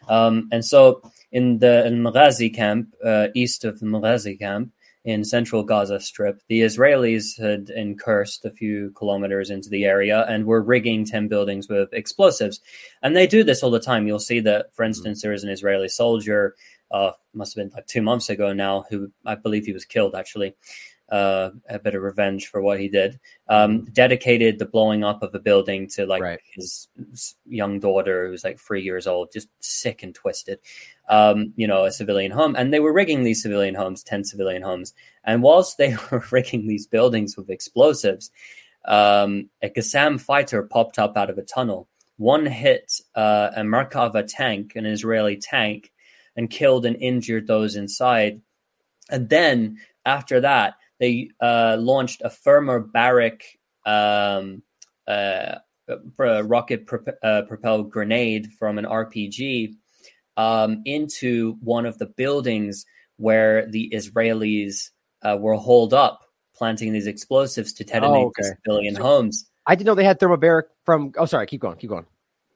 Um, 0.10 0.50
and 0.52 0.66
so 0.66 1.04
in 1.32 1.60
the 1.60 1.86
Al 1.86 1.92
Maghazi 1.92 2.52
camp, 2.52 2.96
uh, 3.06 3.28
east 3.36 3.64
of 3.64 3.80
the 3.80 3.86
Maghazi 3.86 4.40
camp, 4.40 4.72
in 5.04 5.24
central 5.24 5.64
Gaza 5.64 6.00
Strip, 6.00 6.42
the 6.48 6.62
Israelis 6.62 7.40
had 7.40 7.70
incursed 7.70 8.46
a 8.46 8.52
few 8.52 8.92
kilometers 8.92 9.50
into 9.50 9.70
the 9.70 9.86
area 9.86 10.26
and 10.28 10.46
were 10.46 10.62
rigging 10.62 11.06
10 11.06 11.28
buildings 11.28 11.68
with 11.68 11.92
explosives. 11.92 12.62
And 13.02 13.16
they 13.16 13.26
do 13.26 13.44
this 13.44 13.64
all 13.64 13.72
the 13.72 13.80
time. 13.80 14.06
You'll 14.06 14.20
see 14.20 14.40
that, 14.42 14.74
for 14.76 14.84
mm-hmm. 14.84 14.90
instance, 14.90 15.22
there 15.22 15.34
is 15.34 15.44
an 15.44 15.50
Israeli 15.50 15.90
soldier, 15.90 16.56
uh, 16.92 17.12
must 17.34 17.56
have 17.56 17.64
been 17.64 17.74
like 17.76 17.88
two 17.88 18.02
months 18.02 18.30
ago 18.30 18.54
now, 18.54 18.84
who 18.90 19.12
I 19.26 19.36
believe 19.36 19.66
he 19.66 19.74
was 19.74 19.86
killed 19.86 20.14
actually, 20.16 20.56
uh, 21.12 21.52
a 21.70 21.78
bit 21.78 21.94
of 21.94 22.02
revenge 22.02 22.48
for 22.48 22.62
what 22.62 22.80
he 22.80 22.88
did. 22.88 23.20
Um, 23.50 23.86
dedicated 23.86 24.58
the 24.58 24.66
blowing 24.66 25.04
up 25.04 25.22
of 25.22 25.36
a 25.36 25.40
building 25.40 25.88
to 25.90 26.06
like 26.06 26.22
right. 26.22 26.40
his, 26.56 26.88
young 27.46 27.80
daughter, 27.80 28.28
who's 28.28 28.46
like 28.46 28.60
three 28.60 28.82
years 28.82 29.08
old, 29.08 29.32
just 29.32 29.50
sick 29.60 30.04
and 30.04 30.16
twisted. 30.16 30.60
Um, 31.10 31.52
you 31.58 31.68
know, 31.68 31.84
a 31.84 31.92
civilian 31.92 32.32
home, 32.32 32.56
and 32.56 32.74
they 32.74 32.80
were 32.80 32.94
rigging 32.94 33.24
these 33.24 33.44
civilian 33.44 33.76
homes, 33.76 34.04
ten 34.04 34.24
civilian 34.24 34.62
homes. 34.62 34.94
And 35.26 35.44
whilst 35.44 35.78
they 35.78 35.96
were 36.12 36.24
rigging 36.32 36.68
these 36.68 36.88
buildings 36.88 37.36
with 37.36 37.50
explosives, 37.50 38.32
um, 38.86 39.50
a 39.62 39.70
Qassam 39.70 40.20
fighter 40.20 40.64
popped 40.64 40.98
up 40.98 41.18
out 41.18 41.30
of 41.30 41.38
a 41.38 41.44
tunnel. 41.44 41.90
One 42.18 42.46
hit 42.46 42.94
uh, 43.16 43.50
a 43.56 43.62
Merkava 43.62 44.26
tank, 44.26 44.76
an 44.76 44.86
Israeli 44.86 45.36
tank, 45.36 45.92
and 46.38 46.50
killed 46.50 46.86
and 46.86 46.96
injured 46.96 47.48
those 47.48 47.76
inside. 47.76 48.42
And 49.10 49.28
then 49.28 49.80
after 50.06 50.40
that, 50.42 50.76
they 51.02 51.32
uh, 51.42 51.78
launched 51.80 52.22
a 52.24 52.30
thermobaric 52.30 53.42
um, 53.88 54.62
uh, 55.08 55.56
rocket 56.18 56.86
pro- 56.86 57.04
uh, 57.24 57.42
propelled 57.42 57.90
grenade 57.90 58.52
from 58.60 58.78
an 58.78 58.86
RPG 58.86 59.74
um, 60.38 60.84
into 60.86 61.58
one 61.60 61.88
of 61.88 61.98
the 61.98 62.06
buildings 62.06 62.86
where 63.18 63.66
the 63.68 63.92
Israelis 63.94 64.92
uh, 65.24 65.38
were 65.40 65.56
holed 65.56 65.94
up, 65.94 66.22
planting 66.56 66.94
these 66.94 67.08
explosives 67.08 67.74
to 67.74 67.84
detonate 67.84 68.26
oh, 68.26 68.28
okay. 68.28 68.50
civilian 68.64 68.96
so 68.96 69.02
homes. 69.02 69.50
I 69.66 69.74
didn't 69.74 69.88
know 69.88 69.96
they 69.96 70.04
had 70.04 70.20
thermobaric 70.20 70.66
from. 70.86 71.14
Oh, 71.18 71.26
sorry. 71.26 71.48
Keep 71.48 71.62
going. 71.62 71.78
Keep 71.78 71.90
going. 71.90 72.06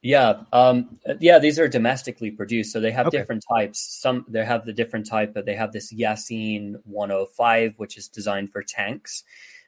Yeah, 0.05 0.43
um, 0.53 0.99
yeah, 1.19 1.39
these 1.39 1.57
are 1.57 1.67
domestically 1.67 2.29
produced, 2.29 2.71
so 2.71 2.79
they 2.79 2.91
have 2.91 3.07
okay. 3.07 3.17
different 3.17 3.43
types. 3.51 3.79
Some 3.79 4.23
they 4.27 4.45
have 4.45 4.63
the 4.63 4.71
different 4.71 5.07
type, 5.07 5.33
but 5.33 5.47
they 5.47 5.55
have 5.55 5.71
this 5.71 5.91
Yassin 5.91 6.75
105, 6.83 7.73
which 7.77 7.97
is 7.97 8.07
designed 8.07 8.51
for 8.51 8.61
tanks, 8.61 9.23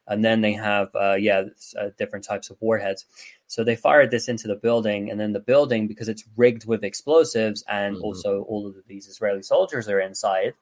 and 0.06 0.24
then 0.24 0.42
they 0.42 0.54
have 0.54 0.90
uh, 0.94 1.16
yeah 1.16 1.46
uh, 1.76 1.90
different 1.98 2.24
types 2.24 2.52
of 2.52 2.58
warheads. 2.60 3.06
So 3.48 3.64
they 3.64 3.76
fired 3.76 4.12
this 4.12 4.28
into 4.28 4.48
the 4.48 4.56
building, 4.56 5.10
and 5.10 5.20
then 5.20 5.34
the 5.34 5.40
building, 5.40 5.88
because 5.88 6.08
it's 6.08 6.26
rigged 6.36 6.68
with 6.68 6.84
explosives, 6.84 7.64
and 7.68 7.96
mm-hmm. 7.96 8.04
also 8.04 8.44
all 8.44 8.68
of 8.68 8.76
these 8.86 9.08
Israeli 9.08 9.42
soldiers 9.42 9.90
are 9.90 10.02
inside 10.02 10.54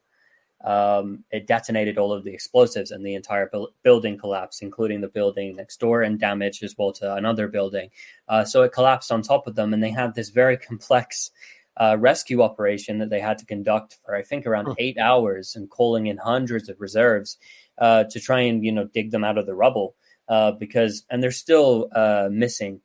um, 0.64 1.24
it 1.32 1.48
detonated 1.48 1.98
all 1.98 2.12
of 2.12 2.24
the 2.24 2.34
explosives 2.34 2.92
and 2.92 3.06
the 3.06 3.16
entire 3.16 3.50
bu- 3.52 3.68
building 3.84 4.18
collapsed, 4.18 4.62
including 4.62 5.02
the 5.02 5.08
building 5.08 5.56
next 5.56 5.80
door 5.80 6.02
and 6.02 6.20
damage 6.20 6.64
as 6.64 6.76
well 6.78 6.92
to 6.94 7.16
another 7.16 7.48
building. 7.48 7.90
Uh, 8.28 8.44
so 8.44 8.64
it 8.64 8.72
collapsed 8.72 9.12
on 9.12 9.22
top 9.22 9.48
of 9.48 9.56
them, 9.56 9.74
and 9.74 9.84
they 9.84 9.92
had 9.92 10.16
this 10.16 10.30
very 10.30 10.58
complex 10.58 11.32
uh, 11.78 11.98
rescue 12.00 12.42
operation 12.42 13.00
that 13.00 13.10
they 13.10 13.20
had 13.20 13.38
to 13.38 13.46
conduct 13.46 13.98
for 14.06 14.16
I 14.16 14.24
think 14.24 14.46
around 14.46 14.76
eight 14.78 14.98
hours 14.98 15.56
and 15.56 15.70
calling 15.70 16.08
in 16.08 16.18
hundreds 16.18 16.70
of 16.70 16.80
reserves 16.80 17.38
uh, 17.78 18.06
to 18.06 18.20
try 18.20 18.42
and 18.42 18.64
you 18.64 18.72
know 18.72 18.86
dig 18.86 19.12
them 19.12 19.24
out 19.24 19.38
of 19.38 19.46
the 19.46 19.56
rubble 19.56 19.96
uh, 20.30 20.52
because 20.52 21.04
and 21.10 21.22
they're 21.22 21.32
still 21.32 21.90
uh, 21.94 22.30
missing 22.32 22.82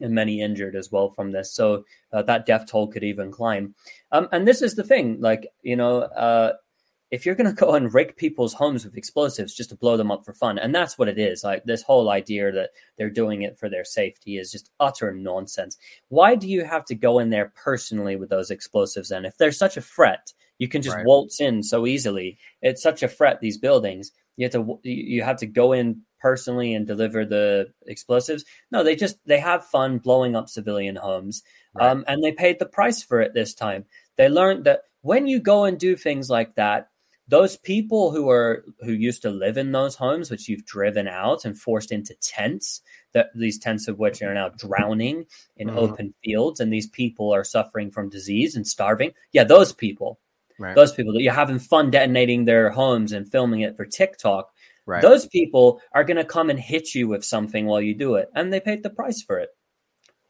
and 0.00 0.14
many 0.14 0.40
injured 0.40 0.76
as 0.76 0.90
well 0.90 1.10
from 1.10 1.32
this. 1.32 1.52
So 1.52 1.84
uh, 2.12 2.22
that 2.22 2.46
death 2.46 2.66
toll 2.66 2.88
could 2.88 3.04
even 3.04 3.30
climb. 3.30 3.74
Um, 4.12 4.28
and 4.32 4.48
this 4.48 4.62
is 4.62 4.74
the 4.74 4.84
thing, 4.84 5.20
like 5.20 5.48
you 5.62 5.76
know, 5.76 5.98
uh, 6.02 6.54
if 7.10 7.26
you're 7.26 7.34
going 7.34 7.48
to 7.54 7.64
go 7.64 7.74
and 7.74 7.92
rig 7.92 8.16
people's 8.16 8.54
homes 8.54 8.84
with 8.84 8.96
explosives 8.96 9.54
just 9.54 9.70
to 9.70 9.76
blow 9.76 9.96
them 9.96 10.10
up 10.10 10.24
for 10.24 10.32
fun, 10.32 10.58
and 10.58 10.74
that's 10.74 10.98
what 10.98 11.08
it 11.08 11.18
is. 11.18 11.44
Like 11.44 11.64
this 11.64 11.82
whole 11.82 12.10
idea 12.10 12.52
that 12.52 12.70
they're 12.96 13.10
doing 13.10 13.42
it 13.42 13.58
for 13.58 13.68
their 13.68 13.84
safety 13.84 14.38
is 14.38 14.52
just 14.52 14.70
utter 14.80 15.12
nonsense. 15.12 15.76
Why 16.08 16.34
do 16.34 16.48
you 16.48 16.64
have 16.64 16.84
to 16.86 16.94
go 16.94 17.18
in 17.18 17.30
there 17.30 17.52
personally 17.54 18.16
with 18.16 18.30
those 18.30 18.50
explosives? 18.50 19.10
And 19.10 19.26
if 19.26 19.36
they're 19.36 19.52
such 19.52 19.76
a 19.76 19.82
threat, 19.82 20.32
you 20.58 20.68
can 20.68 20.82
just 20.82 20.96
right. 20.96 21.06
waltz 21.06 21.40
in 21.40 21.62
so 21.62 21.86
easily. 21.86 22.38
It's 22.60 22.82
such 22.82 23.02
a 23.02 23.08
threat. 23.08 23.40
These 23.40 23.58
buildings, 23.58 24.12
you 24.36 24.44
have 24.44 24.52
to 24.52 24.78
you 24.82 25.22
have 25.22 25.38
to 25.38 25.46
go 25.46 25.72
in 25.72 26.02
personally 26.20 26.74
and 26.74 26.86
deliver 26.86 27.24
the 27.24 27.72
explosives. 27.86 28.44
No, 28.70 28.84
they 28.84 28.94
just 28.94 29.16
they 29.26 29.40
have 29.40 29.64
fun 29.64 29.98
blowing 29.98 30.36
up 30.36 30.48
civilian 30.48 30.96
homes, 30.96 31.42
right. 31.74 31.90
um, 31.90 32.04
and 32.06 32.22
they 32.22 32.32
paid 32.32 32.58
the 32.58 32.66
price 32.66 33.02
for 33.02 33.20
it 33.20 33.32
this 33.32 33.54
time. 33.54 33.86
They 34.16 34.28
learned 34.28 34.64
that 34.64 34.82
when 35.00 35.26
you 35.26 35.40
go 35.40 35.64
and 35.64 35.78
do 35.78 35.96
things 35.96 36.28
like 36.28 36.54
that, 36.56 36.90
those 37.30 37.56
people 37.56 38.10
who 38.10 38.28
are 38.28 38.64
who 38.80 38.92
used 38.92 39.22
to 39.22 39.30
live 39.30 39.56
in 39.56 39.70
those 39.70 39.94
homes 39.94 40.30
which 40.30 40.48
you've 40.48 40.64
driven 40.64 41.06
out 41.06 41.44
and 41.44 41.58
forced 41.58 41.92
into 41.92 42.14
tents 42.20 42.82
that 43.12 43.28
these 43.34 43.58
tents 43.58 43.86
of 43.88 43.98
which 43.98 44.20
are 44.20 44.34
now 44.34 44.48
drowning 44.48 45.24
in 45.56 45.68
mm-hmm. 45.68 45.78
open 45.78 46.12
fields 46.24 46.60
and 46.60 46.72
these 46.72 46.88
people 46.88 47.32
are 47.32 47.44
suffering 47.44 47.90
from 47.90 48.08
disease 48.08 48.56
and 48.56 48.66
starving 48.66 49.12
yeah 49.32 49.44
those 49.44 49.72
people 49.72 50.18
right. 50.58 50.74
those 50.74 50.92
people 50.92 51.12
that 51.12 51.22
you're 51.22 51.32
having 51.32 51.58
fun 51.58 51.90
detonating 51.90 52.44
their 52.44 52.70
homes 52.70 53.12
and 53.12 53.30
filming 53.30 53.60
it 53.60 53.76
for 53.76 53.86
tiktok 53.86 54.50
right. 54.84 55.02
those 55.02 55.26
people 55.26 55.80
are 55.92 56.04
going 56.04 56.16
to 56.16 56.24
come 56.24 56.50
and 56.50 56.58
hit 56.58 56.94
you 56.94 57.06
with 57.06 57.24
something 57.24 57.66
while 57.66 57.80
you 57.80 57.94
do 57.94 58.16
it 58.16 58.28
and 58.34 58.52
they 58.52 58.60
paid 58.60 58.82
the 58.82 58.90
price 58.90 59.22
for 59.22 59.38
it 59.38 59.50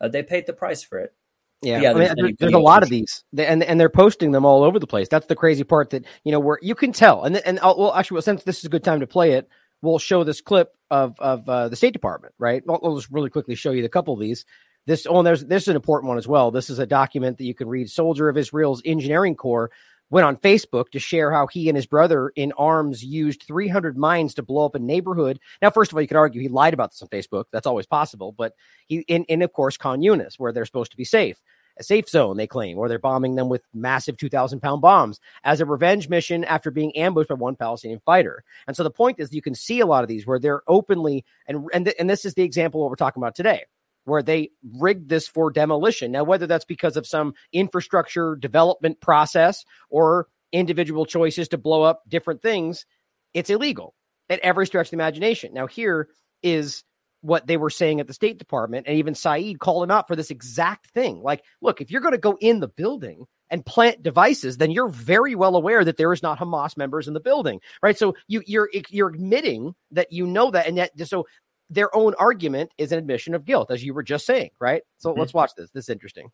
uh, 0.03 0.09
they 0.09 0.23
paid 0.23 0.47
the 0.47 0.53
price 0.53 0.83
for 0.83 0.99
it 0.99 1.15
yeah, 1.63 1.81
yeah. 1.81 1.93
There's, 1.93 2.11
I 2.11 2.15
mean, 2.15 2.37
there's 2.39 2.53
a 2.55 2.59
lot 2.59 2.83
of 2.83 2.89
these, 2.89 3.23
and 3.37 3.63
and 3.63 3.79
they're 3.79 3.91
posting 3.91 4.33
them 4.33 4.45
all 4.45 4.65
over 4.65 4.79
the 4.79 4.87
place. 4.87 5.09
That's 5.09 5.27
the 5.27 5.37
crazy 5.37 5.65
part 5.65 5.91
that 5.91 6.07
you 6.25 6.33
know 6.33 6.41
where 6.41 6.59
you 6.63 6.75
can 6.75 6.93
tell. 6.93 7.25
And 7.25 7.37
and 7.37 7.61
I'll, 7.61 7.77
well, 7.79 7.95
actually, 7.95 8.17
well, 8.17 8.23
since 8.23 8.45
this 8.45 8.59
is 8.59 8.65
a 8.65 8.71
good 8.71 8.85
time 8.85 9.01
to 9.01 9.07
play 9.07 9.33
it, 9.33 9.49
we'll 9.83 9.99
show 9.99 10.25
this 10.25 10.41
clip 10.41 10.75
of 10.91 11.19
of 11.19 11.49
uh, 11.49 11.69
the 11.69 11.77
State 11.77 11.93
Department. 11.93 12.35
Right, 12.39 12.63
I'll, 12.69 12.81
I'll, 12.83 12.97
just 12.97 13.11
really 13.11 13.31
quickly 13.31 13.55
show 13.55 13.73
you 13.73 13.85
a 13.85 13.91
couple 13.91 14.15
of 14.15 14.21
these. 14.21 14.47
This 14.87 15.07
oh, 15.07 15.19
and 15.19 15.27
there's 15.27 15.45
this 15.45 15.65
is 15.65 15.69
an 15.69 15.77
important 15.77 16.09
one 16.09 16.17
as 16.17 16.27
well. 16.27 16.51
This 16.51 16.71
is 16.71 16.79
a 16.79 16.87
document 16.87 17.37
that 17.39 17.45
you 17.45 17.55
can 17.55 17.69
read. 17.69 17.91
Soldier 17.91 18.31
of 18.31 18.39
Israel's 18.39 18.81
Engineering 18.85 19.35
Corps 19.35 19.71
went 20.11 20.27
on 20.27 20.37
Facebook 20.37 20.91
to 20.91 20.99
share 20.99 21.33
how 21.33 21.47
he 21.47 21.69
and 21.69 21.77
his 21.77 21.87
brother 21.87 22.31
in 22.37 22.53
arms 22.53 23.03
used 23.03 23.45
300 23.45 23.97
mines 23.97 24.35
to 24.35 24.43
blow 24.43 24.67
up 24.67 24.75
a 24.75 24.79
neighborhood. 24.79 25.39
Now, 25.63 25.71
first 25.71 25.91
of 25.93 25.97
all, 25.97 26.03
you 26.03 26.09
could 26.09 26.17
argue 26.17 26.41
he 26.41 26.49
lied 26.49 26.75
about 26.75 26.91
this 26.91 27.03
on 27.03 27.09
Facebook. 27.09 27.45
That's 27.53 27.67
always 27.67 27.87
possible. 27.87 28.33
But 28.37 28.55
he, 28.87 28.99
in, 29.09 29.25
in 29.25 29.43
of 29.43 29.53
course, 29.53 29.77
Khan 29.77 30.01
Yunis, 30.01 30.39
where 30.39 30.53
they're 30.53 30.67
supposed 30.67 30.91
to 30.91 30.97
be 30.97 31.05
safe. 31.05 31.41
A 31.79 31.83
safe 31.83 32.11
zone, 32.11 32.37
they 32.37 32.49
claim, 32.49 32.77
or 32.77 32.89
they're 32.89 32.99
bombing 32.99 33.37
them 33.37 33.49
with 33.49 33.63
massive 33.73 34.19
2,000 34.19 34.61
pound 34.61 34.83
bombs 34.83 35.19
as 35.45 35.61
a 35.61 35.65
revenge 35.65 36.11
mission 36.11 36.45
after 36.45 36.71
being 36.71 36.95
ambushed 36.95 37.31
by 37.31 37.37
one 37.37 37.57
Palestinian 37.57 38.01
fighter. 38.05 38.45
And 38.67 38.77
so 38.77 38.83
the 38.83 38.91
point 38.91 39.19
is, 39.19 39.33
you 39.33 39.41
can 39.41 39.55
see 39.55 39.81
a 39.81 39.87
lot 39.87 40.03
of 40.03 40.09
these 40.09 40.27
where 40.27 40.39
they're 40.39 40.63
openly, 40.69 41.25
and, 41.47 41.67
and, 41.73 41.87
th- 41.87 41.97
and 41.99 42.11
this 42.11 42.27
is 42.27 42.35
the 42.35 42.43
example 42.43 42.81
what 42.81 42.91
we're 42.91 42.97
talking 42.97 43.23
about 43.23 43.35
today 43.35 43.65
where 44.05 44.23
they 44.23 44.51
rigged 44.79 45.09
this 45.09 45.29
for 45.29 45.51
demolition. 45.51 46.13
Now, 46.13 46.25
whether 46.25 46.47
that's 46.47 46.65
because 46.65 46.97
of 46.97 47.07
some 47.07 47.35
infrastructure 47.53 48.37
development 48.37 49.01
process 49.01 49.65
or 49.89 50.29
individual 50.53 51.07
choices 51.07 51.49
to 51.49 51.59
blow 51.59 51.83
up 51.83 52.03
different 52.09 52.43
things, 52.43 52.87
it's 53.35 53.51
illegal 53.51 53.95
at 54.29 54.41
every 54.41 54.67
stretch 54.67 54.87
of 54.87 54.91
the 54.91 54.97
imagination. 54.97 55.53
Now, 55.55 55.67
here 55.67 56.09
is 56.43 56.85
what 57.23 57.47
they 57.47 57.57
were 57.57 57.71
saying 57.71 58.01
at 58.01 58.07
the 58.07 58.15
State 58.15 58.39
Department, 58.39 58.87
and 58.87 58.97
even 58.97 59.15
Saeed 59.15 59.59
called 59.59 59.83
him 59.83 59.91
out 59.91 60.09
for 60.09 60.17
this 60.17 60.31
exact 60.31 60.89
thing. 60.89 61.23
Like, 61.23 61.45
look, 61.61 61.81
if 61.81 61.91
you're 61.91 62.01
going 62.01 62.13
to 62.13 62.19
go 62.19 62.39
in 62.41 62.61
the 62.61 62.69
building 62.69 63.27
and 63.51 63.67
plant 63.67 64.03
devices, 64.03 64.57
then 64.57 64.71
you're 64.71 64.89
very 64.89 65.35
well 65.35 65.57
aware 65.57 65.85
that 65.85 65.97
there 65.97 66.13
is 66.13 66.23
not 66.23 66.39
Hamas 66.39 66.77
members 66.77 67.09
in 67.09 67.15
the 67.15 67.21
building, 67.21 67.61
right? 67.83 67.99
So 67.99 68.15
you, 68.27 68.43
you're 68.47 68.71
you're 68.89 69.11
admitting 69.11 69.75
that 69.91 70.13
you 70.13 70.27
know 70.27 70.51
that, 70.53 70.67
and 70.67 70.79
that 70.79 70.93
so 71.07 71.27
their 71.71 71.95
own 71.95 72.15
argument 72.19 72.73
is 72.77 72.93
an 72.93 72.99
admission 72.99 73.35
of 73.35 73.45
guilt, 73.45 73.71
as 73.71 73.83
you 73.85 73.95
were 73.95 74.03
just 74.03 74.27
saying, 74.27 74.51
right? 74.59 74.83
So 74.99 75.11
mm-hmm. 75.11 75.21
let's 75.21 75.33
watch 75.33 75.53
this. 75.57 75.71
This 75.71 75.85
is 75.85 75.89
interesting. 75.89 76.31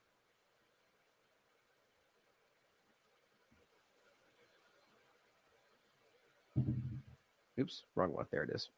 Oops, 7.58 7.82
wrong 7.94 8.12
one. 8.12 8.26
There 8.30 8.42
it 8.42 8.50
is. 8.54 8.70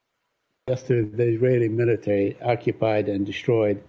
Yesterday, 0.67 1.09
the 1.15 1.35
Israeli 1.35 1.69
military 1.69 2.37
occupied 2.41 3.09
and 3.09 3.25
destroyed 3.25 3.81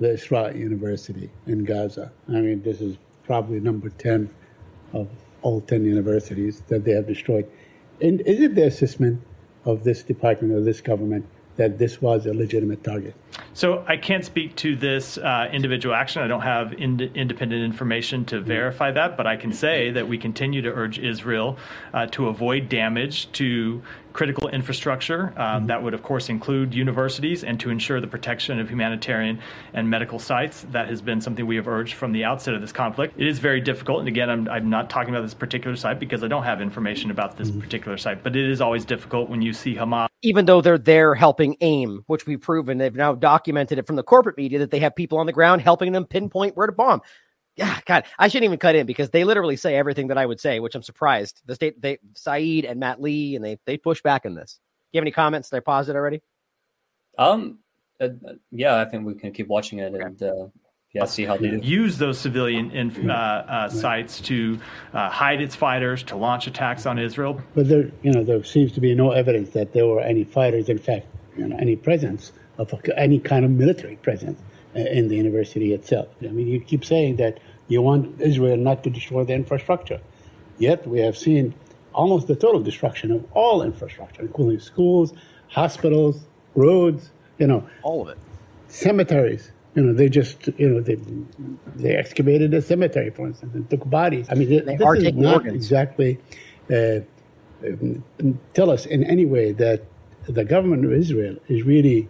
the 0.00 0.08
Israa 0.08 0.56
University 0.56 1.30
in 1.46 1.64
Gaza. 1.64 2.12
I 2.28 2.32
mean, 2.32 2.62
this 2.62 2.80
is 2.80 2.98
probably 3.24 3.60
number 3.60 3.90
10 3.90 4.28
of 4.92 5.08
all 5.42 5.60
10 5.60 5.84
universities 5.84 6.62
that 6.68 6.84
they 6.84 6.92
have 6.92 7.06
destroyed. 7.06 7.50
And 8.00 8.20
is 8.22 8.40
it 8.40 8.54
the 8.54 8.66
assessment 8.66 9.20
of 9.64 9.84
this 9.84 10.02
department, 10.02 10.54
of 10.54 10.64
this 10.64 10.80
government, 10.80 11.26
that 11.58 11.76
this 11.76 12.00
was 12.00 12.24
a 12.26 12.32
legitimate 12.32 12.82
target. 12.82 13.14
So 13.52 13.84
I 13.86 13.96
can't 13.96 14.24
speak 14.24 14.54
to 14.56 14.76
this 14.76 15.18
uh, 15.18 15.48
individual 15.52 15.94
action. 15.94 16.22
I 16.22 16.28
don't 16.28 16.42
have 16.42 16.72
ind- 16.72 17.02
independent 17.14 17.62
information 17.62 18.24
to 18.26 18.40
verify 18.40 18.92
that, 18.92 19.16
but 19.16 19.26
I 19.26 19.36
can 19.36 19.52
say 19.52 19.90
that 19.90 20.08
we 20.08 20.16
continue 20.16 20.62
to 20.62 20.70
urge 20.70 20.98
Israel 20.98 21.58
uh, 21.92 22.06
to 22.06 22.28
avoid 22.28 22.68
damage 22.68 23.30
to 23.32 23.82
critical 24.12 24.48
infrastructure. 24.48 25.28
Um, 25.28 25.34
mm-hmm. 25.36 25.66
That 25.66 25.82
would, 25.82 25.94
of 25.94 26.02
course, 26.02 26.28
include 26.28 26.74
universities 26.74 27.44
and 27.44 27.58
to 27.60 27.70
ensure 27.70 28.00
the 28.00 28.06
protection 28.06 28.58
of 28.58 28.68
humanitarian 28.68 29.40
and 29.74 29.88
medical 29.88 30.18
sites. 30.18 30.66
That 30.70 30.88
has 30.88 31.00
been 31.00 31.20
something 31.20 31.46
we 31.46 31.56
have 31.56 31.68
urged 31.68 31.94
from 31.94 32.12
the 32.12 32.24
outset 32.24 32.54
of 32.54 32.60
this 32.60 32.72
conflict. 32.72 33.14
It 33.18 33.26
is 33.26 33.38
very 33.38 33.60
difficult. 33.60 34.00
And 34.00 34.08
again, 34.08 34.30
I'm, 34.30 34.48
I'm 34.48 34.70
not 34.70 34.90
talking 34.90 35.14
about 35.14 35.22
this 35.22 35.34
particular 35.34 35.76
site 35.76 35.98
because 35.98 36.24
I 36.24 36.28
don't 36.28 36.44
have 36.44 36.60
information 36.60 37.10
about 37.10 37.36
this 37.36 37.50
mm-hmm. 37.50 37.60
particular 37.60 37.96
site, 37.96 38.22
but 38.22 38.36
it 38.36 38.50
is 38.50 38.60
always 38.60 38.84
difficult 38.84 39.28
when 39.28 39.42
you 39.42 39.52
see 39.52 39.74
Hamas. 39.74 40.08
Even 40.22 40.46
though 40.46 40.60
they're 40.60 40.78
there 40.78 41.14
helping 41.14 41.56
AIM, 41.60 42.02
which 42.06 42.26
we've 42.26 42.40
proven, 42.40 42.78
they've 42.78 42.94
now 42.94 43.14
documented 43.14 43.78
it 43.78 43.86
from 43.86 43.96
the 43.96 44.02
corporate 44.02 44.36
media 44.36 44.58
that 44.58 44.70
they 44.70 44.80
have 44.80 44.96
people 44.96 45.18
on 45.18 45.26
the 45.26 45.32
ground 45.32 45.62
helping 45.62 45.92
them 45.92 46.04
pinpoint 46.04 46.56
where 46.56 46.66
to 46.66 46.72
bomb 46.72 47.00
yeah, 47.58 47.80
God, 47.86 48.04
I 48.16 48.28
shouldn't 48.28 48.44
even 48.44 48.58
cut 48.58 48.76
in 48.76 48.86
because 48.86 49.10
they 49.10 49.24
literally 49.24 49.56
say 49.56 49.74
everything 49.74 50.08
that 50.08 50.18
I 50.18 50.24
would 50.24 50.40
say, 50.40 50.60
which 50.60 50.76
I'm 50.76 50.82
surprised. 50.82 51.42
The 51.44 51.56
state, 51.56 51.82
they, 51.82 51.98
Saeed 52.14 52.64
and 52.64 52.78
Matt 52.78 53.02
Lee, 53.02 53.34
and 53.34 53.44
they 53.44 53.58
they 53.66 53.76
push 53.76 54.00
back 54.00 54.24
in 54.24 54.34
this. 54.34 54.52
Do 54.54 54.96
you 54.96 55.00
have 55.00 55.02
any 55.02 55.10
comments? 55.10 55.48
They're 55.48 55.60
paused 55.60 55.90
it 55.90 55.96
already. 55.96 56.22
Um, 57.18 57.58
uh, 58.00 58.10
yeah, 58.52 58.78
I 58.78 58.84
think 58.84 59.04
we 59.04 59.14
can 59.14 59.32
keep 59.32 59.48
watching 59.48 59.80
it 59.80 59.92
okay. 59.92 60.04
and 60.04 60.22
uh, 60.22 60.46
yeah, 60.94 61.04
see 61.04 61.24
how 61.24 61.36
they 61.36 61.50
do. 61.50 61.58
use 61.58 61.98
those 61.98 62.18
civilian 62.18 62.70
inf- 62.70 63.04
uh, 63.04 63.12
uh, 63.12 63.68
sites 63.68 64.20
to 64.22 64.60
uh, 64.94 65.10
hide 65.10 65.42
its 65.42 65.56
fighters, 65.56 66.04
to 66.04 66.16
launch 66.16 66.46
attacks 66.46 66.86
on 66.86 66.96
Israel. 66.96 67.42
But 67.56 67.68
there, 67.68 67.90
you 68.02 68.12
know, 68.12 68.22
there 68.22 68.44
seems 68.44 68.70
to 68.72 68.80
be 68.80 68.94
no 68.94 69.10
evidence 69.10 69.50
that 69.50 69.72
there 69.72 69.86
were 69.86 70.00
any 70.00 70.22
fighters. 70.22 70.68
In 70.68 70.78
fact, 70.78 71.06
you 71.36 71.48
know, 71.48 71.56
any 71.56 71.74
presence 71.74 72.32
of 72.56 72.72
any 72.96 73.18
kind 73.18 73.44
of 73.44 73.50
military 73.50 73.96
presence 73.96 74.40
uh, 74.76 74.80
in 74.80 75.08
the 75.08 75.16
university 75.16 75.72
itself. 75.72 76.08
I 76.22 76.28
mean, 76.28 76.46
you 76.46 76.60
keep 76.60 76.84
saying 76.84 77.16
that 77.16 77.40
you 77.68 77.82
want 77.82 78.20
Israel 78.20 78.56
not 78.56 78.82
to 78.84 78.90
destroy 78.90 79.24
the 79.24 79.34
infrastructure. 79.34 80.00
Yet 80.58 80.86
we 80.86 81.00
have 81.00 81.16
seen 81.16 81.54
almost 81.94 82.26
the 82.26 82.34
total 82.34 82.60
destruction 82.60 83.12
of 83.12 83.24
all 83.32 83.62
infrastructure, 83.62 84.22
including 84.22 84.60
schools, 84.60 85.12
hospitals, 85.48 86.26
roads, 86.54 87.10
you 87.38 87.46
know. 87.46 87.68
All 87.82 88.02
of 88.02 88.08
it. 88.08 88.18
Cemeteries. 88.68 89.52
You 89.74 89.84
know, 89.84 89.92
they 89.92 90.08
just, 90.08 90.48
you 90.58 90.68
know, 90.68 90.80
they 90.80 90.98
they 91.76 91.94
excavated 91.94 92.52
a 92.54 92.62
cemetery, 92.62 93.10
for 93.10 93.26
instance, 93.26 93.54
and 93.54 93.68
took 93.70 93.88
bodies. 93.88 94.26
I 94.28 94.34
mean, 94.34 94.48
they 94.48 94.76
this 94.76 95.04
is 95.04 95.14
not 95.14 95.34
organs. 95.34 95.54
exactly 95.54 96.18
uh, 96.70 97.00
tell 98.54 98.70
us 98.70 98.86
in 98.86 99.04
any 99.04 99.26
way 99.26 99.52
that 99.52 99.84
the 100.28 100.44
government 100.44 100.84
of 100.84 100.92
Israel 100.92 101.36
is 101.48 101.62
really 101.62 102.08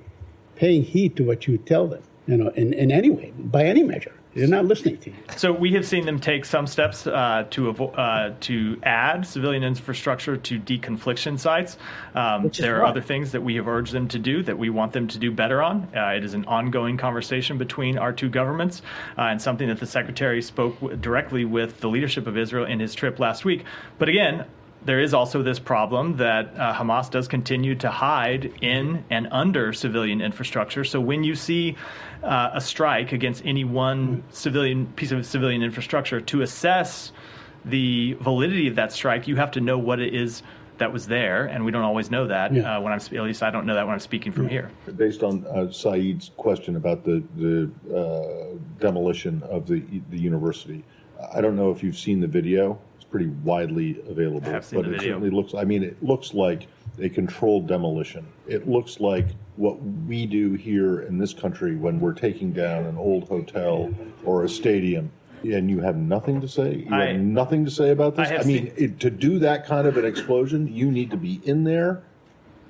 paying 0.57 0.83
heed 0.83 1.17
to 1.17 1.25
what 1.25 1.47
you 1.47 1.59
tell 1.59 1.87
them, 1.87 2.03
you 2.27 2.37
know, 2.37 2.49
in, 2.51 2.73
in 2.73 2.91
any 2.91 3.11
way, 3.11 3.33
by 3.37 3.65
any 3.65 3.83
measure. 3.83 4.15
They're 4.39 4.47
not 4.47 4.67
listening 4.67 4.99
to 4.99 5.11
you. 5.11 5.17
So 5.37 5.53
we 5.53 5.73
have 5.73 5.85
seen 5.85 6.07
them 6.07 6.21
take 6.21 6.45
some 6.45 6.69
steps 6.69 7.07
uh, 7.09 7.47
to 7.51 7.73
avo- 7.73 7.99
uh, 7.99 8.35
to 8.41 8.79
add 8.85 9.27
civilian 9.27 9.65
infrastructure 9.65 10.37
to 10.37 10.61
deconfliction 10.61 11.39
sites. 11.39 11.77
Um, 12.15 12.51
there 12.59 12.77
are 12.77 12.87
other 12.87 13.01
things 13.01 13.33
that 13.33 13.43
we 13.43 13.57
have 13.57 13.67
urged 13.67 13.93
them 13.93 14.07
to 14.09 14.19
do 14.19 14.45
that 14.45 14.57
we 14.57 14.71
want 14.71 14.93
them 14.93 15.09
to 15.09 15.19
do 15.19 15.33
better 15.33 15.61
on. 15.61 15.89
Uh, 15.95 16.11
it 16.17 16.25
is 16.25 16.35
an 16.35 16.45
ongoing 16.45 16.97
conversation 16.97 17.59
between 17.59 17.99
our 17.99 18.13
two 18.13 18.29
governments 18.29 18.81
uh, 19.17 19.23
and 19.23 19.43
something 19.43 19.67
that 19.67 19.81
the 19.81 19.87
secretary 19.87 20.41
spoke 20.41 20.79
w- 20.81 20.97
directly 20.97 21.45
with 21.45 21.81
the 21.81 21.89
leadership 21.89 22.29
of 22.29 22.39
Israel 22.39 22.65
in 22.65 22.79
his 22.79 22.95
trip 22.95 23.19
last 23.19 23.45
week. 23.45 23.65
But 23.99 24.09
again, 24.09 24.45
there 24.85 25.01
is 25.01 25.13
also 25.13 25.43
this 25.43 25.59
problem 25.59 26.17
that 26.17 26.55
uh, 26.57 26.75
Hamas 26.75 27.11
does 27.11 27.29
continue 27.29 27.75
to 27.77 27.91
hide 27.91 28.53
in 28.61 29.05
and 29.11 29.29
under 29.31 29.73
civilian 29.73 30.21
infrastructure. 30.21 30.85
So 30.85 31.01
when 31.01 31.25
you 31.25 31.35
see 31.35 31.77
uh, 32.23 32.51
a 32.55 32.61
strike 32.61 33.13
against 33.13 33.45
any 33.45 33.65
one 33.65 34.23
civilian 34.31 34.87
piece 34.87 35.13
of 35.13 35.27
civilian 35.27 35.63
infrastructure, 35.63 36.21
to 36.21 36.43
assess 36.43 37.13
the 37.65 38.15
validity 38.21 38.69
of 38.69 38.77
that 38.77 38.93
strike, 38.93 39.27
you 39.27 39.37
have 39.37 39.51
to 39.53 39.61
know 39.61 39.79
what 39.79 40.01
it 40.01 40.15
is 40.15 40.43
that 40.79 40.93
was 40.93 41.07
there, 41.07 41.47
and 41.47 41.65
we 41.65 41.73
don't 41.73 41.83
always 41.83 42.11
know 42.11 42.29
that 42.29 42.55
yeah. 42.55 42.77
uh, 42.77 42.81
when 42.81 42.93
I'm 42.93 43.01
at 43.01 43.13
least 43.25 43.43
I 43.43 43.51
don't 43.51 43.67
know 43.67 43.75
that 43.75 43.85
when 43.85 43.95
I'm 43.95 44.01
speaking 44.01 44.33
from 44.33 44.45
yeah. 44.45 44.51
here. 44.51 44.71
Based 44.97 45.23
on 45.23 45.45
uh, 45.47 45.71
Saeed's 45.71 46.31
question 46.37 46.77
about 46.77 47.05
the 47.05 47.23
the 47.37 47.71
uh, 47.93 48.57
demolition 48.79 49.43
of 49.51 49.67
the 49.67 49.83
the 50.11 50.19
university, 50.19 50.85
I 51.35 51.41
don't 51.41 51.57
know 51.57 51.71
if 51.71 51.83
you've 51.83 51.99
seen 51.99 52.21
the 52.21 52.29
video. 52.29 52.81
Pretty 53.11 53.27
widely 53.27 54.03
available, 54.09 54.41
but 54.41 54.55
it 54.55 54.65
video. 54.71 54.99
certainly 54.99 55.31
looks. 55.31 55.55
I 55.55 55.65
mean, 55.65 55.83
it 55.83 56.03
looks 56.03 56.35
like 56.35 56.67
a 57.01 57.09
controlled 57.09 57.67
demolition. 57.67 58.27
It 58.47 58.69
looks 58.69 59.01
like 59.01 59.29
what 59.57 59.83
we 60.07 60.27
do 60.27 60.53
here 60.55 61.01
in 61.01 61.17
this 61.17 61.33
country 61.33 61.77
when 61.77 62.01
we're 62.01 62.13
taking 62.13 62.53
down 62.53 62.85
an 62.85 62.99
old 62.99 63.29
hotel 63.29 63.93
or 64.25 64.45
a 64.45 64.49
stadium 64.49 65.11
and 65.43 65.71
you 65.71 65.81
have 65.81 65.97
nothing 65.97 66.41
to 66.41 66.49
say. 66.49 66.85
You 66.89 66.95
I, 66.95 67.07
have 67.07 67.21
nothing 67.21 67.65
to 67.65 67.71
say 67.71 67.91
about 67.91 68.17
this. 68.17 68.29
I, 68.29 68.37
I 68.39 68.45
mean, 68.45 68.73
it, 68.77 69.01
to 69.01 69.11
do 69.11 69.39
that 69.41 69.67
kind 69.67 69.87
of 69.87 69.97
an 69.97 70.05
explosion, 70.05 70.67
you 70.67 70.91
need 70.91 71.11
to 71.11 71.17
be 71.17 71.41
in 71.45 71.65
there. 71.65 72.03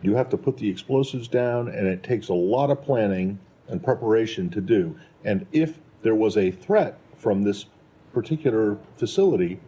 You 0.03 0.15
have 0.15 0.29
to 0.31 0.37
put 0.37 0.57
the 0.59 0.69
explosives 0.69 1.29
down, 1.29 1.69
and 1.69 1.87
it 1.87 2.03
takes 2.03 2.29
a 2.29 2.35
lot 2.35 2.71
of 2.71 2.83
planning 2.83 3.39
and 3.69 3.83
preparation 3.83 4.49
to 4.51 4.61
do. 4.61 4.97
And 5.25 5.47
if 5.53 5.81
there 6.03 6.15
was 6.15 6.37
a 6.37 6.51
threat 6.51 6.99
from 7.17 7.43
this 7.43 7.67
particular 8.13 8.79
facility, 8.97 9.61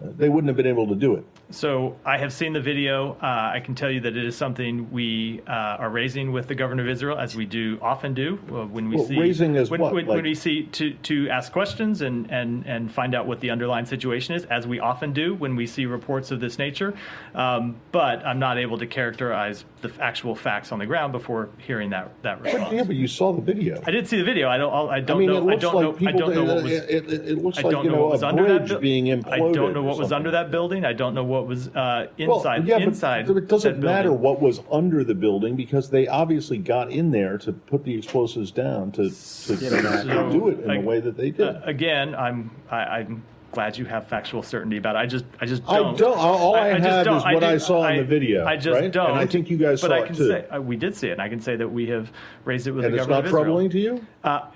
they 0.00 0.28
wouldn't 0.28 0.48
have 0.48 0.56
been 0.56 0.66
able 0.66 0.88
to 0.88 0.94
do 0.94 1.14
it. 1.16 1.24
So 1.50 1.96
I 2.04 2.18
have 2.18 2.32
seen 2.32 2.52
the 2.52 2.60
video. 2.60 3.12
Uh, 3.22 3.52
I 3.54 3.60
can 3.64 3.74
tell 3.74 3.90
you 3.90 4.00
that 4.00 4.14
it 4.14 4.24
is 4.24 4.36
something 4.36 4.90
we 4.90 5.40
uh, 5.46 5.50
are 5.50 5.88
raising 5.88 6.30
with 6.30 6.46
the 6.46 6.54
governor 6.54 6.82
of 6.82 6.88
Israel, 6.90 7.18
as 7.18 7.34
we 7.34 7.46
do 7.46 7.78
often 7.80 8.12
do 8.12 8.38
uh, 8.50 8.66
when 8.66 8.90
we 8.90 8.96
well, 8.96 9.06
see 9.06 9.18
raising 9.18 9.56
as 9.56 9.70
when, 9.70 9.80
what? 9.80 9.94
When, 9.94 10.06
like, 10.06 10.16
when, 10.16 10.24
we 10.24 10.34
see 10.34 10.64
to 10.64 10.92
to 10.92 11.30
ask 11.30 11.50
questions 11.50 12.02
and 12.02 12.30
and 12.30 12.66
and 12.66 12.92
find 12.92 13.14
out 13.14 13.26
what 13.26 13.40
the 13.40 13.48
underlying 13.48 13.86
situation 13.86 14.34
is, 14.34 14.44
as 14.46 14.66
we 14.66 14.78
often 14.78 15.14
do 15.14 15.34
when 15.34 15.56
we 15.56 15.66
see 15.66 15.86
reports 15.86 16.30
of 16.30 16.40
this 16.40 16.58
nature. 16.58 16.92
Um, 17.34 17.76
but 17.92 18.26
I'm 18.26 18.38
not 18.38 18.58
able 18.58 18.76
to 18.78 18.86
characterize 18.86 19.64
the 19.80 19.90
actual 20.00 20.34
facts 20.34 20.70
on 20.70 20.78
the 20.78 20.86
ground 20.86 21.12
before 21.12 21.48
hearing 21.56 21.90
that 21.90 22.10
that 22.22 22.42
response. 22.42 22.64
But, 22.64 22.74
yeah, 22.74 22.84
but 22.84 22.96
you 22.96 23.08
saw 23.08 23.32
the 23.32 23.40
video. 23.40 23.82
I 23.86 23.90
did 23.90 24.06
see 24.06 24.18
the 24.18 24.24
video. 24.24 24.50
I 24.50 24.58
don't. 24.58 24.90
I 24.90 25.00
don't 25.00 25.16
I 25.16 25.20
mean, 25.20 25.28
know. 25.30 25.48
I 25.48 25.56
don't 25.56 25.74
like 25.74 26.00
know. 26.02 26.08
I 26.08 26.12
don't 26.12 26.34
know 26.34 26.44
what 26.44 26.62
was. 26.62 26.72
It, 26.72 26.90
it, 26.90 27.28
it 27.28 27.42
looks 27.42 27.56
like 27.62 27.72
you 27.84 27.90
know, 27.90 28.12
know 28.12 28.12
a 28.12 28.32
bridge 28.34 28.80
being 28.82 29.06
imploded. 29.06 29.32
I 29.32 29.52
don't 29.52 29.72
know 29.72 29.82
what 29.82 29.96
was 29.96 30.12
under 30.12 30.32
that 30.32 30.50
building. 30.50 30.84
I 30.84 30.92
don't 30.92 31.14
know 31.14 31.24
what 31.24 31.37
was. 31.46 31.68
Uh, 31.68 32.08
inside. 32.18 32.66
Well, 32.66 32.80
yeah, 32.80 32.86
inside 32.86 33.26
but 33.26 33.36
it 33.36 33.48
doesn't 33.48 33.80
matter 33.80 34.12
what 34.12 34.40
was 34.40 34.60
under 34.70 35.04
the 35.04 35.14
building 35.14 35.56
because 35.56 35.90
they 35.90 36.06
obviously 36.06 36.58
got 36.58 36.90
in 36.90 37.10
there 37.10 37.38
to 37.38 37.52
put 37.52 37.84
the 37.84 37.96
explosives 37.96 38.50
down 38.50 38.92
to, 38.92 39.04
to, 39.04 39.14
so, 39.14 39.56
to 39.56 40.30
do 40.32 40.48
it 40.48 40.60
in 40.60 40.68
the 40.68 40.80
way 40.80 41.00
that 41.00 41.16
they 41.16 41.30
did. 41.30 41.48
Uh, 41.48 41.60
again, 41.64 42.14
I'm 42.14 42.50
I, 42.70 43.00
am 43.00 43.22
glad 43.52 43.78
you 43.78 43.84
have 43.84 44.06
factual 44.06 44.42
certainty 44.42 44.76
about 44.76 44.96
it. 44.96 44.98
I 44.98 45.06
just 45.06 45.24
I 45.40 45.46
just 45.46 45.64
don't. 45.64 45.94
I 45.94 45.98
don't. 45.98 46.18
All 46.18 46.54
I, 46.54 46.70
I, 46.70 46.74
I 46.74 46.80
have 46.80 47.06
is 47.06 47.24
what 47.24 47.44
I, 47.44 47.54
I 47.54 47.58
saw 47.58 47.86
in 47.88 47.96
the 47.96 48.04
video. 48.04 48.44
I 48.44 48.56
just 48.56 48.80
right? 48.80 48.92
don't. 48.92 49.10
And 49.10 49.18
I 49.18 49.26
think 49.26 49.50
you 49.50 49.56
guys 49.56 49.80
but 49.80 49.88
saw 49.88 49.94
I 49.94 50.02
can 50.02 50.14
it 50.14 50.18
too. 50.18 50.28
Say, 50.28 50.46
uh, 50.48 50.60
we 50.60 50.76
did 50.76 50.94
see 50.94 51.08
it, 51.08 51.12
and 51.12 51.22
I 51.22 51.28
can 51.28 51.40
say 51.40 51.56
that 51.56 51.68
we 51.68 51.86
have 51.88 52.12
raised 52.44 52.66
it 52.66 52.72
with 52.72 52.84
and 52.84 52.94
the 52.94 52.98
government. 52.98 53.26
it's 53.26 53.32
not 53.32 53.38
troubling 53.38 53.70
to 53.70 53.78
you. 53.78 54.06
Uh, 54.22 54.48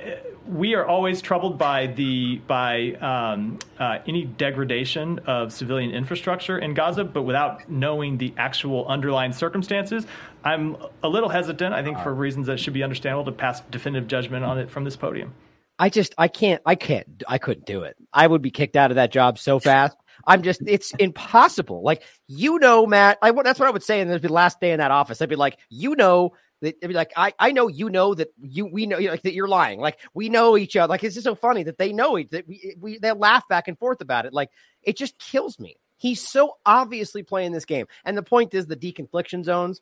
we 0.46 0.74
are 0.74 0.84
always 0.84 1.22
troubled 1.22 1.58
by 1.58 1.86
the 1.86 2.38
by 2.46 2.92
um, 3.00 3.58
uh, 3.78 3.98
any 4.06 4.24
degradation 4.24 5.20
of 5.20 5.52
civilian 5.52 5.90
infrastructure 5.90 6.58
in 6.58 6.74
Gaza, 6.74 7.04
but 7.04 7.22
without 7.22 7.68
knowing 7.70 8.18
the 8.18 8.34
actual 8.36 8.86
underlying 8.88 9.32
circumstances, 9.32 10.06
I'm 10.44 10.76
a 11.02 11.08
little 11.08 11.28
hesitant. 11.28 11.74
I 11.74 11.82
think 11.82 11.98
for 12.00 12.12
reasons 12.12 12.46
that 12.48 12.58
should 12.58 12.74
be 12.74 12.82
understandable 12.82 13.24
to 13.24 13.32
pass 13.32 13.60
definitive 13.70 14.08
judgment 14.08 14.44
on 14.44 14.58
it 14.58 14.70
from 14.70 14.84
this 14.84 14.96
podium. 14.96 15.32
I 15.78 15.88
just 15.88 16.14
I 16.18 16.28
can't 16.28 16.62
I 16.64 16.74
can't 16.74 17.22
I 17.26 17.38
couldn't 17.38 17.66
do 17.66 17.82
it. 17.82 17.96
I 18.12 18.26
would 18.26 18.42
be 18.42 18.50
kicked 18.50 18.76
out 18.76 18.90
of 18.90 18.96
that 18.96 19.12
job 19.12 19.38
so 19.38 19.58
fast. 19.58 19.96
I'm 20.26 20.42
just 20.42 20.62
it's 20.66 20.92
impossible. 20.98 21.82
Like 21.82 22.02
you 22.28 22.58
know, 22.58 22.86
Matt. 22.86 23.18
I 23.22 23.32
that's 23.32 23.58
what 23.58 23.68
I 23.68 23.72
would 23.72 23.82
say. 23.82 24.00
And 24.00 24.10
there'd 24.10 24.22
be 24.22 24.28
the 24.28 24.34
last 24.34 24.60
day 24.60 24.72
in 24.72 24.78
that 24.78 24.90
office. 24.90 25.20
I'd 25.20 25.28
be 25.28 25.36
like, 25.36 25.58
you 25.70 25.96
know 25.96 26.32
that. 26.60 26.76
I'd 26.82 26.88
be 26.88 26.94
like, 26.94 27.12
I 27.16 27.32
I 27.38 27.52
know 27.52 27.68
you 27.68 27.90
know 27.90 28.14
that 28.14 28.28
you 28.40 28.66
we 28.66 28.86
know 28.86 28.98
like 28.98 29.22
that 29.22 29.34
you're 29.34 29.48
lying. 29.48 29.80
Like 29.80 29.98
we 30.14 30.28
know 30.28 30.56
each 30.56 30.76
other. 30.76 30.90
Like 30.90 31.04
it's 31.04 31.14
just 31.14 31.24
so 31.24 31.34
funny 31.34 31.62
that 31.64 31.78
they 31.78 31.92
know 31.92 32.16
it. 32.16 32.30
That 32.30 32.46
we 32.46 32.76
we 32.78 32.98
they 32.98 33.12
laugh 33.12 33.48
back 33.48 33.68
and 33.68 33.78
forth 33.78 34.00
about 34.00 34.26
it. 34.26 34.32
Like 34.32 34.50
it 34.82 34.96
just 34.96 35.18
kills 35.18 35.58
me. 35.58 35.76
He's 35.96 36.26
so 36.26 36.56
obviously 36.66 37.22
playing 37.22 37.52
this 37.52 37.64
game. 37.64 37.86
And 38.04 38.16
the 38.16 38.22
point 38.22 38.54
is, 38.54 38.66
the 38.66 38.76
deconfliction 38.76 39.44
zones 39.44 39.80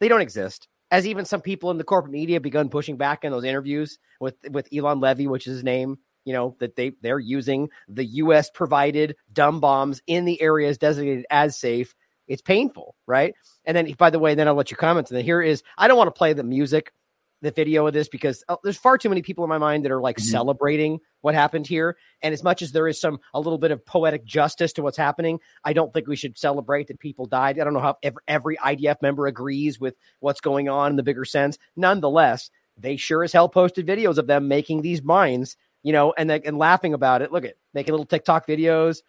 they 0.00 0.08
don't 0.08 0.20
exist 0.20 0.68
as 0.90 1.06
even 1.06 1.24
some 1.24 1.40
people 1.40 1.70
in 1.70 1.78
the 1.78 1.84
corporate 1.84 2.12
media 2.12 2.40
begun 2.40 2.68
pushing 2.68 2.96
back 2.96 3.24
in 3.24 3.32
those 3.32 3.44
interviews 3.44 3.98
with 4.20 4.36
with 4.50 4.70
Eylon 4.70 5.02
Levy, 5.02 5.26
which 5.26 5.46
is 5.46 5.54
his 5.56 5.64
name, 5.64 5.98
you 6.24 6.32
know, 6.32 6.56
that 6.60 6.76
they 6.76 6.92
they're 7.02 7.18
using 7.18 7.68
the 7.88 8.04
US 8.04 8.50
provided 8.50 9.16
dumb 9.32 9.60
bombs 9.60 10.00
in 10.06 10.24
the 10.24 10.40
areas 10.40 10.78
designated 10.78 11.26
as 11.30 11.58
safe. 11.58 11.94
It's 12.26 12.42
painful, 12.42 12.94
right? 13.06 13.34
And 13.64 13.76
then 13.76 13.92
by 13.92 14.10
the 14.10 14.18
way, 14.18 14.34
then 14.34 14.48
I'll 14.48 14.54
let 14.54 14.70
you 14.70 14.76
comment. 14.76 15.10
And 15.10 15.16
then 15.16 15.24
here 15.24 15.42
is 15.42 15.62
I 15.76 15.88
don't 15.88 15.98
want 15.98 16.08
to 16.08 16.18
play 16.18 16.32
the 16.32 16.44
music 16.44 16.92
the 17.40 17.50
video 17.50 17.86
of 17.86 17.92
this 17.92 18.08
because 18.08 18.42
uh, 18.48 18.56
there's 18.64 18.76
far 18.76 18.98
too 18.98 19.08
many 19.08 19.22
people 19.22 19.44
in 19.44 19.48
my 19.48 19.58
mind 19.58 19.84
that 19.84 19.92
are 19.92 20.00
like 20.00 20.16
mm-hmm. 20.16 20.30
celebrating 20.30 21.00
what 21.20 21.34
happened 21.34 21.66
here. 21.66 21.96
And 22.22 22.32
as 22.32 22.42
much 22.42 22.62
as 22.62 22.72
there 22.72 22.88
is 22.88 23.00
some 23.00 23.18
a 23.34 23.40
little 23.40 23.58
bit 23.58 23.70
of 23.70 23.84
poetic 23.84 24.24
justice 24.24 24.72
to 24.74 24.82
what's 24.82 24.96
happening, 24.96 25.40
I 25.64 25.72
don't 25.72 25.92
think 25.92 26.06
we 26.06 26.16
should 26.16 26.38
celebrate 26.38 26.88
that 26.88 26.98
people 26.98 27.26
died. 27.26 27.58
I 27.58 27.64
don't 27.64 27.74
know 27.74 27.80
how 27.80 27.96
every, 28.02 28.22
every 28.26 28.56
IDF 28.56 29.02
member 29.02 29.26
agrees 29.26 29.78
with 29.78 29.94
what's 30.20 30.40
going 30.40 30.68
on 30.68 30.90
in 30.92 30.96
the 30.96 31.02
bigger 31.02 31.24
sense. 31.24 31.58
Nonetheless, 31.76 32.50
they 32.76 32.96
sure 32.96 33.24
as 33.24 33.32
hell 33.32 33.48
posted 33.48 33.86
videos 33.86 34.18
of 34.18 34.26
them 34.26 34.48
making 34.48 34.82
these 34.82 35.02
mines, 35.02 35.56
you 35.82 35.92
know, 35.92 36.14
and 36.16 36.30
and 36.30 36.58
laughing 36.58 36.94
about 36.94 37.22
it. 37.22 37.32
Look 37.32 37.44
at 37.44 37.54
making 37.74 37.92
little 37.92 38.06
TikTok 38.06 38.46
videos, 38.46 39.02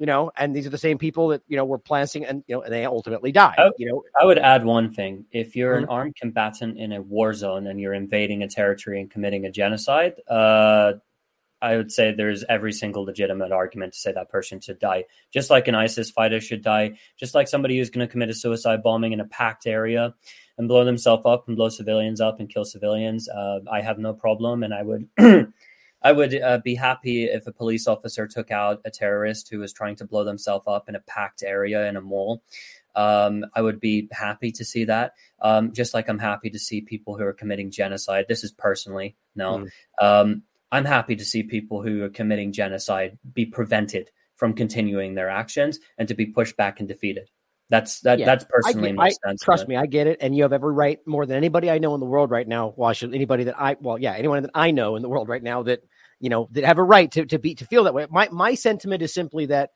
you 0.00 0.06
know, 0.06 0.32
and 0.34 0.56
these 0.56 0.66
are 0.66 0.70
the 0.70 0.78
same 0.78 0.96
people 0.96 1.28
that 1.28 1.42
you 1.46 1.58
know 1.58 1.66
were 1.66 1.78
planting 1.78 2.24
and 2.24 2.42
you 2.46 2.56
know, 2.56 2.62
and 2.62 2.72
they 2.72 2.86
ultimately 2.86 3.30
die. 3.30 3.54
I, 3.58 3.70
you 3.76 3.86
know, 3.86 4.02
I 4.18 4.24
would 4.24 4.38
add 4.38 4.64
one 4.64 4.94
thing: 4.94 5.26
if 5.30 5.54
you're 5.54 5.74
mm-hmm. 5.74 5.84
an 5.84 5.90
armed 5.90 6.16
combatant 6.16 6.78
in 6.78 6.92
a 6.92 7.02
war 7.02 7.34
zone 7.34 7.66
and 7.66 7.78
you're 7.78 7.92
invading 7.92 8.42
a 8.42 8.48
territory 8.48 8.98
and 8.98 9.10
committing 9.10 9.44
a 9.44 9.50
genocide, 9.50 10.14
uh, 10.26 10.94
I 11.60 11.76
would 11.76 11.92
say 11.92 12.14
there's 12.14 12.44
every 12.48 12.72
single 12.72 13.04
legitimate 13.04 13.52
argument 13.52 13.92
to 13.92 13.98
say 13.98 14.10
that 14.12 14.30
person 14.30 14.58
should 14.58 14.78
die, 14.78 15.04
just 15.34 15.50
like 15.50 15.68
an 15.68 15.74
ISIS 15.74 16.10
fighter 16.10 16.40
should 16.40 16.62
die, 16.62 16.92
just 17.18 17.34
like 17.34 17.46
somebody 17.46 17.76
who's 17.76 17.90
going 17.90 18.06
to 18.06 18.10
commit 18.10 18.30
a 18.30 18.34
suicide 18.34 18.82
bombing 18.82 19.12
in 19.12 19.20
a 19.20 19.26
packed 19.26 19.66
area 19.66 20.14
and 20.56 20.66
blow 20.66 20.82
themselves 20.86 21.24
up 21.26 21.46
and 21.46 21.58
blow 21.58 21.68
civilians 21.68 22.22
up 22.22 22.40
and 22.40 22.48
kill 22.48 22.64
civilians. 22.64 23.28
Uh, 23.28 23.60
I 23.70 23.82
have 23.82 23.98
no 23.98 24.14
problem, 24.14 24.62
and 24.62 24.72
I 24.72 24.82
would. 24.82 25.08
I 26.02 26.12
would 26.12 26.34
uh, 26.40 26.58
be 26.64 26.74
happy 26.74 27.24
if 27.24 27.46
a 27.46 27.52
police 27.52 27.86
officer 27.86 28.26
took 28.26 28.50
out 28.50 28.80
a 28.84 28.90
terrorist 28.90 29.48
who 29.50 29.58
was 29.58 29.72
trying 29.72 29.96
to 29.96 30.06
blow 30.06 30.24
themselves 30.24 30.64
up 30.66 30.88
in 30.88 30.94
a 30.94 31.00
packed 31.00 31.42
area 31.42 31.86
in 31.88 31.96
a 31.96 32.00
mall. 32.00 32.42
Um, 32.94 33.44
I 33.54 33.62
would 33.62 33.80
be 33.80 34.08
happy 34.10 34.50
to 34.52 34.64
see 34.64 34.84
that. 34.84 35.12
Um, 35.40 35.72
just 35.72 35.94
like 35.94 36.08
I'm 36.08 36.18
happy 36.18 36.50
to 36.50 36.58
see 36.58 36.80
people 36.80 37.16
who 37.16 37.24
are 37.24 37.32
committing 37.32 37.70
genocide. 37.70 38.26
This 38.28 38.44
is 38.44 38.52
personally 38.52 39.16
no. 39.34 39.58
Mm. 39.58 39.70
Um, 40.00 40.42
I'm 40.72 40.84
happy 40.84 41.16
to 41.16 41.24
see 41.24 41.42
people 41.42 41.82
who 41.82 42.02
are 42.04 42.10
committing 42.10 42.52
genocide 42.52 43.18
be 43.32 43.46
prevented 43.46 44.10
from 44.36 44.54
continuing 44.54 45.14
their 45.14 45.28
actions 45.28 45.78
and 45.98 46.08
to 46.08 46.14
be 46.14 46.26
pushed 46.26 46.56
back 46.56 46.80
and 46.80 46.88
defeated. 46.88 47.28
That's 47.70 48.00
that. 48.00 48.18
Yeah, 48.18 48.26
that's 48.26 48.44
personally 48.48 48.92
my 48.92 49.10
stance. 49.10 49.42
Trust 49.42 49.68
me, 49.68 49.76
I 49.76 49.86
get 49.86 50.08
it, 50.08 50.18
and 50.20 50.36
you 50.36 50.42
have 50.42 50.52
every 50.52 50.72
right 50.72 50.98
more 51.06 51.24
than 51.24 51.36
anybody 51.36 51.70
I 51.70 51.78
know 51.78 51.94
in 51.94 52.00
the 52.00 52.06
world 52.06 52.30
right 52.30 52.46
now. 52.46 52.74
Well, 52.76 52.92
should 52.92 53.14
anybody 53.14 53.44
that 53.44 53.58
I 53.58 53.76
well, 53.80 53.96
yeah, 53.96 54.12
anyone 54.14 54.42
that 54.42 54.50
I 54.54 54.72
know 54.72 54.96
in 54.96 55.02
the 55.02 55.08
world 55.08 55.28
right 55.28 55.42
now 55.42 55.62
that 55.62 55.80
you 56.18 56.30
know 56.30 56.48
that 56.50 56.64
have 56.64 56.78
a 56.78 56.82
right 56.82 57.10
to 57.12 57.26
to 57.26 57.38
be 57.38 57.54
to 57.54 57.64
feel 57.64 57.84
that 57.84 57.94
way. 57.94 58.06
My 58.10 58.28
my 58.32 58.54
sentiment 58.54 59.02
is 59.02 59.14
simply 59.14 59.46
that 59.46 59.70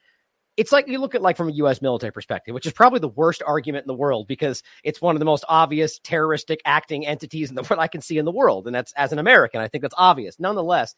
it's 0.56 0.72
like 0.72 0.88
you 0.88 0.98
look 0.98 1.14
at 1.14 1.22
like 1.22 1.36
from 1.36 1.48
a 1.48 1.52
U.S. 1.52 1.80
military 1.80 2.12
perspective, 2.12 2.52
which 2.52 2.66
is 2.66 2.72
probably 2.72 2.98
the 2.98 3.08
worst 3.08 3.42
argument 3.46 3.84
in 3.84 3.88
the 3.88 3.94
world 3.94 4.26
because 4.26 4.62
it's 4.82 5.00
one 5.00 5.14
of 5.14 5.20
the 5.20 5.24
most 5.24 5.44
obvious 5.48 6.00
terroristic 6.00 6.60
acting 6.64 7.06
entities 7.06 7.48
in 7.48 7.54
the 7.54 7.62
what 7.66 7.78
I 7.78 7.86
can 7.86 8.00
see 8.00 8.18
in 8.18 8.24
the 8.24 8.32
world, 8.32 8.66
and 8.66 8.74
that's 8.74 8.92
as 8.94 9.12
an 9.12 9.20
American, 9.20 9.60
I 9.60 9.68
think 9.68 9.82
that's 9.82 9.94
obvious. 9.96 10.40
Nonetheless, 10.40 10.96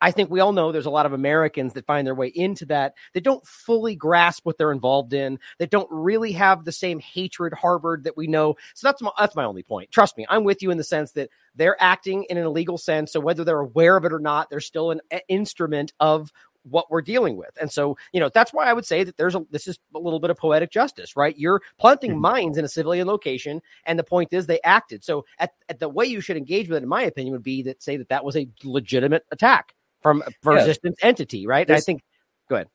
I 0.00 0.10
think 0.10 0.30
we 0.30 0.40
all 0.40 0.52
know 0.52 0.72
there's 0.72 0.86
a 0.86 0.90
lot 0.90 1.06
of 1.06 1.12
Americans 1.12 1.74
that 1.74 1.86
find 1.86 2.06
their 2.06 2.14
way 2.14 2.28
into 2.28 2.66
that 2.66 2.94
that 3.14 3.24
don't 3.24 3.46
fully 3.46 3.94
grasp 3.94 4.46
what 4.46 4.58
they're 4.58 4.72
involved 4.72 5.12
in, 5.12 5.38
that 5.58 5.70
don't 5.70 5.88
really 5.90 6.32
have 6.32 6.64
the 6.64 6.72
same 6.72 7.00
hatred 7.00 7.52
harbored 7.52 8.04
that 8.04 8.16
we 8.16 8.26
know. 8.26 8.56
So 8.74 8.88
that's 8.88 9.02
my 9.02 9.10
that's 9.18 9.36
my 9.36 9.44
only 9.44 9.62
point. 9.62 9.90
Trust 9.90 10.16
me, 10.16 10.26
I'm 10.28 10.44
with 10.44 10.62
you 10.62 10.70
in 10.70 10.78
the 10.78 10.84
sense 10.84 11.12
that 11.12 11.30
they're 11.54 11.80
acting 11.80 12.24
in 12.24 12.38
an 12.38 12.44
illegal 12.44 12.78
sense. 12.78 13.12
So 13.12 13.20
whether 13.20 13.44
they're 13.44 13.60
aware 13.60 13.96
of 13.96 14.04
it 14.04 14.12
or 14.12 14.20
not, 14.20 14.50
they're 14.50 14.60
still 14.60 14.90
an 14.90 15.00
instrument 15.28 15.92
of 16.00 16.32
what 16.62 16.90
we're 16.90 17.02
dealing 17.02 17.36
with. 17.36 17.50
And 17.60 17.70
so, 17.70 17.96
you 18.12 18.20
know, 18.20 18.30
that's 18.32 18.52
why 18.52 18.66
I 18.66 18.72
would 18.72 18.84
say 18.84 19.04
that 19.04 19.16
there's 19.16 19.34
a 19.34 19.44
this 19.50 19.66
is 19.66 19.78
a 19.94 19.98
little 19.98 20.20
bit 20.20 20.30
of 20.30 20.36
poetic 20.36 20.70
justice, 20.70 21.16
right? 21.16 21.36
You're 21.36 21.62
planting 21.78 22.12
mm-hmm. 22.12 22.20
mines 22.20 22.58
in 22.58 22.64
a 22.64 22.68
civilian 22.68 23.06
location, 23.06 23.62
and 23.84 23.98
the 23.98 24.04
point 24.04 24.32
is 24.32 24.46
they 24.46 24.60
acted. 24.62 25.04
So, 25.04 25.24
at, 25.38 25.52
at 25.68 25.78
the 25.78 25.88
way 25.88 26.06
you 26.06 26.20
should 26.20 26.36
engage 26.36 26.68
with 26.68 26.78
it, 26.78 26.82
in 26.82 26.88
my 26.88 27.02
opinion, 27.02 27.32
would 27.32 27.42
be 27.42 27.62
that 27.62 27.82
say 27.82 27.96
that 27.96 28.08
that 28.08 28.24
was 28.24 28.36
a 28.36 28.48
legitimate 28.64 29.24
attack 29.30 29.74
from 30.00 30.22
a 30.22 30.50
resistance 30.50 30.96
yeah. 31.00 31.08
entity, 31.08 31.46
right? 31.46 31.66
This, 31.66 31.78
I 31.78 31.80
think. 31.80 32.02
Go 32.48 32.56
ahead. 32.56 32.68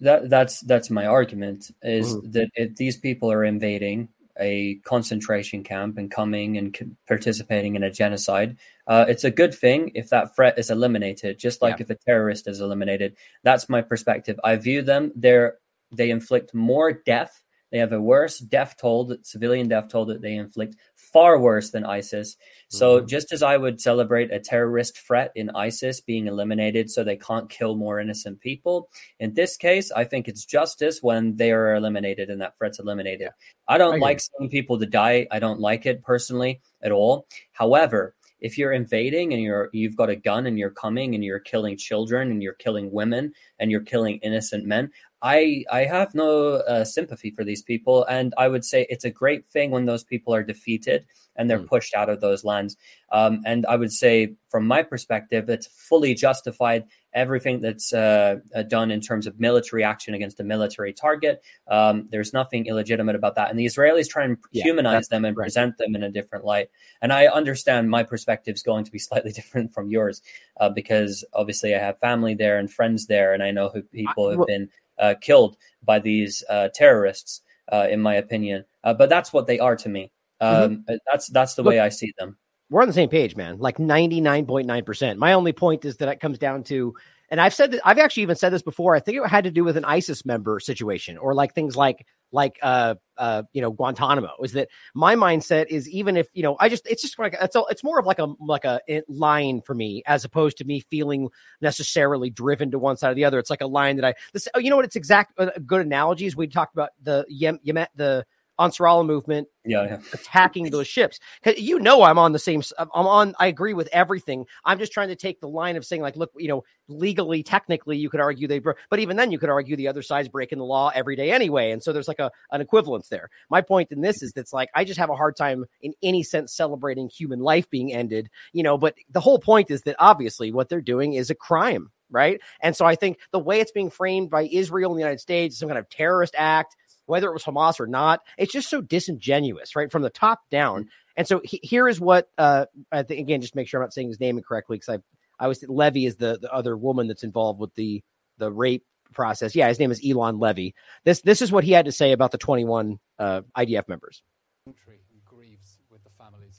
That 0.00 0.28
that's 0.28 0.60
that's 0.60 0.90
my 0.90 1.06
argument 1.06 1.70
is 1.82 2.14
mm-hmm. 2.14 2.30
that 2.32 2.50
if 2.54 2.76
these 2.76 2.96
people 2.96 3.30
are 3.30 3.44
invading 3.44 4.08
a 4.38 4.80
concentration 4.84 5.62
camp 5.62 5.96
and 5.96 6.10
coming 6.10 6.58
and 6.58 6.96
participating 7.06 7.76
in 7.76 7.84
a 7.84 7.90
genocide, 7.90 8.56
uh, 8.88 9.04
it's 9.08 9.22
a 9.22 9.30
good 9.30 9.54
thing 9.54 9.92
if 9.94 10.10
that 10.10 10.34
threat 10.34 10.58
is 10.58 10.70
eliminated. 10.70 11.38
Just 11.38 11.62
like 11.62 11.78
yeah. 11.78 11.84
if 11.84 11.90
a 11.90 11.94
terrorist 11.94 12.48
is 12.48 12.60
eliminated, 12.60 13.16
that's 13.44 13.68
my 13.68 13.80
perspective. 13.80 14.40
I 14.42 14.56
view 14.56 14.82
them. 14.82 15.12
They're 15.14 15.58
they 15.92 16.10
inflict 16.10 16.52
more 16.52 16.92
death 16.92 17.43
They 17.74 17.80
have 17.80 17.92
a 17.92 18.00
worse 18.00 18.38
death 18.38 18.76
toll, 18.80 19.16
civilian 19.22 19.66
death 19.66 19.88
toll 19.88 20.04
that 20.04 20.22
they 20.22 20.36
inflict, 20.36 20.76
far 20.94 21.40
worse 21.40 21.70
than 21.70 21.84
ISIS. 21.84 22.36
So 22.68 22.98
mm-hmm. 22.98 23.08
just 23.08 23.32
as 23.32 23.42
I 23.42 23.56
would 23.56 23.80
celebrate 23.80 24.30
a 24.30 24.38
terrorist 24.38 24.96
threat 24.96 25.32
in 25.34 25.50
ISIS 25.56 26.00
being 26.00 26.28
eliminated 26.28 26.88
so 26.88 27.02
they 27.02 27.16
can't 27.16 27.50
kill 27.50 27.74
more 27.74 27.98
innocent 27.98 28.38
people, 28.38 28.90
in 29.18 29.34
this 29.34 29.56
case, 29.56 29.90
I 29.90 30.04
think 30.04 30.28
it's 30.28 30.44
justice 30.44 31.00
when 31.02 31.34
they 31.34 31.50
are 31.50 31.74
eliminated 31.74 32.30
and 32.30 32.40
that 32.42 32.56
threat's 32.56 32.78
eliminated. 32.78 33.22
Yeah. 33.22 33.30
I 33.66 33.76
don't 33.76 33.94
I 33.94 33.98
like 33.98 34.20
seeing 34.20 34.50
people 34.50 34.78
to 34.78 34.86
die. 34.86 35.26
I 35.32 35.40
don't 35.40 35.58
like 35.58 35.84
it 35.84 36.04
personally 36.04 36.60
at 36.80 36.92
all. 36.92 37.26
However, 37.50 38.14
if 38.38 38.56
you're 38.56 38.72
invading 38.72 39.32
and 39.32 39.42
you're 39.42 39.70
you've 39.72 39.96
got 39.96 40.10
a 40.10 40.16
gun 40.16 40.46
and 40.46 40.58
you're 40.58 40.70
coming 40.70 41.14
and 41.14 41.24
you're 41.24 41.40
killing 41.40 41.76
children 41.76 42.30
and 42.30 42.42
you're 42.42 42.52
killing 42.52 42.92
women 42.92 43.32
and 43.58 43.70
you're 43.70 43.80
killing 43.80 44.18
innocent 44.18 44.64
men 44.64 44.90
i 45.24 45.64
i 45.72 45.84
have 45.84 46.14
no 46.14 46.56
uh, 46.56 46.84
sympathy 46.84 47.30
for 47.30 47.42
these 47.42 47.62
people 47.62 48.04
and 48.04 48.32
i 48.38 48.46
would 48.46 48.64
say 48.64 48.86
it's 48.88 49.04
a 49.04 49.10
great 49.10 49.48
thing 49.48 49.70
when 49.70 49.86
those 49.86 50.04
people 50.04 50.34
are 50.34 50.44
defeated 50.44 51.04
and 51.36 51.50
they're 51.50 51.58
mm. 51.58 51.68
pushed 51.68 51.94
out 51.94 52.08
of 52.08 52.20
those 52.20 52.44
lands 52.44 52.76
um, 53.10 53.40
and 53.44 53.66
i 53.66 53.74
would 53.74 53.92
say 53.92 54.34
from 54.48 54.66
my 54.66 54.82
perspective 54.82 55.48
it's 55.48 55.66
fully 55.66 56.14
justified 56.14 56.84
everything 57.14 57.60
that's 57.60 57.92
uh, 57.92 58.36
uh, 58.54 58.62
done 58.62 58.90
in 58.90 59.00
terms 59.00 59.26
of 59.26 59.38
military 59.38 59.84
action 59.84 60.14
against 60.14 60.40
a 60.40 60.44
military 60.44 60.92
target. 60.92 61.42
Um, 61.68 62.08
there's 62.10 62.32
nothing 62.32 62.66
illegitimate 62.66 63.14
about 63.14 63.36
that. 63.36 63.50
And 63.50 63.58
the 63.58 63.66
Israelis 63.66 64.08
try 64.08 64.24
and 64.24 64.36
yeah, 64.50 64.64
humanize 64.64 65.08
them 65.08 65.24
and 65.24 65.36
right. 65.36 65.44
present 65.44 65.78
them 65.78 65.94
in 65.94 66.02
a 66.02 66.10
different 66.10 66.44
light. 66.44 66.70
And 67.00 67.12
I 67.12 67.26
understand 67.26 67.88
my 67.88 68.02
perspective 68.02 68.56
is 68.56 68.62
going 68.62 68.84
to 68.84 68.90
be 68.90 68.98
slightly 69.08 69.32
different 69.32 69.72
from 69.72 69.90
yours 69.90 70.20
uh, 70.60 70.68
because 70.68 71.24
obviously 71.32 71.74
I 71.74 71.78
have 71.78 71.98
family 72.00 72.34
there 72.34 72.58
and 72.58 72.70
friends 72.70 73.06
there, 73.06 73.32
and 73.32 73.42
I 73.42 73.52
know 73.52 73.68
who 73.68 73.82
people 73.82 74.30
have 74.30 74.46
been 74.46 74.68
uh, 74.98 75.14
killed 75.20 75.56
by 75.82 75.98
these 75.98 76.44
uh, 76.48 76.68
terrorists. 76.74 77.40
Uh, 77.72 77.88
in 77.90 77.98
my 77.98 78.16
opinion, 78.16 78.62
but 78.82 79.08
that's 79.08 79.32
what 79.32 79.46
they 79.46 79.58
are 79.58 79.74
to 79.74 79.88
me. 79.88 80.12
Um, 80.38 80.84
mm-hmm. 80.86 80.96
That's 81.10 81.28
that's 81.28 81.54
the 81.54 81.62
Look, 81.62 81.70
way 81.70 81.80
I 81.80 81.88
see 81.88 82.12
them 82.18 82.36
we're 82.70 82.82
on 82.82 82.88
the 82.88 82.94
same 82.94 83.08
page, 83.08 83.36
man. 83.36 83.58
Like 83.58 83.78
99.9%. 83.78 85.16
My 85.16 85.34
only 85.34 85.52
point 85.52 85.84
is 85.84 85.96
that 85.98 86.08
it 86.08 86.20
comes 86.20 86.38
down 86.38 86.64
to, 86.64 86.94
and 87.34 87.40
I've 87.40 87.52
said 87.52 87.72
that 87.72 87.80
I've 87.84 87.98
actually 87.98 88.22
even 88.22 88.36
said 88.36 88.52
this 88.52 88.62
before. 88.62 88.94
I 88.94 89.00
think 89.00 89.18
it 89.18 89.26
had 89.26 89.42
to 89.42 89.50
do 89.50 89.64
with 89.64 89.76
an 89.76 89.84
ISIS 89.84 90.24
member 90.24 90.60
situation 90.60 91.18
or 91.18 91.34
like 91.34 91.52
things 91.52 91.74
like, 91.74 92.06
like, 92.30 92.60
uh, 92.62 92.94
uh, 93.16 93.42
you 93.52 93.60
know, 93.60 93.72
Guantanamo 93.72 94.30
is 94.44 94.52
that 94.52 94.68
my 94.94 95.16
mindset 95.16 95.66
is 95.66 95.88
even 95.88 96.16
if, 96.16 96.28
you 96.32 96.44
know, 96.44 96.56
I 96.60 96.68
just, 96.68 96.86
it's 96.86 97.02
just 97.02 97.18
like, 97.18 97.34
it's, 97.40 97.56
a, 97.56 97.64
it's 97.70 97.82
more 97.82 97.98
of 97.98 98.06
like 98.06 98.20
a, 98.20 98.32
like 98.38 98.64
a 98.64 98.80
line 99.08 99.62
for 99.62 99.74
me 99.74 100.04
as 100.06 100.24
opposed 100.24 100.58
to 100.58 100.64
me 100.64 100.78
feeling 100.78 101.28
necessarily 101.60 102.30
driven 102.30 102.70
to 102.70 102.78
one 102.78 102.96
side 102.96 103.10
or 103.10 103.14
the 103.14 103.24
other. 103.24 103.40
It's 103.40 103.50
like 103.50 103.62
a 103.62 103.66
line 103.66 103.96
that 103.96 104.04
I, 104.04 104.14
this, 104.32 104.46
you 104.56 104.70
know 104.70 104.76
what? 104.76 104.84
It's 104.84 104.94
exact, 104.94 105.32
uh, 105.36 105.50
good 105.66 105.80
analogies. 105.80 106.36
We 106.36 106.46
talked 106.46 106.76
about 106.76 106.90
the, 107.02 107.26
Yem, 107.28 107.58
Yemen, 107.64 107.88
the, 107.96 108.24
Ansarallah 108.58 109.06
movement 109.06 109.48
yeah, 109.64 109.84
yeah. 109.84 109.98
attacking 110.12 110.70
those 110.70 110.86
ships. 110.86 111.18
You 111.56 111.78
know, 111.80 112.02
I'm 112.02 112.18
on 112.18 112.32
the 112.32 112.38
same. 112.38 112.62
I'm 112.78 113.06
on. 113.06 113.34
I 113.38 113.46
agree 113.46 113.74
with 113.74 113.88
everything. 113.92 114.46
I'm 114.64 114.78
just 114.78 114.92
trying 114.92 115.08
to 115.08 115.16
take 115.16 115.40
the 115.40 115.48
line 115.48 115.76
of 115.76 115.84
saying, 115.84 116.02
like, 116.02 116.16
look, 116.16 116.32
you 116.36 116.48
know, 116.48 116.64
legally, 116.88 117.42
technically, 117.42 117.96
you 117.96 118.10
could 118.10 118.20
argue 118.20 118.46
they, 118.46 118.58
broke, 118.58 118.76
but 118.90 119.00
even 119.00 119.16
then, 119.16 119.32
you 119.32 119.38
could 119.38 119.48
argue 119.48 119.76
the 119.76 119.88
other 119.88 120.02
side's 120.02 120.28
breaking 120.28 120.58
the 120.58 120.64
law 120.64 120.90
every 120.94 121.16
day 121.16 121.30
anyway. 121.30 121.70
And 121.70 121.82
so 121.82 121.92
there's 121.92 122.08
like 122.08 122.20
a 122.20 122.30
an 122.52 122.60
equivalence 122.60 123.08
there. 123.08 123.30
My 123.50 123.60
point 123.60 123.90
in 123.90 124.00
this 124.00 124.22
is 124.22 124.32
that's 124.32 124.52
like 124.52 124.70
I 124.74 124.84
just 124.84 125.00
have 125.00 125.10
a 125.10 125.16
hard 125.16 125.36
time 125.36 125.64
in 125.82 125.94
any 126.02 126.22
sense 126.22 126.54
celebrating 126.54 127.08
human 127.08 127.40
life 127.40 127.68
being 127.70 127.92
ended. 127.92 128.30
You 128.52 128.62
know, 128.62 128.78
but 128.78 128.94
the 129.10 129.20
whole 129.20 129.38
point 129.38 129.70
is 129.70 129.82
that 129.82 129.96
obviously 129.98 130.52
what 130.52 130.68
they're 130.68 130.80
doing 130.80 131.14
is 131.14 131.30
a 131.30 131.34
crime 131.34 131.90
right? 132.10 132.40
And 132.60 132.76
so 132.76 132.86
I 132.86 132.94
think 132.94 133.18
the 133.32 133.38
way 133.40 133.60
it's 133.60 133.72
being 133.72 133.90
framed 133.90 134.30
by 134.30 134.42
Israel 134.42 134.92
and 134.92 134.98
the 134.98 135.02
United 135.02 135.20
States, 135.20 135.58
some 135.58 135.68
kind 135.68 135.78
of 135.78 135.88
terrorist 135.88 136.34
act, 136.38 136.76
whether 137.06 137.28
it 137.28 137.32
was 137.32 137.44
Hamas 137.44 137.80
or 137.80 137.86
not. 137.86 138.20
It's 138.38 138.52
just 138.52 138.70
so 138.70 138.80
disingenuous, 138.80 139.76
right, 139.76 139.90
from 139.90 140.02
the 140.02 140.10
top 140.10 140.40
down. 140.50 140.82
Mm-hmm. 140.82 140.88
And 141.16 141.28
so 141.28 141.40
he, 141.44 141.60
here 141.62 141.88
is 141.88 142.00
what 142.00 142.28
uh, 142.38 142.66
I 142.90 143.02
think 143.02 143.20
again, 143.20 143.40
just 143.40 143.54
make 143.54 143.68
sure 143.68 143.80
I'm 143.80 143.86
not 143.86 143.92
saying 143.94 144.08
his 144.08 144.20
name 144.20 144.36
incorrectly 144.36 144.76
because 144.76 145.00
I 145.00 145.44
I 145.44 145.48
was 145.48 145.64
Levy 145.68 146.06
is 146.06 146.16
the 146.16 146.38
the 146.40 146.52
other 146.52 146.76
woman 146.76 147.06
that's 147.08 147.24
involved 147.24 147.60
with 147.60 147.74
the 147.74 148.02
the 148.38 148.50
rape 148.50 148.84
process. 149.12 149.54
Yeah, 149.54 149.68
his 149.68 149.78
name 149.78 149.90
is 149.90 150.04
Eylon 150.04 150.40
Levy. 150.40 150.74
This 151.04 151.20
this 151.20 151.42
is 151.42 151.52
what 151.52 151.64
he 151.64 151.72
had 151.72 151.84
to 151.86 151.92
say 151.92 152.12
about 152.12 152.32
the 152.32 152.38
21 152.38 152.98
uh, 153.18 153.42
IDF 153.56 153.88
members. 153.88 154.22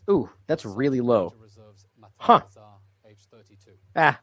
Ooh, 0.09 0.29
that's 0.47 0.65
really 0.65 1.01
low. 1.01 1.33
Huh. 2.17 2.41
Ah, 3.95 4.19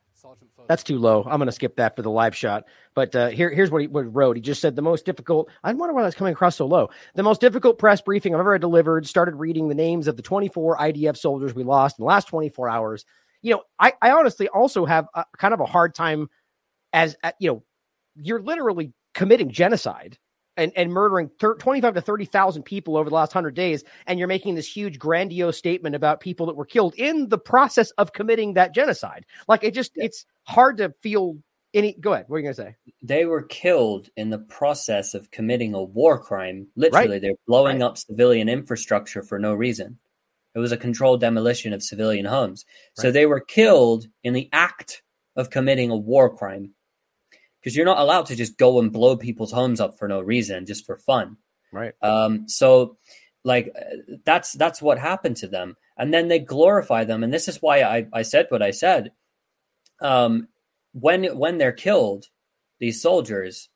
that's 0.68 0.82
too 0.82 0.98
low. 0.98 1.22
I'm 1.22 1.38
going 1.38 1.46
to 1.46 1.52
skip 1.52 1.76
that 1.76 1.96
for 1.96 2.02
the 2.02 2.10
live 2.10 2.36
shot. 2.36 2.64
But 2.94 3.14
uh, 3.14 3.28
here, 3.28 3.50
here's 3.50 3.70
what 3.70 3.82
he 3.82 3.88
what 3.88 4.14
wrote. 4.14 4.36
He 4.36 4.42
just 4.42 4.60
said 4.60 4.76
the 4.76 4.82
most 4.82 5.04
difficult. 5.04 5.50
I 5.64 5.72
wonder 5.72 5.94
why 5.94 6.02
that's 6.02 6.14
coming 6.14 6.32
across 6.32 6.56
so 6.56 6.66
low. 6.66 6.90
The 7.14 7.22
most 7.22 7.40
difficult 7.40 7.78
press 7.78 8.00
briefing 8.00 8.34
I've 8.34 8.40
ever 8.40 8.58
delivered. 8.58 9.06
Started 9.06 9.36
reading 9.36 9.68
the 9.68 9.74
names 9.74 10.08
of 10.08 10.16
the 10.16 10.22
24 10.22 10.78
IDF 10.78 11.16
soldiers 11.16 11.54
we 11.54 11.64
lost 11.64 11.98
in 11.98 12.02
the 12.02 12.06
last 12.06 12.28
24 12.28 12.68
hours. 12.68 13.04
You 13.42 13.54
know, 13.54 13.62
I, 13.78 13.94
I 14.00 14.12
honestly 14.12 14.48
also 14.48 14.84
have 14.84 15.06
a, 15.14 15.24
kind 15.36 15.52
of 15.52 15.60
a 15.60 15.66
hard 15.66 15.94
time 15.94 16.28
as 16.92 17.16
uh, 17.22 17.32
you 17.38 17.50
know, 17.50 17.62
you're 18.16 18.42
literally 18.42 18.92
committing 19.14 19.50
genocide 19.50 20.18
and, 20.56 20.72
and 20.76 20.92
murdering 20.92 21.30
thir- 21.38 21.56
25 21.56 21.94
to 21.94 22.00
30,000 22.00 22.62
people 22.62 22.96
over 22.96 23.08
the 23.08 23.14
last 23.14 23.34
100 23.34 23.54
days. 23.54 23.84
And 24.06 24.18
you're 24.18 24.28
making 24.28 24.54
this 24.54 24.68
huge, 24.68 24.98
grandiose 24.98 25.56
statement 25.56 25.94
about 25.94 26.20
people 26.20 26.46
that 26.46 26.56
were 26.56 26.66
killed 26.66 26.94
in 26.96 27.28
the 27.28 27.38
process 27.38 27.90
of 27.92 28.12
committing 28.12 28.54
that 28.54 28.74
genocide. 28.74 29.26
Like 29.48 29.64
it 29.64 29.74
just, 29.74 29.92
it's 29.96 30.26
hard 30.44 30.78
to 30.78 30.94
feel 31.00 31.38
any. 31.74 31.94
Go 31.94 32.12
ahead. 32.12 32.26
What 32.28 32.36
are 32.36 32.40
you 32.40 32.44
going 32.44 32.54
to 32.54 32.62
say? 32.62 32.76
They 33.02 33.24
were 33.24 33.42
killed 33.42 34.08
in 34.16 34.30
the 34.30 34.38
process 34.38 35.14
of 35.14 35.30
committing 35.30 35.74
a 35.74 35.82
war 35.82 36.22
crime. 36.22 36.68
Literally, 36.76 37.08
right. 37.08 37.22
they're 37.22 37.32
blowing 37.46 37.80
right. 37.80 37.86
up 37.86 37.98
civilian 37.98 38.48
infrastructure 38.48 39.22
for 39.22 39.38
no 39.38 39.54
reason. 39.54 39.98
It 40.54 40.58
was 40.58 40.72
a 40.72 40.76
controlled 40.76 41.20
demolition 41.20 41.72
of 41.72 41.82
civilian 41.82 42.26
homes. 42.26 42.66
Right. 42.98 43.02
So 43.02 43.10
they 43.10 43.24
were 43.24 43.40
killed 43.40 44.06
in 44.22 44.34
the 44.34 44.50
act 44.52 45.02
of 45.34 45.48
committing 45.48 45.90
a 45.90 45.96
war 45.96 46.36
crime 46.36 46.74
because 47.62 47.76
you're 47.76 47.86
not 47.86 47.98
allowed 47.98 48.26
to 48.26 48.36
just 48.36 48.58
go 48.58 48.80
and 48.80 48.92
blow 48.92 49.16
people's 49.16 49.52
homes 49.52 49.80
up 49.80 49.98
for 49.98 50.08
no 50.08 50.20
reason, 50.20 50.66
just 50.66 50.84
for 50.84 50.98
fun. 50.98 51.36
Right. 51.72 51.94
Um, 52.02 52.48
so 52.48 52.96
like 53.44 53.72
that's 54.24 54.52
that's 54.52 54.82
what 54.82 54.98
happened 54.98 55.36
to 55.38 55.48
them. 55.48 55.76
And 55.96 56.12
then 56.12 56.28
they 56.28 56.38
glorify 56.38 57.04
them. 57.04 57.22
And 57.22 57.32
this 57.32 57.48
is 57.48 57.62
why 57.62 57.82
I, 57.82 58.06
I 58.12 58.22
said 58.22 58.46
what 58.48 58.62
I 58.62 58.72
said. 58.72 59.12
Um, 60.00 60.48
when 60.92 61.24
when 61.38 61.58
they're 61.58 61.72
killed, 61.72 62.26
these 62.80 63.00
soldiers 63.00 63.68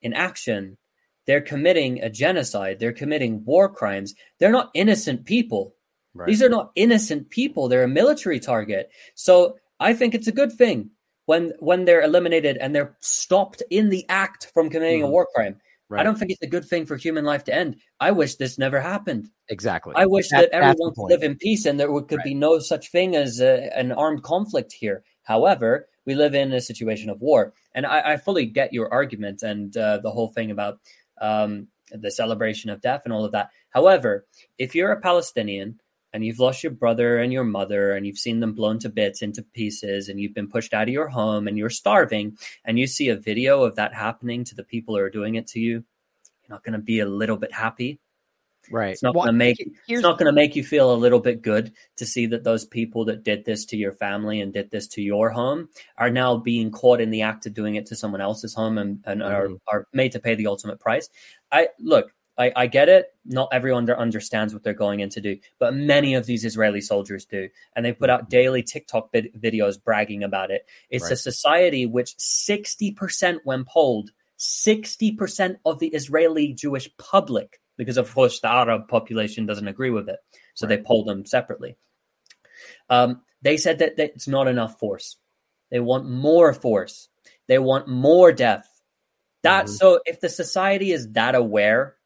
in 0.00 0.14
action, 0.14 0.78
they're 1.26 1.40
committing 1.40 2.00
a 2.00 2.10
genocide, 2.10 2.78
they're 2.80 2.92
committing 2.92 3.44
war 3.44 3.68
crimes. 3.68 4.14
They're 4.38 4.50
not 4.50 4.70
innocent 4.74 5.26
people. 5.26 5.74
Right. 6.14 6.28
These 6.28 6.42
are 6.42 6.48
not 6.48 6.70
innocent 6.76 7.28
people. 7.30 7.68
They're 7.68 7.84
a 7.84 7.88
military 7.88 8.40
target. 8.40 8.90
So 9.14 9.56
I 9.80 9.94
think 9.94 10.14
it's 10.14 10.28
a 10.28 10.32
good 10.32 10.52
thing 10.52 10.90
when 11.26 11.52
when 11.58 11.84
they're 11.84 12.02
eliminated 12.02 12.56
and 12.58 12.74
they're 12.74 12.96
stopped 13.00 13.62
in 13.70 13.88
the 13.88 14.04
act 14.08 14.50
from 14.54 14.70
committing 14.70 15.00
mm-hmm. 15.00 15.08
a 15.08 15.10
war 15.10 15.28
crime. 15.34 15.56
Right. 15.88 16.00
I 16.00 16.02
don't 16.02 16.18
think 16.18 16.30
it's 16.30 16.42
a 16.42 16.46
good 16.46 16.64
thing 16.64 16.86
for 16.86 16.96
human 16.96 17.24
life 17.24 17.44
to 17.44 17.54
end. 17.54 17.76
I 18.00 18.10
wish 18.10 18.36
this 18.36 18.58
never 18.58 18.80
happened. 18.80 19.28
Exactly. 19.48 19.92
I 19.94 20.06
wish 20.06 20.30
that, 20.30 20.50
that 20.50 20.54
everyone 20.54 20.94
could 20.94 21.10
live 21.10 21.22
in 21.22 21.36
peace 21.36 21.66
and 21.66 21.78
there 21.78 21.88
could 21.88 22.16
right. 22.16 22.24
be 22.24 22.34
no 22.34 22.58
such 22.58 22.90
thing 22.90 23.14
as 23.14 23.40
a, 23.40 23.70
an 23.76 23.92
armed 23.92 24.22
conflict 24.22 24.72
here. 24.72 25.04
However, 25.24 25.88
we 26.06 26.14
live 26.14 26.34
in 26.34 26.52
a 26.52 26.60
situation 26.60 27.10
of 27.10 27.20
war, 27.20 27.54
and 27.74 27.86
I, 27.86 28.12
I 28.12 28.16
fully 28.16 28.46
get 28.46 28.72
your 28.72 28.92
argument 28.92 29.42
and 29.42 29.76
uh, 29.76 29.98
the 29.98 30.10
whole 30.10 30.28
thing 30.28 30.50
about 30.50 30.80
um, 31.20 31.68
the 31.90 32.10
celebration 32.10 32.70
of 32.70 32.80
death 32.80 33.02
and 33.04 33.12
all 33.12 33.24
of 33.24 33.32
that. 33.32 33.50
However, 33.70 34.26
if 34.58 34.74
you're 34.74 34.92
a 34.92 35.00
Palestinian 35.00 35.80
and 36.14 36.24
you've 36.24 36.38
lost 36.38 36.62
your 36.62 36.72
brother 36.72 37.18
and 37.18 37.32
your 37.32 37.44
mother 37.44 37.92
and 37.92 38.06
you've 38.06 38.16
seen 38.16 38.40
them 38.40 38.54
blown 38.54 38.78
to 38.78 38.88
bits 38.88 39.20
into 39.20 39.42
pieces 39.42 40.08
and 40.08 40.18
you've 40.18 40.32
been 40.32 40.48
pushed 40.48 40.72
out 40.72 40.88
of 40.88 40.94
your 40.94 41.08
home 41.08 41.46
and 41.46 41.58
you're 41.58 41.68
starving 41.68 42.38
and 42.64 42.78
you 42.78 42.86
see 42.86 43.08
a 43.10 43.16
video 43.16 43.64
of 43.64 43.76
that 43.76 43.92
happening 43.92 44.44
to 44.44 44.54
the 44.54 44.64
people 44.64 44.94
who 44.94 45.02
are 45.02 45.10
doing 45.10 45.34
it 45.34 45.46
to 45.48 45.60
you 45.60 45.84
you're 46.44 46.54
not 46.54 46.64
going 46.64 46.74
to 46.74 46.78
be 46.78 47.00
a 47.00 47.06
little 47.06 47.36
bit 47.36 47.52
happy. 47.52 48.00
Right. 48.70 48.92
It's 48.92 49.02
not 49.02 49.14
well, 49.14 49.24
going 49.24 49.34
to 49.34 49.38
make 49.38 49.58
it's 49.88 50.02
not 50.02 50.18
going 50.18 50.26
to 50.26 50.32
make 50.32 50.56
you 50.56 50.64
feel 50.64 50.92
a 50.92 50.96
little 50.96 51.20
bit 51.20 51.42
good 51.42 51.72
to 51.96 52.06
see 52.06 52.26
that 52.26 52.44
those 52.44 52.64
people 52.64 53.04
that 53.06 53.22
did 53.22 53.44
this 53.44 53.66
to 53.66 53.76
your 53.76 53.92
family 53.92 54.40
and 54.40 54.54
did 54.54 54.70
this 54.70 54.86
to 54.88 55.02
your 55.02 55.28
home 55.28 55.68
are 55.98 56.08
now 56.08 56.38
being 56.38 56.70
caught 56.70 57.00
in 57.00 57.10
the 57.10 57.20
act 57.22 57.44
of 57.44 57.52
doing 57.52 57.74
it 57.74 57.84
to 57.86 57.96
someone 57.96 58.22
else's 58.22 58.54
home 58.54 58.78
and, 58.78 59.02
and 59.04 59.20
mm. 59.20 59.30
are, 59.30 59.48
are 59.68 59.86
made 59.92 60.12
to 60.12 60.18
pay 60.18 60.34
the 60.34 60.46
ultimate 60.46 60.80
price. 60.80 61.10
I 61.52 61.68
look 61.78 62.10
I, 62.36 62.52
I 62.54 62.66
get 62.66 62.88
it. 62.88 63.06
Not 63.24 63.48
everyone 63.52 63.88
understands 63.90 64.52
what 64.52 64.64
they're 64.64 64.74
going 64.74 65.00
in 65.00 65.08
to 65.10 65.20
do, 65.20 65.38
but 65.58 65.74
many 65.74 66.14
of 66.14 66.26
these 66.26 66.44
Israeli 66.44 66.80
soldiers 66.80 67.24
do. 67.24 67.48
And 67.74 67.84
they 67.84 67.92
put 67.92 68.10
out 68.10 68.28
daily 68.28 68.62
TikTok 68.62 69.12
vid- 69.12 69.40
videos 69.40 69.82
bragging 69.82 70.24
about 70.24 70.50
it. 70.50 70.66
It's 70.90 71.04
right. 71.04 71.12
a 71.12 71.16
society 71.16 71.86
which 71.86 72.16
60% 72.16 73.38
when 73.44 73.64
polled, 73.64 74.10
60% 74.38 75.56
of 75.64 75.78
the 75.78 75.88
Israeli 75.88 76.52
Jewish 76.52 76.90
public, 76.96 77.60
because 77.76 77.96
of 77.96 78.12
course 78.12 78.40
the 78.40 78.50
Arab 78.50 78.88
population 78.88 79.46
doesn't 79.46 79.68
agree 79.68 79.90
with 79.90 80.08
it. 80.08 80.18
So 80.54 80.66
right. 80.66 80.76
they 80.76 80.82
polled 80.82 81.06
them 81.06 81.24
separately. 81.24 81.76
Um, 82.90 83.22
they 83.42 83.56
said 83.56 83.78
that, 83.78 83.96
that 83.96 84.12
it's 84.14 84.28
not 84.28 84.48
enough 84.48 84.78
force. 84.78 85.16
They 85.70 85.80
want 85.80 86.08
more 86.08 86.52
force. 86.52 87.08
They 87.46 87.58
want 87.58 87.88
more 87.88 88.32
death. 88.32 88.68
That 89.42 89.66
mm-hmm. 89.66 89.74
so 89.74 90.00
if 90.04 90.20
the 90.20 90.28
society 90.28 90.92
is 90.92 91.12
that 91.12 91.34
aware 91.34 91.96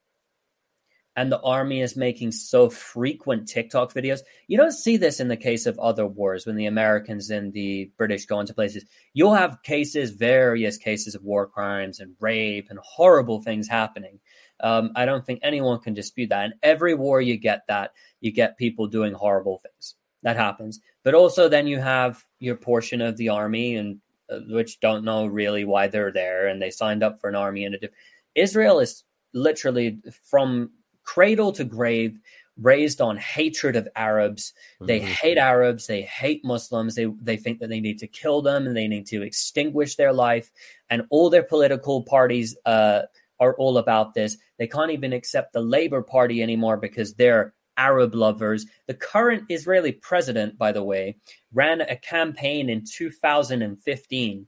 and 1.19 1.33
the 1.33 1.41
army 1.41 1.81
is 1.81 1.97
making 1.97 2.31
so 2.31 2.71
frequent 2.71 3.49
TikTok 3.49 3.93
videos. 3.93 4.21
You 4.47 4.57
don't 4.57 4.71
see 4.71 4.97
this 4.97 5.19
in 5.19 5.27
the 5.27 5.37
case 5.37 5.67
of 5.67 5.77
other 5.81 6.07
wars 6.07 6.47
when 6.47 6.55
the 6.55 6.67
Americans 6.67 7.29
and 7.31 7.53
the 7.53 7.91
British 7.97 8.25
go 8.25 8.39
into 8.39 8.55
places. 8.55 8.85
You'll 9.15 9.35
have 9.35 9.65
cases, 9.65 10.13
various 10.13 10.77
cases 10.77 11.17
of 11.17 11.25
war 11.25 11.49
crimes 11.49 11.99
and 11.99 12.15
rape 12.21 12.69
and 12.71 12.79
horrible 12.79 13.43
things 13.43 13.67
happening. 13.67 14.21
Um, 14.61 14.93
I 14.95 15.07
don't 15.07 15.27
think 15.27 15.41
anyone 15.43 15.81
can 15.81 15.93
dispute 15.93 16.29
that. 16.29 16.45
In 16.45 16.53
every 16.63 16.95
war, 16.95 17.21
you 17.21 17.37
get 17.37 17.63
that. 17.67 17.95
You 18.21 18.31
get 18.31 18.57
people 18.57 18.87
doing 18.87 19.13
horrible 19.13 19.59
things. 19.59 19.97
That 20.23 20.37
happens. 20.37 20.79
But 21.03 21.15
also, 21.15 21.49
then 21.49 21.67
you 21.67 21.81
have 21.81 22.25
your 22.39 22.55
portion 22.55 23.01
of 23.01 23.17
the 23.17 23.31
army 23.31 23.75
and 23.75 23.99
uh, 24.31 24.39
which 24.51 24.79
don't 24.79 25.05
know 25.05 25.27
really 25.27 25.65
why 25.65 25.89
they're 25.89 26.13
there 26.13 26.47
and 26.47 26.63
they 26.63 26.71
signed 26.71 27.03
up 27.03 27.21
for 27.21 27.29
an 27.29 27.35
army 27.35 27.65
and 27.65 27.75
a 27.75 27.89
Israel 28.37 28.79
is 28.79 29.03
literally 29.35 29.99
from 30.31 30.71
cradle 31.09 31.53
to 31.53 31.65
grave 31.65 32.19
raised 32.61 33.01
on 33.01 33.17
hatred 33.17 33.77
of 33.77 33.89
Arabs. 33.97 34.53
They 34.81 35.01
mm-hmm. 35.01 35.09
hate 35.09 35.39
Arabs, 35.39 35.87
they 35.87 36.03
hate 36.03 36.45
Muslims, 36.45 36.95
they 36.97 37.07
they 37.23 37.39
think 37.39 37.61
that 37.61 37.71
they 37.71 37.81
need 37.81 37.99
to 38.01 38.07
kill 38.07 38.43
them 38.43 38.67
and 38.67 38.77
they 38.77 38.89
need 38.89 39.07
to 39.07 39.23
extinguish 39.23 39.95
their 39.97 40.13
life 40.13 40.51
and 40.91 41.07
all 41.09 41.31
their 41.31 41.43
political 41.43 42.03
parties 42.03 42.57
uh, 42.67 43.03
are 43.41 43.55
all 43.57 43.79
about 43.79 44.13
this. 44.13 44.37
They 44.59 44.67
can't 44.67 44.91
even 44.91 45.15
accept 45.15 45.55
the 45.55 45.63
Labor 45.63 46.03
Party 46.03 46.43
anymore 46.43 46.77
because 46.77 47.15
they're 47.15 47.55
Arab 47.79 48.15
lovers. 48.15 48.67
The 48.87 49.01
current 49.13 49.45
Israeli 49.49 49.93
president, 49.93 50.59
by 50.59 50.73
the 50.73 50.83
way, 50.83 51.17
ran 51.55 51.81
a 51.81 51.97
campaign 51.97 52.69
in 52.69 52.85
2015 52.85 54.47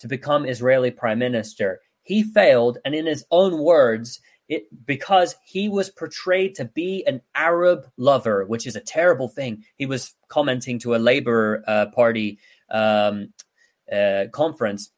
to 0.00 0.08
become 0.08 0.44
Israeli 0.44 0.90
prime 0.90 1.20
minister. 1.20 1.80
He 2.02 2.22
failed, 2.24 2.78
and 2.84 2.94
in 2.94 3.06
his 3.06 3.24
own 3.30 3.62
words, 3.62 4.20
it 4.48 4.64
because 4.84 5.36
he 5.44 5.68
was 5.68 5.90
portrayed 5.90 6.54
to 6.56 6.64
be 6.64 7.04
an 7.06 7.20
Arab 7.34 7.86
lover, 7.96 8.44
which 8.46 8.66
is 8.66 8.76
a 8.76 8.80
terrible 8.80 9.28
thing. 9.28 9.64
He 9.76 9.86
was 9.86 10.14
commenting 10.28 10.78
to 10.80 10.94
a 10.94 10.96
Labour 10.96 11.62
uh, 11.66 11.86
Party 11.94 12.38
um, 12.70 13.32
uh, 13.90 14.24
conference 14.32 14.90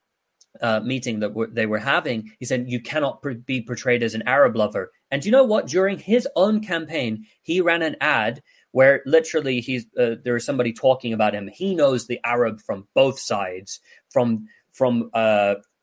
uh, 0.60 0.80
meeting 0.80 1.20
that 1.20 1.28
w- 1.28 1.52
they 1.52 1.66
were 1.66 1.78
having. 1.78 2.32
He 2.38 2.46
said, 2.46 2.66
"You 2.68 2.80
cannot 2.80 3.22
pr- 3.22 3.32
be 3.32 3.62
portrayed 3.62 4.02
as 4.02 4.14
an 4.14 4.22
Arab 4.26 4.56
lover." 4.56 4.90
And 5.10 5.24
you 5.24 5.32
know 5.32 5.44
what? 5.44 5.66
During 5.66 5.98
his 5.98 6.28
own 6.36 6.60
campaign, 6.60 7.26
he 7.42 7.60
ran 7.60 7.82
an 7.82 7.96
ad 8.00 8.42
where 8.72 9.02
literally 9.06 9.60
he's 9.60 9.86
uh, 9.98 10.16
there 10.24 10.36
is 10.36 10.44
somebody 10.44 10.72
talking 10.72 11.12
about 11.12 11.34
him. 11.34 11.48
He 11.52 11.74
knows 11.74 12.06
the 12.06 12.20
Arab 12.24 12.60
from 12.60 12.88
both 12.94 13.18
sides, 13.18 13.80
from 14.10 14.46
from 14.72 15.10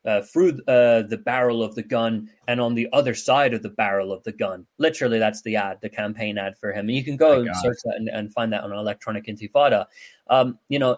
uh, 0.05 0.21
through 0.21 0.59
uh, 0.67 1.03
the 1.03 1.21
barrel 1.23 1.63
of 1.63 1.75
the 1.75 1.83
gun 1.83 2.29
and 2.47 2.59
on 2.59 2.73
the 2.73 2.87
other 2.93 3.13
side 3.13 3.53
of 3.53 3.61
the 3.61 3.69
barrel 3.69 4.11
of 4.11 4.23
the 4.23 4.31
gun. 4.31 4.65
Literally, 4.77 5.19
that's 5.19 5.41
the 5.43 5.55
ad, 5.55 5.77
the 5.81 5.89
campaign 5.89 6.37
ad 6.37 6.57
for 6.59 6.71
him. 6.71 6.87
And 6.87 6.95
you 6.95 7.03
can 7.03 7.17
go 7.17 7.41
and 7.41 7.55
search 7.57 7.77
that 7.85 7.95
and, 7.95 8.09
and, 8.09 8.33
find 8.33 8.51
that 8.53 8.63
on 8.63 8.71
Electronic 8.71 9.25
Intifada. 9.25 9.85
Um, 10.29 10.57
you 10.69 10.79
know, 10.79 10.97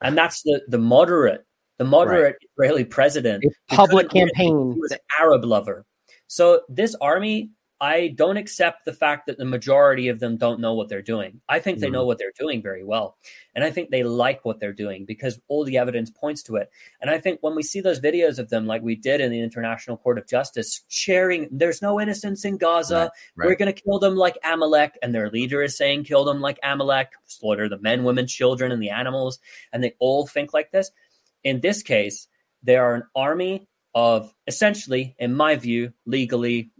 and 0.00 0.16
that's 0.16 0.42
the 0.42 0.62
the 0.68 0.78
moderate, 0.78 1.46
the 1.78 1.84
moderate 1.84 2.36
right. 2.40 2.50
Israeli 2.52 2.84
president, 2.84 3.44
public 3.68 4.10
campaign, 4.10 4.72
he 4.74 4.80
was 4.80 4.92
an 4.92 4.98
Arab 5.18 5.44
lover. 5.44 5.84
So 6.26 6.62
this 6.68 6.94
army 7.00 7.50
I 7.80 8.08
don't 8.08 8.36
accept 8.36 8.84
the 8.84 8.92
fact 8.92 9.26
that 9.26 9.36
the 9.36 9.44
majority 9.44 10.08
of 10.08 10.20
them 10.20 10.36
don't 10.36 10.60
know 10.60 10.74
what 10.74 10.88
they're 10.88 11.02
doing. 11.02 11.40
I 11.48 11.58
think 11.58 11.80
they 11.80 11.88
mm. 11.88 11.92
know 11.92 12.06
what 12.06 12.18
they're 12.18 12.32
doing 12.38 12.62
very 12.62 12.84
well. 12.84 13.16
And 13.54 13.64
I 13.64 13.70
think 13.70 13.90
they 13.90 14.04
like 14.04 14.44
what 14.44 14.60
they're 14.60 14.72
doing 14.72 15.04
because 15.04 15.40
all 15.48 15.64
the 15.64 15.78
evidence 15.78 16.08
points 16.08 16.42
to 16.44 16.56
it. 16.56 16.70
And 17.00 17.10
I 17.10 17.18
think 17.18 17.40
when 17.42 17.56
we 17.56 17.62
see 17.62 17.80
those 17.80 18.00
videos 18.00 18.38
of 18.38 18.48
them, 18.48 18.66
like 18.66 18.82
we 18.82 18.94
did 18.94 19.20
in 19.20 19.32
the 19.32 19.40
International 19.40 19.96
Court 19.96 20.18
of 20.18 20.26
Justice, 20.26 20.82
sharing, 20.88 21.48
there's 21.50 21.82
no 21.82 22.00
innocence 22.00 22.44
in 22.44 22.58
Gaza. 22.58 22.94
Right, 22.94 23.10
right. 23.36 23.48
We're 23.48 23.56
going 23.56 23.74
to 23.74 23.82
kill 23.82 23.98
them 23.98 24.16
like 24.16 24.38
Amalek. 24.44 24.96
And 25.02 25.14
their 25.14 25.30
leader 25.30 25.60
is 25.62 25.76
saying, 25.76 26.04
kill 26.04 26.24
them 26.24 26.40
like 26.40 26.60
Amalek, 26.62 27.10
slaughter 27.26 27.68
the 27.68 27.78
men, 27.78 28.04
women, 28.04 28.26
children, 28.26 28.70
and 28.70 28.82
the 28.82 28.90
animals. 28.90 29.40
And 29.72 29.82
they 29.82 29.94
all 29.98 30.26
think 30.26 30.54
like 30.54 30.70
this. 30.70 30.90
In 31.42 31.60
this 31.60 31.82
case, 31.82 32.28
they 32.62 32.76
are 32.76 32.94
an 32.94 33.02
army 33.14 33.68
of 33.94 34.34
essentially, 34.46 35.14
in 35.18 35.34
my 35.34 35.56
view, 35.56 35.92
legally 36.06 36.70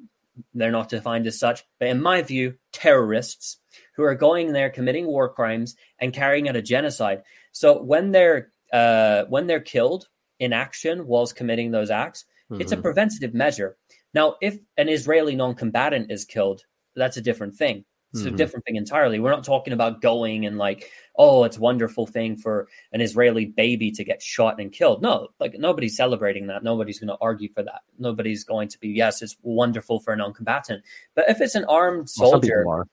they're 0.52 0.70
not 0.70 0.88
defined 0.88 1.26
as 1.26 1.38
such, 1.38 1.64
but 1.78 1.88
in 1.88 2.02
my 2.02 2.22
view, 2.22 2.54
terrorists 2.72 3.58
who 3.96 4.02
are 4.02 4.14
going 4.14 4.52
there 4.52 4.70
committing 4.70 5.06
war 5.06 5.28
crimes 5.28 5.76
and 5.98 6.12
carrying 6.12 6.48
out 6.48 6.56
a 6.56 6.62
genocide. 6.62 7.22
So 7.52 7.80
when 7.82 8.12
they're 8.12 8.52
uh, 8.72 9.24
when 9.28 9.46
they're 9.46 9.60
killed 9.60 10.08
in 10.40 10.52
action 10.52 11.06
whilst 11.06 11.36
committing 11.36 11.70
those 11.70 11.90
acts, 11.90 12.24
mm-hmm. 12.50 12.60
it's 12.60 12.72
a 12.72 12.74
mm-hmm. 12.74 12.82
preventative 12.82 13.34
measure. 13.34 13.76
Now, 14.12 14.36
if 14.40 14.58
an 14.76 14.88
Israeli 14.88 15.36
non-combatant 15.36 16.10
is 16.10 16.24
killed, 16.24 16.62
that's 16.96 17.16
a 17.16 17.22
different 17.22 17.54
thing. 17.54 17.84
It's 18.14 18.22
mm-hmm. 18.22 18.34
a 18.34 18.36
different 18.38 18.64
thing 18.64 18.76
entirely. 18.76 19.18
We're 19.18 19.32
not 19.32 19.42
talking 19.42 19.72
about 19.72 20.00
going 20.00 20.46
and 20.46 20.56
like, 20.56 20.88
oh, 21.16 21.42
it's 21.42 21.56
a 21.56 21.60
wonderful 21.60 22.06
thing 22.06 22.36
for 22.36 22.68
an 22.92 23.00
Israeli 23.00 23.46
baby 23.46 23.90
to 23.90 24.04
get 24.04 24.22
shot 24.22 24.60
and 24.60 24.70
killed. 24.70 25.02
No, 25.02 25.30
like 25.40 25.56
nobody's 25.58 25.96
celebrating 25.96 26.46
that. 26.46 26.62
Nobody's 26.62 27.00
going 27.00 27.08
to 27.08 27.16
argue 27.20 27.48
for 27.52 27.64
that. 27.64 27.80
Nobody's 27.98 28.44
going 28.44 28.68
to 28.68 28.78
be, 28.78 28.90
yes, 28.90 29.20
it's 29.20 29.36
wonderful 29.42 29.98
for 29.98 30.12
a 30.12 30.16
non-combatant. 30.16 30.84
But 31.16 31.24
if 31.28 31.40
it's 31.40 31.56
an 31.56 31.64
armed 31.64 32.08
soldier 32.08 32.62
well, 32.64 32.84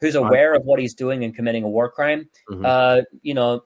who's 0.00 0.14
aware 0.14 0.54
of 0.54 0.62
what 0.64 0.80
he's 0.80 0.94
doing 0.94 1.24
and 1.24 1.36
committing 1.36 1.62
a 1.62 1.68
war 1.68 1.90
crime, 1.90 2.30
mm-hmm. 2.50 2.64
uh, 2.64 3.02
you 3.20 3.34
know, 3.34 3.64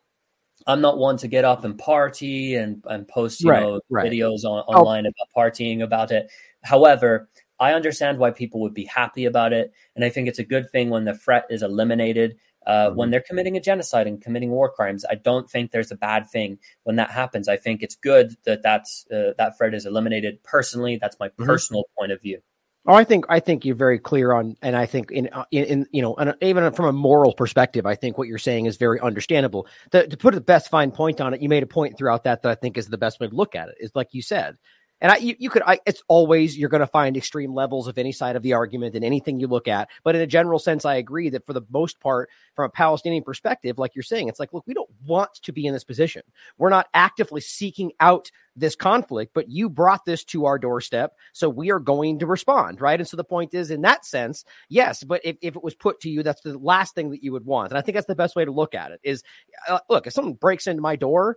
I'm 0.67 0.81
not 0.81 0.99
one 0.99 1.17
to 1.19 1.29
get 1.29 1.45
up 1.45 1.65
and 1.65 1.79
party 1.79 2.57
and, 2.57 2.83
and 2.89 3.07
post, 3.07 3.41
you 3.41 3.51
right, 3.51 3.63
know, 3.63 3.81
right. 3.89 4.11
videos 4.11 4.43
on, 4.45 4.65
oh. 4.67 4.73
online 4.73 5.07
oh. 5.07 5.11
about 5.11 5.53
partying 5.55 5.81
about 5.81 6.11
it. 6.11 6.29
However, 6.65 7.29
I 7.59 7.73
understand 7.73 8.19
why 8.19 8.31
people 8.31 8.61
would 8.61 8.75
be 8.75 8.85
happy 8.85 9.25
about 9.27 9.53
it. 9.53 9.73
And 9.95 10.05
I 10.05 10.11
think 10.11 10.29
it's 10.29 10.39
a 10.39 10.45
good 10.45 10.71
thing 10.71 10.91
when 10.91 11.05
the 11.05 11.15
threat 11.15 11.47
is 11.51 11.63
eliminated. 11.63 12.37
Uh, 12.67 12.89
mm-hmm. 12.89 12.97
When 12.97 13.11
they're 13.11 13.21
committing 13.21 13.57
a 13.57 13.61
genocide 13.61 14.07
and 14.07 14.21
committing 14.21 14.51
war 14.51 14.71
crimes, 14.71 15.05
I 15.09 15.17
don't 15.17 15.49
think 15.49 15.71
there's 15.71 15.93
a 15.93 15.97
bad 15.97 16.29
thing 16.31 16.59
when 16.85 16.97
that 16.97 17.11
happens. 17.11 17.49
I 17.49 17.57
think 17.57 17.83
it's 17.83 17.95
good 17.95 18.37
that 18.45 18.63
that's 18.63 19.07
uh, 19.13 19.33
that 19.37 19.59
threat 19.59 19.75
is 19.75 19.87
eliminated. 19.87 20.43
Personally, 20.43 20.99
that's 21.01 21.19
my 21.21 21.29
mm-hmm. 21.29 21.45
personal 21.45 21.85
point 21.99 22.13
of 22.13 22.23
view. 22.23 22.41
Oh, 22.87 22.95
I 22.95 23.05
think 23.05 23.25
I 23.31 23.41
think 23.41 23.65
you're 23.65 23.75
very 23.75 23.99
clear 23.99 24.33
on, 24.33 24.57
and 24.61 24.77
I 24.77 24.85
think 24.85 25.11
in 25.11 25.31
uh, 25.33 25.45
in, 25.51 25.65
in 25.65 25.87
you 25.91 26.03
know, 26.03 26.35
even 26.43 26.71
from 26.75 26.85
a 26.85 26.93
moral 26.93 27.33
perspective, 27.33 27.87
I 27.87 27.95
think 27.95 28.19
what 28.19 28.29
you're 28.29 28.37
saying 28.37 28.67
is 28.67 28.77
very 28.77 29.01
understandable. 29.01 29.67
To, 29.93 30.07
to 30.07 30.17
put 30.19 30.35
the 30.35 30.43
best 30.43 30.71
fine 30.71 30.91
point 30.91 31.21
on 31.21 31.33
it, 31.33 31.41
you 31.41 31.49
made 31.49 31.63
a 31.63 31.67
point 31.67 31.97
throughout 31.97 32.25
that 32.25 32.43
that 32.43 32.51
I 32.51 32.55
think 32.55 32.77
is 32.77 32.89
the 32.89 32.99
best 32.99 33.21
way 33.21 33.29
to 33.29 33.35
look 33.35 33.55
at 33.55 33.69
it. 33.71 33.77
Is 33.81 33.93
like 33.95 34.09
you 34.13 34.21
said, 34.21 34.59
and 35.05 35.13
I, 35.13 35.17
you, 35.19 35.37
you 35.39 35.51
could, 35.51 35.61
I, 35.67 35.81
it's 35.85 36.03
always, 36.09 36.57
you're 36.57 36.71
going 36.71 36.81
to 36.81 36.87
find 36.87 37.15
extreme 37.15 37.53
levels 37.53 37.89
of 37.89 37.99
any 37.99 38.11
side 38.11 38.37
of 38.37 38.43
the 38.43 38.55
argument 38.55 38.95
in 38.95 39.05
anything 39.05 39.39
you 39.39 39.47
look 39.47 39.69
at. 39.69 39.91
But 40.03 40.15
in 40.15 40.23
a 40.23 40.27
general 40.27 40.59
sense, 40.59 40.87
I 40.87 40.95
agree 40.95 41.29
that 41.29 41.45
for 41.45 41.53
the 41.53 41.61
most 41.71 42.01
part, 42.01 42.31
from 42.57 42.65
a 42.65 42.71
Palestinian 42.71 43.23
perspective, 43.23 43.79
like 43.79 43.95
you're 43.95 44.03
saying, 44.03 44.29
it's 44.29 44.41
like, 44.41 44.55
look, 44.55 44.65
we 44.67 44.73
don't 44.73 44.89
want 45.05 45.35
to 45.43 45.53
be 45.53 45.67
in 45.67 45.75
this 45.75 45.85
position. 45.85 46.23
We're 46.57 46.71
not 46.71 46.89
actively 46.95 47.43
seeking 47.43 47.93
out 48.01 48.31
this 48.57 48.75
conflict, 48.75 49.33
but 49.35 49.51
you 49.51 49.69
brought 49.69 50.07
this 50.07 50.25
to 50.25 50.47
our 50.47 50.59
doorstep. 50.59 51.13
So 51.35 51.51
we 51.51 51.71
are 51.71 51.81
going 51.81 52.21
to 52.21 52.27
respond, 52.27 52.81
right? 52.81 52.99
And 52.99 53.07
so 53.07 53.19
the 53.19 53.25
point 53.25 53.53
is, 53.53 53.71
in 53.71 53.83
that 53.83 54.07
sense, 54.07 54.43
yes, 54.71 55.05
but 55.05 55.21
if, 55.23 55.37
if 55.43 55.55
it 55.55 55.63
was 55.63 55.75
put 55.75 56.01
to 56.01 56.09
you, 56.09 56.23
that's 56.23 56.41
the 56.41 56.57
last 56.57 56.95
thing 56.95 57.11
that 57.11 57.23
you 57.23 57.33
would 57.33 57.45
want. 57.45 57.73
And 57.73 57.79
I 57.79 57.83
think 57.83 57.95
that's 57.95 58.07
the 58.07 58.15
best 58.15 58.37
way 58.37 58.47
to 58.47 58.53
look 58.53 58.75
at 58.75 58.91
it 58.91 59.01
is 59.03 59.23
uh, 59.69 59.81
look, 59.91 60.07
if 60.07 60.15
someone 60.15 60.33
breaks 60.33 60.67
into 60.67 60.81
my 60.81 60.97
door, 60.97 61.37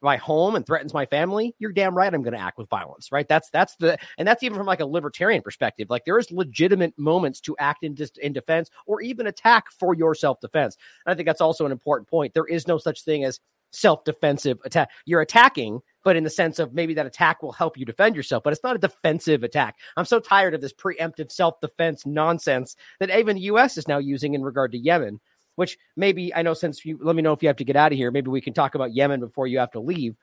my 0.00 0.16
home 0.16 0.54
and 0.54 0.66
threatens 0.66 0.92
my 0.92 1.06
family, 1.06 1.54
you're 1.58 1.72
damn 1.72 1.94
right 1.94 2.12
I'm 2.12 2.22
going 2.22 2.34
to 2.34 2.40
act 2.40 2.58
with 2.58 2.68
violence, 2.68 3.10
right? 3.10 3.26
That's 3.28 3.50
that's 3.50 3.76
the 3.76 3.98
and 4.18 4.26
that's 4.26 4.42
even 4.42 4.58
from 4.58 4.66
like 4.66 4.80
a 4.80 4.86
libertarian 4.86 5.42
perspective. 5.42 5.88
Like 5.90 6.04
there 6.04 6.18
is 6.18 6.30
legitimate 6.30 6.98
moments 6.98 7.40
to 7.42 7.56
act 7.58 7.84
in 7.84 7.96
just 7.96 8.18
in 8.18 8.32
defense 8.32 8.70
or 8.86 9.00
even 9.00 9.26
attack 9.26 9.70
for 9.70 9.94
your 9.94 10.14
self 10.14 10.40
defense. 10.40 10.76
And 11.06 11.12
I 11.12 11.16
think 11.16 11.26
that's 11.26 11.40
also 11.40 11.66
an 11.66 11.72
important 11.72 12.08
point. 12.08 12.34
There 12.34 12.46
is 12.46 12.68
no 12.68 12.78
such 12.78 13.02
thing 13.02 13.24
as 13.24 13.40
self 13.72 14.04
defensive 14.04 14.58
attack. 14.64 14.90
You're 15.06 15.20
attacking, 15.20 15.80
but 16.04 16.16
in 16.16 16.24
the 16.24 16.30
sense 16.30 16.58
of 16.58 16.74
maybe 16.74 16.94
that 16.94 17.06
attack 17.06 17.42
will 17.42 17.52
help 17.52 17.76
you 17.76 17.84
defend 17.84 18.14
yourself, 18.14 18.42
but 18.42 18.52
it's 18.52 18.62
not 18.62 18.76
a 18.76 18.80
defensive 18.80 19.42
attack. 19.42 19.76
I'm 19.96 20.04
so 20.04 20.20
tired 20.20 20.54
of 20.54 20.60
this 20.60 20.72
preemptive 20.72 21.32
self 21.32 21.60
defense 21.60 22.06
nonsense 22.06 22.76
that 23.00 23.10
even 23.10 23.36
the 23.36 23.42
U.S. 23.42 23.76
is 23.76 23.88
now 23.88 23.98
using 23.98 24.34
in 24.34 24.42
regard 24.42 24.72
to 24.72 24.78
Yemen 24.78 25.20
which 25.56 25.78
maybe 25.96 26.34
I 26.34 26.42
know 26.42 26.54
since 26.54 26.84
you 26.84 26.98
let 27.00 27.16
me 27.16 27.22
know 27.22 27.32
if 27.32 27.42
you 27.42 27.48
have 27.48 27.56
to 27.56 27.64
get 27.64 27.76
out 27.76 27.92
of 27.92 27.98
here, 27.98 28.10
maybe 28.10 28.30
we 28.30 28.40
can 28.40 28.54
talk 28.54 28.74
about 28.74 28.94
Yemen 28.94 29.20
before 29.20 29.46
you 29.46 29.58
have 29.58 29.72
to 29.72 29.80
leave. 29.80 30.16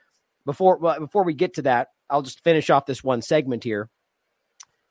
Before 0.46 0.78
well, 0.78 1.00
before 1.00 1.24
we 1.24 1.34
get 1.34 1.56
to 1.56 1.64
that, 1.64 1.90
I'll 2.10 2.22
just 2.22 2.44
finish 2.44 2.70
off 2.70 2.86
this 2.86 3.04
one 3.04 3.22
segment 3.22 3.64
here. 3.64 3.90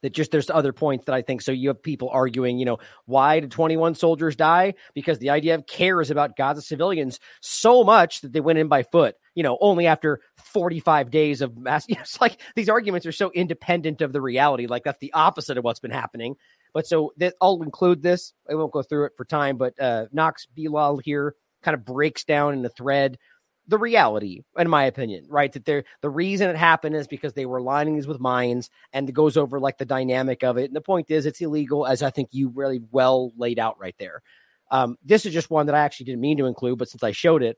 That 0.03 0.13
just 0.13 0.31
there's 0.31 0.49
other 0.49 0.73
points 0.73 1.07
that 1.07 1.15
I 1.15 1.23
think 1.23 1.43
so. 1.43 1.51
You 1.51 1.71
have 1.71 1.83
people 1.83 2.09
arguing, 2.09 2.61
you 2.61 2.65
know, 2.65 2.79
why 3.07 3.41
did 3.41 3.51
21 3.51 3.97
soldiers 3.97 4.37
die? 4.37 4.75
Because 4.95 5.19
the 5.19 5.27
IDF 5.29 5.67
cares 5.67 6.13
about 6.13 6.37
Gaza 6.37 6.63
civilians 6.63 7.19
so 7.41 7.83
much 7.83 8.21
that 8.21 8.33
they 8.33 8.39
went 8.39 8.61
in 8.61 8.69
by 8.69 8.85
foot. 8.85 9.17
You 9.35 9.43
know, 9.43 9.59
only 9.61 9.89
after 9.89 10.21
45 10.37 11.11
days 11.11 11.43
of 11.43 11.59
mass. 11.59 11.85
You 11.89 11.97
know, 11.97 12.03
it's 12.03 12.21
like 12.21 12.41
these 12.55 12.69
arguments 12.69 13.09
are 13.09 13.13
so 13.13 13.33
independent 13.33 14.01
of 14.01 14.13
the 14.13 14.21
reality. 14.21 14.69
Like 14.69 14.85
that's 14.85 15.01
the 15.01 15.13
opposite 15.15 15.59
of 15.59 15.65
what's 15.65 15.81
been 15.81 15.91
happening. 15.91 16.37
But 16.79 16.87
so 16.87 17.13
I'll 17.41 17.61
include 17.65 18.05
this. 18.05 18.33
I 18.49 18.55
won't 18.55 18.71
go 18.71 18.85
through 18.85 19.07
it 19.07 19.15
for 19.17 19.25
time, 19.25 19.57
but 19.57 19.75
uh, 19.81 20.05
Knox 20.13 20.47
Bilal 20.47 20.99
here 20.99 21.35
kind 21.65 21.75
of 21.75 21.85
breaks 21.85 22.23
down 22.23 22.53
in 22.53 22.63
the 22.63 22.69
thread 22.69 23.19
the 23.67 23.79
reality, 23.79 24.43
in 24.57 24.71
my 24.71 24.85
opinion, 24.85 25.27
right? 25.29 25.53
That 25.53 25.65
they're 25.65 25.83
the 26.03 26.09
reason 26.09 26.49
it 26.49 26.55
happened 26.55 26.95
is 26.95 27.09
because 27.09 27.33
they 27.33 27.47
were 27.47 27.61
lining 27.61 27.97
these 27.97 28.07
with 28.07 28.21
mines, 28.21 28.71
and 28.93 29.09
it 29.09 29.13
goes 29.13 29.37
over 29.37 29.59
like 29.59 29.79
the 29.79 29.85
dynamic 29.87 30.45
of 30.45 30.57
it. 30.57 30.67
And 30.67 30.77
the 30.77 30.81
point 30.81 31.11
is, 31.11 31.27
it's 31.27 31.41
illegal, 31.41 31.85
as 31.85 32.01
I 32.01 32.11
think 32.11 32.29
you 32.31 32.53
really 32.55 32.81
well 32.93 33.33
laid 33.37 33.59
out 33.59 33.81
right 33.81 33.97
there. 33.99 34.23
Um, 34.71 34.99
this 35.05 35.27
is 35.27 35.35
just 35.35 35.51
one 35.51 35.67
that 35.67 35.75
I 35.75 35.81
actually 35.81 36.07
didn't 36.07 36.21
mean 36.21 36.39
to 36.39 36.47
include, 36.47 36.79
but 36.79 36.89
since 36.89 37.03
I 37.03 37.11
showed 37.11 37.43
it, 37.43 37.57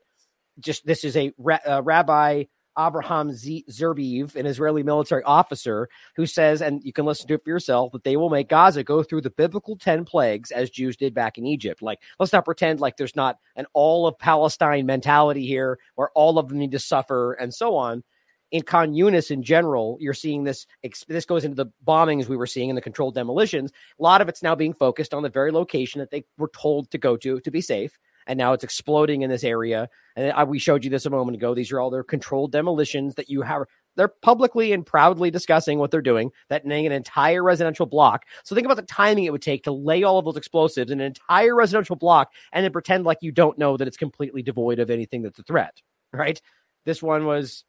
just 0.59 0.83
this 0.83 1.03
is 1.03 1.15
a 1.15 1.31
ra- 1.37 1.59
uh, 1.67 1.83
Rabbi 1.83 2.45
Abraham 2.77 3.31
Z- 3.31 3.65
an 3.67 4.45
Israeli 4.45 4.83
military 4.83 5.23
officer, 5.23 5.89
who 6.15 6.25
says, 6.25 6.61
and 6.61 6.83
you 6.83 6.93
can 6.93 7.05
listen 7.05 7.27
to 7.27 7.35
it 7.35 7.43
for 7.43 7.49
yourself, 7.49 7.91
that 7.91 8.03
they 8.03 8.17
will 8.17 8.29
make 8.29 8.49
Gaza 8.49 8.83
go 8.83 9.03
through 9.03 9.21
the 9.21 9.29
biblical 9.29 9.75
10 9.75 10.05
plagues 10.05 10.51
as 10.51 10.69
Jews 10.69 10.97
did 10.97 11.13
back 11.13 11.37
in 11.37 11.45
Egypt. 11.45 11.81
Like, 11.81 11.99
let's 12.19 12.33
not 12.33 12.45
pretend 12.45 12.79
like 12.79 12.97
there's 12.97 13.15
not 13.15 13.37
an 13.55 13.65
all 13.73 14.07
of 14.07 14.17
Palestine 14.17 14.85
mentality 14.85 15.45
here 15.45 15.79
where 15.95 16.09
all 16.15 16.37
of 16.37 16.49
them 16.49 16.59
need 16.59 16.71
to 16.71 16.79
suffer 16.79 17.33
and 17.33 17.53
so 17.53 17.75
on. 17.75 18.03
In 18.51 18.63
Khan 18.63 18.91
Yunis 18.91 19.31
in 19.31 19.43
general, 19.43 19.97
you're 20.01 20.13
seeing 20.13 20.43
this. 20.43 20.67
This 21.07 21.23
goes 21.23 21.45
into 21.45 21.55
the 21.55 21.71
bombings 21.87 22.27
we 22.27 22.35
were 22.35 22.47
seeing 22.47 22.69
and 22.69 22.75
the 22.75 22.81
controlled 22.81 23.15
demolitions. 23.15 23.71
A 23.97 24.03
lot 24.03 24.19
of 24.19 24.27
it's 24.27 24.43
now 24.43 24.55
being 24.55 24.73
focused 24.73 25.13
on 25.13 25.23
the 25.23 25.29
very 25.29 25.51
location 25.53 25.99
that 25.99 26.11
they 26.11 26.25
were 26.37 26.51
told 26.53 26.91
to 26.91 26.97
go 26.97 27.15
to 27.15 27.39
to 27.39 27.51
be 27.51 27.61
safe 27.61 27.97
and 28.27 28.37
now 28.37 28.53
it's 28.53 28.63
exploding 28.63 29.21
in 29.21 29.29
this 29.29 29.43
area. 29.43 29.89
And 30.15 30.31
I, 30.31 30.43
we 30.43 30.59
showed 30.59 30.83
you 30.83 30.89
this 30.89 31.05
a 31.05 31.09
moment 31.09 31.37
ago. 31.37 31.53
These 31.53 31.71
are 31.71 31.79
all 31.79 31.89
their 31.89 32.03
controlled 32.03 32.51
demolitions 32.51 33.15
that 33.15 33.29
you 33.29 33.41
have. 33.41 33.63
They're 33.95 34.07
publicly 34.07 34.71
and 34.71 34.85
proudly 34.85 35.31
discussing 35.31 35.79
what 35.79 35.91
they're 35.91 36.01
doing, 36.01 36.31
that 36.49 36.63
an 36.63 36.71
entire 36.71 37.43
residential 37.43 37.85
block. 37.85 38.25
So 38.43 38.55
think 38.55 38.65
about 38.65 38.77
the 38.77 38.83
timing 38.83 39.25
it 39.25 39.31
would 39.31 39.41
take 39.41 39.63
to 39.63 39.71
lay 39.71 40.03
all 40.03 40.17
of 40.17 40.25
those 40.25 40.37
explosives 40.37 40.91
in 40.91 40.99
an 40.99 41.05
entire 41.05 41.55
residential 41.55 41.95
block 41.95 42.31
and 42.53 42.63
then 42.63 42.71
pretend 42.71 43.05
like 43.05 43.17
you 43.21 43.31
don't 43.31 43.57
know 43.57 43.77
that 43.77 43.87
it's 43.87 43.97
completely 43.97 44.41
devoid 44.41 44.79
of 44.79 44.89
anything 44.89 45.21
that's 45.21 45.39
a 45.39 45.43
threat, 45.43 45.81
right? 46.13 46.41
This 46.85 47.03
one 47.03 47.25
was 47.25 47.65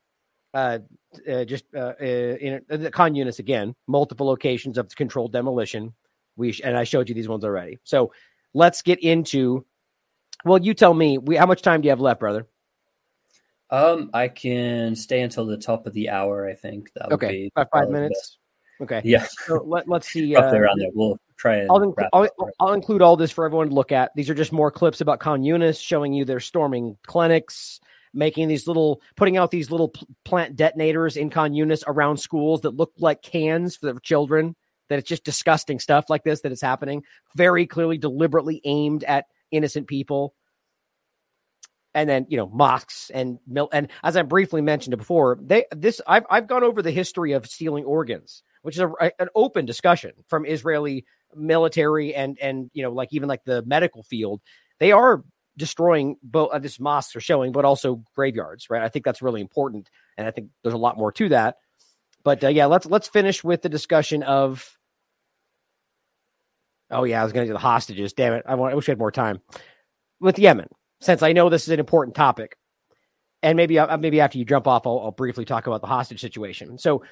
uh, 0.55 0.79
uh, 1.29 1.45
just 1.45 1.65
uh, 1.75 1.95
uh 2.01 2.05
in, 2.05 2.61
in 2.71 2.83
the 2.83 2.91
Khan 2.91 3.15
Yunis 3.15 3.39
again, 3.39 3.75
multiple 3.87 4.27
locations 4.27 4.79
of 4.79 4.89
controlled 4.95 5.33
demolition. 5.33 5.95
We 6.37 6.53
sh- 6.53 6.61
and 6.63 6.77
I 6.77 6.85
showed 6.85 7.09
you 7.09 7.15
these 7.15 7.29
ones 7.29 7.45
already. 7.45 7.79
So 7.85 8.13
let's 8.55 8.83
get 8.83 9.01
into 9.01 9.65
well, 10.45 10.59
you 10.59 10.75
tell 10.75 10.95
me. 10.95 11.19
We, 11.19 11.37
how 11.37 11.47
much 11.47 11.63
time 11.63 11.81
do 11.81 11.87
you 11.87 11.91
have 11.91 12.01
left, 12.01 12.21
brother? 12.21 12.47
Um, 13.71 14.11
I 14.13 14.29
can 14.29 14.95
stay 14.95 15.23
until 15.23 15.47
the 15.47 15.57
top 15.57 15.87
of 15.87 15.95
the 15.95 16.11
hour. 16.11 16.47
I 16.47 16.55
think 16.55 16.93
that 16.95 17.07
would 17.07 17.15
okay, 17.15 17.29
be 17.29 17.53
about 17.57 17.69
five 17.73 17.89
minutes. 17.89 18.37
Okay. 18.83 19.01
Yeah. 19.05 19.27
So 19.47 19.63
let, 19.65 19.89
let's 19.89 20.09
see. 20.09 20.37
Up 20.37 20.51
there, 20.51 20.69
uh, 20.69 20.75
there. 20.77 20.91
We'll 20.93 21.19
try 21.37 21.57
and. 21.57 21.71
I'll, 21.71 21.95
I'll, 22.13 22.29
I'll, 22.61 22.73
include 22.75 23.01
all 23.01 23.17
this 23.17 23.31
for 23.31 23.47
everyone 23.47 23.69
to 23.69 23.75
look 23.75 23.93
at. 23.93 24.11
These 24.15 24.29
are 24.29 24.35
just 24.35 24.53
more 24.53 24.71
clips 24.71 25.01
about 25.01 25.21
Khan 25.21 25.43
Yunis 25.43 25.81
showing 25.81 26.13
you 26.13 26.27
their 26.27 26.41
storming 26.41 26.99
clinics, 27.07 27.81
making 28.13 28.49
these 28.49 28.67
little, 28.67 29.01
putting 29.17 29.39
out 29.39 29.51
these 29.51 29.71
little 29.71 29.95
plant 30.25 30.55
detonators 30.57 31.17
in 31.17 31.31
Khan 31.31 31.53
Yunis 31.53 31.83
around 31.87 32.19
schools 32.19 32.61
that 32.63 32.77
look 32.77 32.93
like 32.99 33.23
cans 33.23 33.77
for 33.77 33.93
the 33.93 33.99
children. 34.01 34.55
That 34.91 34.99
it's 34.99 35.09
just 35.09 35.25
disgusting 35.25 35.79
stuff 35.79 36.11
like 36.11 36.25
this 36.25 36.43
that 36.43 36.53
is 36.53 36.61
happening. 36.61 37.05
Very 37.35 37.67
clearly, 37.67 37.97
deliberately 37.97 38.61
aimed 38.65 39.05
at 39.05 39.25
innocent 39.53 39.87
people. 39.87 40.35
And 41.95 42.09
then 42.09 42.27
you 42.31 42.39
know 42.39 42.49
mosques 42.49 43.11
and 43.13 43.39
mil- 43.47 43.69
and 43.71 43.89
as 44.03 44.17
I 44.17 44.23
briefly 44.23 44.63
mentioned 44.63 44.97
before, 44.97 45.39
they 45.41 45.67
this 45.73 46.01
I've 46.07 46.25
I've 46.31 46.47
gone 46.47 46.65
over 46.65 46.81
the 46.81 46.91
history 46.91 47.33
of 47.33 47.47
stealing 47.47 47.85
organs, 47.85 48.43
which 48.63 48.77
is 48.77 48.81
a, 48.81 48.89
a, 48.99 49.13
an 49.19 49.29
open 49.35 49.67
discussion 49.67 50.13
from 50.27 50.47
Israeli 50.47 51.05
military 51.35 52.15
and 52.15 52.39
and 52.41 52.71
you 52.73 52.83
know 52.83 52.93
like 52.93 53.11
even 53.13 53.29
like 53.29 53.45
the 53.45 53.63
medical 53.67 54.03
field. 54.03 54.41
They 54.81 54.93
are 54.93 55.23
destroying 55.57 56.17
both 56.23 56.51
uh, 56.53 56.59
this 56.59 56.81
mosques 56.81 57.15
are 57.15 57.21
showing, 57.21 57.53
but 57.53 57.65
also 57.65 58.03
graveyards, 58.15 58.71
right? 58.71 58.83
I 58.83 58.89
think 58.89 59.05
that's 59.05 59.23
really 59.23 59.41
important, 59.41 59.91
and 60.17 60.27
I 60.27 60.31
think 60.31 60.49
there's 60.63 60.75
a 60.75 60.79
lot 60.79 60.97
more 60.97 61.13
to 61.13 61.29
that. 61.31 61.57
But 62.25 62.45
uh, 62.45 62.49
yeah, 62.49 62.67
let's 62.67 62.87
let's 62.87 63.09
finish 63.09 63.43
with 63.43 63.63
the 63.63 63.69
discussion 63.69 64.23
of 64.23 64.79
Oh 66.93 67.05
yeah, 67.05 67.21
I 67.21 67.25
was 67.25 67.33
going 67.33 67.47
to 67.47 67.49
do 67.49 67.55
the 67.55 67.59
hostages. 67.59 68.13
Damn 68.13 68.35
it! 68.35 68.45
I, 68.47 68.55
want, 68.55 68.73
I 68.73 68.77
wish 68.77 68.87
we 68.87 68.93
had 68.93 68.99
more 68.99 69.11
time 69.11 69.41
with 70.21 70.39
Yemen, 70.39 70.69
since 71.01 71.23
I 71.23 71.33
know 71.33 71.49
this 71.49 71.65
is 71.65 71.71
an 71.71 71.81
important 71.81 72.15
topic, 72.15 72.57
and 73.43 73.57
maybe 73.57 73.79
uh, 73.79 73.97
maybe 73.99 74.21
after 74.21 74.39
you 74.39 74.45
jump 74.45 74.67
off, 74.67 74.87
I'll, 74.87 75.01
I'll 75.01 75.11
briefly 75.11 75.45
talk 75.45 75.67
about 75.67 75.81
the 75.81 75.89
hostage 75.89 76.21
situation. 76.21 76.79
So, 76.79 77.03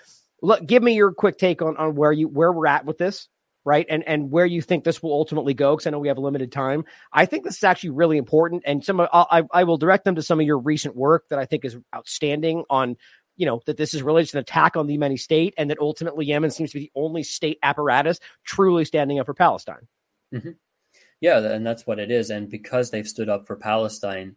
look, 0.43 0.64
give 0.64 0.83
me 0.83 0.95
your 0.95 1.12
quick 1.12 1.37
take 1.37 1.61
on 1.61 1.76
on 1.76 1.97
where 1.97 2.12
you 2.12 2.28
where 2.28 2.53
we're 2.53 2.68
at 2.68 2.85
with 2.85 2.99
this, 2.99 3.28
right? 3.64 3.85
And 3.91 4.07
and 4.07 4.31
where 4.31 4.47
you 4.47 4.62
think 4.62 4.85
this 4.85 5.03
will 5.03 5.12
ultimately 5.12 5.55
go, 5.55 5.74
because 5.74 5.87
I 5.89 5.91
know 5.91 5.99
we 5.99 6.09
have 6.09 6.18
a 6.18 6.22
limited 6.22 6.53
time. 6.53 6.85
I 7.12 7.26
think 7.26 7.45
this 7.45 7.57
is 7.57 7.64
actually 7.64 7.91
really 7.91 8.16
important, 8.16 8.62
and 8.64 8.85
some 8.85 9.01
of, 9.01 9.09
I 9.12 9.43
I 9.53 9.64
will 9.64 9.76
direct 9.76 10.05
them 10.05 10.14
to 10.14 10.22
some 10.22 10.39
of 10.39 10.47
your 10.47 10.59
recent 10.59 10.95
work 10.95 11.24
that 11.31 11.39
I 11.39 11.47
think 11.47 11.64
is 11.64 11.76
outstanding 11.95 12.64
on 12.70 12.97
you 13.41 13.47
know, 13.47 13.62
that 13.64 13.78
this 13.78 13.95
is 13.95 14.03
really 14.03 14.22
just 14.22 14.34
an 14.34 14.41
attack 14.41 14.76
on 14.76 14.86
the 14.86 14.99
Yemeni 14.99 15.18
state 15.18 15.55
and 15.57 15.70
that 15.70 15.78
ultimately 15.78 16.26
Yemen 16.26 16.51
seems 16.51 16.72
to 16.72 16.78
be 16.78 16.84
the 16.84 16.93
only 16.95 17.22
state 17.22 17.59
apparatus 17.62 18.20
truly 18.45 18.84
standing 18.84 19.18
up 19.18 19.24
for 19.24 19.32
Palestine. 19.32 19.88
Mm-hmm. 20.34 20.51
Yeah, 21.22 21.38
and 21.38 21.66
that's 21.66 21.86
what 21.86 21.99
it 21.99 22.11
is. 22.11 22.28
And 22.28 22.51
because 22.51 22.91
they've 22.91 23.09
stood 23.09 23.30
up 23.30 23.47
for 23.47 23.57
Palestine, 23.57 24.36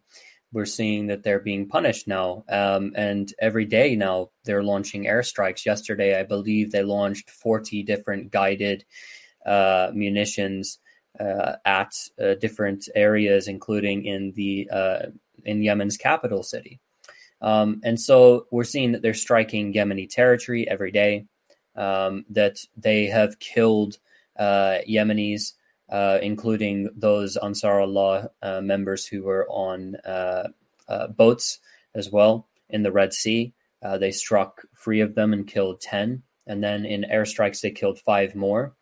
we're 0.54 0.64
seeing 0.64 1.08
that 1.08 1.22
they're 1.22 1.38
being 1.38 1.68
punished 1.68 2.08
now. 2.08 2.44
Um, 2.48 2.92
and 2.96 3.30
every 3.38 3.66
day 3.66 3.94
now 3.94 4.30
they're 4.44 4.62
launching 4.62 5.04
airstrikes. 5.04 5.66
Yesterday, 5.66 6.18
I 6.18 6.22
believe 6.22 6.72
they 6.72 6.82
launched 6.82 7.28
40 7.28 7.82
different 7.82 8.30
guided 8.30 8.86
uh, 9.44 9.90
munitions 9.92 10.78
uh, 11.20 11.56
at 11.66 11.92
uh, 12.18 12.36
different 12.36 12.88
areas, 12.94 13.48
including 13.48 14.06
in 14.06 14.32
the 14.34 14.70
uh, 14.72 15.06
in 15.44 15.62
Yemen's 15.62 15.98
capital 15.98 16.42
city. 16.42 16.80
Um, 17.44 17.82
and 17.84 18.00
so 18.00 18.46
we're 18.50 18.64
seeing 18.64 18.92
that 18.92 19.02
they're 19.02 19.12
striking 19.12 19.74
Yemeni 19.74 20.08
territory 20.08 20.66
every 20.66 20.90
day, 20.90 21.26
um, 21.76 22.24
that 22.30 22.64
they 22.74 23.04
have 23.06 23.38
killed 23.38 23.98
uh, 24.38 24.78
Yemenis, 24.88 25.52
uh, 25.90 26.18
including 26.22 26.88
those 26.96 27.36
Ansar 27.36 27.80
Allah 27.80 28.30
uh, 28.40 28.62
members 28.62 29.06
who 29.06 29.24
were 29.24 29.46
on 29.50 29.96
uh, 30.06 30.48
uh, 30.88 31.08
boats 31.08 31.58
as 31.94 32.10
well 32.10 32.48
in 32.70 32.82
the 32.82 32.90
Red 32.90 33.12
Sea. 33.12 33.52
Uh, 33.82 33.98
they 33.98 34.10
struck 34.10 34.62
three 34.82 35.00
of 35.00 35.14
them 35.14 35.34
and 35.34 35.46
killed 35.46 35.82
10. 35.82 36.22
And 36.46 36.64
then 36.64 36.86
in 36.86 37.04
airstrikes, 37.12 37.60
they 37.60 37.70
killed 37.70 37.98
five 37.98 38.34
more. 38.34 38.72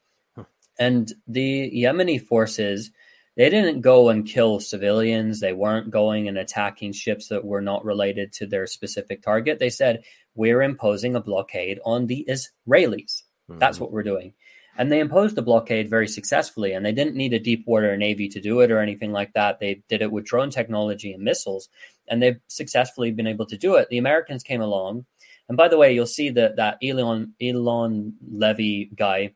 And 0.79 1.13
the 1.27 1.69
Yemeni 1.75 2.25
forces 2.25 2.93
they 3.37 3.49
didn't 3.49 3.81
go 3.81 4.11
and 4.11 4.27
kill 4.27 4.61
civilians. 4.61 5.41
They 5.41 5.53
weren't 5.53 5.91
going 5.91 6.29
and 6.29 6.37
attacking 6.37 6.93
ships 6.93 7.29
that 7.29 7.45
were 7.45 7.63
not 7.63 7.85
related 7.85 8.33
to 8.35 8.47
their 8.47 8.67
specific 8.67 9.23
target. 9.23 9.59
They 9.59 9.71
said, 9.71 10.03
We're 10.35 10.63
imposing 10.63 11.15
a 11.15 11.21
blockade 11.21 11.81
on 11.85 12.07
the 12.07 12.27
Israelis. 12.29 13.23
Mm-hmm. 13.51 13.59
That's 13.59 13.81
what 13.81 13.91
we're 13.91 14.03
doing. 14.03 14.35
And 14.77 14.91
they 14.91 15.01
imposed 15.01 15.35
the 15.35 15.43
blockade 15.43 15.89
very 15.89 16.09
successfully. 16.09 16.73
And 16.73 16.85
they 16.85 16.93
didn't 16.93 17.17
need 17.17 17.35
a 17.35 17.39
deep 17.39 17.65
water 17.67 17.97
navy 17.97 18.29
to 18.29 18.41
do 18.41 18.61
it 18.61 18.71
or 18.71 18.81
anything 18.81 19.13
like 19.13 19.33
that. 19.35 19.61
They 19.61 19.83
did 19.89 20.03
it 20.03 20.11
with 20.11 20.25
drone 20.25 20.51
technology 20.51 21.13
and 21.13 21.23
missiles. 21.23 21.69
And 22.09 22.23
they've 22.23 22.41
successfully 22.49 23.11
been 23.11 23.27
able 23.27 23.47
to 23.47 23.59
do 23.59 23.77
it. 23.77 23.89
The 23.89 23.99
Americans 23.99 24.43
came 24.43 24.63
along. 24.63 25.05
And 25.49 25.57
by 25.57 25.69
the 25.69 25.77
way, 25.77 25.95
you'll 25.95 26.07
see 26.07 26.31
that 26.31 26.57
that 26.57 26.79
Elon, 26.83 27.35
Eylon 27.41 28.13
Levy 28.31 28.91
guy, 28.95 29.35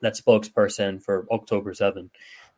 that 0.00 0.16
spokesperson 0.16 1.02
for 1.02 1.26
October 1.30 1.74
7, 1.74 2.10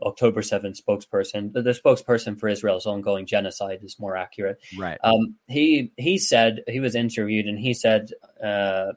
October 0.03 0.41
7th 0.41 0.81
spokesperson, 0.81 1.53
the, 1.53 1.63
the, 1.63 1.71
spokesperson 1.71 2.39
for 2.39 2.49
Israel's 2.49 2.87
ongoing 2.87 3.27
genocide 3.27 3.81
is 3.83 3.99
more 3.99 4.17
accurate. 4.17 4.59
Right. 4.77 4.99
Um, 5.03 5.37
he 5.49 5.93
he 5.97 6.19
said 6.19 6.63
he 6.67 6.81
was 6.81 6.95
interviewed 6.95 7.47
and 7.47 7.59
he 7.59 7.75
said 7.75 8.11
uh, 8.43 8.93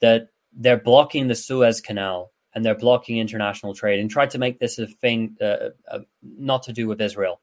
that 0.00 0.28
they're 0.52 0.78
blocking 0.78 1.28
the 1.28 1.34
Suez 1.34 1.80
Canal 1.80 2.32
and 2.54 2.64
they're 2.64 2.74
blocking 2.74 3.18
international 3.18 3.74
trade 3.74 4.00
and 4.00 4.10
tried 4.10 4.30
to 4.30 4.38
make 4.38 4.58
this 4.58 4.78
a 4.78 4.86
thing 4.86 5.36
uh, 5.40 5.70
uh, 5.90 6.00
not 6.22 6.62
to 6.64 6.72
do 6.72 6.88
with 6.88 7.00
Israel. 7.00 7.40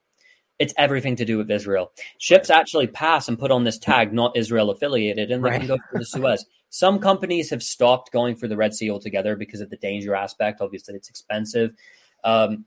It's 0.57 0.73
everything 0.77 1.17
to 1.17 1.25
do 1.25 1.37
with 1.37 1.51
Israel. 1.51 1.91
Ships 2.17 2.49
actually 2.49 2.87
pass 2.87 3.27
and 3.27 3.37
put 3.37 3.51
on 3.51 3.65
this 3.65 3.77
tag, 3.77 4.13
not 4.13 4.37
Israel 4.37 4.69
affiliated, 4.69 5.31
and 5.31 5.43
they 5.43 5.49
right. 5.49 5.59
can 5.59 5.67
go 5.67 5.77
through 5.89 5.99
the 5.99 6.05
Suez. 6.05 6.45
Some 6.69 6.99
companies 6.99 7.49
have 7.49 7.63
stopped 7.63 8.11
going 8.11 8.35
for 8.35 8.47
the 8.47 8.57
Red 8.57 8.73
Sea 8.73 8.89
altogether 8.89 9.35
because 9.35 9.61
of 9.61 9.69
the 9.69 9.77
danger 9.77 10.15
aspect. 10.15 10.59
Obviously, 10.61 10.95
it's 10.95 11.09
expensive. 11.09 11.71
Um, 12.23 12.65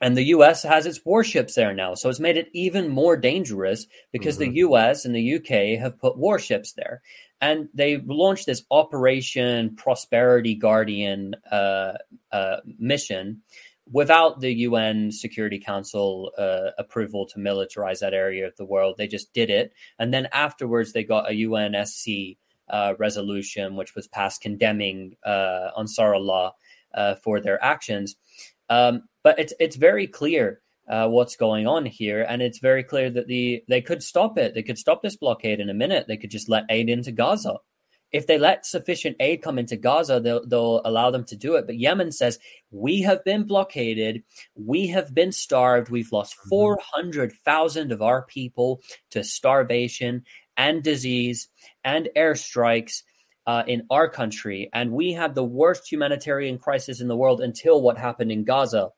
and 0.00 0.16
the 0.16 0.24
US 0.24 0.62
has 0.62 0.86
its 0.86 1.04
warships 1.04 1.54
there 1.54 1.74
now. 1.74 1.94
So 1.94 2.08
it's 2.08 2.20
made 2.20 2.36
it 2.36 2.48
even 2.52 2.88
more 2.88 3.16
dangerous 3.16 3.86
because 4.12 4.38
mm-hmm. 4.38 4.52
the 4.52 4.58
US 4.60 5.04
and 5.04 5.14
the 5.14 5.34
UK 5.34 5.78
have 5.78 5.98
put 5.98 6.16
warships 6.16 6.72
there. 6.72 7.02
And 7.40 7.68
they 7.74 7.98
launched 7.98 8.46
this 8.46 8.64
Operation 8.70 9.74
Prosperity 9.76 10.54
Guardian 10.54 11.34
uh, 11.50 11.94
uh, 12.32 12.56
mission 12.78 13.42
without 13.90 14.40
the 14.40 14.52
UN 14.52 15.10
Security 15.10 15.58
Council 15.58 16.32
uh, 16.38 16.70
approval 16.78 17.26
to 17.26 17.38
militarize 17.38 18.00
that 18.00 18.14
area 18.14 18.46
of 18.46 18.56
the 18.56 18.64
world. 18.64 18.96
They 18.96 19.08
just 19.08 19.32
did 19.32 19.50
it. 19.50 19.72
And 19.98 20.14
then 20.14 20.28
afterwards, 20.32 20.92
they 20.92 21.02
got 21.02 21.30
a 21.30 21.34
UNSC 21.34 22.36
uh, 22.68 22.94
resolution, 22.98 23.76
which 23.76 23.94
was 23.94 24.06
passed 24.06 24.42
condemning 24.42 25.16
uh, 25.24 25.70
Ansar 25.76 26.14
uh, 26.94 27.14
for 27.16 27.40
their 27.40 27.62
actions. 27.62 28.16
Um, 28.70 29.02
but 29.22 29.38
it's 29.38 29.52
it's 29.60 29.76
very 29.76 30.06
clear 30.06 30.62
uh, 30.88 31.08
what's 31.08 31.36
going 31.36 31.66
on 31.66 31.84
here, 31.84 32.22
and 32.26 32.40
it's 32.40 32.60
very 32.60 32.84
clear 32.84 33.10
that 33.10 33.26
the 33.26 33.62
they 33.68 33.82
could 33.82 34.02
stop 34.02 34.38
it. 34.38 34.54
They 34.54 34.62
could 34.62 34.78
stop 34.78 35.02
this 35.02 35.16
blockade 35.16 35.60
in 35.60 35.68
a 35.68 35.74
minute. 35.74 36.06
They 36.06 36.16
could 36.16 36.30
just 36.30 36.48
let 36.48 36.64
aid 36.70 36.88
into 36.88 37.12
Gaza. 37.12 37.58
If 38.12 38.26
they 38.26 38.38
let 38.38 38.66
sufficient 38.66 39.16
aid 39.20 39.40
come 39.40 39.56
into 39.56 39.76
Gaza, 39.76 40.18
they'll, 40.18 40.44
they'll 40.44 40.80
allow 40.84 41.12
them 41.12 41.24
to 41.26 41.36
do 41.36 41.54
it. 41.54 41.66
But 41.66 41.78
Yemen 41.78 42.10
says 42.10 42.40
we 42.72 43.02
have 43.02 43.24
been 43.24 43.44
blockaded, 43.44 44.24
we 44.56 44.88
have 44.88 45.14
been 45.14 45.30
starved, 45.30 45.90
we've 45.90 46.10
lost 46.10 46.34
mm-hmm. 46.34 46.48
four 46.48 46.80
hundred 46.92 47.32
thousand 47.44 47.92
of 47.92 48.02
our 48.02 48.24
people 48.26 48.80
to 49.10 49.22
starvation 49.22 50.24
and 50.56 50.82
disease 50.82 51.48
and 51.84 52.08
airstrikes. 52.16 53.02
Uh, 53.46 53.64
in 53.66 53.86
our 53.90 54.08
country, 54.08 54.68
and 54.72 54.92
we 54.92 55.12
had 55.12 55.34
the 55.34 55.42
worst 55.42 55.90
humanitarian 55.90 56.58
crisis 56.58 57.00
in 57.00 57.08
the 57.08 57.16
world 57.16 57.40
until 57.40 57.80
what 57.80 57.98
happened 57.98 58.30
in 58.30 58.44
Gaza 58.44 58.90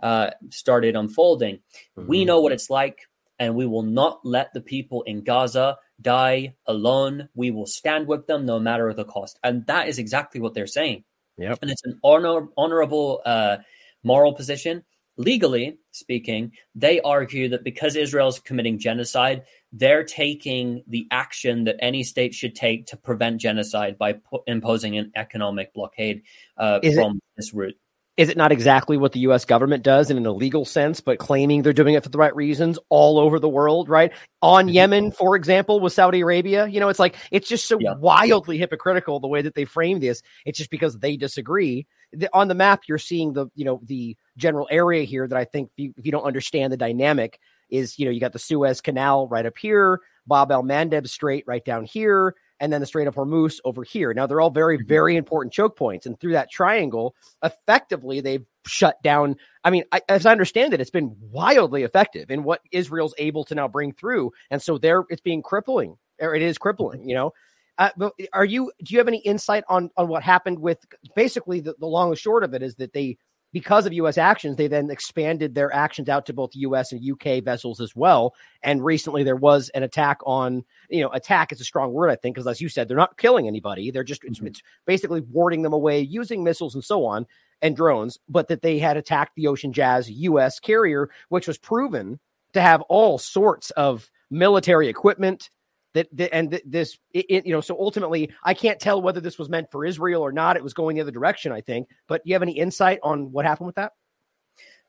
uh, 0.00 0.30
started 0.50 0.94
unfolding. 0.94 1.56
Mm-hmm. 1.96 2.06
We 2.06 2.24
know 2.24 2.40
what 2.40 2.52
it's 2.52 2.70
like, 2.70 3.00
and 3.38 3.54
we 3.54 3.66
will 3.66 3.82
not 3.82 4.20
let 4.24 4.52
the 4.52 4.60
people 4.60 5.02
in 5.02 5.22
Gaza 5.22 5.78
die 6.00 6.54
alone. 6.66 7.28
We 7.34 7.50
will 7.50 7.66
stand 7.66 8.06
with 8.06 8.26
them 8.26 8.46
no 8.46 8.58
matter 8.58 8.92
the 8.92 9.04
cost. 9.04 9.38
And 9.42 9.66
that 9.66 9.88
is 9.88 9.98
exactly 9.98 10.40
what 10.40 10.54
they're 10.54 10.66
saying. 10.66 11.04
Yep. 11.38 11.58
And 11.62 11.70
it's 11.70 11.84
an 11.84 11.98
honor, 12.02 12.48
honorable 12.56 13.22
uh, 13.24 13.58
moral 14.02 14.34
position. 14.34 14.84
Legally 15.16 15.78
speaking, 15.90 16.52
they 16.76 17.00
argue 17.00 17.48
that 17.48 17.64
because 17.64 17.96
Israel 17.96 18.28
is 18.28 18.38
committing 18.38 18.78
genocide, 18.78 19.42
they're 19.72 20.04
taking 20.04 20.82
the 20.86 21.06
action 21.10 21.64
that 21.64 21.76
any 21.80 22.02
state 22.02 22.34
should 22.34 22.54
take 22.54 22.86
to 22.86 22.96
prevent 22.96 23.40
genocide 23.40 23.98
by 23.98 24.18
imposing 24.46 24.96
an 24.96 25.12
economic 25.14 25.74
blockade 25.74 26.22
uh, 26.56 26.80
from 26.80 27.16
it, 27.16 27.22
this 27.36 27.52
route 27.52 27.76
is 28.18 28.28
it 28.28 28.36
not 28.36 28.50
exactly 28.50 28.96
what 28.96 29.12
the 29.12 29.20
US 29.20 29.44
government 29.44 29.84
does 29.84 30.10
in 30.10 30.16
an 30.16 30.26
illegal 30.26 30.64
sense, 30.64 31.00
but 31.00 31.18
claiming 31.18 31.62
they're 31.62 31.72
doing 31.72 31.94
it 31.94 32.02
for 32.02 32.08
the 32.08 32.18
right 32.18 32.34
reasons 32.34 32.76
all 32.88 33.16
over 33.16 33.38
the 33.38 33.48
world, 33.48 33.88
right? 33.88 34.12
On 34.42 34.66
mm-hmm. 34.66 34.74
Yemen, 34.74 35.12
for 35.12 35.36
example, 35.36 35.78
with 35.78 35.92
Saudi 35.92 36.20
Arabia, 36.20 36.66
you 36.66 36.80
know, 36.80 36.88
it's 36.88 36.98
like, 36.98 37.14
it's 37.30 37.48
just 37.48 37.66
so 37.66 37.78
yeah. 37.78 37.94
wildly 37.94 38.58
hypocritical 38.58 39.20
the 39.20 39.28
way 39.28 39.40
that 39.40 39.54
they 39.54 39.64
frame 39.64 40.00
this. 40.00 40.20
It's 40.44 40.58
just 40.58 40.70
because 40.70 40.98
they 40.98 41.16
disagree. 41.16 41.86
The, 42.12 42.28
on 42.32 42.48
the 42.48 42.56
map, 42.56 42.82
you're 42.88 42.98
seeing 42.98 43.34
the, 43.34 43.46
you 43.54 43.64
know, 43.64 43.80
the 43.84 44.16
general 44.36 44.66
area 44.68 45.04
here 45.04 45.28
that 45.28 45.38
I 45.38 45.44
think 45.44 45.70
if 45.76 45.84
you, 45.84 45.94
if 45.96 46.04
you 46.04 46.10
don't 46.10 46.24
understand 46.24 46.72
the 46.72 46.76
dynamic 46.76 47.38
is, 47.70 47.98
you 47.98 48.04
know, 48.04 48.10
you 48.10 48.20
got 48.20 48.32
the 48.32 48.38
Suez 48.38 48.80
Canal 48.80 49.28
right 49.28 49.46
up 49.46 49.58
here, 49.58 50.00
Bab 50.26 50.50
el 50.52 50.62
Mandeb 50.62 51.08
Strait 51.08 51.44
right 51.46 51.64
down 51.64 51.84
here 51.84 52.34
and 52.60 52.72
then 52.72 52.80
the 52.80 52.86
Strait 52.86 53.06
of 53.06 53.14
Hormuz 53.14 53.60
over 53.64 53.82
here. 53.82 54.12
Now 54.12 54.26
they're 54.26 54.40
all 54.40 54.50
very, 54.50 54.78
mm-hmm. 54.78 54.88
very 54.88 55.16
important 55.16 55.52
choke 55.52 55.76
points, 55.76 56.06
and 56.06 56.18
through 56.18 56.32
that 56.32 56.50
triangle, 56.50 57.14
effectively 57.42 58.20
they've 58.20 58.44
shut 58.66 59.02
down. 59.02 59.36
I 59.64 59.70
mean, 59.70 59.84
I, 59.92 60.00
as 60.08 60.26
I 60.26 60.32
understand 60.32 60.74
it, 60.74 60.80
it's 60.80 60.90
been 60.90 61.16
wildly 61.20 61.82
effective 61.82 62.30
in 62.30 62.42
what 62.42 62.60
Israel's 62.72 63.14
able 63.18 63.44
to 63.44 63.54
now 63.54 63.68
bring 63.68 63.92
through, 63.92 64.32
and 64.50 64.62
so 64.62 64.78
there 64.78 65.04
it's 65.08 65.22
being 65.22 65.42
crippling, 65.42 65.96
or 66.20 66.34
it 66.34 66.42
is 66.42 66.58
crippling. 66.58 67.08
You 67.08 67.14
know, 67.14 67.32
uh, 67.78 67.90
but 67.96 68.12
are 68.32 68.44
you? 68.44 68.72
Do 68.82 68.92
you 68.92 68.98
have 68.98 69.08
any 69.08 69.18
insight 69.18 69.64
on 69.68 69.90
on 69.96 70.08
what 70.08 70.22
happened 70.22 70.58
with? 70.58 70.84
Basically, 71.14 71.60
the, 71.60 71.74
the 71.78 71.86
long 71.86 72.10
and 72.10 72.18
short 72.18 72.44
of 72.44 72.54
it 72.54 72.62
is 72.62 72.76
that 72.76 72.92
they 72.92 73.18
because 73.52 73.86
of 73.86 73.92
U.S. 73.94 74.18
actions, 74.18 74.56
they 74.56 74.68
then 74.68 74.90
expanded 74.90 75.54
their 75.54 75.72
actions 75.72 76.08
out 76.08 76.26
to 76.26 76.32
both 76.32 76.50
U.S. 76.54 76.92
and 76.92 77.02
U.K. 77.02 77.40
vessels 77.40 77.80
as 77.80 77.96
well. 77.96 78.34
And 78.62 78.84
recently, 78.84 79.24
there 79.24 79.36
was 79.36 79.70
an 79.70 79.82
attack 79.82 80.18
on, 80.26 80.64
you 80.90 81.02
know, 81.02 81.08
attack 81.10 81.52
is 81.52 81.60
a 81.60 81.64
strong 81.64 81.92
word, 81.92 82.10
I 82.10 82.16
think, 82.16 82.34
because 82.34 82.46
as 82.46 82.60
you 82.60 82.68
said, 82.68 82.88
they're 82.88 82.96
not 82.96 83.16
killing 83.16 83.46
anybody. 83.46 83.90
They're 83.90 84.04
just 84.04 84.22
mm-hmm. 84.22 84.46
it's, 84.46 84.58
it's, 84.58 84.62
basically 84.86 85.20
warding 85.20 85.62
them 85.62 85.72
away 85.72 86.00
using 86.00 86.44
missiles 86.44 86.74
and 86.74 86.84
so 86.84 87.04
on 87.04 87.26
and 87.62 87.74
drones. 87.74 88.18
But 88.28 88.48
that 88.48 88.62
they 88.62 88.78
had 88.78 88.96
attacked 88.96 89.34
the 89.36 89.46
Ocean 89.46 89.72
Jazz 89.72 90.10
U.S. 90.10 90.60
carrier, 90.60 91.10
which 91.28 91.48
was 91.48 91.58
proven 91.58 92.20
to 92.52 92.60
have 92.60 92.82
all 92.82 93.18
sorts 93.18 93.70
of 93.72 94.10
military 94.30 94.88
equipment, 94.88 95.50
that, 95.98 96.16
that 96.16 96.34
and 96.34 96.60
this 96.64 96.98
it, 97.12 97.26
it, 97.28 97.46
you 97.46 97.52
know 97.52 97.60
so 97.60 97.76
ultimately 97.78 98.30
i 98.44 98.54
can't 98.54 98.78
tell 98.78 99.02
whether 99.02 99.20
this 99.20 99.38
was 99.38 99.48
meant 99.48 99.70
for 99.70 99.84
israel 99.84 100.22
or 100.22 100.32
not 100.32 100.56
it 100.56 100.62
was 100.62 100.74
going 100.74 100.94
the 100.94 101.02
other 101.02 101.10
direction 101.10 101.50
i 101.50 101.60
think 101.60 101.88
but 102.06 102.22
you 102.24 102.34
have 102.34 102.42
any 102.42 102.56
insight 102.56 103.00
on 103.02 103.32
what 103.32 103.44
happened 103.44 103.66
with 103.66 103.76
that 103.76 103.92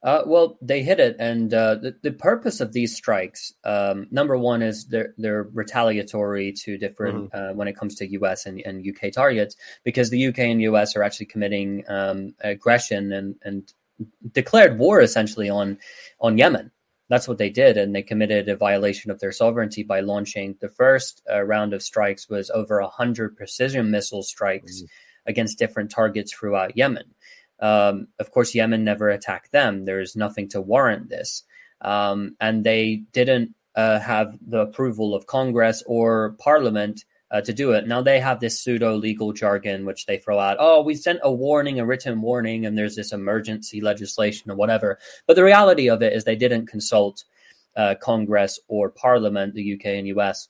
uh, 0.01 0.21
well, 0.25 0.57
they 0.61 0.81
hit 0.81 0.97
it, 1.01 1.17
and 1.19 1.53
uh, 1.53 1.75
the, 1.75 1.93
the 2.03 2.11
purpose 2.13 2.61
of 2.61 2.71
these 2.71 2.95
strikes, 2.95 3.53
um, 3.65 4.07
number 4.11 4.37
one, 4.37 4.61
is 4.61 4.85
they're 4.85 5.13
they're 5.17 5.49
retaliatory 5.51 6.53
to 6.53 6.77
different 6.77 7.29
mm-hmm. 7.29 7.51
uh, 7.51 7.53
when 7.53 7.67
it 7.67 7.75
comes 7.75 7.95
to 7.95 8.07
U.S. 8.11 8.45
and, 8.45 8.61
and 8.61 8.87
UK 8.87 9.11
targets, 9.11 9.57
because 9.83 10.09
the 10.09 10.27
UK 10.27 10.39
and 10.39 10.61
U.S. 10.61 10.95
are 10.95 11.03
actually 11.03 11.25
committing 11.25 11.83
um, 11.89 12.33
aggression 12.39 13.11
and 13.11 13.35
and 13.43 13.73
declared 14.31 14.79
war 14.79 15.01
essentially 15.01 15.49
on 15.49 15.77
on 16.21 16.37
Yemen 16.37 16.71
that's 17.09 17.27
what 17.27 17.39
they 17.39 17.49
did, 17.49 17.75
and 17.75 17.93
they 17.93 18.03
committed 18.03 18.47
a 18.47 18.55
violation 18.55 19.09
of 19.11 19.19
their 19.19 19.31
sovereignty 19.31 19.83
by 19.83 19.99
launching 19.99 20.55
the 20.61 20.69
first 20.69 21.21
uh, 21.29 21.41
round 21.41 21.73
of 21.73 21.81
strikes 21.81 22.29
was 22.29 22.49
over 22.51 22.81
hundred 22.81 23.35
precision 23.35 23.91
missile 23.91 24.23
strikes 24.23 24.83
mm. 24.83 24.87
against 25.25 25.57
different 25.57 25.91
targets 25.91 26.31
throughout 26.31 26.77
Yemen. 26.77 27.15
Um, 27.59 28.07
of 28.19 28.31
course, 28.31 28.55
Yemen 28.55 28.83
never 28.83 29.09
attacked 29.09 29.51
them. 29.51 29.85
There's 29.85 30.15
nothing 30.15 30.49
to 30.49 30.61
warrant 30.61 31.09
this, 31.09 31.43
um, 31.81 32.35
and 32.39 32.63
they 32.63 33.03
didn't 33.11 33.55
uh, 33.75 33.99
have 33.99 34.37
the 34.45 34.59
approval 34.59 35.15
of 35.15 35.25
Congress 35.25 35.83
or 35.87 36.35
Parliament 36.39 37.03
uh, 37.31 37.41
to 37.41 37.53
do 37.53 37.71
it. 37.71 37.87
Now 37.87 38.01
they 38.01 38.19
have 38.19 38.39
this 38.39 38.59
pseudo 38.59 38.95
legal 38.95 39.33
jargon 39.33 39.85
which 39.85 40.05
they 40.05 40.17
throw 40.17 40.39
out. 40.39 40.57
Oh, 40.59 40.81
we 40.81 40.95
sent 40.95 41.19
a 41.23 41.31
warning, 41.31 41.79
a 41.79 41.85
written 41.85 42.21
warning, 42.21 42.65
and 42.65 42.77
there's 42.77 42.95
this 42.95 43.11
emergency 43.11 43.81
legislation 43.81 44.49
or 44.51 44.55
whatever. 44.55 44.99
But 45.27 45.35
the 45.35 45.43
reality 45.43 45.89
of 45.89 46.01
it 46.01 46.13
is 46.13 46.23
they 46.23 46.35
didn't 46.35 46.67
consult 46.67 47.23
uh, 47.75 47.95
Congress 48.01 48.59
or 48.67 48.89
Parliament, 48.89 49.53
the 49.53 49.73
UK 49.75 49.85
and 49.85 50.07
US, 50.07 50.49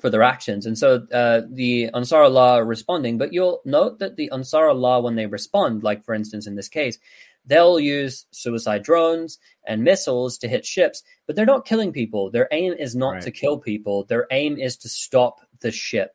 for 0.00 0.10
their 0.10 0.22
actions. 0.22 0.66
And 0.66 0.78
so 0.78 1.06
uh, 1.12 1.42
the 1.50 1.90
Ansar 1.94 2.22
Allah 2.22 2.60
are 2.60 2.64
responding. 2.64 3.18
But 3.18 3.32
you'll 3.32 3.60
note 3.64 3.98
that 3.98 4.16
the 4.16 4.30
Ansar 4.32 4.68
Allah, 4.68 5.00
when 5.00 5.16
they 5.16 5.26
respond, 5.26 5.82
like 5.82 6.04
for 6.04 6.14
instance 6.14 6.46
in 6.46 6.54
this 6.54 6.68
case, 6.68 6.98
they'll 7.46 7.78
use 7.78 8.26
suicide 8.30 8.82
drones 8.82 9.38
and 9.66 9.84
missiles 9.84 10.38
to 10.38 10.48
hit 10.48 10.66
ships, 10.66 11.02
but 11.26 11.36
they're 11.36 11.46
not 11.46 11.64
killing 11.64 11.92
people. 11.92 12.30
Their 12.30 12.48
aim 12.50 12.72
is 12.72 12.94
not 12.94 13.14
right. 13.14 13.22
to 13.22 13.30
kill 13.30 13.58
people. 13.58 14.04
Their 14.04 14.26
aim 14.30 14.58
is 14.58 14.76
to 14.78 14.88
stop 14.88 15.40
the 15.60 15.70
ship 15.70 16.12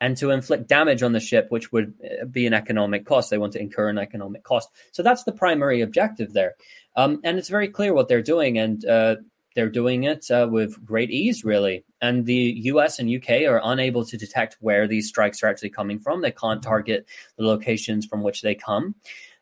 and 0.00 0.16
to 0.16 0.30
inflict 0.30 0.68
damage 0.68 1.02
on 1.02 1.12
the 1.12 1.20
ship, 1.20 1.46
which 1.50 1.72
would 1.72 1.94
uh, 2.04 2.24
be 2.26 2.46
an 2.46 2.54
economic 2.54 3.06
cost. 3.06 3.30
They 3.30 3.38
want 3.38 3.52
to 3.54 3.60
incur 3.60 3.88
an 3.88 3.98
economic 3.98 4.44
cost. 4.44 4.68
So 4.92 5.02
that's 5.02 5.24
the 5.24 5.32
primary 5.32 5.80
objective 5.80 6.32
there. 6.32 6.54
Um, 6.96 7.20
and 7.24 7.38
it's 7.38 7.48
very 7.48 7.68
clear 7.68 7.92
what 7.92 8.08
they're 8.08 8.22
doing. 8.22 8.58
And 8.58 8.84
uh, 8.84 9.16
they're 9.54 9.70
doing 9.70 10.04
it 10.04 10.30
uh, 10.30 10.48
with 10.50 10.84
great 10.84 11.10
ease, 11.10 11.44
really. 11.44 11.84
And 12.00 12.26
the 12.26 12.54
US 12.64 12.98
and 12.98 13.10
UK 13.10 13.42
are 13.42 13.60
unable 13.62 14.04
to 14.04 14.16
detect 14.16 14.56
where 14.60 14.86
these 14.86 15.08
strikes 15.08 15.42
are 15.42 15.46
actually 15.46 15.70
coming 15.70 15.98
from. 15.98 16.20
They 16.20 16.32
can't 16.32 16.62
target 16.62 17.06
the 17.36 17.46
locations 17.46 18.06
from 18.06 18.22
which 18.22 18.42
they 18.42 18.54
come. 18.54 18.96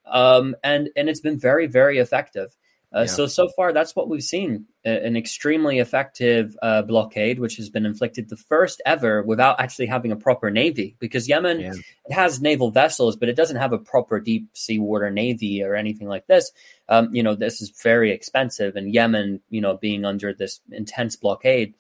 Um, 0.05 0.55
and, 0.63 0.91
and 0.97 1.09
it's 1.09 1.21
been 1.21 1.39
very, 1.39 1.67
very 1.67 1.99
effective. 1.99 2.55
Uh, 2.95 3.01
yeah. 3.01 3.07
So 3.07 3.27
so 3.27 3.49
far, 3.49 3.73
that's 3.73 3.97
what 3.97 4.09
we've 4.09 4.23
seen: 4.23 4.67
an 4.85 5.17
extremely 5.17 5.79
effective 5.79 6.55
uh, 6.63 6.83
blockade, 6.83 7.39
which 7.39 7.57
has 7.57 7.71
been 7.71 7.87
inflicted 7.87 8.29
the 8.29 8.37
first 8.37 8.83
ever 8.85 9.23
without 9.23 9.59
actually 9.61 9.87
having 9.87 10.13
a 10.13 10.17
proper 10.17 10.51
navy. 10.51 10.97
Because 10.99 11.29
Yemen 11.29 11.61
yeah. 11.61 11.73
it 12.07 12.13
has 12.13 12.41
naval 12.41 12.71
vessels, 12.71 13.17
but 13.17 13.31
it 13.31 13.37
doesn't 13.37 13.57
have 13.57 13.73
a 13.73 13.79
proper 13.79 14.21
deep 14.21 14.49
sea 14.55 14.79
water 14.79 15.11
navy 15.11 15.63
or 15.63 15.75
anything 15.75 16.07
like 16.07 16.27
this. 16.27 16.53
Um, 16.89 17.15
you 17.15 17.23
know, 17.23 17.35
this 17.35 17.63
is 17.63 17.73
very 17.83 18.13
expensive, 18.13 18.77
and 18.77 18.93
Yemen, 18.93 19.41
you 19.49 19.63
know, 19.63 19.79
being 19.79 20.05
under 20.05 20.35
this 20.35 20.61
intense 20.71 21.17
blockade. 21.17 21.75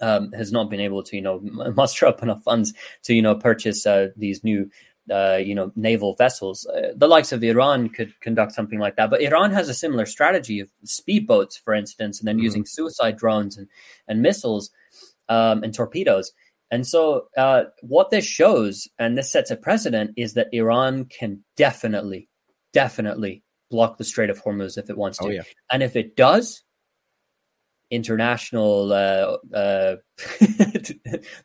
Um, 0.00 0.30
has 0.30 0.52
not 0.52 0.70
been 0.70 0.78
able 0.78 1.02
to, 1.02 1.16
you 1.16 1.22
know, 1.22 1.40
muster 1.76 2.06
up 2.06 2.22
enough 2.22 2.44
funds 2.44 2.72
to, 3.02 3.14
you 3.14 3.20
know, 3.20 3.34
purchase 3.34 3.84
uh, 3.84 4.10
these 4.16 4.44
new 4.44 4.70
uh, 5.10 5.36
you 5.36 5.54
know, 5.54 5.72
naval 5.76 6.14
vessels. 6.14 6.66
Uh, 6.66 6.92
the 6.94 7.08
likes 7.08 7.32
of 7.32 7.42
Iran 7.42 7.88
could 7.88 8.18
conduct 8.20 8.52
something 8.52 8.78
like 8.78 8.96
that, 8.96 9.10
but 9.10 9.22
Iran 9.22 9.52
has 9.52 9.68
a 9.68 9.74
similar 9.74 10.06
strategy 10.06 10.60
of 10.60 10.70
speedboats, 10.84 11.58
for 11.58 11.74
instance, 11.74 12.18
and 12.18 12.28
then 12.28 12.36
mm-hmm. 12.36 12.44
using 12.44 12.66
suicide 12.66 13.16
drones 13.16 13.56
and 13.56 13.68
and 14.06 14.22
missiles 14.22 14.70
um, 15.28 15.62
and 15.62 15.74
torpedoes. 15.74 16.32
And 16.70 16.86
so, 16.86 17.28
uh, 17.36 17.64
what 17.80 18.10
this 18.10 18.26
shows, 18.26 18.88
and 18.98 19.16
this 19.16 19.32
sets 19.32 19.50
a 19.50 19.56
precedent, 19.56 20.12
is 20.16 20.34
that 20.34 20.48
Iran 20.52 21.06
can 21.06 21.42
definitely, 21.56 22.28
definitely 22.72 23.42
block 23.70 23.96
the 23.96 24.04
Strait 24.04 24.30
of 24.30 24.42
Hormuz 24.42 24.76
if 24.76 24.90
it 24.90 24.98
wants 24.98 25.18
to, 25.18 25.26
oh, 25.26 25.30
yeah. 25.30 25.42
and 25.70 25.82
if 25.82 25.96
it 25.96 26.14
does, 26.14 26.62
international 27.90 28.92
uh, 28.92 29.38
uh, 29.56 29.96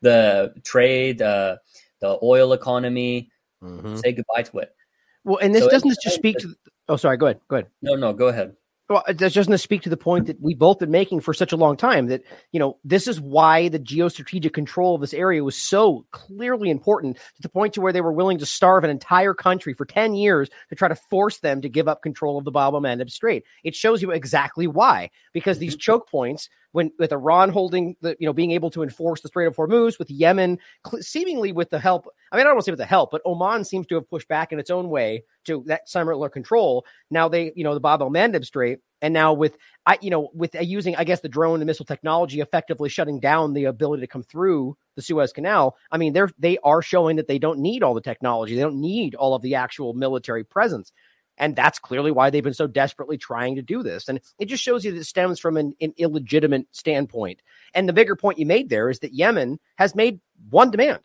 the 0.01 0.53
trade, 0.63 1.21
uh, 1.21 1.57
the 2.01 2.19
oil 2.21 2.51
economy, 2.53 3.29
Mm-hmm. 3.63 3.95
Say 3.97 4.11
goodbye 4.11 4.43
to 4.43 4.59
it. 4.59 4.75
Well, 5.23 5.37
and 5.37 5.55
this 5.55 5.63
so 5.63 5.69
doesn't 5.69 5.97
just 6.03 6.15
speak 6.15 6.37
to. 6.39 6.53
Oh, 6.89 6.97
sorry. 6.97 7.17
Go 7.17 7.27
ahead. 7.27 7.39
Go 7.47 7.55
ahead. 7.57 7.67
No, 7.81 7.95
no. 7.95 8.13
Go 8.13 8.27
ahead. 8.27 8.55
Well, 8.89 9.03
that's 9.07 9.33
just 9.33 9.47
going 9.47 9.55
to 9.55 9.57
speak 9.57 9.83
to 9.83 9.89
the 9.89 9.95
point 9.95 10.27
that 10.27 10.41
we've 10.41 10.59
both 10.59 10.79
been 10.79 10.91
making 10.91 11.21
for 11.21 11.33
such 11.33 11.53
a 11.53 11.57
long 11.57 11.77
time 11.77 12.07
that, 12.07 12.21
you 12.51 12.59
know, 12.59 12.77
this 12.83 13.07
is 13.07 13.19
why 13.19 13.69
the 13.69 13.79
geostrategic 13.79 14.51
control 14.51 14.93
of 14.93 15.01
this 15.01 15.13
area 15.13 15.41
was 15.41 15.55
so 15.55 16.05
clearly 16.11 16.69
important 16.69 17.15
to 17.15 17.41
the 17.41 17.47
point 17.47 17.73
to 17.73 17.81
where 17.81 17.93
they 17.93 18.01
were 18.01 18.11
willing 18.11 18.39
to 18.39 18.45
starve 18.45 18.83
an 18.83 18.89
entire 18.89 19.33
country 19.33 19.73
for 19.73 19.85
10 19.85 20.15
years 20.15 20.49
to 20.67 20.75
try 20.75 20.89
to 20.89 20.95
force 20.95 21.39
them 21.39 21.61
to 21.61 21.69
give 21.69 21.87
up 21.87 22.03
control 22.03 22.37
of 22.37 22.43
the 22.43 22.51
Bab 22.51 22.73
el 22.73 22.81
Mandeb 22.81 23.09
Strait. 23.09 23.45
It 23.63 23.73
shows 23.73 24.01
you 24.01 24.11
exactly 24.11 24.67
why, 24.67 25.11
because 25.31 25.59
these 25.59 25.75
mm-hmm. 25.75 25.79
choke 25.79 26.09
points 26.09 26.49
when 26.73 26.91
with 26.99 27.13
Iran 27.13 27.49
holding 27.49 27.95
the, 28.01 28.17
you 28.19 28.25
know, 28.25 28.33
being 28.33 28.51
able 28.51 28.69
to 28.71 28.83
enforce 28.83 29.21
the 29.21 29.29
Strait 29.29 29.47
of 29.47 29.55
Hormuz, 29.55 29.97
with 29.97 30.11
Yemen 30.11 30.59
seemingly 30.99 31.53
with 31.53 31.69
the 31.69 31.79
help. 31.79 32.07
I 32.31 32.35
mean, 32.35 32.41
I 32.41 32.43
don't 32.45 32.55
want 32.55 32.63
to 32.63 32.65
say 32.65 32.71
with 32.71 32.79
the 32.79 32.85
help, 32.85 33.11
but 33.11 33.21
Oman 33.25 33.63
seems 33.63 33.87
to 33.87 33.95
have 33.95 34.09
pushed 34.09 34.27
back 34.27 34.51
in 34.51 34.59
its 34.59 34.69
own 34.69 34.89
way 34.89 35.23
to 35.45 35.63
that 35.67 35.87
similar 35.87 36.29
control. 36.29 36.85
Now 37.09 37.29
they, 37.29 37.53
you 37.55 37.63
know, 37.63 37.73
the 37.73 37.79
Bab 37.79 38.01
el 38.01 38.09
Mandeb 38.09 38.43
Strait, 38.43 38.79
and 39.01 39.13
now 39.13 39.33
with, 39.33 39.55
I, 39.85 39.97
you 40.01 40.09
know, 40.09 40.29
with 40.33 40.55
uh, 40.55 40.61
using, 40.61 40.95
I 40.95 41.03
guess, 41.03 41.21
the 41.21 41.29
drone 41.29 41.59
and 41.59 41.67
missile 41.67 41.85
technology, 41.85 42.41
effectively 42.41 42.89
shutting 42.89 43.19
down 43.19 43.53
the 43.53 43.65
ability 43.65 44.01
to 44.01 44.07
come 44.07 44.23
through 44.23 44.75
the 44.95 45.01
Suez 45.01 45.31
Canal. 45.31 45.75
I 45.91 45.97
mean, 45.97 46.13
they're 46.13 46.29
they 46.39 46.57
are 46.63 46.81
showing 46.81 47.17
that 47.17 47.27
they 47.27 47.39
don't 47.39 47.59
need 47.59 47.83
all 47.83 47.93
the 47.93 48.01
technology. 48.01 48.55
They 48.55 48.61
don't 48.61 48.81
need 48.81 49.13
all 49.15 49.35
of 49.35 49.41
the 49.41 49.55
actual 49.55 49.93
military 49.93 50.43
presence. 50.43 50.91
And 51.37 51.55
that's 51.55 51.79
clearly 51.79 52.11
why 52.11 52.29
they've 52.29 52.43
been 52.43 52.53
so 52.53 52.67
desperately 52.67 53.17
trying 53.17 53.55
to 53.55 53.61
do 53.61 53.83
this. 53.83 54.07
And 54.07 54.19
it 54.39 54.45
just 54.45 54.63
shows 54.63 54.85
you 54.85 54.91
that 54.91 54.99
it 54.99 55.05
stems 55.05 55.39
from 55.39 55.57
an, 55.57 55.73
an, 55.81 55.93
illegitimate 55.97 56.67
standpoint. 56.71 57.41
And 57.73 57.89
the 57.89 57.93
bigger 57.93 58.15
point 58.15 58.39
you 58.39 58.45
made 58.45 58.69
there 58.69 58.89
is 58.89 58.99
that 58.99 59.13
Yemen 59.13 59.59
has 59.77 59.95
made 59.95 60.19
one 60.49 60.71
demand 60.71 60.99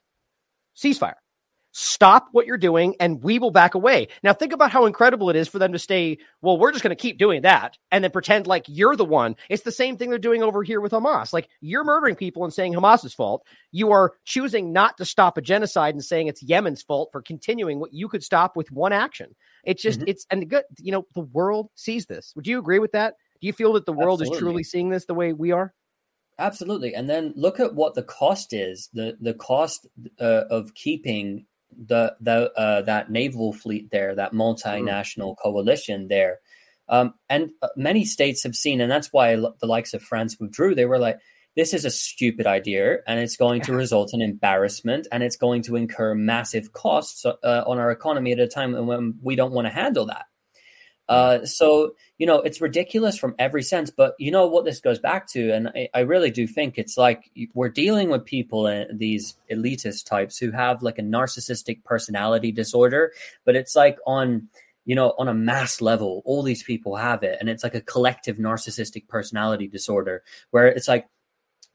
ceasefire. 0.76 1.14
Stop 1.72 2.28
what 2.32 2.46
you're 2.46 2.56
doing 2.56 2.96
and 2.98 3.22
we 3.22 3.38
will 3.38 3.50
back 3.50 3.74
away. 3.74 4.09
Now, 4.22 4.32
think 4.32 4.52
about 4.52 4.70
how 4.70 4.86
incredible 4.86 5.28
it 5.30 5.36
is 5.36 5.48
for 5.48 5.59
them 5.59 5.72
to 5.72 5.78
stay, 5.78 6.18
well, 6.40 6.59
we're 6.59 6.72
just 6.72 6.82
going 6.82 6.96
to 6.96 7.00
keep 7.00 7.18
doing 7.18 7.42
that 7.42 7.76
and 7.90 8.02
then 8.02 8.10
pretend 8.10 8.46
like 8.46 8.64
you're 8.68 8.96
the 8.96 9.05
one. 9.05 9.36
It's 9.50 9.62
the 9.62 9.70
same 9.70 9.96
thing 9.96 10.09
they're 10.09 10.18
doing 10.18 10.42
over 10.42 10.62
here 10.62 10.80
with 10.80 10.92
Hamas. 10.92 11.32
Like 11.32 11.48
you're 11.60 11.84
murdering 11.84 12.16
people 12.16 12.44
and 12.44 12.52
saying 12.52 12.72
Hamas's 12.72 13.14
fault. 13.14 13.46
You 13.70 13.92
are 13.92 14.14
choosing 14.24 14.72
not 14.72 14.96
to 14.96 15.05
stop 15.05 15.36
a 15.36 15.42
genocide 15.42 15.94
and 15.94 16.05
saying 16.05 16.26
it's 16.26 16.42
Yemen's 16.42 16.82
fault 16.82 17.10
for 17.12 17.22
continuing 17.22 17.78
what 17.78 17.92
you 17.92 18.09
could 18.09 18.24
stop 18.24 18.56
with 18.56 18.72
one 18.72 18.92
action. 18.92 19.36
It's 19.64 19.82
just 19.82 20.01
mm-hmm. 20.01 20.09
it's 20.09 20.26
and 20.30 20.48
good. 20.48 20.64
You 20.78 20.93
know, 20.93 21.06
the 21.14 21.20
world 21.20 21.70
sees 21.74 22.06
this. 22.06 22.32
Would 22.36 22.47
you 22.47 22.59
agree 22.59 22.78
with 22.78 22.93
that? 22.93 23.14
Do 23.40 23.47
you 23.47 23.52
feel 23.52 23.74
that 23.74 23.86
the 23.86 23.93
world 23.93 24.20
Absolutely. 24.20 24.36
is 24.36 24.40
truly 24.40 24.64
seeing 24.64 24.89
this 24.90 25.05
the 25.06 25.14
way 25.14 25.32
we 25.32 25.52
are? 25.52 25.72
Absolutely. 26.39 26.94
And 26.94 27.10
then 27.10 27.32
look 27.36 27.59
at 27.59 27.74
what 27.74 27.94
the 27.94 28.02
cost 28.02 28.52
is. 28.52 28.89
The 28.93 29.16
the 29.20 29.35
cost 29.35 29.86
uh, 30.20 30.44
of 30.51 30.74
keeping 30.74 31.47
the 31.76 32.14
the 32.20 32.52
uh, 32.59 32.82
that 32.82 33.10
naval 33.10 33.52
fleet 33.52 33.90
there, 33.90 34.14
that 34.14 34.32
multinational 34.32 35.32
mm-hmm. 35.32 35.43
coalition 35.43 36.09
there. 36.09 36.39
Um, 36.89 37.14
and 37.28 37.51
uh, 37.60 37.68
many 37.76 38.05
states 38.05 38.44
have 38.44 38.55
seen, 38.55 38.80
and 38.80 38.90
that's 38.90 39.12
why 39.12 39.36
the 39.36 39.66
likes 39.66 39.94
of 39.94 40.02
France 40.02 40.39
withdrew. 40.40 40.74
They 40.74 40.86
were 40.86 40.98
like, 40.98 41.18
this 41.59 41.74
is 41.74 41.85
a 41.85 41.90
stupid 41.90 42.47
idea 42.47 42.98
and 43.09 43.18
it's 43.18 43.36
going 43.36 43.60
to 43.60 43.72
result 43.85 44.14
in 44.14 44.22
embarrassment 44.22 45.09
and 45.10 45.24
it's 45.24 45.36
going 45.36 45.60
to 45.60 45.74
incur 45.74 46.14
massive 46.14 46.72
costs 46.72 47.26
uh, 47.26 47.64
on 47.66 47.78
our 47.78 47.90
economy 47.90 48.30
at 48.30 48.39
a 48.39 48.47
time 48.47 48.86
when 48.86 49.18
we 49.22 49.35
don't 49.35 49.51
want 49.51 49.66
to 49.66 49.72
handle 49.72 50.06
that. 50.06 50.26
Uh, 51.09 51.44
so, 51.44 51.97
you 52.16 52.26
know, 52.26 52.36
it's 52.36 52.60
ridiculous 52.60 53.18
from 53.18 53.35
every 53.40 53.64
sense. 53.64 53.90
But 53.90 54.14
you 54.20 54.30
know 54.30 54.47
what 54.47 54.66
this 54.66 54.78
goes 54.78 55.01
back 55.01 55.26
to? 55.30 55.51
And 55.51 55.68
I, 55.70 55.89
I 55.93 56.01
really 56.01 56.30
do 56.30 56.47
think 56.47 56.78
it's 56.78 56.97
like 56.97 57.28
we're 57.55 57.70
dealing 57.70 58.09
with 58.09 58.24
people, 58.24 58.66
uh, 58.66 58.85
these 58.93 59.36
elitist 59.51 60.06
types 60.06 60.39
who 60.39 60.52
have 60.52 60.82
like 60.85 61.01
a 61.01 61.02
narcissistic 61.02 61.82
personality 61.82 62.52
disorder, 62.52 63.12
but 63.44 63.56
it's 63.56 63.74
like 63.74 63.98
on 64.06 64.48
you 64.85 64.94
know, 64.94 65.12
on 65.18 65.28
a 65.28 65.35
mass 65.35 65.82
level, 65.82 66.22
all 66.24 66.43
these 66.43 66.62
people 66.62 66.97
have 66.97 67.22
it. 67.22 67.36
And 67.40 67.51
it's 67.51 67.62
like 67.62 67.74
a 67.74 67.82
collective 67.82 68.39
narcissistic 68.39 69.06
personality 69.06 69.68
disorder 69.68 70.22
where 70.51 70.66
it's 70.66 70.89
like 70.89 71.06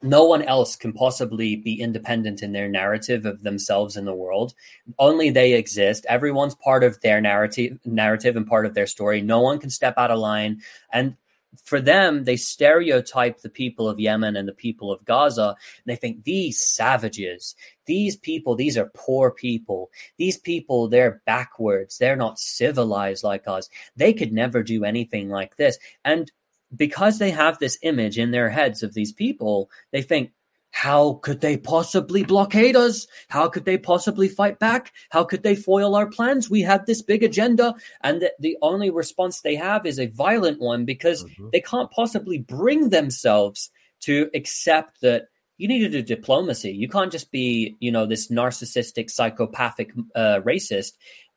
no 0.03 0.25
one 0.25 0.41
else 0.43 0.75
can 0.75 0.93
possibly 0.93 1.55
be 1.55 1.81
independent 1.81 2.43
in 2.43 2.51
their 2.51 2.67
narrative 2.67 3.25
of 3.25 3.43
themselves 3.43 3.97
in 3.97 4.05
the 4.05 4.13
world. 4.13 4.53
Only 4.99 5.29
they 5.29 5.53
exist. 5.53 6.05
Everyone's 6.07 6.55
part 6.55 6.83
of 6.83 6.99
their 7.01 7.21
narrative 7.21 7.79
narrative 7.85 8.35
and 8.35 8.45
part 8.45 8.65
of 8.65 8.73
their 8.73 8.87
story. 8.87 9.21
No 9.21 9.39
one 9.39 9.59
can 9.59 9.69
step 9.69 9.95
out 9.97 10.11
of 10.11 10.19
line. 10.19 10.61
And 10.91 11.15
for 11.63 11.79
them 11.79 12.23
they 12.23 12.35
stereotype 12.35 13.41
the 13.41 13.49
people 13.49 13.87
of 13.87 13.99
yemen 13.99 14.35
and 14.35 14.47
the 14.47 14.53
people 14.53 14.91
of 14.91 15.05
gaza. 15.05 15.55
They 15.85 15.95
think 15.95 16.23
these 16.23 16.59
savages 16.59 17.55
these 17.85 18.15
people 18.15 18.55
these 18.55 18.77
are 18.77 18.91
poor 18.93 19.31
people. 19.31 19.91
These 20.17 20.37
people 20.37 20.87
they're 20.87 21.21
backwards. 21.25 21.97
They're 21.97 22.15
not 22.15 22.39
civilized 22.39 23.23
like 23.23 23.47
us. 23.47 23.69
They 23.95 24.13
could 24.13 24.31
never 24.31 24.63
do 24.63 24.83
anything 24.83 25.29
like 25.29 25.57
this. 25.57 25.77
And 26.05 26.31
because 26.75 27.19
they 27.19 27.31
have 27.31 27.59
this 27.59 27.77
image 27.81 28.17
in 28.17 28.31
their 28.31 28.49
heads 28.49 28.83
of 28.83 28.93
these 28.93 29.11
people, 29.11 29.69
they 29.91 30.01
think, 30.01 30.31
how 30.71 31.13
could 31.21 31.39
they 31.39 31.55
possibly 31.55 32.23
blockade 32.23 32.75
us? 32.75 33.05
How 33.29 33.47
could 33.47 33.63
they 33.63 33.77
possibly 33.77 34.27
fight 34.27 34.57
back? 34.57 34.91
How 35.11 35.23
could 35.23 35.43
they 35.43 35.55
foil 35.55 35.95
our 35.95 36.07
plans? 36.09 36.49
We 36.49 36.61
have 36.61 36.87
this 36.87 37.03
big 37.03 37.21
agenda. 37.21 37.75
And 38.01 38.23
the, 38.23 38.33
the 38.39 38.57
only 38.61 38.89
response 38.89 39.41
they 39.41 39.55
have 39.55 39.85
is 39.85 39.99
a 39.99 40.07
violent 40.07 40.59
one 40.59 40.83
because 40.83 41.23
mm-hmm. 41.23 41.49
they 41.53 41.61
can't 41.61 41.91
possibly 41.91 42.39
bring 42.39 42.89
themselves 42.89 43.69
to 44.01 44.31
accept 44.33 45.01
that 45.01 45.25
you 45.57 45.67
need 45.67 45.79
to 45.79 45.89
do 45.89 46.01
diplomacy. 46.01 46.71
You 46.71 46.89
can't 46.89 47.11
just 47.11 47.31
be, 47.31 47.75
you 47.79 47.91
know, 47.91 48.07
this 48.07 48.29
narcissistic, 48.31 49.11
psychopathic 49.11 49.91
uh, 50.15 50.39
racist 50.43 50.93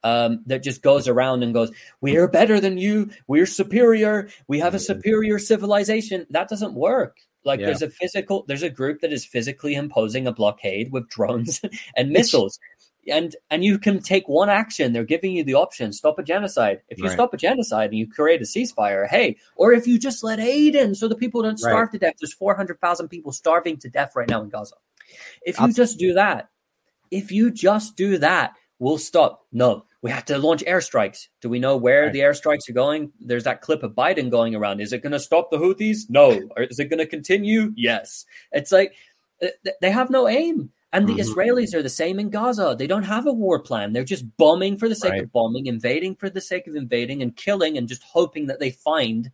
um, 0.06 0.42
that 0.46 0.62
just 0.62 0.82
goes 0.82 1.08
around 1.08 1.42
and 1.42 1.52
goes, 1.52 1.72
"We're 2.00 2.28
better 2.28 2.60
than 2.60 2.78
you. 2.78 3.10
We're 3.26 3.46
superior. 3.46 4.28
We 4.46 4.60
have 4.60 4.74
a 4.74 4.76
mm-hmm. 4.76 4.84
superior 4.84 5.38
civilization." 5.38 6.26
That 6.30 6.48
doesn't 6.48 6.74
work. 6.74 7.18
Like 7.44 7.60
yeah. 7.60 7.66
there's 7.66 7.82
a 7.82 7.90
physical, 7.90 8.44
there's 8.46 8.62
a 8.62 8.70
group 8.70 9.00
that 9.00 9.12
is 9.12 9.24
physically 9.24 9.74
imposing 9.74 10.26
a 10.26 10.32
blockade 10.32 10.92
with 10.92 11.08
drones 11.08 11.60
and 11.96 12.10
missiles. 12.10 12.58
And 13.08 13.36
and 13.50 13.64
you 13.64 13.78
can 13.78 14.00
take 14.00 14.28
one 14.28 14.48
action. 14.48 14.92
They're 14.92 15.04
giving 15.04 15.32
you 15.32 15.44
the 15.44 15.54
option: 15.54 15.92
stop 15.92 16.18
a 16.18 16.22
genocide. 16.22 16.82
If 16.88 16.98
you 16.98 17.04
right. 17.04 17.12
stop 17.12 17.34
a 17.34 17.36
genocide 17.36 17.90
and 17.90 17.98
you 17.98 18.08
create 18.08 18.40
a 18.40 18.44
ceasefire, 18.44 19.08
hey, 19.08 19.36
or 19.56 19.72
if 19.72 19.86
you 19.86 19.98
just 19.98 20.24
let 20.24 20.40
aid 20.40 20.74
in 20.74 20.94
so 20.94 21.06
the 21.08 21.14
people 21.14 21.42
don't 21.42 21.58
starve 21.58 21.88
right. 21.88 21.92
to 21.92 21.98
death. 21.98 22.14
There's 22.20 22.34
400,000 22.34 23.08
people 23.08 23.30
starving 23.30 23.76
to 23.78 23.88
death 23.88 24.12
right 24.16 24.28
now 24.28 24.42
in 24.42 24.48
Gaza. 24.48 24.74
If 25.42 25.60
you 25.60 25.72
just 25.72 25.98
do 25.98 26.14
that, 26.14 26.48
if 27.12 27.30
you 27.30 27.52
just 27.52 27.96
do 27.96 28.18
that, 28.18 28.54
we'll 28.78 28.98
stop. 28.98 29.46
No, 29.52 29.84
we 30.02 30.10
have 30.10 30.24
to 30.26 30.38
launch 30.38 30.62
airstrikes. 30.64 31.28
Do 31.40 31.48
we 31.48 31.58
know 31.58 31.76
where 31.76 32.04
right. 32.04 32.12
the 32.12 32.20
airstrikes 32.20 32.68
are 32.68 32.74
going? 32.74 33.12
There's 33.20 33.44
that 33.44 33.60
clip 33.60 33.82
of 33.82 33.92
Biden 33.92 34.30
going 34.30 34.54
around. 34.54 34.80
Is 34.80 34.92
it 34.92 35.02
going 35.02 35.12
to 35.12 35.20
stop 35.20 35.50
the 35.50 35.58
Houthis? 35.58 36.08
No. 36.08 36.48
Or 36.56 36.62
is 36.62 36.78
it 36.78 36.86
going 36.86 36.98
to 36.98 37.06
continue? 37.06 37.72
Yes. 37.76 38.24
It's 38.52 38.72
like 38.72 38.94
uh, 39.42 39.48
they 39.80 39.90
have 39.90 40.10
no 40.10 40.28
aim. 40.28 40.70
And 40.92 41.06
the 41.06 41.14
mm-hmm. 41.14 41.38
Israelis 41.38 41.74
are 41.74 41.82
the 41.82 41.90
same 41.90 42.18
in 42.18 42.30
Gaza. 42.30 42.76
They 42.78 42.86
don't 42.86 43.02
have 43.02 43.26
a 43.26 43.32
war 43.32 43.58
plan. 43.58 43.92
They're 43.92 44.04
just 44.04 44.24
bombing 44.36 44.78
for 44.78 44.88
the 44.88 44.94
sake 44.94 45.10
right. 45.10 45.22
of 45.24 45.32
bombing, 45.32 45.66
invading 45.66 46.14
for 46.14 46.30
the 46.30 46.40
sake 46.40 46.66
of 46.68 46.76
invading, 46.76 47.22
and 47.22 47.36
killing, 47.36 47.76
and 47.76 47.88
just 47.88 48.02
hoping 48.04 48.46
that 48.46 48.60
they 48.60 48.70
find 48.70 49.30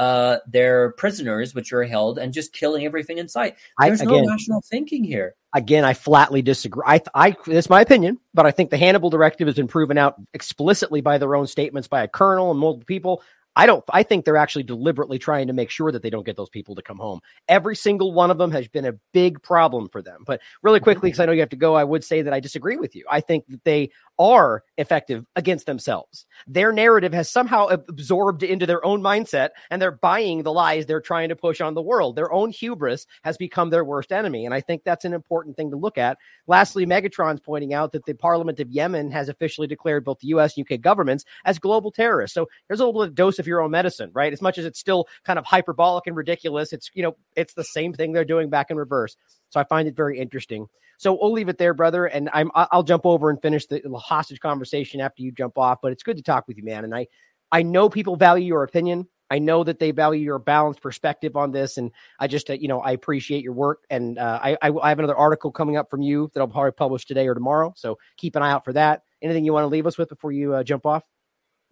uh, 0.00 0.38
their 0.46 0.92
prisoners, 0.92 1.54
which 1.54 1.74
are 1.74 1.84
held, 1.84 2.18
and 2.18 2.32
just 2.32 2.54
killing 2.54 2.86
everything 2.86 3.18
in 3.18 3.28
sight. 3.28 3.56
There's 3.78 4.00
I, 4.00 4.04
again, 4.04 4.22
no 4.24 4.30
rational 4.30 4.62
thinking 4.62 5.04
here. 5.04 5.34
Again, 5.54 5.84
I 5.84 5.92
flatly 5.92 6.40
disagree. 6.40 6.84
I, 6.86 7.02
I, 7.14 7.36
that's 7.46 7.68
my 7.68 7.82
opinion, 7.82 8.18
but 8.32 8.46
I 8.46 8.50
think 8.50 8.70
the 8.70 8.78
Hannibal 8.78 9.10
Directive 9.10 9.46
has 9.46 9.56
been 9.56 9.68
proven 9.68 9.98
out 9.98 10.14
explicitly 10.32 11.02
by 11.02 11.18
their 11.18 11.36
own 11.36 11.46
statements 11.46 11.86
by 11.86 12.02
a 12.02 12.08
colonel 12.08 12.50
and 12.50 12.58
multiple 12.58 12.86
people. 12.86 13.22
I 13.56 13.66
don't 13.66 13.84
I 13.90 14.04
think 14.04 14.24
they're 14.24 14.36
actually 14.36 14.62
deliberately 14.62 15.18
trying 15.18 15.48
to 15.48 15.52
make 15.52 15.70
sure 15.70 15.90
that 15.92 16.02
they 16.02 16.08
don't 16.08 16.24
get 16.24 16.36
those 16.36 16.48
people 16.48 16.76
to 16.76 16.82
come 16.82 16.98
home. 16.98 17.20
Every 17.48 17.74
single 17.74 18.12
one 18.12 18.30
of 18.30 18.38
them 18.38 18.52
has 18.52 18.68
been 18.68 18.86
a 18.86 18.92
big 19.12 19.42
problem 19.42 19.88
for 19.88 20.02
them. 20.02 20.22
But 20.24 20.40
really 20.62 20.80
quickly 20.80 21.08
because 21.08 21.20
I 21.20 21.26
know 21.26 21.32
you 21.32 21.40
have 21.40 21.50
to 21.50 21.56
go, 21.56 21.74
I 21.74 21.84
would 21.84 22.04
say 22.04 22.22
that 22.22 22.32
I 22.32 22.40
disagree 22.40 22.76
with 22.76 22.94
you. 22.94 23.04
I 23.10 23.20
think 23.20 23.46
that 23.48 23.64
they 23.64 23.90
are 24.20 24.62
effective 24.76 25.24
against 25.34 25.64
themselves. 25.64 26.26
Their 26.46 26.72
narrative 26.72 27.14
has 27.14 27.30
somehow 27.30 27.68
absorbed 27.68 28.42
into 28.42 28.66
their 28.66 28.84
own 28.84 29.00
mindset 29.00 29.48
and 29.70 29.80
they're 29.80 29.90
buying 29.90 30.42
the 30.42 30.52
lies 30.52 30.84
they're 30.84 31.00
trying 31.00 31.30
to 31.30 31.36
push 31.36 31.62
on 31.62 31.72
the 31.72 31.80
world. 31.80 32.16
Their 32.16 32.30
own 32.30 32.50
hubris 32.50 33.06
has 33.24 33.38
become 33.38 33.70
their 33.70 33.82
worst 33.82 34.12
enemy. 34.12 34.44
And 34.44 34.54
I 34.54 34.60
think 34.60 34.84
that's 34.84 35.06
an 35.06 35.14
important 35.14 35.56
thing 35.56 35.70
to 35.70 35.76
look 35.78 35.96
at. 35.96 36.18
Lastly, 36.46 36.84
Megatron's 36.84 37.40
pointing 37.40 37.72
out 37.72 37.92
that 37.92 38.04
the 38.04 38.12
Parliament 38.12 38.60
of 38.60 38.70
Yemen 38.70 39.10
has 39.10 39.30
officially 39.30 39.66
declared 39.66 40.04
both 40.04 40.18
the 40.18 40.28
US 40.28 40.54
and 40.54 40.70
UK 40.70 40.82
governments 40.82 41.24
as 41.46 41.58
global 41.58 41.90
terrorists. 41.90 42.34
So 42.34 42.46
there's 42.68 42.80
a 42.80 42.86
little 42.86 43.08
dose 43.08 43.38
of 43.38 43.46
your 43.46 43.62
own 43.62 43.70
medicine, 43.70 44.10
right? 44.12 44.34
As 44.34 44.42
much 44.42 44.58
as 44.58 44.66
it's 44.66 44.78
still 44.78 45.08
kind 45.24 45.38
of 45.38 45.46
hyperbolic 45.46 46.06
and 46.06 46.14
ridiculous, 46.14 46.74
it's, 46.74 46.90
you 46.92 47.02
know, 47.02 47.16
it's 47.36 47.54
the 47.54 47.64
same 47.64 47.94
thing 47.94 48.12
they're 48.12 48.26
doing 48.26 48.50
back 48.50 48.70
in 48.70 48.76
reverse. 48.76 49.16
So 49.50 49.60
I 49.60 49.64
find 49.64 49.86
it 49.86 49.96
very 49.96 50.18
interesting. 50.18 50.66
So 50.98 51.18
we'll 51.20 51.32
leave 51.32 51.48
it 51.48 51.58
there, 51.58 51.74
brother. 51.74 52.06
And 52.06 52.28
I'm 52.32 52.50
I'll 52.54 52.82
jump 52.82 53.06
over 53.06 53.30
and 53.30 53.40
finish 53.40 53.66
the 53.66 53.80
hostage 53.96 54.40
conversation 54.40 55.00
after 55.00 55.22
you 55.22 55.32
jump 55.32 55.58
off. 55.58 55.78
But 55.82 55.92
it's 55.92 56.02
good 56.02 56.16
to 56.16 56.22
talk 56.22 56.46
with 56.48 56.56
you, 56.56 56.64
man. 56.64 56.84
And 56.84 56.94
I 56.94 57.06
I 57.52 57.62
know 57.62 57.88
people 57.88 58.16
value 58.16 58.46
your 58.46 58.62
opinion. 58.62 59.08
I 59.30 59.38
know 59.38 59.62
that 59.62 59.78
they 59.78 59.92
value 59.92 60.22
your 60.22 60.40
balanced 60.40 60.82
perspective 60.82 61.36
on 61.36 61.52
this, 61.52 61.78
and 61.78 61.92
I 62.18 62.26
just, 62.26 62.50
uh, 62.50 62.54
you 62.54 62.66
know, 62.66 62.80
I 62.80 62.90
appreciate 62.92 63.44
your 63.44 63.52
work. 63.52 63.84
And 63.88 64.18
uh, 64.18 64.40
I, 64.42 64.56
I, 64.60 64.72
I, 64.82 64.88
have 64.88 64.98
another 64.98 65.16
article 65.16 65.52
coming 65.52 65.76
up 65.76 65.88
from 65.88 66.02
you 66.02 66.30
that 66.34 66.40
I'll 66.40 66.48
probably 66.48 66.72
publish 66.72 67.06
today 67.06 67.28
or 67.28 67.34
tomorrow. 67.34 67.72
So 67.76 67.96
keep 68.16 68.34
an 68.34 68.42
eye 68.42 68.50
out 68.50 68.64
for 68.64 68.72
that. 68.72 69.02
Anything 69.22 69.44
you 69.44 69.52
want 69.52 69.62
to 69.62 69.68
leave 69.68 69.86
us 69.86 69.96
with 69.96 70.08
before 70.08 70.32
you 70.32 70.54
uh, 70.54 70.64
jump 70.64 70.84
off? 70.84 71.04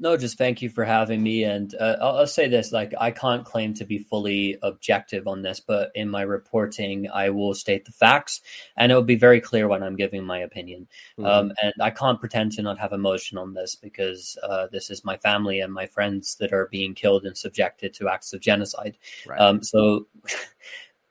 No, 0.00 0.16
just 0.16 0.38
thank 0.38 0.62
you 0.62 0.68
for 0.68 0.84
having 0.84 1.22
me. 1.22 1.42
And 1.42 1.74
uh, 1.74 1.96
I'll, 2.00 2.18
I'll, 2.18 2.26
say 2.26 2.46
this: 2.48 2.70
like, 2.70 2.94
I 3.00 3.10
can't 3.10 3.44
claim 3.44 3.74
to 3.74 3.84
be 3.84 3.98
fully 3.98 4.56
objective 4.62 5.26
on 5.26 5.42
this, 5.42 5.58
but 5.58 5.90
in 5.94 6.08
my 6.08 6.22
reporting, 6.22 7.08
I 7.12 7.30
will 7.30 7.52
state 7.54 7.84
the 7.84 7.92
facts, 7.92 8.40
and 8.76 8.92
it 8.92 8.94
will 8.94 9.02
be 9.02 9.16
very 9.16 9.40
clear 9.40 9.66
when 9.66 9.82
I'm 9.82 9.96
giving 9.96 10.24
my 10.24 10.38
opinion. 10.38 10.86
Mm-hmm. 11.18 11.26
Um, 11.26 11.52
and 11.60 11.72
I 11.80 11.90
can't 11.90 12.20
pretend 12.20 12.52
to 12.52 12.62
not 12.62 12.78
have 12.78 12.92
emotion 12.92 13.38
on 13.38 13.54
this 13.54 13.74
because 13.74 14.38
uh, 14.44 14.68
this 14.70 14.88
is 14.88 15.04
my 15.04 15.16
family 15.16 15.60
and 15.60 15.72
my 15.72 15.86
friends 15.86 16.36
that 16.36 16.52
are 16.52 16.68
being 16.70 16.94
killed 16.94 17.24
and 17.24 17.36
subjected 17.36 17.92
to 17.94 18.08
acts 18.08 18.32
of 18.32 18.40
genocide. 18.40 18.96
Right. 19.26 19.40
Um, 19.40 19.62
so. 19.62 20.06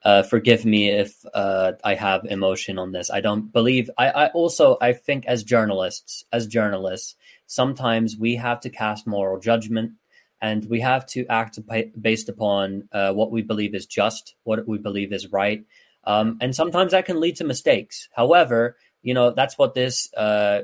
Uh, 0.03 0.23
forgive 0.23 0.63
me 0.63 0.89
if 0.89 1.25
uh, 1.33 1.73
I 1.83 1.95
have 1.95 2.23
emotion 2.25 2.77
on 2.79 2.93
this. 2.93 3.09
I 3.09 3.19
don't 3.19 3.51
believe. 3.51 3.89
I, 3.97 4.09
I 4.09 4.27
also 4.27 4.77
I 4.79 4.93
think 4.93 5.25
as 5.25 5.43
journalists, 5.43 6.23
as 6.31 6.47
journalists, 6.47 7.15
sometimes 7.47 8.15
we 8.17 8.35
have 8.35 8.59
to 8.61 8.69
cast 8.69 9.07
moral 9.07 9.39
judgment 9.39 9.93
and 10.39 10.65
we 10.69 10.81
have 10.81 11.05
to 11.07 11.25
act 11.27 11.57
based 11.99 12.29
upon 12.29 12.87
uh, 12.91 13.11
what 13.13 13.31
we 13.31 13.41
believe 13.41 13.73
is 13.73 13.87
just, 13.87 14.35
what 14.43 14.67
we 14.67 14.77
believe 14.77 15.11
is 15.11 15.31
right. 15.31 15.65
Um, 16.03 16.37
and 16.39 16.55
sometimes 16.55 16.91
that 16.91 17.05
can 17.05 17.19
lead 17.19 17.37
to 17.37 17.43
mistakes. 17.43 18.07
However, 18.15 18.77
you 19.01 19.13
know, 19.13 19.31
that's 19.31 19.57
what 19.57 19.73
this 19.73 20.13
uh, 20.13 20.61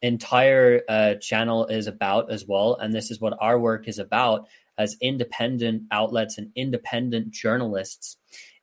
entire 0.00 0.82
uh, 0.88 1.14
channel 1.14 1.66
is 1.66 1.86
about 1.86 2.32
as 2.32 2.44
well. 2.46 2.74
And 2.74 2.92
this 2.92 3.10
is 3.10 3.20
what 3.20 3.36
our 3.40 3.58
work 3.58 3.86
is 3.86 3.98
about 3.98 4.48
as 4.76 4.96
independent 5.00 5.84
outlets 5.90 6.38
and 6.38 6.50
independent 6.56 7.30
journalists 7.30 8.16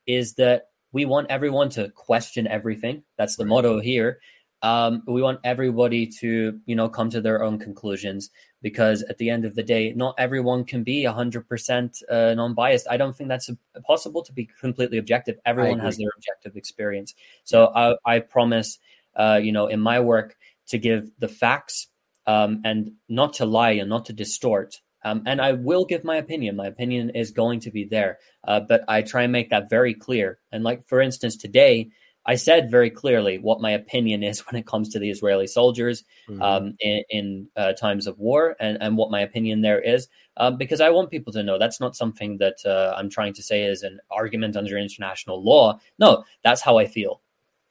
is 0.06 0.34
that 0.36 0.64
we 0.92 1.06
want 1.06 1.30
everyone 1.30 1.70
to 1.70 1.90
question 1.90 2.48
everything. 2.48 3.04
That's 3.18 3.36
the 3.36 3.46
motto 3.46 3.80
here 3.80 4.20
um, 4.62 5.04
we 5.08 5.22
want 5.22 5.40
everybody 5.44 6.06
to 6.06 6.60
you 6.66 6.76
know 6.76 6.90
come 6.90 7.10
to 7.10 7.22
their 7.22 7.44
own 7.44 7.60
conclusions 7.60 8.30
because 8.62 9.04
at 9.04 9.18
the 9.18 9.30
end 9.30 9.46
of 9.46 9.56
the 9.56 9.64
day 9.64 9.94
not 9.96 10.16
everyone 10.18 10.66
can 10.66 10.84
be 10.84 11.04
100% 11.04 12.04
uh, 12.10 12.34
non-biased. 12.34 12.88
I 12.90 12.98
don't 12.98 13.16
think 13.16 13.30
that's 13.30 13.50
possible 13.86 14.22
to 14.24 14.34
be 14.34 14.50
completely 14.60 14.98
objective. 14.98 15.38
Everyone 15.46 15.80
has 15.80 15.98
their 15.98 16.10
objective 16.16 16.58
experience. 16.58 17.16
So 17.46 17.72
i, 17.74 17.96
I 18.06 18.20
promise 18.20 18.80
uh, 19.16 19.40
you 19.42 19.52
know 19.52 19.68
in 19.68 19.80
my 19.80 20.00
work 20.00 20.36
to 20.68 20.78
give 20.78 21.10
the 21.20 21.28
facts 21.28 21.88
um, 22.28 22.62
and 22.64 22.92
not 23.08 23.34
to 23.34 23.46
lie 23.46 23.72
and 23.72 23.90
not 23.90 24.06
to 24.06 24.14
distort. 24.14 24.82
Um, 25.04 25.24
and 25.26 25.40
I 25.40 25.54
will 25.54 25.86
give 25.86 26.04
my 26.04 26.18
opinion. 26.18 26.58
My 26.58 26.68
opinion 26.68 27.12
is 27.12 27.32
going 27.32 27.62
to 27.62 27.72
be 27.72 27.86
there, 27.86 28.20
uh, 28.46 28.60
but 28.60 28.84
I 28.90 29.02
try 29.02 29.24
and 29.24 29.32
make 29.32 29.50
that 29.50 29.70
very 29.70 29.94
clear. 29.94 30.40
And 30.52 30.64
like 30.64 30.86
for 30.88 31.00
instance, 31.00 31.38
today 31.38 31.92
I 32.30 32.36
said 32.36 32.70
very 32.70 32.92
clearly 32.92 33.40
what 33.40 33.60
my 33.60 33.72
opinion 33.72 34.22
is 34.22 34.40
when 34.46 34.60
it 34.60 34.68
comes 34.68 34.90
to 34.90 35.00
the 35.00 35.10
Israeli 35.10 35.48
soldiers 35.48 36.04
mm-hmm. 36.30 36.42
um, 36.42 36.76
in, 36.80 37.04
in 37.10 37.48
uh, 37.56 37.74
times 37.74 38.06
of 38.06 38.20
war 38.20 38.56
and, 38.60 38.78
and 38.80 38.98
what 38.98 39.10
my 39.10 39.22
opinion 39.22 39.62
there 39.62 39.82
is, 39.82 40.08
um, 40.38 40.56
because 40.56 40.80
I 40.80 40.92
want 40.92 41.10
people 41.10 41.34
to 41.34 41.42
know 41.42 41.58
that's 41.58 41.80
not 41.80 41.96
something 41.96 42.38
that 42.38 42.58
uh, 42.68 42.94
I'm 42.96 43.10
trying 43.10 43.34
to 43.34 43.42
say 43.42 43.64
is 43.64 43.82
an 43.82 44.00
argument 44.12 44.56
under 44.56 44.78
international 44.78 45.44
law. 45.44 45.80
No, 45.98 46.24
that's 46.44 46.62
how 46.62 46.78
I 46.78 46.86
feel. 46.86 47.22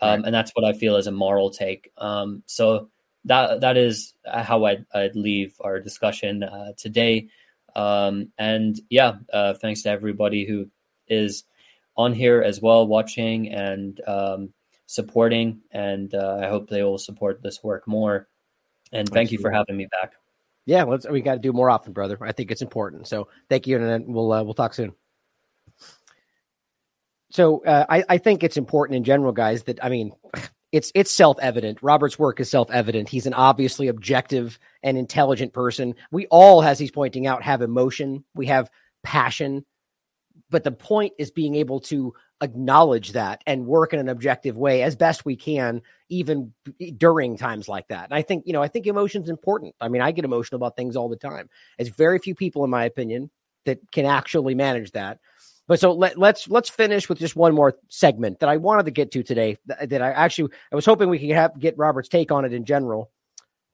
Um, 0.01 0.11
right. 0.11 0.27
And 0.27 0.35
that's 0.35 0.51
what 0.57 0.65
I 0.65 0.73
feel 0.73 0.97
is 0.97 1.07
a 1.07 1.13
moral 1.13 1.51
take. 1.51 1.93
Um, 1.97 2.43
so 2.47 2.89
that 3.27 3.61
that 3.61 3.77
is 3.77 4.15
how 4.27 4.65
I'd, 4.65 4.87
I'd 4.93 5.15
leave 5.15 5.55
our 5.61 5.79
discussion 5.79 6.43
uh, 6.43 6.73
today. 6.77 7.29
Um, 7.77 8.33
and 8.39 8.81
yeah, 8.91 9.19
uh, 9.33 9.55
thanks 9.55 9.83
to 9.83 9.91
everybody 9.91 10.47
who 10.47 10.69
is 11.07 11.45
on 11.99 12.15
here 12.15 12.41
as 12.41 12.63
well, 12.63 12.87
watching 12.87 13.53
and 13.53 14.01
um, 14.07 14.55
supporting. 14.87 15.61
And 15.73 16.15
uh, 16.15 16.39
I 16.41 16.49
hope 16.49 16.71
they 16.71 16.83
will 16.85 16.97
support 16.97 17.43
this 17.43 17.63
work 17.63 17.87
more. 17.87 18.29
And 18.93 19.07
thank 19.09 19.27
Absolutely. 19.27 19.33
you 19.33 19.43
for 19.43 19.51
having 19.51 19.77
me 19.77 19.89
back. 20.01 20.15
Yeah, 20.65 20.85
let's, 20.85 21.07
we 21.09 21.21
got 21.21 21.35
to 21.35 21.41
do 21.41 21.53
more 21.53 21.69
often, 21.69 21.93
brother. 21.93 22.17
I 22.23 22.33
think 22.33 22.51
it's 22.51 22.63
important. 22.63 23.09
So 23.09 23.29
thank 23.49 23.67
you, 23.67 23.83
and 23.83 24.15
we'll 24.15 24.33
uh, 24.33 24.43
we'll 24.43 24.55
talk 24.55 24.75
soon. 24.75 24.93
So 27.31 27.65
uh, 27.65 27.85
I, 27.89 28.05
I 28.09 28.19
think 28.19 28.43
it's 28.43 28.57
important 28.57 28.97
in 28.97 29.05
general, 29.05 29.33
guys. 29.33 29.63
That 29.65 29.83
I 29.85 29.89
mean, 29.89 30.13
it's 30.73 30.93
it's 30.95 31.11
self 31.11 31.39
evident. 31.41 31.79
Robert's 31.83 32.19
work 32.19 32.41
is 32.41 32.51
self 32.51 32.71
evident. 32.71 33.09
He's 33.09 33.27
an 33.27 33.35
obviously 33.35 33.89
objective 33.89 34.59
and 34.83 34.99
intelligent 34.99 35.53
person. 35.55 35.95
We 36.11 36.27
all, 36.27 36.63
as 36.63 36.79
he's 36.79 36.91
pointing 36.91 37.27
out, 37.27 37.43
have 37.43 37.63
emotion. 37.63 38.25
We 38.35 38.47
have 38.47 38.71
passion 39.03 39.65
but 40.51 40.65
the 40.65 40.73
point 40.73 41.13
is 41.19 41.31
being 41.31 41.55
able 41.55 41.81
to 41.81 42.15
acknowledge 42.41 43.13
that 43.13 43.43
and 43.47 43.67
work 43.67 43.93
in 43.93 43.99
an 43.99 44.09
objective 44.09 44.57
way 44.57 44.83
as 44.83 44.95
best 44.95 45.25
we 45.25 45.35
can 45.35 45.83
even 46.09 46.53
during 46.97 47.37
times 47.37 47.69
like 47.69 47.89
that. 47.89 48.05
And 48.05 48.15
i 48.15 48.23
think 48.23 48.45
you 48.47 48.53
know 48.53 48.63
i 48.63 48.69
think 48.69 48.87
emotion's 48.87 49.29
important. 49.29 49.75
I 49.81 49.89
mean 49.89 50.03
i 50.03 50.13
get 50.13 50.25
emotional 50.25 50.57
about 50.57 50.77
things 50.77 50.97
all 50.97 51.09
the 51.09 51.17
time. 51.17 51.49
It's 51.79 51.91
very 51.91 52.19
few 52.19 52.35
people 52.35 52.65
in 52.65 52.71
my 52.71 52.85
opinion 52.85 53.31
that 53.65 53.81
can 53.93 54.07
actually 54.07 54.55
manage 54.55 54.93
that. 54.93 55.19
But 55.67 55.81
so 55.81 55.93
let, 55.93 56.17
let's 56.17 56.49
let's 56.49 56.71
finish 56.71 57.09
with 57.09 57.19
just 57.19 57.37
one 57.37 57.55
more 57.55 57.75
segment 57.89 58.41
that 58.41 58.49
i 58.49 58.57
wanted 58.57 58.87
to 58.87 58.91
get 58.93 59.11
to 59.13 59.23
today 59.23 59.59
that, 59.67 59.91
that 59.91 60.01
i 60.01 60.13
actually 60.13 60.53
i 60.73 60.77
was 60.77 60.87
hoping 60.87 61.09
we 61.09 61.19
could 61.19 61.31
have 61.31 61.59
get 61.59 61.77
robert's 61.77 62.09
take 62.09 62.33
on 62.33 62.45
it 62.45 62.53
in 62.53 62.65
general. 62.65 63.11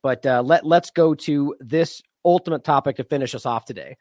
But 0.02 0.26
uh, 0.26 0.42
let 0.42 0.66
let's 0.66 0.90
go 0.90 1.14
to 1.14 1.54
this 1.60 2.02
ultimate 2.24 2.64
topic 2.64 2.96
to 2.96 3.04
finish 3.04 3.34
us 3.34 3.46
off 3.46 3.64
today 3.64 3.96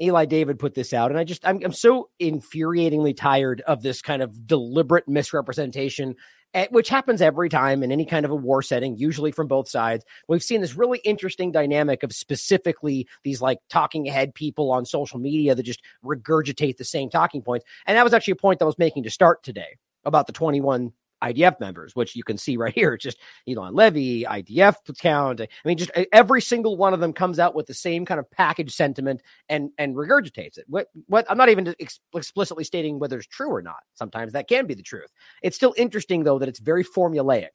Eli 0.00 0.24
David 0.24 0.58
put 0.58 0.74
this 0.74 0.92
out, 0.92 1.10
and 1.10 1.18
I 1.18 1.24
just 1.24 1.46
I'm, 1.46 1.60
I'm 1.64 1.72
so 1.72 2.10
infuriatingly 2.20 3.16
tired 3.16 3.60
of 3.62 3.82
this 3.82 4.02
kind 4.02 4.22
of 4.22 4.46
deliberate 4.46 5.06
misrepresentation, 5.06 6.16
eh, 6.52 6.66
which 6.70 6.88
happens 6.88 7.22
every 7.22 7.48
time 7.48 7.82
in 7.82 7.92
any 7.92 8.04
kind 8.04 8.24
of 8.24 8.32
a 8.32 8.36
war 8.36 8.60
setting, 8.60 8.96
usually 8.96 9.30
from 9.30 9.46
both 9.46 9.68
sides. 9.68 10.04
We've 10.28 10.42
seen 10.42 10.60
this 10.60 10.74
really 10.74 10.98
interesting 11.04 11.52
dynamic 11.52 12.02
of 12.02 12.12
specifically 12.12 13.06
these 13.22 13.40
like 13.40 13.58
talking 13.70 14.04
head 14.04 14.34
people 14.34 14.72
on 14.72 14.84
social 14.84 15.20
media 15.20 15.54
that 15.54 15.62
just 15.62 15.82
regurgitate 16.04 16.76
the 16.76 16.84
same 16.84 17.08
talking 17.08 17.42
points, 17.42 17.64
and 17.86 17.96
that 17.96 18.04
was 18.04 18.14
actually 18.14 18.32
a 18.32 18.36
point 18.36 18.58
that 18.58 18.64
I 18.64 18.66
was 18.66 18.78
making 18.78 19.04
to 19.04 19.10
start 19.10 19.42
today 19.44 19.78
about 20.04 20.26
the 20.26 20.32
21 20.32 20.92
IDF 21.24 21.58
members, 21.60 21.94
which 21.96 22.14
you 22.14 22.22
can 22.22 22.36
see 22.36 22.56
right 22.56 22.74
here. 22.74 22.94
It's 22.94 23.02
just 23.02 23.20
Eylon 23.48 23.74
Levy, 23.74 24.24
IDF 24.24 24.76
count. 24.98 25.40
I 25.40 25.48
mean, 25.64 25.78
just 25.78 25.90
every 26.12 26.40
single 26.40 26.76
one 26.76 26.94
of 26.94 27.00
them 27.00 27.12
comes 27.12 27.38
out 27.38 27.54
with 27.54 27.66
the 27.66 27.74
same 27.74 28.04
kind 28.04 28.20
of 28.20 28.30
package 28.30 28.74
sentiment 28.74 29.22
and 29.48 29.70
and 29.78 29.96
regurgitates 29.96 30.58
it. 30.58 30.64
What 30.68 30.88
what 31.06 31.26
I'm 31.28 31.38
not 31.38 31.48
even 31.48 31.74
ex- 31.80 32.00
explicitly 32.14 32.64
stating 32.64 32.98
whether 32.98 33.18
it's 33.18 33.26
true 33.26 33.50
or 33.50 33.62
not. 33.62 33.82
Sometimes 33.94 34.32
that 34.32 34.48
can 34.48 34.66
be 34.66 34.74
the 34.74 34.82
truth. 34.82 35.10
It's 35.42 35.56
still 35.56 35.74
interesting 35.76 36.24
though 36.24 36.38
that 36.38 36.48
it's 36.48 36.60
very 36.60 36.84
formulaic. 36.84 37.48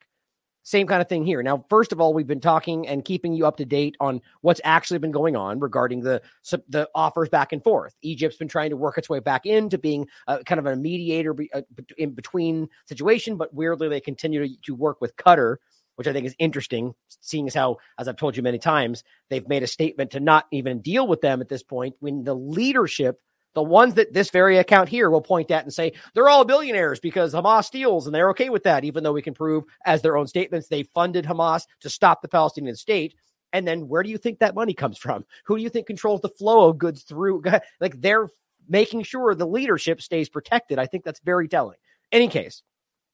Same 0.63 0.87
kind 0.87 1.01
of 1.01 1.07
thing 1.07 1.25
here. 1.25 1.41
Now, 1.41 1.65
first 1.69 1.91
of 1.91 2.01
all, 2.01 2.13
we've 2.13 2.27
been 2.27 2.41
talking 2.41 2.87
and 2.87 3.03
keeping 3.03 3.33
you 3.33 3.47
up 3.47 3.57
to 3.57 3.65
date 3.65 3.95
on 3.99 4.21
what's 4.41 4.61
actually 4.63 4.99
been 4.99 5.11
going 5.11 5.35
on 5.35 5.59
regarding 5.59 6.01
the 6.01 6.21
the 6.67 6.89
offers 6.93 7.29
back 7.29 7.53
and 7.53 7.63
forth. 7.63 7.95
Egypt's 8.01 8.37
been 8.37 8.47
trying 8.47 8.69
to 8.69 8.77
work 8.77 8.97
its 8.97 9.09
way 9.09 9.19
back 9.19 9.45
into 9.45 9.77
being 9.77 10.07
a, 10.27 10.43
kind 10.43 10.59
of 10.59 10.65
a 10.65 10.75
mediator 10.75 11.35
uh, 11.53 11.61
in 11.97 12.11
between 12.11 12.67
situation, 12.87 13.37
but 13.37 13.53
weirdly 13.53 13.87
they 13.87 14.01
continue 14.01 14.47
to, 14.47 14.61
to 14.63 14.75
work 14.75 14.99
with 15.01 15.15
Qatar, 15.15 15.57
which 15.95 16.07
I 16.07 16.13
think 16.13 16.25
is 16.25 16.35
interesting, 16.39 16.93
seeing 17.21 17.47
as 17.47 17.53
how, 17.53 17.77
as 17.97 18.07
I've 18.07 18.17
told 18.17 18.37
you 18.37 18.43
many 18.43 18.59
times, 18.59 19.03
they've 19.29 19.47
made 19.47 19.63
a 19.63 19.67
statement 19.67 20.11
to 20.11 20.19
not 20.19 20.45
even 20.51 20.81
deal 20.81 21.07
with 21.07 21.21
them 21.21 21.41
at 21.41 21.49
this 21.49 21.63
point 21.63 21.95
when 21.99 22.23
the 22.23 22.35
leadership 22.35 23.19
the 23.55 23.63
ones 23.63 23.95
that 23.95 24.13
this 24.13 24.29
very 24.29 24.57
account 24.57 24.89
here 24.89 25.09
will 25.09 25.21
point 25.21 25.51
at 25.51 25.63
and 25.63 25.73
say 25.73 25.93
they're 26.13 26.29
all 26.29 26.45
billionaires 26.45 26.99
because 26.99 27.33
Hamas 27.33 27.65
steals 27.65 28.05
and 28.05 28.13
they're 28.13 28.29
okay 28.29 28.49
with 28.49 28.63
that, 28.63 28.83
even 28.83 29.03
though 29.03 29.13
we 29.13 29.21
can 29.21 29.33
prove, 29.33 29.63
as 29.85 30.01
their 30.01 30.17
own 30.17 30.27
statements, 30.27 30.67
they 30.67 30.83
funded 30.83 31.25
Hamas 31.25 31.63
to 31.81 31.89
stop 31.89 32.21
the 32.21 32.27
Palestinian 32.27 32.75
state. 32.75 33.15
And 33.51 33.67
then 33.67 33.87
where 33.87 34.03
do 34.03 34.09
you 34.09 34.17
think 34.17 34.39
that 34.39 34.55
money 34.55 34.73
comes 34.73 34.97
from? 34.97 35.25
Who 35.45 35.57
do 35.57 35.63
you 35.63 35.69
think 35.69 35.87
controls 35.87 36.21
the 36.21 36.29
flow 36.29 36.69
of 36.69 36.77
goods 36.77 37.03
through? 37.03 37.43
Like 37.79 37.99
they're 38.01 38.29
making 38.67 39.03
sure 39.03 39.33
the 39.33 39.47
leadership 39.47 40.01
stays 40.01 40.29
protected. 40.29 40.77
I 40.79 40.85
think 40.85 41.03
that's 41.03 41.19
very 41.21 41.47
telling. 41.47 41.77
Any 42.11 42.27
case, 42.27 42.61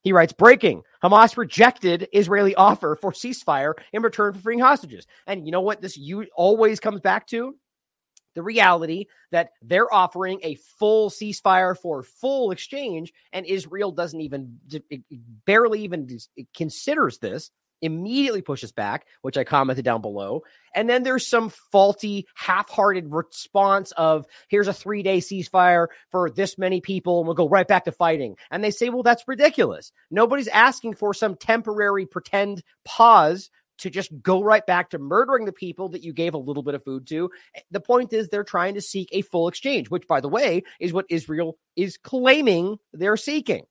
he 0.01 0.11
writes, 0.13 0.33
breaking 0.33 0.83
Hamas 1.03 1.37
rejected 1.37 2.07
Israeli 2.13 2.53
offer 2.55 2.95
for 2.99 3.11
ceasefire 3.11 3.73
in 3.93 4.03
return 4.03 4.33
for 4.33 4.39
freeing 4.39 4.59
hostages. 4.59 5.07
And 5.25 5.45
you 5.45 5.51
know 5.51 5.61
what 5.61 5.81
this 5.81 5.97
you 5.97 6.27
always 6.35 6.79
comes 6.79 7.01
back 7.01 7.25
to? 7.27 7.55
The 8.35 8.43
reality 8.43 9.07
that 9.31 9.51
they're 9.61 9.91
offering 9.91 10.39
a 10.43 10.55
full 10.55 11.09
ceasefire 11.09 11.77
for 11.77 12.03
full 12.03 12.51
exchange, 12.51 13.13
and 13.33 13.45
Israel 13.45 13.91
doesn't 13.91 14.21
even, 14.21 14.59
barely 15.45 15.81
even 15.81 16.19
considers 16.53 17.17
this, 17.17 17.51
immediately 17.81 18.41
pushes 18.41 18.71
back, 18.71 19.05
which 19.21 19.37
I 19.37 19.43
commented 19.43 19.85
down 19.85 20.01
below. 20.01 20.43
And 20.73 20.89
then 20.89 21.03
there's 21.03 21.27
some 21.27 21.49
faulty, 21.49 22.27
half 22.35 22.69
hearted 22.69 23.11
response 23.11 23.91
of 23.93 24.25
here's 24.47 24.67
a 24.67 24.73
three 24.73 25.03
day 25.03 25.19
ceasefire 25.19 25.87
for 26.09 26.29
this 26.29 26.57
many 26.57 26.81
people, 26.81 27.19
and 27.19 27.27
we'll 27.27 27.35
go 27.35 27.49
right 27.49 27.67
back 27.67 27.85
to 27.85 27.91
fighting. 27.91 28.35
And 28.51 28.63
they 28.63 28.71
say, 28.71 28.89
well, 28.89 29.03
that's 29.03 29.27
ridiculous. 29.27 29.91
Nobody's 30.09 30.47
asking 30.47 30.95
for 30.95 31.13
some 31.13 31.35
temporary 31.35 32.05
pretend 32.05 32.63
pause 32.83 33.49
to 33.79 33.89
just 33.89 34.11
go 34.21 34.41
right 34.41 34.65
back 34.65 34.89
to 34.89 34.99
murdering 34.99 35.45
the 35.45 35.51
people 35.51 35.89
that 35.89 36.03
you 36.03 36.13
gave 36.13 36.33
a 36.33 36.39
little 36.39 36.63
bit 36.63 36.75
of 36.75 36.83
food 36.83 37.07
to. 37.07 37.29
Eh, 37.55 37.61
the 37.71 37.79
point 37.79 38.13
is, 38.13 38.29
they're 38.29 38.43
trying 38.43 38.73
to 38.75 38.81
seek 38.81 39.09
a 39.11 39.21
full 39.21 39.47
exchange, 39.47 39.89
which, 39.89 40.07
by 40.07 40.21
the 40.21 40.29
way, 40.29 40.63
is 40.79 40.93
what 40.93 41.05
Israel 41.09 41.57
is 41.75 41.97
claiming 41.97 42.77
they're 42.93 43.17
seeking, 43.17 43.65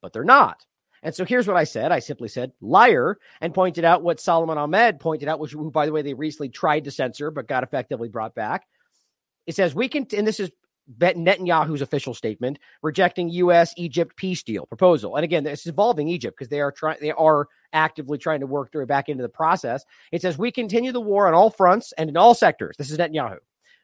but 0.00 0.12
they're 0.12 0.24
not. 0.24 0.64
And 1.02 1.14
so 1.14 1.24
here's 1.24 1.48
what 1.48 1.56
I 1.56 1.64
said. 1.64 1.90
I 1.90 1.98
simply 1.98 2.28
said 2.28 2.52
liar 2.60 3.18
and 3.40 3.52
pointed 3.52 3.84
out 3.84 4.02
what 4.02 4.20
Solomon 4.20 4.58
Ahmed 4.58 5.00
pointed 5.00 5.28
out, 5.28 5.40
which 5.40 5.54
by 5.72 5.86
the 5.86 5.92
way, 5.92 6.02
they 6.02 6.14
recently 6.14 6.48
tried 6.48 6.84
to 6.84 6.90
censor 6.90 7.30
but 7.30 7.48
got 7.48 7.64
effectively 7.64 8.08
brought 8.08 8.34
back. 8.34 8.66
It 9.46 9.56
says 9.56 9.74
we 9.74 9.88
can, 9.88 10.06
and 10.16 10.26
this 10.26 10.38
is 10.38 10.52
Netanyahu's 11.00 11.82
official 11.82 12.14
statement 12.14 12.58
rejecting 12.82 13.28
U.S. 13.30 13.72
Egypt 13.76 14.16
peace 14.16 14.42
deal 14.42 14.66
proposal. 14.66 15.16
And 15.16 15.24
again, 15.24 15.44
this 15.44 15.60
is 15.60 15.66
involving 15.66 16.08
Egypt 16.08 16.36
because 16.36 16.48
they 16.48 16.60
are 16.60 16.72
trying, 16.72 16.98
they 17.00 17.12
are 17.12 17.48
actively 17.72 18.18
trying 18.18 18.40
to 18.40 18.46
work 18.46 18.72
their 18.72 18.82
way 18.82 18.86
back 18.86 19.08
into 19.08 19.22
the 19.22 19.28
process. 19.28 19.84
It 20.10 20.22
says 20.22 20.36
we 20.36 20.50
continue 20.50 20.92
the 20.92 21.00
war 21.00 21.26
on 21.26 21.34
all 21.34 21.50
fronts 21.50 21.92
and 21.96 22.10
in 22.10 22.16
all 22.16 22.34
sectors. 22.34 22.76
This 22.76 22.90
is 22.90 22.98
Netanyahu. 22.98 23.38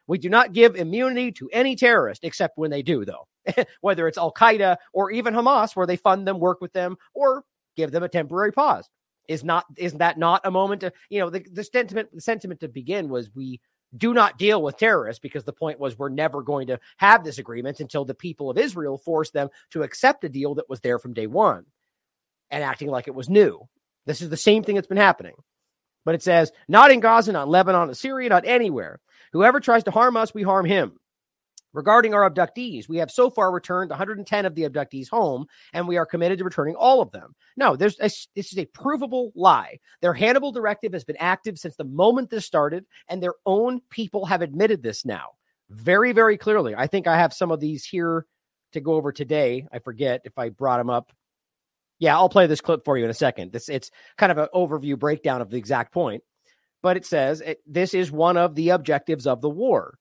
We 0.06 0.18
do 0.18 0.30
not 0.30 0.54
give 0.54 0.74
immunity 0.74 1.30
to 1.32 1.50
any 1.52 1.76
terrorist 1.76 2.24
except 2.24 2.56
when 2.56 2.70
they 2.70 2.82
do, 2.82 3.04
though, 3.04 3.28
whether 3.80 4.08
it's 4.08 4.18
Al 4.18 4.32
Qaeda 4.32 4.78
or 4.92 5.10
even 5.10 5.34
Hamas, 5.34 5.76
where 5.76 5.86
they 5.86 5.96
fund 5.96 6.26
them, 6.26 6.40
work 6.40 6.60
with 6.60 6.72
them, 6.72 6.96
or 7.14 7.44
give 7.76 7.92
them 7.92 8.02
a 8.02 8.08
temporary 8.08 8.52
pause. 8.52 8.88
Is 9.28 9.44
not 9.44 9.66
isn't 9.76 9.98
that 9.98 10.18
not 10.18 10.40
a 10.44 10.50
moment 10.50 10.80
to 10.80 10.92
you 11.10 11.20
know 11.20 11.28
the, 11.28 11.44
the 11.52 11.62
sentiment 11.62 12.08
the 12.14 12.20
sentiment 12.22 12.60
to 12.60 12.68
begin 12.68 13.10
was 13.10 13.30
we 13.34 13.60
do 13.96 14.12
not 14.12 14.38
deal 14.38 14.62
with 14.62 14.76
terrorists 14.76 15.20
because 15.20 15.44
the 15.44 15.52
point 15.52 15.80
was 15.80 15.98
we're 15.98 16.08
never 16.08 16.42
going 16.42 16.66
to 16.68 16.80
have 16.98 17.24
this 17.24 17.38
agreement 17.38 17.80
until 17.80 18.04
the 18.04 18.14
people 18.14 18.50
of 18.50 18.58
Israel 18.58 18.98
force 18.98 19.30
them 19.30 19.48
to 19.70 19.82
accept 19.82 20.24
a 20.24 20.28
deal 20.28 20.56
that 20.56 20.68
was 20.68 20.80
there 20.80 20.98
from 20.98 21.14
day 21.14 21.26
one 21.26 21.64
and 22.50 22.62
acting 22.62 22.88
like 22.88 23.08
it 23.08 23.14
was 23.14 23.28
new. 23.28 23.66
This 24.06 24.22
is 24.22 24.30
the 24.30 24.36
same 24.36 24.62
thing 24.62 24.74
that's 24.74 24.86
been 24.86 24.96
happening. 24.96 25.34
But 26.04 26.14
it 26.14 26.22
says, 26.22 26.52
not 26.68 26.90
in 26.90 27.00
Gaza, 27.00 27.32
not 27.32 27.48
Lebanon, 27.48 27.88
not 27.88 27.96
Syria, 27.96 28.28
not 28.28 28.46
anywhere. 28.46 29.00
Whoever 29.32 29.60
tries 29.60 29.84
to 29.84 29.90
harm 29.90 30.16
us, 30.16 30.32
we 30.32 30.42
harm 30.42 30.64
him. 30.64 30.98
Regarding 31.74 32.14
our 32.14 32.28
abductees, 32.28 32.88
we 32.88 32.96
have 32.96 33.10
so 33.10 33.28
far 33.28 33.52
returned 33.52 33.90
110 33.90 34.46
of 34.46 34.54
the 34.54 34.62
abductees 34.62 35.08
home, 35.08 35.46
and 35.74 35.86
we 35.86 35.98
are 35.98 36.06
committed 36.06 36.38
to 36.38 36.44
returning 36.44 36.74
all 36.74 37.02
of 37.02 37.10
them. 37.10 37.34
No, 37.56 37.76
there's 37.76 37.98
a, 38.00 38.10
this 38.34 38.52
is 38.52 38.58
a 38.58 38.64
provable 38.66 39.32
lie. 39.34 39.78
Their 40.00 40.14
Hannibal 40.14 40.50
directive 40.50 40.94
has 40.94 41.04
been 41.04 41.18
active 41.18 41.58
since 41.58 41.76
the 41.76 41.84
moment 41.84 42.30
this 42.30 42.46
started, 42.46 42.86
and 43.08 43.22
their 43.22 43.34
own 43.44 43.80
people 43.90 44.24
have 44.26 44.40
admitted 44.40 44.82
this 44.82 45.04
now 45.04 45.32
very, 45.70 46.12
very 46.12 46.38
clearly. 46.38 46.74
I 46.74 46.86
think 46.86 47.06
I 47.06 47.18
have 47.18 47.32
some 47.32 47.50
of 47.50 47.60
these 47.60 47.84
here 47.84 48.26
to 48.72 48.80
go 48.80 48.94
over 48.94 49.12
today. 49.12 49.66
I 49.72 49.78
forget 49.78 50.22
if 50.24 50.38
I 50.38 50.48
brought 50.48 50.78
them 50.78 50.90
up. 50.90 51.12
Yeah, 51.98 52.16
I'll 52.16 52.28
play 52.28 52.46
this 52.46 52.60
clip 52.60 52.84
for 52.84 52.96
you 52.96 53.04
in 53.04 53.10
a 53.10 53.14
second. 53.14 53.52
This 53.52 53.68
it's 53.68 53.90
kind 54.16 54.30
of 54.30 54.38
an 54.38 54.48
overview 54.54 54.98
breakdown 54.98 55.42
of 55.42 55.50
the 55.50 55.56
exact 55.56 55.92
point, 55.92 56.22
but 56.82 56.96
it 56.96 57.04
says 57.04 57.40
it, 57.40 57.60
this 57.66 57.92
is 57.92 58.10
one 58.10 58.36
of 58.36 58.54
the 58.54 58.70
objectives 58.70 59.26
of 59.26 59.40
the 59.40 59.50
war 59.50 59.98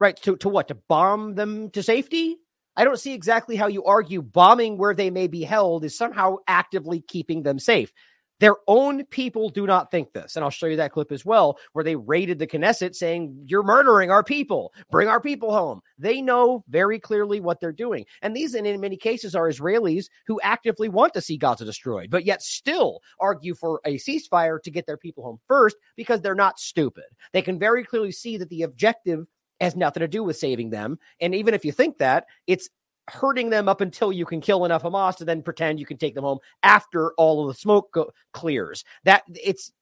Right. 0.00 0.16
To, 0.22 0.36
to 0.38 0.48
what? 0.48 0.68
To 0.68 0.74
bomb 0.74 1.34
them 1.34 1.70
to 1.70 1.82
safety? 1.82 2.38
I 2.76 2.84
don't 2.84 2.98
see 2.98 3.12
exactly 3.12 3.56
how 3.56 3.66
you 3.66 3.84
argue 3.84 4.22
bombing 4.22 4.78
where 4.78 4.94
they 4.94 5.10
may 5.10 5.26
be 5.26 5.42
held 5.42 5.84
is 5.84 5.96
somehow 5.96 6.36
actively 6.48 7.02
keeping 7.02 7.42
them 7.42 7.58
safe. 7.58 7.92
Their 8.38 8.56
own 8.66 9.04
people 9.04 9.50
do 9.50 9.66
not 9.66 9.90
think 9.90 10.14
this. 10.14 10.34
And 10.34 10.42
I'll 10.42 10.50
show 10.50 10.64
you 10.64 10.76
that 10.76 10.92
clip 10.92 11.12
as 11.12 11.26
well, 11.26 11.58
where 11.74 11.84
they 11.84 11.96
raided 11.96 12.38
the 12.38 12.46
Knesset 12.46 12.94
saying, 12.94 13.44
You're 13.44 13.62
murdering 13.62 14.10
our 14.10 14.24
people. 14.24 14.72
Bring 14.90 15.08
our 15.08 15.20
people 15.20 15.52
home. 15.52 15.82
They 15.98 16.22
know 16.22 16.64
very 16.70 16.98
clearly 16.98 17.40
what 17.40 17.60
they're 17.60 17.70
doing. 17.70 18.06
And 18.22 18.34
these, 18.34 18.54
and 18.54 18.66
in 18.66 18.80
many 18.80 18.96
cases, 18.96 19.34
are 19.34 19.50
Israelis 19.50 20.06
who 20.26 20.40
actively 20.42 20.88
want 20.88 21.12
to 21.14 21.20
see 21.20 21.36
Gaza 21.36 21.66
destroyed, 21.66 22.08
but 22.08 22.24
yet 22.24 22.40
still 22.40 23.02
argue 23.20 23.54
for 23.54 23.82
a 23.84 23.96
ceasefire 23.96 24.62
to 24.62 24.70
get 24.70 24.86
their 24.86 24.96
people 24.96 25.22
home 25.22 25.40
first 25.46 25.76
because 25.94 26.22
they're 26.22 26.34
not 26.34 26.58
stupid. 26.58 27.04
They 27.34 27.42
can 27.42 27.58
very 27.58 27.84
clearly 27.84 28.12
see 28.12 28.38
that 28.38 28.48
the 28.48 28.62
objective 28.62 29.26
has 29.60 29.76
nothing 29.76 30.00
to 30.00 30.08
do 30.08 30.22
with 30.22 30.36
saving 30.36 30.70
them. 30.70 30.98
And 31.20 31.34
even 31.34 31.54
if 31.54 31.64
you 31.64 31.72
think 31.72 31.98
that, 31.98 32.26
it's 32.46 32.68
hurting 33.08 33.50
them 33.50 33.68
up 33.68 33.80
until 33.80 34.12
you 34.12 34.24
can 34.24 34.40
kill 34.40 34.64
enough 34.64 34.82
Hamas 34.82 35.16
to 35.16 35.24
then 35.24 35.42
pretend 35.42 35.80
you 35.80 35.86
can 35.86 35.96
take 35.96 36.14
them 36.14 36.24
home 36.24 36.38
after 36.62 37.12
all 37.14 37.42
of 37.42 37.54
the 37.54 37.60
smoke 37.60 37.92
go- 37.92 38.12
clears. 38.32 38.84
That 39.04 39.22
it's 39.28 39.72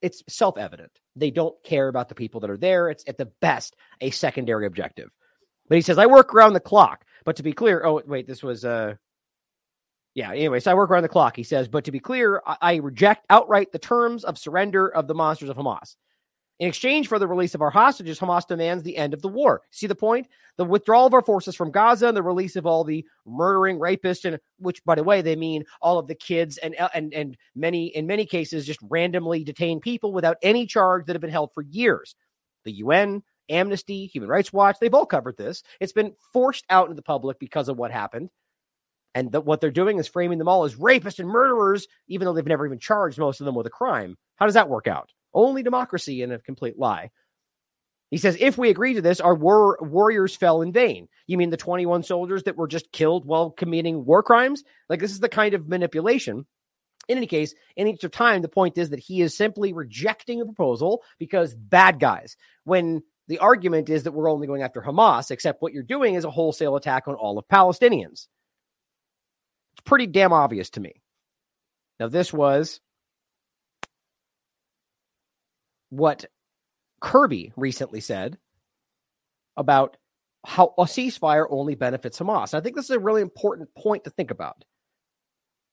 it's 0.00 0.22
self-evident. 0.28 0.92
They 1.16 1.30
don't 1.30 1.54
care 1.64 1.88
about 1.88 2.08
the 2.08 2.14
people 2.14 2.40
that 2.40 2.50
are 2.50 2.58
there. 2.58 2.90
It's 2.90 3.04
at 3.06 3.16
the 3.16 3.26
best 3.26 3.76
a 4.00 4.10
secondary 4.10 4.66
objective. 4.66 5.10
But 5.68 5.76
he 5.76 5.82
says, 5.82 5.96
I 5.96 6.06
work 6.06 6.34
around 6.34 6.52
the 6.52 6.60
clock. 6.60 7.04
But 7.24 7.36
to 7.36 7.42
be 7.42 7.52
clear, 7.52 7.84
oh 7.84 8.02
wait, 8.06 8.26
this 8.26 8.42
was 8.42 8.64
uh 8.64 8.96
yeah, 10.14 10.30
anyway, 10.30 10.60
so 10.60 10.70
I 10.70 10.74
work 10.74 10.90
around 10.90 11.02
the 11.02 11.08
clock, 11.08 11.34
he 11.34 11.42
says. 11.42 11.66
But 11.66 11.84
to 11.84 11.92
be 11.92 11.98
clear, 11.98 12.40
I, 12.46 12.56
I 12.60 12.74
reject 12.76 13.26
outright 13.30 13.72
the 13.72 13.80
terms 13.80 14.24
of 14.24 14.38
surrender 14.38 14.86
of 14.86 15.08
the 15.08 15.14
monsters 15.14 15.48
of 15.48 15.56
Hamas. 15.56 15.96
In 16.60 16.68
exchange 16.68 17.08
for 17.08 17.18
the 17.18 17.26
release 17.26 17.54
of 17.56 17.62
our 17.62 17.70
hostages, 17.70 18.20
Hamas 18.20 18.46
demands 18.46 18.84
the 18.84 18.96
end 18.96 19.12
of 19.12 19.22
the 19.22 19.28
war. 19.28 19.62
See 19.70 19.88
the 19.88 19.94
point? 19.96 20.28
The 20.56 20.64
withdrawal 20.64 21.06
of 21.06 21.14
our 21.14 21.22
forces 21.22 21.56
from 21.56 21.72
Gaza 21.72 22.06
and 22.06 22.16
the 22.16 22.22
release 22.22 22.54
of 22.54 22.64
all 22.64 22.84
the 22.84 23.04
murdering 23.26 23.78
rapists, 23.80 24.24
and 24.24 24.38
which, 24.58 24.84
by 24.84 24.94
the 24.94 25.02
way, 25.02 25.20
they 25.20 25.34
mean 25.34 25.64
all 25.82 25.98
of 25.98 26.06
the 26.06 26.14
kids 26.14 26.58
and 26.58 26.76
uh, 26.78 26.88
and 26.94 27.12
and 27.12 27.36
many 27.56 27.86
in 27.86 28.06
many 28.06 28.24
cases 28.24 28.66
just 28.66 28.78
randomly 28.82 29.42
detained 29.42 29.82
people 29.82 30.12
without 30.12 30.36
any 30.42 30.64
charge 30.64 31.06
that 31.06 31.14
have 31.14 31.20
been 31.20 31.30
held 31.30 31.52
for 31.52 31.62
years. 31.62 32.14
The 32.64 32.72
UN, 32.72 33.24
Amnesty, 33.48 34.06
Human 34.06 34.30
Rights 34.30 34.52
Watch, 34.52 34.76
they've 34.80 34.94
all 34.94 35.06
covered 35.06 35.36
this. 35.36 35.64
It's 35.80 35.92
been 35.92 36.14
forced 36.32 36.64
out 36.70 36.84
into 36.84 36.94
the 36.94 37.02
public 37.02 37.40
because 37.40 37.68
of 37.68 37.76
what 37.76 37.90
happened. 37.90 38.30
And 39.16 39.32
what 39.32 39.60
they're 39.60 39.70
doing 39.70 39.98
is 39.98 40.08
framing 40.08 40.38
them 40.38 40.48
all 40.48 40.64
as 40.64 40.76
rapists 40.76 41.18
and 41.18 41.28
murderers, 41.28 41.86
even 42.08 42.24
though 42.24 42.32
they've 42.32 42.46
never 42.46 42.66
even 42.66 42.80
charged 42.80 43.18
most 43.18 43.40
of 43.40 43.44
them 43.44 43.54
with 43.54 43.66
a 43.66 43.70
crime. 43.70 44.16
How 44.36 44.46
does 44.46 44.54
that 44.54 44.68
work 44.68 44.86
out? 44.88 45.10
Only 45.34 45.62
democracy 45.62 46.22
and 46.22 46.32
a 46.32 46.38
complete 46.38 46.78
lie. 46.78 47.10
He 48.10 48.18
says, 48.18 48.36
if 48.38 48.56
we 48.56 48.70
agree 48.70 48.94
to 48.94 49.02
this, 49.02 49.20
our 49.20 49.34
war- 49.34 49.78
warriors 49.80 50.36
fell 50.36 50.62
in 50.62 50.72
vain. 50.72 51.08
You 51.26 51.36
mean 51.36 51.50
the 51.50 51.56
21 51.56 52.04
soldiers 52.04 52.44
that 52.44 52.56
were 52.56 52.68
just 52.68 52.92
killed 52.92 53.24
while 53.24 53.50
committing 53.50 54.04
war 54.04 54.22
crimes? 54.22 54.62
Like, 54.88 55.00
this 55.00 55.10
is 55.10 55.20
the 55.20 55.28
kind 55.28 55.54
of 55.54 55.68
manipulation. 55.68 56.46
In 57.08 57.16
any 57.18 57.26
case, 57.26 57.54
in 57.76 57.88
each 57.88 58.04
of 58.04 58.12
time, 58.12 58.42
the 58.42 58.48
point 58.48 58.78
is 58.78 58.90
that 58.90 59.00
he 59.00 59.20
is 59.20 59.36
simply 59.36 59.72
rejecting 59.72 60.40
a 60.40 60.44
proposal 60.44 61.02
because 61.18 61.54
bad 61.54 61.98
guys. 61.98 62.36
When 62.62 63.02
the 63.26 63.38
argument 63.38 63.88
is 63.88 64.04
that 64.04 64.12
we're 64.12 64.30
only 64.30 64.46
going 64.46 64.62
after 64.62 64.80
Hamas, 64.80 65.30
except 65.30 65.60
what 65.60 65.72
you're 65.72 65.82
doing 65.82 66.14
is 66.14 66.24
a 66.24 66.30
wholesale 66.30 66.76
attack 66.76 67.08
on 67.08 67.14
all 67.14 67.38
of 67.38 67.48
Palestinians. 67.48 68.28
It's 69.72 69.82
pretty 69.84 70.06
damn 70.06 70.32
obvious 70.32 70.70
to 70.70 70.80
me. 70.80 71.02
Now, 71.98 72.08
this 72.08 72.32
was 72.32 72.80
what 75.96 76.24
Kirby 77.00 77.52
recently 77.56 78.00
said 78.00 78.38
about 79.56 79.96
how 80.44 80.74
a 80.76 80.82
ceasefire 80.82 81.46
only 81.48 81.74
benefits 81.74 82.18
Hamas. 82.18 82.54
I 82.54 82.60
think 82.60 82.76
this 82.76 82.86
is 82.86 82.90
a 82.90 82.98
really 82.98 83.22
important 83.22 83.74
point 83.74 84.04
to 84.04 84.10
think 84.10 84.30
about. 84.30 84.64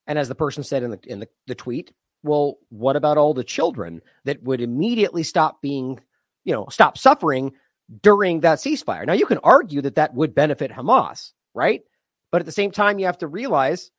And 0.06 0.18
as 0.18 0.28
the 0.28 0.34
person 0.34 0.64
said 0.64 0.82
in 0.82 0.90
the 0.90 1.00
in 1.06 1.20
the, 1.20 1.28
the 1.46 1.54
tweet, 1.54 1.92
well, 2.22 2.58
what 2.70 2.96
about 2.96 3.18
all 3.18 3.34
the 3.34 3.44
children 3.44 4.00
that 4.24 4.42
would 4.42 4.60
immediately 4.60 5.22
stop 5.22 5.60
being, 5.60 6.00
you 6.44 6.52
know, 6.52 6.66
stop 6.70 6.96
suffering 6.96 7.52
during 8.00 8.40
that 8.40 8.58
ceasefire? 8.58 9.06
Now 9.06 9.12
you 9.12 9.26
can 9.26 9.38
argue 9.38 9.82
that 9.82 9.96
that 9.96 10.14
would 10.14 10.34
benefit 10.34 10.70
Hamas, 10.70 11.32
right? 11.54 11.82
But 12.30 12.40
at 12.40 12.46
the 12.46 12.52
same 12.52 12.70
time, 12.70 12.98
you 12.98 13.06
have 13.06 13.18
to 13.18 13.28
realize 13.28 13.90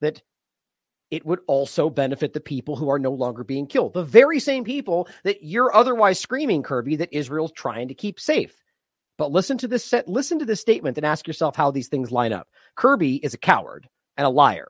that 0.00 0.22
it 1.10 1.24
would 1.24 1.40
also 1.46 1.88
benefit 1.90 2.32
the 2.32 2.40
people 2.40 2.76
who 2.76 2.88
are 2.88 2.98
no 2.98 3.12
longer 3.12 3.44
being 3.44 3.66
killed. 3.66 3.94
The 3.94 4.04
very 4.04 4.40
same 4.40 4.64
people 4.64 5.08
that 5.24 5.42
you're 5.42 5.74
otherwise 5.74 6.18
screaming, 6.18 6.62
Kirby, 6.62 6.96
that 6.96 7.12
Israel's 7.12 7.52
trying 7.52 7.88
to 7.88 7.94
keep 7.94 8.20
safe. 8.20 8.54
But 9.16 9.32
listen 9.32 9.58
to 9.58 9.68
this 9.68 9.84
set, 9.84 10.08
listen 10.08 10.38
to 10.38 10.44
this 10.44 10.60
statement 10.60 10.96
and 10.96 11.06
ask 11.06 11.26
yourself 11.26 11.56
how 11.56 11.70
these 11.70 11.88
things 11.88 12.12
line 12.12 12.32
up. 12.32 12.48
Kirby 12.76 13.16
is 13.16 13.34
a 13.34 13.38
coward 13.38 13.88
and 14.16 14.26
a 14.26 14.30
liar. 14.30 14.68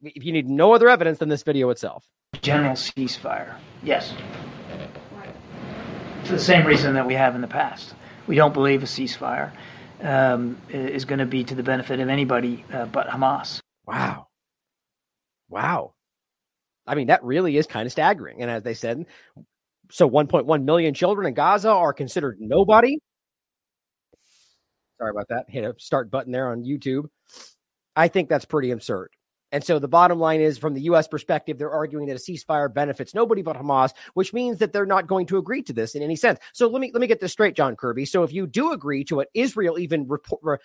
If 0.00 0.24
you 0.24 0.32
need 0.32 0.48
no 0.48 0.72
other 0.72 0.88
evidence 0.88 1.18
than 1.18 1.28
this 1.28 1.42
video 1.42 1.70
itself. 1.70 2.06
General 2.40 2.74
ceasefire. 2.74 3.56
Yes. 3.82 4.14
For 6.24 6.32
the 6.32 6.38
same 6.38 6.66
reason 6.66 6.94
that 6.94 7.06
we 7.06 7.14
have 7.14 7.34
in 7.34 7.40
the 7.40 7.48
past. 7.48 7.94
We 8.26 8.36
don't 8.36 8.54
believe 8.54 8.82
a 8.82 8.86
ceasefire 8.86 9.50
um, 10.00 10.60
is 10.68 11.04
going 11.04 11.18
to 11.18 11.26
be 11.26 11.42
to 11.44 11.54
the 11.54 11.62
benefit 11.62 12.00
of 12.00 12.08
anybody 12.08 12.64
uh, 12.72 12.86
but 12.86 13.08
Hamas. 13.08 13.60
Wow. 13.86 14.27
Wow. 15.48 15.94
I 16.86 16.94
mean, 16.94 17.08
that 17.08 17.22
really 17.22 17.56
is 17.56 17.66
kind 17.66 17.86
of 17.86 17.92
staggering. 17.92 18.42
And 18.42 18.50
as 18.50 18.62
they 18.62 18.74
said, 18.74 19.04
so 19.90 20.08
1.1 20.08 20.64
million 20.64 20.94
children 20.94 21.26
in 21.26 21.34
Gaza 21.34 21.70
are 21.70 21.92
considered 21.92 22.38
nobody. 22.40 22.98
Sorry 24.98 25.10
about 25.10 25.28
that. 25.28 25.46
Hit 25.48 25.64
a 25.64 25.74
start 25.78 26.10
button 26.10 26.32
there 26.32 26.48
on 26.50 26.64
YouTube. 26.64 27.06
I 27.94 28.08
think 28.08 28.28
that's 28.28 28.44
pretty 28.44 28.70
absurd. 28.70 29.10
And 29.50 29.64
so 29.64 29.78
the 29.78 29.88
bottom 29.88 30.18
line 30.18 30.40
is 30.40 30.58
from 30.58 30.74
the 30.74 30.82
US 30.82 31.08
perspective, 31.08 31.56
they're 31.58 31.70
arguing 31.70 32.06
that 32.06 32.16
a 32.16 32.18
ceasefire 32.20 32.72
benefits 32.72 33.14
nobody 33.14 33.40
but 33.42 33.56
Hamas, 33.56 33.92
which 34.14 34.34
means 34.34 34.58
that 34.58 34.72
they're 34.72 34.84
not 34.84 35.06
going 35.06 35.26
to 35.26 35.38
agree 35.38 35.62
to 35.62 35.72
this 35.72 35.94
in 35.94 36.02
any 36.02 36.16
sense. 36.16 36.38
So 36.52 36.68
let 36.68 36.80
me 36.80 36.90
let 36.92 37.00
me 37.00 37.06
get 37.06 37.20
this 37.20 37.32
straight, 37.32 37.56
John 37.56 37.74
Kirby. 37.76 38.04
So 38.04 38.24
if 38.24 38.32
you 38.32 38.46
do 38.46 38.72
agree 38.72 39.04
to 39.04 39.16
what 39.16 39.28
Israel 39.34 39.78
even 39.78 40.06
report, 40.06 40.60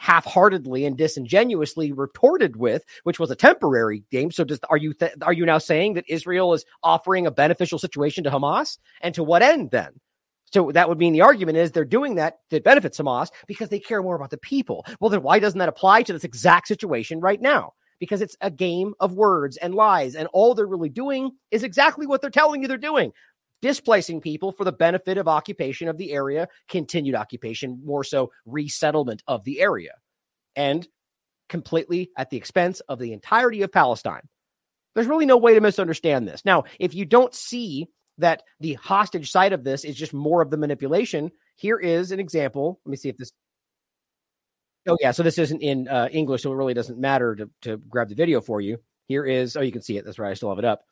half-heartedly 0.00 0.86
and 0.86 0.96
disingenuously 0.96 1.92
retorted 1.92 2.56
with, 2.56 2.82
which 3.04 3.18
was 3.18 3.30
a 3.30 3.36
temporary 3.36 4.02
game. 4.10 4.30
So, 4.30 4.44
does 4.44 4.58
are 4.70 4.78
you 4.78 4.94
th- 4.94 5.12
are 5.20 5.34
you 5.34 5.44
now 5.44 5.58
saying 5.58 5.92
that 5.94 6.06
Israel 6.08 6.54
is 6.54 6.64
offering 6.82 7.26
a 7.26 7.30
beneficial 7.30 7.78
situation 7.78 8.24
to 8.24 8.30
Hamas, 8.30 8.78
and 9.02 9.14
to 9.14 9.22
what 9.22 9.42
end 9.42 9.70
then? 9.70 10.00
So 10.52 10.72
that 10.72 10.88
would 10.88 10.98
mean 10.98 11.12
the 11.12 11.20
argument 11.20 11.58
is 11.58 11.70
they're 11.70 11.84
doing 11.84 12.14
that 12.14 12.38
that 12.48 12.64
benefits 12.64 12.98
Hamas 12.98 13.28
because 13.46 13.68
they 13.68 13.78
care 13.78 14.02
more 14.02 14.16
about 14.16 14.30
the 14.30 14.38
people. 14.38 14.86
Well, 14.98 15.10
then 15.10 15.22
why 15.22 15.38
doesn't 15.38 15.58
that 15.58 15.68
apply 15.68 16.02
to 16.04 16.14
this 16.14 16.24
exact 16.24 16.66
situation 16.66 17.20
right 17.20 17.40
now? 17.40 17.74
Because 18.00 18.22
it's 18.22 18.36
a 18.40 18.50
game 18.50 18.94
of 19.00 19.12
words 19.12 19.58
and 19.58 19.74
lies, 19.74 20.14
and 20.16 20.26
all 20.32 20.54
they're 20.54 20.66
really 20.66 20.88
doing 20.88 21.32
is 21.50 21.62
exactly 21.62 22.06
what 22.06 22.22
they're 22.22 22.30
telling 22.30 22.62
you 22.62 22.68
they're 22.68 22.78
doing 22.78 23.12
displacing 23.62 24.20
people 24.20 24.52
for 24.52 24.64
the 24.64 24.72
benefit 24.72 25.18
of 25.18 25.28
occupation 25.28 25.88
of 25.88 25.98
the 25.98 26.12
area, 26.12 26.48
continued 26.68 27.14
occupation, 27.14 27.80
more 27.84 28.04
so 28.04 28.30
resettlement 28.46 29.22
of 29.26 29.44
the 29.44 29.60
area, 29.60 29.92
and 30.56 30.86
completely 31.48 32.10
at 32.16 32.30
the 32.30 32.36
expense 32.36 32.80
of 32.80 32.98
the 32.98 33.12
entirety 33.12 33.62
of 33.62 33.72
Palestine. 33.72 34.22
There's 34.94 35.06
really 35.06 35.26
no 35.26 35.36
way 35.36 35.54
to 35.54 35.60
misunderstand 35.60 36.26
this. 36.26 36.44
Now, 36.44 36.64
if 36.78 36.94
you 36.94 37.04
don't 37.04 37.34
see 37.34 37.88
that 38.18 38.42
the 38.58 38.74
hostage 38.74 39.30
side 39.30 39.52
of 39.52 39.64
this 39.64 39.84
is 39.84 39.96
just 39.96 40.12
more 40.12 40.42
of 40.42 40.50
the 40.50 40.56
manipulation, 40.56 41.30
here 41.56 41.78
is 41.78 42.12
an 42.12 42.20
example. 42.20 42.80
Let 42.84 42.90
me 42.90 42.96
see 42.96 43.08
if 43.08 43.16
this. 43.16 43.32
Oh, 44.88 44.96
yeah. 45.00 45.10
So 45.10 45.22
this 45.22 45.38
isn't 45.38 45.62
in 45.62 45.88
uh, 45.88 46.08
English, 46.10 46.42
so 46.42 46.52
it 46.52 46.56
really 46.56 46.74
doesn't 46.74 46.98
matter 46.98 47.36
to, 47.36 47.50
to 47.62 47.76
grab 47.76 48.08
the 48.08 48.14
video 48.14 48.40
for 48.40 48.60
you. 48.60 48.78
Here 49.06 49.24
is, 49.24 49.56
oh, 49.56 49.60
you 49.60 49.72
can 49.72 49.82
see 49.82 49.96
it. 49.96 50.04
That's 50.04 50.18
right. 50.18 50.30
I 50.30 50.34
still 50.34 50.48
have 50.48 50.58
it 50.58 50.64
up. 50.64 50.82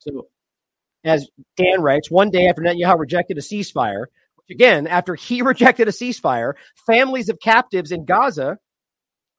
So 0.00 0.28
as 1.04 1.28
Dan 1.56 1.80
writes, 1.80 2.10
one 2.10 2.30
day 2.30 2.46
after 2.46 2.62
Netanyahu 2.62 2.98
rejected 2.98 3.38
a 3.38 3.40
ceasefire, 3.40 4.06
which 4.36 4.50
again, 4.50 4.86
after 4.86 5.14
he 5.14 5.42
rejected 5.42 5.88
a 5.88 5.92
ceasefire, 5.92 6.54
families 6.86 7.28
of 7.28 7.38
captives 7.40 7.92
in 7.92 8.04
Gaza, 8.04 8.58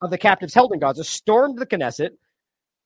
of 0.01 0.09
the 0.09 0.17
captives 0.17 0.53
held 0.53 0.73
in 0.73 0.79
Gaza, 0.79 1.03
stormed 1.03 1.57
the 1.57 1.65
Knesset 1.65 2.11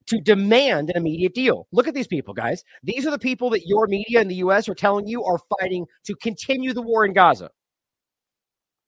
to 0.07 0.21
demand 0.21 0.89
an 0.89 0.97
immediate 0.97 1.33
deal. 1.33 1.67
Look 1.71 1.87
at 1.87 1.93
these 1.93 2.07
people, 2.07 2.33
guys. 2.33 2.63
These 2.83 3.05
are 3.05 3.11
the 3.11 3.19
people 3.19 3.49
that 3.51 3.65
your 3.65 3.87
media 3.87 4.21
in 4.21 4.27
the 4.27 4.35
U.S. 4.35 4.69
are 4.69 4.75
telling 4.75 5.07
you 5.07 5.23
are 5.23 5.39
fighting 5.59 5.85
to 6.05 6.15
continue 6.15 6.73
the 6.73 6.81
war 6.81 7.05
in 7.05 7.13
Gaza. 7.13 7.49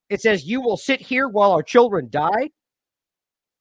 It 0.10 0.22
says, 0.22 0.45
You 0.45 0.61
will 0.61 0.78
sit 0.78 1.02
here 1.02 1.28
while 1.28 1.52
our 1.52 1.64
children 1.64 2.07
die. 2.10 2.52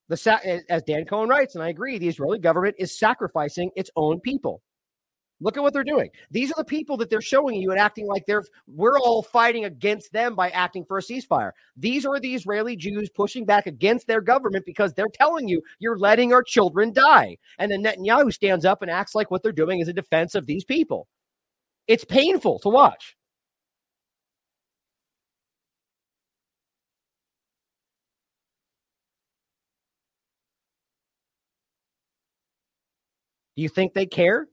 The, 0.09 0.65
as 0.71 0.83
Dan 0.85 1.05
Cohen 1.05 1.29
writes, 1.29 1.55
and 1.55 1.63
I 1.63 1.69
agree, 1.69 1.99
the 1.99 2.09
Israeli 2.09 2.39
government 2.39 2.77
is 2.79 2.99
sacrificing 2.99 3.71
its 3.77 3.91
own 3.95 4.21
people. 4.21 4.63
Look 5.41 5.57
at 5.57 5.63
what 5.63 5.73
they're 5.73 5.85
doing. 5.85 6.11
These 6.31 6.51
are 6.51 6.57
the 6.57 6.65
people 6.65 6.97
that 6.97 7.11
they're 7.11 7.21
showing 7.21 7.61
you 7.61 7.71
and 7.71 7.79
acting 7.79 8.07
like 8.07 8.27
they're 8.27 8.45
we're 8.67 8.99
all 8.99 9.23
fighting 9.23 9.65
against 9.65 10.13
them 10.13 10.35
by 10.35 10.51
acting 10.51 10.85
for 10.85 10.99
a 10.99 11.03
ceasefire. 11.03 11.53
These 11.77 12.05
are 12.05 12.19
the 12.19 12.35
Israeli 12.35 12.75
Jews 12.75 13.09
pushing 13.09 13.45
back 13.45 13.67
against 13.67 14.09
their 14.09 14.21
government 14.21 14.67
because 14.67 14.95
they're 14.95 15.07
telling 15.15 15.47
you 15.47 15.63
you're 15.79 15.99
letting 15.99 16.33
our 16.33 16.43
children 16.43 16.93
die. 16.93 17.37
And 17.59 17.71
then 17.71 17.83
Netanyahu 17.85 18.33
stands 18.33 18.65
up 18.65 18.83
and 18.83 18.91
acts 18.91 19.15
like 19.15 19.31
what 19.31 19.43
they're 19.43 19.53
doing 19.53 19.81
is 19.81 19.89
a 19.89 19.93
defense 19.93 20.35
of 20.35 20.47
these 20.47 20.65
people. 20.65 21.07
It's 21.87 22.05
painful 22.05 22.59
to 22.61 22.69
watch. 22.69 23.17
Do 33.57 33.63
you 33.63 33.69
think 33.69 33.93
they 33.95 34.07
care? 34.07 34.49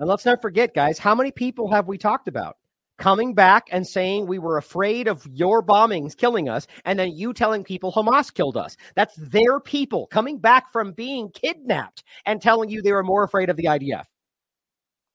And 0.00 0.08
let's 0.08 0.24
not 0.24 0.42
forget, 0.42 0.74
guys, 0.74 0.98
how 0.98 1.14
many 1.14 1.30
people 1.30 1.70
have 1.70 1.86
we 1.86 1.98
talked 1.98 2.28
about 2.28 2.56
coming 2.98 3.34
back 3.34 3.68
and 3.70 3.86
saying 3.86 4.26
we 4.26 4.38
were 4.38 4.56
afraid 4.56 5.08
of 5.08 5.26
your 5.26 5.62
bombings 5.62 6.16
killing 6.16 6.48
us, 6.48 6.66
and 6.84 6.98
then 6.98 7.12
you 7.12 7.32
telling 7.32 7.64
people 7.64 7.92
Hamas 7.92 8.32
killed 8.32 8.56
us? 8.56 8.76
That's 8.96 9.14
their 9.16 9.60
people 9.60 10.06
coming 10.08 10.38
back 10.38 10.72
from 10.72 10.92
being 10.92 11.30
kidnapped 11.30 12.02
and 12.26 12.42
telling 12.42 12.70
you 12.70 12.82
they 12.82 12.92
were 12.92 13.04
more 13.04 13.24
afraid 13.24 13.50
of 13.50 13.56
the 13.56 13.64
IDF. 13.64 14.04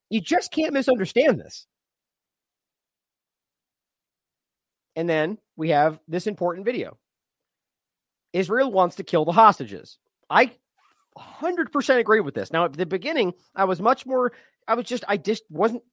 You 0.10 0.22
just 0.22 0.52
can't 0.52 0.74
misunderstand 0.74 1.40
this. 1.40 1.68
And 4.96 5.08
then 5.08 5.38
we 5.56 5.70
have 5.70 6.00
this 6.08 6.28
important 6.28 6.66
video 6.66 6.98
Israel 8.34 8.72
wants 8.72 8.96
to 8.98 9.04
kill 9.04 9.26
the 9.26 9.32
hostages. 9.32 9.98
I 10.30 10.52
100% 11.18 11.98
agree 11.98 12.20
with 12.20 12.34
this. 12.34 12.52
Now, 12.52 12.66
at 12.66 12.74
the 12.74 12.86
beginning, 12.86 13.34
I 13.56 13.66
was 13.66 13.82
much 13.82 14.06
more 14.06 14.32
I 14.70 14.76
was 14.76 14.86
just, 14.86 15.04
I 15.08 15.18
just 15.18 15.44
wasn't 15.50 15.84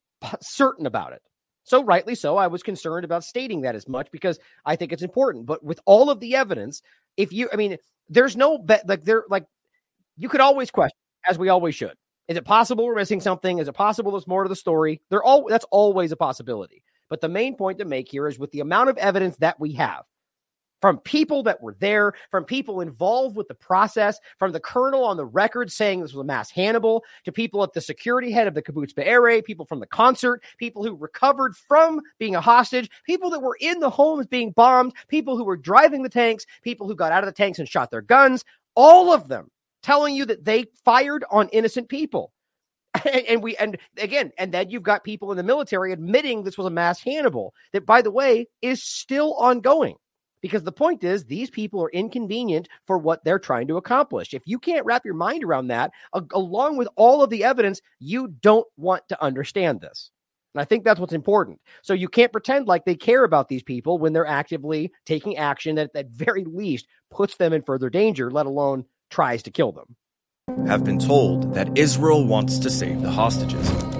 certain 0.41 0.87
about 0.87 1.15
it. 1.15 1.23
So, 1.65 1.83
rightly 1.83 2.15
so, 2.15 2.37
I 2.37 2.47
was 2.47 2.63
concerned 2.63 3.05
about 3.05 3.25
stating 3.25 3.63
that 3.63 3.75
as 3.75 3.89
much 3.89 4.09
because 4.13 4.39
I 4.65 4.77
think 4.77 4.93
it's 4.93 5.03
important. 5.03 5.47
But 5.47 5.65
with 5.65 5.81
all 5.85 6.11
of 6.11 6.21
the 6.21 6.37
evidence, 6.37 6.83
if 7.17 7.33
you, 7.33 7.49
I 7.53 7.57
mean, 7.57 7.79
there's 8.09 8.37
no 8.37 8.59
bet, 8.59 8.89
like, 8.89 9.03
there, 9.03 9.25
like, 9.29 9.47
you 10.17 10.29
could 10.29 10.41
always 10.41 10.71
question, 10.71 10.97
as 11.29 11.39
we 11.39 11.49
always 11.49 11.75
should. 11.75 11.95
Is 12.29 12.37
it 12.37 12.45
possible 12.45 12.87
we're 12.87 12.95
missing 12.95 13.21
something? 13.21 13.59
Is 13.59 13.67
it 13.67 13.73
possible 13.73 14.13
there's 14.13 14.27
more 14.29 14.45
to 14.45 14.49
the 14.49 14.55
story? 14.55 15.01
They're 15.11 15.25
all, 15.25 15.47
that's 15.49 15.67
always 15.71 16.13
a 16.13 16.17
possibility. 16.17 16.83
But 17.09 17.21
the 17.21 17.29
main 17.29 17.57
point 17.57 17.79
to 17.79 17.85
make 17.85 18.11
here 18.11 18.29
is 18.29 18.39
with 18.39 18.53
the 18.53 18.61
amount 18.61 18.91
of 18.91 18.99
evidence 18.99 19.37
that 19.39 19.59
we 19.59 19.73
have, 19.73 20.05
from 20.81 20.99
people 20.99 21.43
that 21.45 21.63
were 21.63 21.75
there, 21.79 22.13
from 22.31 22.45
people 22.45 22.81
involved 22.81 23.37
with 23.37 23.49
the 23.49 23.55
process, 23.55 24.19
from 24.39 24.53
the 24.53 24.61
colonel 24.61 25.05
on 25.05 25.17
the 25.17 25.25
record 25.25 25.71
saying 25.73 26.01
this 26.01 26.13
was 26.13 26.21
a 26.21 26.25
mass 26.25 26.51
Hannibal, 26.51 27.05
to 27.25 27.33
people 27.33 27.63
at 27.63 27.73
the 27.73 27.81
security 27.81 28.31
head 28.31 28.47
of 28.47 28.55
the 28.55 28.63
kibbutz 28.63 28.95
Be'eri, 28.95 29.43
people 29.43 29.67
from 29.67 29.81
the 29.81 29.87
concert, 29.87 30.43
people 30.59 30.85
who 30.85 30.95
recovered 30.95 31.57
from 31.57 32.01
being 32.19 32.35
a 32.35 32.41
hostage, 32.41 32.91
people 33.05 33.31
that 33.31 33.41
were 33.41 33.57
in 33.61 33.81
the 33.81 33.91
homes 33.91 34.27
being 34.27 34.51
bombed, 34.51 34.95
people 35.09 35.37
who 35.37 35.45
were 35.45 35.57
driving 35.57 36.03
the 36.03 36.09
tanks, 36.09 36.47
people 36.63 36.87
who 36.87 36.95
got 36.95 37.13
out 37.13 37.23
of 37.23 37.27
the 37.27 37.33
tanks 37.33 37.59
and 37.59 37.69
shot 37.69 37.91
their 37.91 38.03
guns, 38.03 38.45
all 38.75 39.13
of 39.13 39.29
them 39.29 39.51
telling 39.83 40.15
you 40.15 40.27
that 40.27 40.45
they 40.45 40.67
fired 40.85 41.25
on 41.31 41.49
innocent 41.51 41.89
people. 41.89 42.33
And, 43.05 43.27
and, 43.27 43.43
we 43.43 43.55
and 43.57 43.77
again 43.99 44.33
and 44.39 44.53
then 44.53 44.71
you've 44.71 44.83
got 44.83 45.05
people 45.05 45.31
in 45.31 45.37
the 45.37 45.43
military 45.43 45.93
admitting 45.93 46.43
this 46.43 46.57
was 46.57 46.67
a 46.67 46.71
mass 46.71 46.99
hannibal 46.99 47.53
that 47.73 47.85
by 47.85 48.01
the 48.01 48.11
way 48.11 48.49
is 48.63 48.83
still 48.83 49.35
ongoing 49.35 49.97
because 50.43 50.63
the 50.63 50.73
point 50.73 51.03
is, 51.05 51.25
these 51.25 51.51
people 51.51 51.83
are 51.83 51.91
inconvenient 51.91 52.69
for 52.87 52.99
what 52.99 53.25
they're 53.25 53.39
trying 53.39 53.69
to 53.69 53.77
accomplish. 53.77 54.35
If 54.35 54.43
you 54.47 54.59
can't 54.59 54.85
wrap 54.85 55.05
your 55.05 55.15
mind 55.15 55.45
around 55.45 55.69
that, 55.69 55.93
along 56.33 56.77
with 56.77 56.89
all 56.97 57.23
of 57.23 57.31
the 57.31 57.45
evidence, 57.45 57.81
you 57.99 58.29
don't 58.29 58.67
want 58.77 59.09
to 59.09 59.23
understand 59.23 59.81
this. 59.81 60.11
And 60.55 60.61
I 60.63 60.65
think 60.65 60.85
that's 60.85 61.01
what's 61.01 61.13
important. 61.13 61.61
So 61.83 61.93
you 61.93 62.09
can't 62.09 62.33
pretend 62.33 62.67
like 62.67 62.85
they 62.85 62.95
care 62.95 63.25
about 63.25 63.49
these 63.49 63.63
people 63.63 63.99
when 63.99 64.13
they're 64.13 64.27
actively 64.27 64.93
taking 65.05 65.37
action 65.37 65.75
that, 65.77 65.91
at 65.95 66.09
very 66.09 66.45
least, 66.45 66.87
puts 67.11 67.37
them 67.37 67.53
in 67.53 67.63
further 67.63 67.91
danger, 67.91 68.31
let 68.31 68.47
alone 68.47 68.87
tries 69.11 69.43
to 69.45 69.51
kill 69.51 69.73
them. 69.73 69.97
Have 70.67 70.85
been 70.85 70.99
told 70.99 71.55
that 71.55 71.77
Israel 71.77 72.25
wants 72.25 72.59
to 72.61 72.71
save 72.71 73.03
the 73.03 73.11
hostages. 73.11 73.96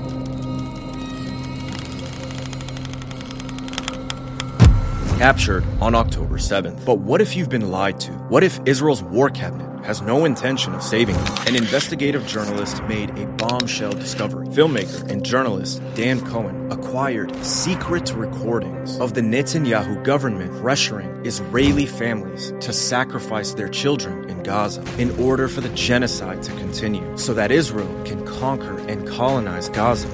Captured 5.17 5.65
on 5.81 5.95
October 5.95 6.37
7th. 6.37 6.85
But 6.85 6.99
what 6.99 7.23
if 7.23 7.35
you've 7.35 7.49
been 7.49 7.71
lied 7.71 7.99
to? 8.01 8.13
What 8.29 8.45
if 8.45 8.61
Israel's 8.67 9.03
war 9.03 9.31
cabinet 9.31 9.83
has 9.87 10.03
no 10.03 10.27
intention 10.27 10.75
of 10.75 10.83
saving 10.83 11.17
them? 11.17 11.35
An 11.47 11.57
investigative 11.57 12.27
journalist 12.27 12.83
made 12.85 13.11
a 13.19 13.27
bombshell 13.27 13.93
discovery. 13.93 14.47
Filmmaker 14.49 15.11
and 15.11 15.25
journalist 15.25 15.81
Dan 15.95 16.21
Cohen 16.27 16.71
acquired 16.71 17.35
secret 17.43 18.13
recordings 18.15 19.01
of 19.01 19.15
the 19.15 19.23
Netanyahu 19.23 20.05
government 20.05 20.53
pressuring 20.53 21.25
Israeli 21.25 21.87
families 21.87 22.53
to 22.61 22.75
sacrifice 22.75 23.55
their 23.55 23.69
children 23.69 24.29
in 24.29 24.43
Gaza 24.43 24.83
in 25.01 25.19
order 25.19 25.49
for 25.49 25.63
the 25.63 25.71
genocide 25.71 26.43
to 26.43 26.53
continue 26.53 27.17
so 27.17 27.33
that 27.33 27.51
Israel 27.51 27.89
can 28.05 28.23
conquer 28.27 28.77
and 28.87 29.09
colonize 29.09 29.71
Gaza 29.71 30.09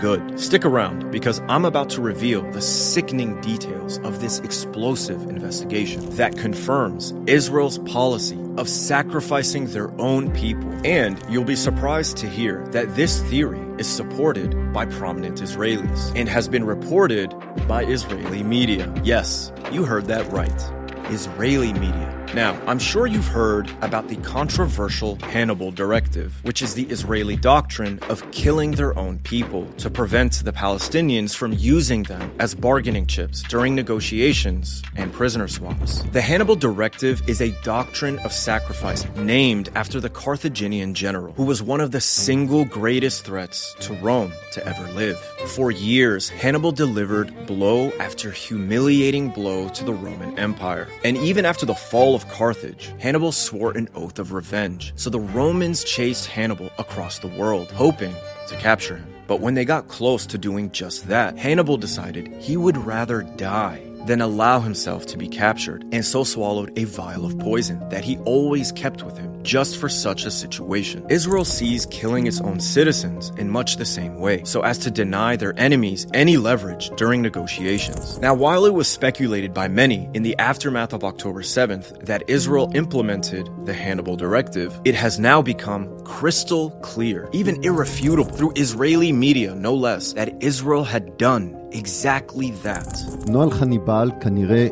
good. 0.00 0.40
Stick 0.40 0.64
around 0.64 1.10
because 1.10 1.40
I'm 1.48 1.64
about 1.64 1.90
to 1.90 2.00
reveal 2.00 2.42
the 2.52 2.62
sickening 2.62 3.40
details 3.40 3.98
of 3.98 4.20
this 4.20 4.38
explosive 4.40 5.22
investigation 5.28 6.08
that 6.16 6.36
confirms 6.36 7.12
Israel's 7.26 7.78
policy 7.78 8.38
of 8.56 8.68
sacrificing 8.68 9.66
their 9.66 9.90
own 10.00 10.32
people. 10.32 10.70
And 10.84 11.22
you'll 11.28 11.44
be 11.44 11.56
surprised 11.56 12.16
to 12.18 12.28
hear 12.28 12.66
that 12.68 12.96
this 12.96 13.22
theory 13.24 13.60
is 13.78 13.86
supported 13.86 14.72
by 14.72 14.86
prominent 14.86 15.40
Israelis 15.40 16.12
and 16.16 16.28
has 16.28 16.48
been 16.48 16.64
reported 16.64 17.34
by 17.68 17.84
Israeli 17.84 18.42
media. 18.42 18.92
Yes, 19.04 19.52
you 19.70 19.84
heard 19.84 20.06
that 20.06 20.30
right. 20.32 20.70
Israeli 21.10 21.72
media. 21.74 22.19
Now, 22.34 22.56
I'm 22.68 22.78
sure 22.78 23.08
you've 23.08 23.26
heard 23.26 23.68
about 23.82 24.06
the 24.06 24.14
controversial 24.18 25.16
Hannibal 25.16 25.72
Directive, 25.72 26.38
which 26.44 26.62
is 26.62 26.74
the 26.74 26.84
Israeli 26.84 27.34
doctrine 27.34 27.98
of 28.08 28.30
killing 28.30 28.70
their 28.70 28.96
own 28.96 29.18
people 29.18 29.66
to 29.78 29.90
prevent 29.90 30.44
the 30.44 30.52
Palestinians 30.52 31.34
from 31.34 31.52
using 31.54 32.04
them 32.04 32.30
as 32.38 32.54
bargaining 32.54 33.06
chips 33.06 33.42
during 33.42 33.74
negotiations 33.74 34.80
and 34.94 35.12
prisoner 35.12 35.48
swaps. 35.48 36.04
The 36.12 36.20
Hannibal 36.20 36.54
Directive 36.54 37.20
is 37.28 37.40
a 37.40 37.50
doctrine 37.62 38.20
of 38.20 38.32
sacrifice 38.32 39.04
named 39.16 39.68
after 39.74 39.98
the 39.98 40.08
Carthaginian 40.08 40.94
general 40.94 41.32
who 41.32 41.44
was 41.44 41.64
one 41.64 41.80
of 41.80 41.90
the 41.90 42.00
single 42.00 42.64
greatest 42.64 43.24
threats 43.24 43.74
to 43.80 43.92
Rome 43.94 44.32
to 44.52 44.64
ever 44.64 44.86
live. 44.92 45.18
For 45.48 45.72
years, 45.72 46.28
Hannibal 46.28 46.70
delivered 46.70 47.46
blow 47.48 47.90
after 47.98 48.30
humiliating 48.30 49.30
blow 49.30 49.68
to 49.70 49.84
the 49.84 49.94
Roman 49.94 50.38
Empire. 50.38 50.86
And 51.02 51.16
even 51.16 51.44
after 51.44 51.66
the 51.66 51.74
fall 51.74 52.14
of 52.14 52.19
of 52.20 52.28
Carthage, 52.30 52.92
Hannibal 52.98 53.32
swore 53.32 53.72
an 53.72 53.88
oath 53.94 54.18
of 54.18 54.32
revenge, 54.32 54.92
so 54.96 55.10
the 55.10 55.20
Romans 55.20 55.84
chased 55.84 56.26
Hannibal 56.26 56.70
across 56.78 57.18
the 57.18 57.28
world, 57.28 57.70
hoping 57.70 58.14
to 58.48 58.56
capture 58.56 58.96
him. 58.96 59.06
But 59.26 59.40
when 59.40 59.54
they 59.54 59.64
got 59.64 59.88
close 59.88 60.26
to 60.26 60.38
doing 60.38 60.70
just 60.72 61.08
that, 61.08 61.38
Hannibal 61.38 61.76
decided 61.76 62.28
he 62.38 62.56
would 62.56 62.76
rather 62.76 63.22
die 63.22 63.80
than 64.06 64.20
allow 64.20 64.60
himself 64.60 65.06
to 65.06 65.18
be 65.18 65.28
captured, 65.28 65.84
and 65.92 66.04
so 66.04 66.24
swallowed 66.24 66.76
a 66.78 66.84
vial 66.84 67.24
of 67.24 67.38
poison 67.38 67.86
that 67.90 68.04
he 68.04 68.18
always 68.18 68.72
kept 68.72 69.02
with 69.02 69.16
him 69.16 69.39
just 69.43 69.77
for 69.77 69.89
such 69.89 70.25
a 70.25 70.31
situation. 70.31 71.05
Israel 71.09 71.45
sees 71.45 71.85
killing 71.87 72.27
its 72.27 72.41
own 72.41 72.59
citizens 72.59 73.31
in 73.37 73.49
much 73.49 73.77
the 73.77 73.85
same 73.85 74.15
way, 74.19 74.43
so 74.43 74.61
as 74.61 74.77
to 74.79 74.89
deny 74.91 75.35
their 75.35 75.53
enemies 75.57 76.07
any 76.13 76.37
leverage 76.37 76.89
during 76.97 77.21
negotiations. 77.21 78.17
Now, 78.19 78.33
while 78.33 78.65
it 78.65 78.73
was 78.73 78.87
speculated 78.87 79.53
by 79.53 79.67
many 79.67 80.09
in 80.13 80.23
the 80.23 80.35
aftermath 80.39 80.93
of 80.93 81.03
October 81.03 81.41
7th 81.41 82.05
that 82.05 82.23
Israel 82.27 82.71
implemented 82.73 83.49
the 83.65 83.73
Hannibal 83.73 84.15
Directive, 84.15 84.79
it 84.83 84.95
has 84.95 85.19
now 85.19 85.41
become 85.41 85.81
crystal 86.01 86.71
clear, 86.81 87.29
even 87.33 87.63
irrefutable 87.63 88.31
through 88.31 88.53
Israeli 88.55 89.11
media, 89.11 89.53
no 89.55 89.73
less, 89.73 90.13
that 90.13 90.29
Israel 90.41 90.83
had 90.83 91.17
done 91.17 91.43
exactly 91.71 92.51
that. 92.63 92.91
נוהל 93.27 93.51
חניבל 93.51 94.11
כנראה 94.21 94.67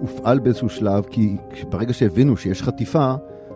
הופעל 0.00 0.38
באיזשהו 0.38 0.68
שלב, 0.68 1.04
כי 1.10 1.36
ברגע 1.68 1.92
שהבינו 1.92 2.36
שיש 2.36 2.62
חטיפה, 2.62 3.14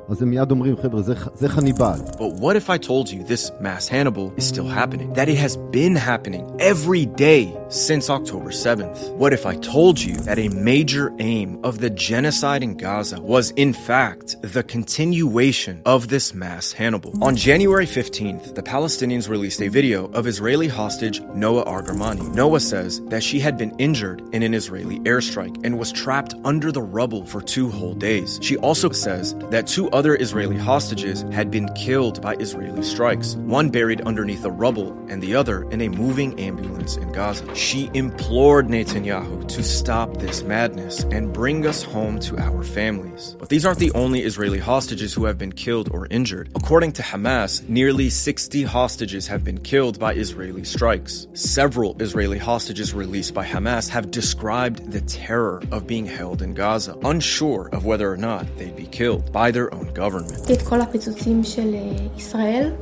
אז 0.10 0.22
הם 0.22 0.30
מיד 0.30 0.52
אומרים, 0.52 0.76
חבר'ה, 0.82 1.02
זה, 1.02 1.14
זה 1.36 1.50
חניבל. 1.50 2.00
But 2.12 2.34
what 2.40 2.56
if 2.56 2.70
I 2.70 2.78
told 2.78 3.12
you 3.12 3.24
this 3.24 3.52
mass 3.60 3.90
Hannibal 3.90 4.34
is 4.38 4.48
still 4.48 4.68
happening? 4.68 5.12
That 5.14 5.28
it 5.28 5.38
has 5.38 5.58
been 5.72 5.96
happening 5.96 6.44
every 6.60 7.06
day 7.06 7.44
since 7.70 8.10
October 8.10 8.52
7th? 8.52 8.98
What 9.22 9.34
if 9.34 9.46
I 9.46 9.56
told 9.76 10.00
you 10.00 10.16
that 10.28 10.40
a 10.40 10.48
major 10.74 11.06
aim 11.20 11.60
of 11.70 11.80
the 11.84 11.90
genocide 11.90 12.64
in 12.64 12.74
Gaza 12.78 13.20
was 13.22 13.52
in 13.64 13.74
fact 13.74 14.28
the 14.56 14.64
continuation 14.64 15.82
of 15.86 16.08
this 16.08 16.34
mass 16.34 16.72
Hannibal? 16.72 17.12
On 17.22 17.36
January 17.36 17.86
15th, 17.86 18.56
the 18.56 18.64
Palestinians 18.64 19.28
released 19.28 19.62
a 19.62 19.68
video 19.68 20.00
of 20.18 20.26
Israeli 20.26 20.70
hostage 20.70 21.18
Noa 21.44 21.64
Argamani. 21.66 22.34
Noa 22.34 22.62
says 22.62 23.02
that 23.12 23.24
she 23.24 23.40
had 23.42 23.58
been 23.58 23.74
injured 23.78 24.20
in 24.32 24.42
an 24.42 24.54
Israeli 24.54 25.00
airstrike 25.02 25.58
and 25.66 25.78
was 25.78 25.92
trapped 25.92 26.34
under 26.46 26.72
the 26.72 26.82
rubble 26.98 27.26
for 27.26 27.42
two 27.42 27.70
whole 27.70 27.94
days. 28.10 28.40
She 28.42 28.56
also 28.68 28.90
says 28.92 29.36
that 29.52 29.68
two 29.68 29.90
other 29.98 30.16
Israeli 30.16 30.58
hostages 30.58 31.24
had 31.32 31.50
been 31.50 31.68
killed 31.74 32.22
by 32.22 32.36
Israeli 32.36 32.84
strikes, 32.84 33.34
one 33.38 33.72
buried 33.72 34.00
underneath 34.02 34.44
the 34.44 34.52
rubble 34.52 34.96
and 35.10 35.24
the 35.24 35.34
other 35.34 35.68
in 35.72 35.82
a 35.82 35.90
moving 35.90 36.40
ambulance 36.40 36.98
in 36.98 37.12
Gaza. 37.12 37.56
She 37.56 37.90
implored 37.96 38.68
Netanyahu 38.68 39.48
to 39.48 39.64
stop 39.64 40.18
this 40.18 40.44
madness 40.44 41.04
and 41.06 41.34
bring 41.34 41.66
us 41.66 41.82
home 41.82 42.20
to 42.20 42.38
our 42.38 42.62
families. 42.62 43.36
But 43.40 43.50
these 43.50 43.66
aren't 43.66 43.80
the 43.80 43.92
only 43.94 44.22
Israeli 44.22 44.60
hostages 44.60 45.16
who 45.16 45.26
have 45.26 45.40
been 45.40 45.52
killed 45.52 45.90
or 45.92 46.06
injured. 46.12 46.52
According 46.54 46.92
to 46.92 47.02
Hamas, 47.02 47.68
nearly 47.68 48.12
60 48.12 48.62
hostages 48.66 49.26
have 49.26 49.44
been 49.44 49.58
killed 49.58 49.98
by 49.98 50.14
Israeli 50.14 50.64
strikes. 50.64 51.26
Several 51.34 52.00
Israeli 52.00 52.38
hostages 52.38 52.94
released 52.94 53.34
by 53.34 53.48
Hamas 53.48 53.90
have 53.90 54.12
described 54.12 54.92
the 54.92 55.02
terror 55.02 55.64
of 55.72 55.88
being 55.88 56.06
held 56.06 56.44
in 56.44 56.54
Gaza, 56.54 56.96
unsure 57.04 57.70
of 57.72 57.86
whether 57.86 58.12
or 58.12 58.18
not 58.18 58.46
they'd 58.60 58.76
be 58.76 58.86
killed 58.86 59.32
by 59.32 59.50
their 59.50 59.74
own 59.74 59.87
government. 59.87 60.53
את 60.53 60.63
כל 60.63 60.81
הפיצוצים 60.81 61.45
של 61.45 61.75
ישראל, 62.17 62.73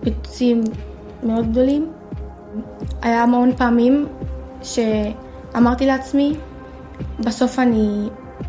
פיצוצים 0.00 0.64
מאוד 1.22 1.50
גדולים. 1.50 1.92
היה 3.02 3.22
המון 3.22 3.56
פעמים 3.56 4.06
שאמרתי 4.62 5.86
לעצמי, 5.86 6.36
בסוף 7.20 7.58
אני 7.58 8.08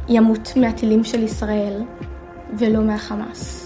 ימות 0.10 0.54
מהטילים 0.56 1.04
של 1.04 1.24
ישראל 1.24 1.82
ולא 2.58 2.82
מהחמאס. 2.82 3.62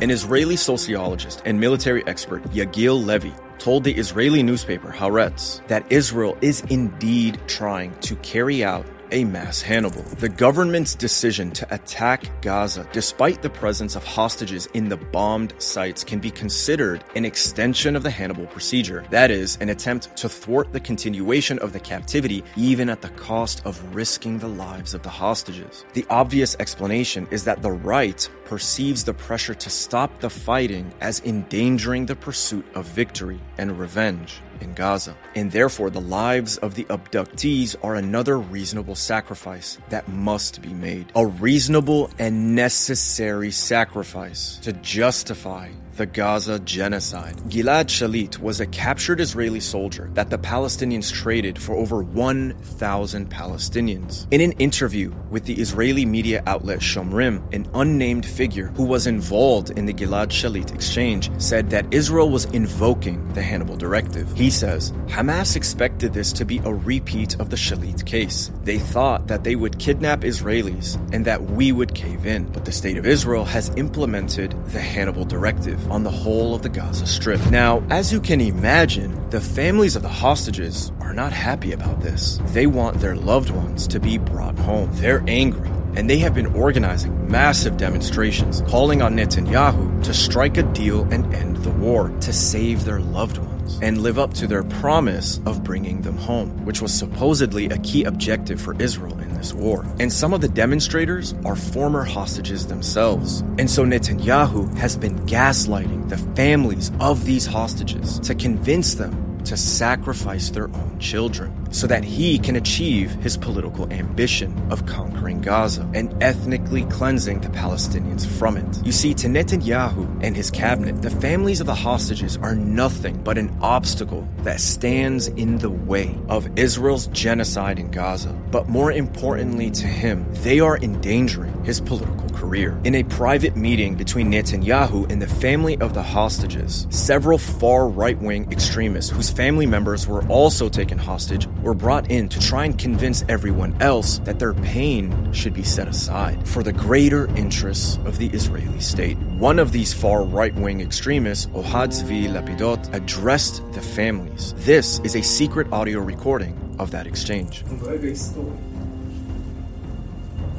An 0.00 0.10
Israeli 0.10 0.56
sociologist 0.56 1.42
and 1.44 1.60
military 1.60 2.02
expert, 2.06 2.42
Yagil 2.54 3.04
Levy, 3.04 3.34
told 3.58 3.84
the 3.84 3.92
Israeli 3.92 4.42
newspaper 4.42 4.90
Haaretz 4.90 5.60
that 5.68 5.82
Israel 5.90 6.34
is 6.40 6.62
indeed 6.70 7.38
trying 7.46 7.92
to 8.00 8.16
carry 8.32 8.64
out 8.64 8.86
a 9.11 9.23
mass 9.23 9.61
Hannibal. 9.61 10.01
The 10.01 10.29
government's 10.29 10.95
decision 10.95 11.51
to 11.51 11.73
attack 11.73 12.29
Gaza, 12.41 12.87
despite 12.91 13.41
the 13.41 13.49
presence 13.49 13.95
of 13.95 14.03
hostages 14.03 14.67
in 14.73 14.89
the 14.89 14.97
bombed 14.97 15.53
sites, 15.57 16.03
can 16.03 16.19
be 16.19 16.31
considered 16.31 17.03
an 17.15 17.25
extension 17.25 17.95
of 17.95 18.03
the 18.03 18.09
Hannibal 18.09 18.45
procedure. 18.47 19.05
That 19.09 19.31
is, 19.31 19.57
an 19.61 19.69
attempt 19.69 20.15
to 20.17 20.29
thwart 20.29 20.73
the 20.73 20.79
continuation 20.79 21.59
of 21.59 21.73
the 21.73 21.79
captivity, 21.79 22.43
even 22.55 22.89
at 22.89 23.01
the 23.01 23.09
cost 23.09 23.61
of 23.65 23.95
risking 23.95 24.39
the 24.39 24.47
lives 24.47 24.93
of 24.93 25.03
the 25.03 25.09
hostages. 25.09 25.85
The 25.93 26.05
obvious 26.09 26.55
explanation 26.59 27.27
is 27.31 27.43
that 27.45 27.61
the 27.61 27.71
right 27.71 28.29
perceives 28.45 29.03
the 29.03 29.13
pressure 29.13 29.55
to 29.55 29.69
stop 29.69 30.19
the 30.19 30.29
fighting 30.29 30.93
as 31.01 31.21
endangering 31.21 32.05
the 32.05 32.15
pursuit 32.15 32.65
of 32.75 32.85
victory 32.85 33.39
and 33.57 33.79
revenge 33.79 34.41
in 34.61 34.73
Gaza. 34.73 35.15
And 35.35 35.51
therefore, 35.51 35.89
the 35.89 36.01
lives 36.01 36.57
of 36.57 36.75
the 36.75 36.85
abductees 36.85 37.75
are 37.83 37.95
another 37.95 38.37
reasonable 38.37 38.95
sacrifice 38.95 39.77
that 39.89 40.07
must 40.07 40.61
be 40.61 40.73
made. 40.73 41.11
A 41.15 41.25
reasonable 41.25 42.09
and 42.19 42.55
necessary 42.55 43.51
sacrifice 43.51 44.57
to 44.59 44.73
justify 44.73 45.69
the 45.95 46.05
Gaza 46.05 46.59
genocide. 46.59 47.37
Gilad 47.47 47.85
Shalit 47.85 48.39
was 48.39 48.59
a 48.59 48.65
captured 48.65 49.21
Israeli 49.21 49.61
soldier 49.61 50.09
that 50.13 50.29
the 50.29 50.37
Palestinians 50.37 51.11
traded 51.11 51.57
for 51.61 51.73
over 51.73 52.03
1,000 52.03 53.29
Palestinians. 53.29 54.27
In 54.31 54.41
an 54.41 54.51
interview 54.53 55.13
with 55.29 55.45
the 55.45 55.53
Israeli 55.53 56.05
media 56.05 56.43
outlet 56.47 56.79
Shomrim, 56.79 57.41
an 57.53 57.67
unnamed 57.73 58.25
figure 58.25 58.67
who 58.75 58.83
was 58.83 59.07
involved 59.07 59.69
in 59.71 59.85
the 59.85 59.93
Gilad 59.93 60.27
Shalit 60.27 60.75
exchange 60.75 61.31
said 61.41 61.69
that 61.69 61.85
Israel 61.93 62.29
was 62.29 62.45
invoking 62.45 63.25
the 63.33 63.41
Hannibal 63.41 63.77
Directive. 63.77 64.31
He 64.33 64.49
says, 64.49 64.91
Hamas 65.07 65.55
expected 65.55 66.13
this 66.13 66.33
to 66.33 66.43
be 66.43 66.59
a 66.65 66.73
repeat 66.73 67.39
of 67.39 67.49
the 67.49 67.55
Shalit 67.55 68.05
case. 68.05 68.51
They 68.63 68.79
thought 68.79 69.27
that 69.27 69.45
they 69.45 69.55
would 69.55 69.79
kidnap 69.79 70.21
Israelis 70.21 70.95
and 71.13 71.23
that 71.23 71.41
we 71.43 71.71
would 71.71 71.95
cave 71.95 72.25
in. 72.25 72.45
But 72.47 72.65
the 72.65 72.71
state 72.71 72.97
of 72.97 73.05
Israel 73.05 73.45
has 73.45 73.69
implemented 73.77 74.51
the 74.67 74.81
Hannibal 74.81 75.23
Directive 75.23 75.84
on 75.89 76.03
the 76.03 76.11
whole 76.11 76.55
of 76.55 76.61
the 76.61 76.69
Gaza 76.69 77.05
Strip. 77.05 77.43
Now, 77.49 77.83
as 77.89 78.11
you 78.11 78.19
can 78.19 78.41
imagine, 78.41 79.29
the 79.29 79.41
families 79.41 79.95
of 79.95 80.01
the 80.01 80.09
hostages 80.09 80.91
are 80.99 81.13
not 81.13 81.31
happy 81.31 81.71
about 81.71 82.01
this. 82.01 82.39
They 82.47 82.67
want 82.67 82.99
their 82.99 83.15
loved 83.15 83.49
ones 83.49 83.87
to 83.87 83.99
be 83.99 84.17
brought 84.17 84.57
home. 84.59 84.89
They're 84.93 85.23
angry. 85.27 85.69
And 85.95 86.09
they 86.09 86.17
have 86.19 86.33
been 86.33 86.47
organizing 86.47 87.31
massive 87.31 87.77
demonstrations, 87.77 88.61
calling 88.67 89.01
on 89.01 89.15
Netanyahu 89.15 90.03
to 90.03 90.13
strike 90.13 90.57
a 90.57 90.63
deal 90.63 91.03
and 91.11 91.33
end 91.33 91.57
the 91.57 91.71
war, 91.71 92.09
to 92.21 92.33
save 92.33 92.83
their 92.83 92.99
loved 92.99 93.37
ones, 93.37 93.54
and 93.81 94.01
live 94.01 94.19
up 94.19 94.33
to 94.35 94.47
their 94.47 94.63
promise 94.63 95.39
of 95.45 95.63
bringing 95.63 96.01
them 96.01 96.17
home, 96.17 96.65
which 96.65 96.81
was 96.81 96.93
supposedly 96.93 97.65
a 97.67 97.77
key 97.79 98.03
objective 98.03 98.61
for 98.61 98.75
Israel 98.81 99.19
in 99.19 99.33
this 99.33 99.53
war. 99.53 99.85
And 99.99 100.11
some 100.11 100.33
of 100.33 100.41
the 100.41 100.47
demonstrators 100.47 101.33
are 101.45 101.55
former 101.55 102.03
hostages 102.03 102.67
themselves. 102.67 103.41
And 103.57 103.69
so 103.69 103.85
Netanyahu 103.85 104.75
has 104.77 104.95
been 104.95 105.19
gaslighting 105.25 106.09
the 106.09 106.17
families 106.35 106.91
of 106.99 107.25
these 107.25 107.45
hostages 107.45 108.19
to 108.19 108.35
convince 108.35 108.95
them 108.95 109.43
to 109.45 109.55
sacrifice 109.55 110.49
their 110.49 110.65
own 110.65 110.97
children 110.99 111.64
so 111.75 111.87
that 111.87 112.05
he 112.05 112.39
can 112.39 112.55
achieve 112.55 113.11
his 113.15 113.35
political 113.35 113.91
ambition 113.91 114.55
of 114.71 114.85
conquering 114.85 115.41
Gaza 115.41 115.85
and 115.93 116.23
ethnically 116.23 116.85
cleansing 116.85 117.41
the 117.41 117.49
Palestinians 117.49 118.25
from 118.25 118.55
it. 118.55 118.85
You 118.85 118.93
see, 118.93 119.13
to 119.15 119.27
Netanyahu 119.27 120.23
and 120.23 120.37
his 120.37 120.49
cabinet, 120.49 121.01
the 121.01 121.09
families 121.09 121.59
of 121.59 121.67
the 121.67 121.75
hostages 121.75 122.37
are 122.37 122.55
nothing 122.55 123.21
but 123.23 123.37
an 123.37 123.53
obstacle 123.61 124.25
that 124.43 124.61
stands 124.61 125.27
in 125.27 125.57
the 125.57 125.69
way 125.69 126.17
of 126.29 126.47
Israel's 126.57 127.07
genocide 127.07 127.77
in 127.77 127.91
Gaza. 127.91 128.29
But 128.51 128.69
more 128.69 128.93
importantly 128.93 129.69
to 129.71 129.85
him, 129.85 130.25
they 130.43 130.61
are 130.61 130.77
endangering 130.77 131.65
his 131.65 131.81
political 131.81 132.29
career. 132.29 132.79
In 132.85 132.95
a 132.95 133.03
private 133.03 133.57
meeting 133.57 133.95
between 133.95 134.31
Netanyahu 134.31 135.11
and 135.11 135.21
the 135.21 135.27
family 135.27 135.77
of 135.79 135.93
the 135.93 136.03
hostages, 136.03 136.87
several 136.89 137.37
far 137.37 137.89
right 137.89 138.17
wing 138.19 138.49
extremists 138.49 139.11
whose 139.11 139.29
family 139.29 139.65
members 139.65 140.07
were 140.07 140.25
also 140.27 140.69
taken 140.69 140.97
hostage 140.97 141.47
were 141.64 141.74
brought 141.74 142.10
in 142.10 142.28
to 142.28 142.38
try 142.40 142.64
and 142.64 142.78
convince 142.78 143.24
everyone 143.28 143.74
else 143.80 144.18
that 144.24 144.38
their 144.38 144.54
pain 144.54 145.32
should 145.32 145.54
be 145.54 145.62
set 145.62 145.88
aside 145.88 146.46
for 146.46 146.62
the 146.62 146.72
greater 146.72 147.28
interests 147.36 147.98
of 148.04 148.18
the 148.18 148.28
Israeli 148.28 148.80
state. 148.80 149.16
One 149.38 149.58
of 149.58 149.72
these 149.72 149.92
far 149.92 150.24
right 150.24 150.54
wing 150.54 150.80
extremists, 150.80 151.46
Ohad 151.46 151.90
Zvi 151.90 152.28
Lapidot, 152.28 152.92
addressed 152.94 153.62
the 153.72 153.80
families. 153.80 154.54
This 154.58 155.00
is 155.00 155.16
a 155.16 155.22
secret 155.22 155.66
audio 155.72 156.00
recording 156.00 156.54
of 156.78 156.90
that 156.90 157.06
exchange. 157.06 157.64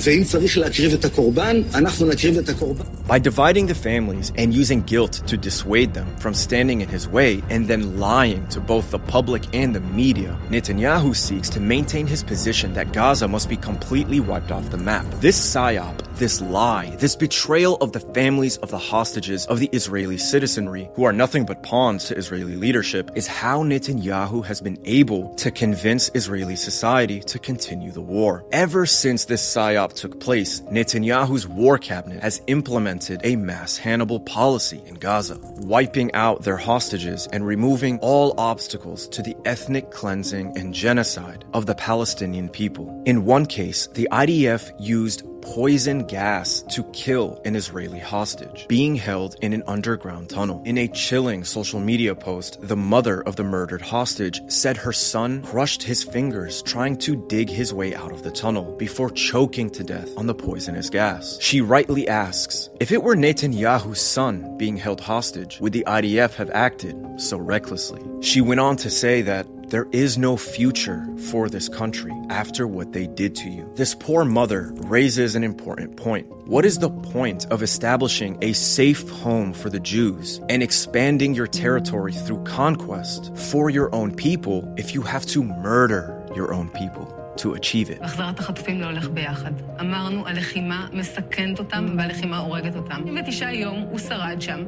ואם 0.00 0.24
צריך 0.24 0.58
להקריב 0.58 0.92
את 0.92 1.04
הקורבן, 1.04 1.62
אנחנו 1.74 2.06
נקריב 2.06 2.38
את 2.38 2.48
הקורבן. 2.48 2.84
By 3.06 3.18
dividing 3.18 3.66
the 3.66 3.74
families 3.74 4.32
and 4.36 4.54
using 4.54 4.82
guilt 4.82 5.22
to 5.26 5.36
dissuade 5.36 5.92
them 5.92 6.08
from 6.18 6.34
standing 6.34 6.80
in 6.80 6.88
his 6.88 7.06
way 7.06 7.42
and 7.50 7.68
then 7.68 8.00
lying 8.00 8.46
to 8.48 8.60
both 8.60 8.90
the 8.90 8.98
public 8.98 9.42
and 9.52 9.74
the 9.74 9.84
media, 10.02 10.36
Netanyahu 10.50 11.14
seeks 11.14 11.48
to 11.50 11.60
maintain 11.60 12.06
his 12.06 12.22
position 12.22 12.72
that 12.74 12.92
Gaza 12.92 13.28
must 13.28 13.48
be 13.48 13.56
completely 13.56 14.20
wiped 14.20 14.50
off 14.50 14.70
the 14.70 14.78
map. 14.90 15.06
This 15.20 15.38
psyop, 15.38 15.96
this 16.16 16.40
lie, 16.40 16.96
this 16.98 17.16
betrayal 17.16 17.76
of 17.84 17.92
the 17.92 18.00
families 18.00 18.56
of 18.58 18.70
the 18.70 18.78
hostages 18.92 19.46
of 19.46 19.58
the 19.58 19.70
Israeli 19.72 20.16
citizenry, 20.16 20.88
who 20.94 21.04
are 21.04 21.12
nothing 21.12 21.44
but 21.44 21.62
pawns 21.62 22.04
to 22.06 22.16
Israeli 22.16 22.56
leadership, 22.56 23.10
is 23.14 23.26
how 23.26 23.62
Netanyahu 23.62 24.44
has 24.44 24.60
been 24.60 24.78
able 24.84 25.34
to 25.34 25.50
convince 25.50 26.10
Israeli 26.14 26.56
society 26.56 27.20
to 27.20 27.38
continue 27.38 27.92
the 27.92 28.00
war. 28.00 28.44
Ever 28.50 28.86
since 28.86 29.26
this 29.26 29.42
psyop 29.54 29.87
took 29.93 30.19
place, 30.19 30.61
Netanyahu's 30.61 31.47
war 31.47 31.77
cabinet 31.77 32.21
has 32.21 32.41
implemented 32.47 33.21
a 33.23 33.35
mass 33.35 33.77
Hannibal 33.77 34.19
policy 34.19 34.81
in 34.85 34.95
Gaza, 34.95 35.37
wiping 35.57 36.13
out 36.13 36.43
their 36.43 36.57
hostages 36.57 37.27
and 37.31 37.45
removing 37.45 37.99
all 37.99 38.33
obstacles 38.39 39.07
to 39.09 39.21
the 39.21 39.35
ethnic 39.45 39.91
cleansing 39.91 40.57
and 40.57 40.73
genocide 40.73 41.45
of 41.53 41.65
the 41.65 41.75
Palestinian 41.75 42.49
people. 42.49 43.03
In 43.05 43.25
one 43.25 43.45
case, 43.45 43.87
the 43.93 44.07
IDF 44.11 44.71
used 44.79 45.23
poison 45.41 46.05
gas 46.05 46.61
to 46.69 46.83
kill 46.93 47.41
an 47.45 47.55
Israeli 47.55 47.99
hostage 47.99 48.65
being 48.67 48.95
held 48.95 49.35
in 49.41 49.53
an 49.53 49.63
underground 49.67 50.29
tunnel. 50.29 50.61
In 50.65 50.77
a 50.77 50.87
chilling 50.87 51.43
social 51.43 51.79
media 51.79 52.15
post, 52.15 52.59
the 52.61 52.75
mother 52.75 53.21
of 53.21 53.35
the 53.35 53.43
murdered 53.43 53.81
hostage 53.81 54.41
said 54.47 54.77
her 54.77 54.93
son 54.93 55.41
crushed 55.43 55.83
his 55.83 56.03
fingers 56.03 56.61
trying 56.63 56.97
to 56.97 57.25
dig 57.27 57.49
his 57.49 57.73
way 57.73 57.95
out 57.95 58.11
of 58.11 58.23
the 58.23 58.31
tunnel 58.31 58.75
before 58.77 59.09
choking 59.11 59.69
to 59.71 59.83
death 59.83 60.09
on 60.17 60.27
the 60.27 60.35
poisonous 60.35 60.89
gas. 60.89 61.37
She 61.41 61.61
rightly 61.61 62.07
asks, 62.07 62.69
if 62.79 62.91
it 62.91 63.03
were 63.03 63.15
Netanyahu's 63.15 64.01
son 64.01 64.57
being 64.57 64.77
held 64.77 65.01
hostage, 65.01 65.59
would 65.59 65.73
the 65.73 65.83
IDF 65.87 66.33
have 66.35 66.49
acted 66.51 66.95
so 67.17 67.37
recklessly? 67.37 68.01
She 68.21 68.41
went 68.41 68.59
on 68.59 68.77
to 68.77 68.89
say 68.89 69.21
that 69.23 69.47
there 69.68 69.86
is 69.92 70.16
no 70.16 70.36
future 70.36 71.06
for 71.30 71.48
this 71.48 71.68
country 71.68 72.12
after 72.30 72.66
what 72.66 72.92
they 72.92 73.06
did 73.06 73.34
to 73.36 73.48
you. 73.48 73.64
This 73.74 73.94
poor 73.94 74.24
mother 74.24 74.72
raises 74.96 75.34
an 75.34 75.42
important 75.42 75.96
point. 75.96 76.26
What 76.46 76.64
is 76.64 76.78
the 76.78 76.90
point 76.90 77.46
of 77.50 77.62
establishing 77.62 78.38
a 78.42 78.52
safe 78.52 79.08
home 79.08 79.52
for 79.52 79.70
the 79.70 79.80
Jews 79.80 80.40
and 80.48 80.62
expanding 80.62 81.34
your 81.34 81.46
territory 81.46 82.12
through 82.12 82.44
conquest 82.44 83.34
for 83.36 83.70
your 83.70 83.92
own 83.94 84.14
people 84.14 84.58
if 84.76 84.94
you 84.94 85.02
have 85.02 85.26
to 85.34 85.42
murder 85.42 86.02
your 86.36 86.52
own 86.52 86.68
people? 86.68 87.06
To 87.38 87.54
achieve 87.54 87.90
it. 87.90 87.98
החזרת 88.02 88.38
החטופים 88.38 88.80
לא 88.80 88.86
הולך 88.86 89.08
ביחד. 89.08 89.52
אמרנו, 89.80 90.26
הלחימה 90.26 90.88
מסכנת 90.92 91.58
אותם 91.58 91.94
והלחימה 91.98 92.38
הורגת 92.38 92.76
אותם. 92.76 93.00
79 93.04 93.52
יום 93.52 93.78
הוא 93.90 93.98
שרד 93.98 94.40
שם, 94.40 94.64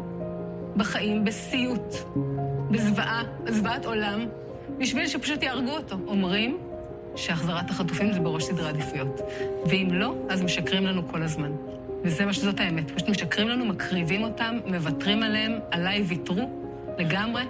בחיים, 0.76 1.24
בסיוט, 1.24 1.94
בזוועה, 2.70 3.22
זוועת 3.48 3.84
עולם, 3.86 4.26
בשביל 4.80 5.06
שפשוט 5.06 5.42
יהרגו 5.42 5.70
אותו. 5.70 5.96
אומרים 6.06 6.58
שהחזרת 7.16 7.70
החטופים 7.70 8.12
זה 8.12 8.20
בראש 8.20 8.44
סדרי 8.44 8.68
עדיפויות. 8.68 9.20
ואם 9.66 9.88
לא, 9.92 10.14
אז 10.28 10.42
משקרים 10.42 10.86
לנו 10.86 11.08
כל 11.08 11.22
הזמן. 11.22 11.52
וזה 12.04 12.26
מה 12.26 12.32
שזאת 12.32 12.60
האמת. 12.60 12.90
פשוט 12.90 13.08
משקרים 13.08 13.48
לנו, 13.48 13.64
מקריבים 13.66 14.24
אותם, 14.24 14.58
מוותרים 14.66 15.22
עליהם, 15.22 15.52
עליי 15.70 16.02
ויתרו 16.02 16.50
לגמרי. 16.98 17.42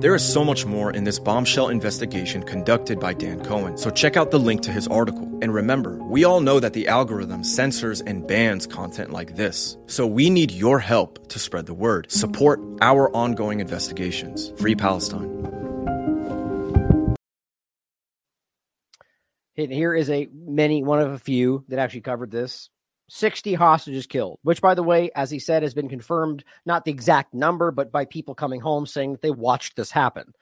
There 0.00 0.14
is 0.14 0.24
so 0.24 0.44
much 0.44 0.66
more 0.66 0.90
in 0.90 1.04
this 1.04 1.18
bombshell 1.18 1.68
investigation 1.68 2.42
conducted 2.42 3.00
by 3.00 3.14
Dan 3.14 3.42
Cohen, 3.44 3.78
so 3.78 3.88
check 3.88 4.16
out 4.18 4.30
the 4.30 4.38
link 4.38 4.60
to 4.62 4.72
his 4.72 4.86
article. 4.88 5.26
And 5.40 5.54
remember, 5.54 5.92
we 6.14 6.24
all 6.24 6.40
know 6.40 6.60
that 6.60 6.74
the 6.74 6.88
algorithm 6.88 7.42
censors 7.42 8.02
and 8.02 8.26
bans 8.26 8.66
content 8.66 9.10
like 9.10 9.36
this. 9.36 9.76
So 9.86 10.06
we 10.06 10.28
need 10.28 10.50
your 10.50 10.80
help 10.80 11.28
to 11.28 11.38
spread 11.38 11.66
the 11.66 11.78
word. 11.86 12.02
Support 12.10 12.60
our 12.82 13.04
ongoing 13.16 13.60
investigations. 13.60 14.52
Free 14.58 14.74
Palestine. 14.74 15.55
Here 19.57 19.93
is 19.93 20.09
a 20.09 20.27
many 20.31 20.83
one 20.83 20.99
of 20.99 21.11
a 21.11 21.19
few 21.19 21.65
that 21.67 21.79
actually 21.79 22.01
covered 22.01 22.31
this. 22.31 22.69
60 23.09 23.53
hostages 23.53 24.05
killed, 24.05 24.37
which 24.43 24.61
by 24.61 24.73
the 24.75 24.83
way, 24.83 25.09
as 25.15 25.31
he 25.31 25.39
said, 25.39 25.63
has 25.63 25.73
been 25.73 25.89
confirmed, 25.89 26.43
not 26.65 26.83
the 26.83 26.91
exact 26.91 27.33
number, 27.33 27.71
but 27.71 27.91
by 27.91 28.05
people 28.05 28.35
coming 28.35 28.59
home 28.59 28.85
saying 28.85 29.13
that 29.13 29.21
they 29.21 29.31
watched 29.31 29.75
this 29.75 29.91
happen. 29.91 30.33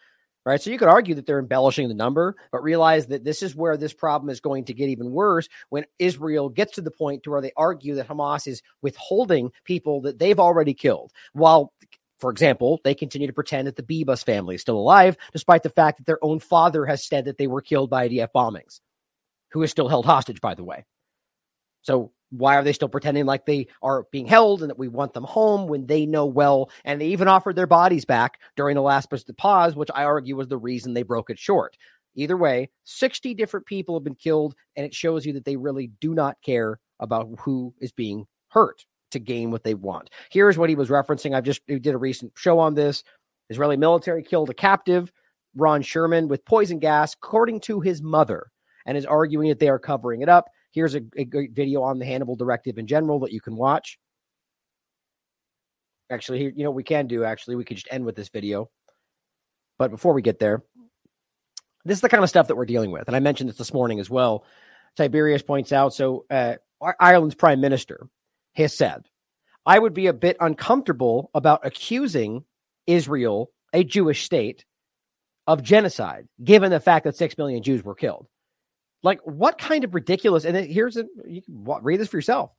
Right. 0.46 0.62
So 0.62 0.70
you 0.70 0.78
could 0.78 0.90
argue 0.90 1.16
that 1.16 1.26
they're 1.26 1.40
embellishing 1.40 1.88
the 1.88 1.96
number, 1.96 2.36
but 2.52 2.62
realize 2.62 3.08
that 3.08 3.24
this 3.24 3.42
is 3.42 3.56
where 3.56 3.78
this 3.78 3.94
problem 3.94 4.30
is 4.30 4.40
going 4.40 4.66
to 4.66 4.76
get 4.76 4.90
even 4.90 5.12
worse 5.12 5.50
when 5.70 5.86
Israel 5.98 6.50
gets 6.50 6.74
to 6.74 6.82
the 6.82 6.92
point 6.92 7.24
to 7.24 7.32
where 7.32 7.42
they 7.42 7.52
argue 7.58 7.96
that 7.96 8.08
Hamas 8.08 8.46
is 8.48 8.62
withholding 8.84 9.52
people 9.64 10.02
that 10.02 10.20
they've 10.20 10.40
already 10.40 10.76
killed. 10.76 11.12
While 11.34 11.74
for 12.20 12.30
example, 12.30 12.80
they 12.84 12.96
continue 12.96 13.28
to 13.28 13.34
pretend 13.34 13.68
that 13.68 13.76
the 13.76 13.84
Bibas 13.84 14.24
family 14.24 14.56
is 14.56 14.62
still 14.62 14.78
alive, 14.78 15.18
despite 15.34 15.64
the 15.64 15.70
fact 15.70 15.98
that 15.98 16.06
their 16.06 16.24
own 16.24 16.40
father 16.40 16.86
has 16.86 17.06
said 17.06 17.26
that 17.26 17.38
they 17.38 17.48
were 17.48 17.62
killed 17.62 17.90
by 17.90 18.08
IDF 18.08 18.30
bombings, 18.34 18.80
who 19.56 19.64
is 19.64 19.72
still 19.72 19.88
held 19.88 20.06
hostage, 20.06 20.42
by 20.42 20.54
the 20.54 20.64
way. 20.64 20.86
So 21.82 22.12
why 22.30 22.58
are 22.58 22.64
they 22.64 22.74
still 22.74 22.90
pretending 22.90 23.26
like 23.26 23.46
they 23.46 23.68
are 23.82 24.06
being 24.12 24.26
held 24.26 24.62
and 24.62 24.70
that 24.70 24.78
we 24.78 24.90
want 24.90 25.14
them 25.14 25.24
home 25.24 25.68
when 25.68 25.86
they 25.88 26.06
know 26.06 26.26
well? 26.26 26.70
And 26.84 27.00
they 27.00 27.08
even 27.08 27.30
offered 27.30 27.56
their 27.56 27.66
bodies 27.66 28.04
back 28.04 28.40
during 28.58 28.76
the 28.76 28.82
last 28.82 29.08
pause, 29.38 29.76
which 29.76 29.90
I 29.96 30.04
argue 30.04 30.36
was 30.36 30.50
the 30.50 30.58
reason 30.58 30.94
they 30.94 31.04
broke 31.04 31.30
it 31.30 31.40
short. 31.40 31.78
Either 32.16 32.36
way, 32.36 32.70
60 32.84 33.34
different 33.34 33.66
people 33.66 33.96
have 33.96 34.04
been 34.04 34.14
killed, 34.16 34.56
and 34.76 34.86
it 34.86 34.94
shows 34.94 35.26
you 35.26 35.32
that 35.34 35.46
they 35.46 35.56
really 35.56 35.90
do 36.02 36.14
not 36.14 36.42
care 36.44 36.78
about 37.00 37.30
who 37.40 37.74
is 37.80 37.94
being 37.94 38.26
hurt 38.50 38.86
to 39.12 39.20
gain 39.20 39.52
what 39.52 39.64
they 39.64 39.74
want. 39.74 40.10
Here's 40.32 40.58
what 40.58 40.70
he 40.70 40.76
was 40.76 40.90
referencing. 40.90 41.34
I've 41.34 41.46
just 41.46 41.66
did 41.66 41.88
a 41.88 41.98
recent 41.98 42.34
show 42.36 42.60
on 42.60 42.74
this. 42.74 43.06
Israeli 43.50 43.78
military 43.78 44.22
killed 44.22 44.50
a 44.50 44.54
captive, 44.54 45.14
Ron 45.56 45.82
Sherman, 45.82 46.28
with 46.28 46.44
poison 46.44 46.80
gas, 46.80 47.14
according 47.14 47.62
to 47.62 47.80
his 47.80 48.02
mother, 48.02 48.48
and 48.86 48.98
is 48.98 49.06
arguing 49.06 49.50
that 49.50 49.60
they 49.60 49.70
are 49.70 49.80
covering 49.80 50.22
it 50.22 50.30
up. 50.30 50.50
Here's 50.72 50.96
a, 50.96 51.02
a 51.16 51.26
great 51.26 51.52
video 51.52 51.82
on 51.84 52.00
the 52.00 52.06
Hannibal 52.06 52.36
Directive 52.36 52.78
in 52.78 52.88
general 52.88 53.20
that 53.20 53.32
you 53.32 53.42
can 53.42 53.56
watch. 53.56 53.98
Actually, 56.12 56.40
here, 56.40 56.54
you 56.56 56.64
know, 56.64 56.72
we 56.72 56.84
can 56.84 57.08
do 57.08 57.24
actually, 57.24 57.56
we 57.56 57.66
could 57.66 57.78
just 57.78 57.88
end 57.92 58.06
with 58.06 58.16
this 58.16 58.30
video. 58.30 58.70
But 59.80 59.92
before 59.92 60.14
we 60.14 60.22
get 60.22 60.40
there, 60.40 60.64
this 61.84 61.98
is 61.98 62.02
the 62.02 62.10
kind 62.10 62.24
of 62.24 62.30
stuff 62.30 62.48
that 62.48 62.56
we're 62.56 62.66
dealing 62.66 62.92
with. 62.92 63.08
And 63.08 63.16
I 63.16 63.20
mentioned 63.20 63.50
this 63.50 63.58
this 63.58 63.74
morning 63.74 64.00
as 64.00 64.10
well. 64.10 64.46
Tiberius 64.96 65.42
points 65.42 65.72
out 65.72 65.94
so, 65.94 66.26
uh, 66.30 66.56
Ireland's 67.00 67.36
prime 67.36 67.62
minister 67.62 68.08
has 68.56 68.76
said, 68.76 69.04
I 69.66 69.80
would 69.80 69.94
be 69.94 70.08
a 70.08 70.14
bit 70.14 70.38
uncomfortable 70.40 71.32
about 71.34 71.66
accusing 71.66 72.44
Israel, 72.86 73.52
a 73.74 73.84
Jewish 73.84 74.24
state, 74.24 74.66
of 75.48 75.64
genocide, 75.64 76.28
given 76.44 76.72
the 76.72 76.80
fact 76.80 77.06
that 77.06 77.16
six 77.16 77.38
million 77.38 77.64
Jews 77.64 77.84
were 77.84 77.96
killed. 77.96 78.28
Like, 79.06 79.22
what 79.22 79.60
kind 79.60 79.84
of 79.84 79.94
ridiculous? 79.94 80.46
And 80.46 80.58
here's 80.58 80.98
a, 80.98 81.06
you 81.28 81.44
can 81.44 81.64
read 81.84 82.00
this 82.00 82.08
for 82.08 82.18
yourself. 82.18 82.50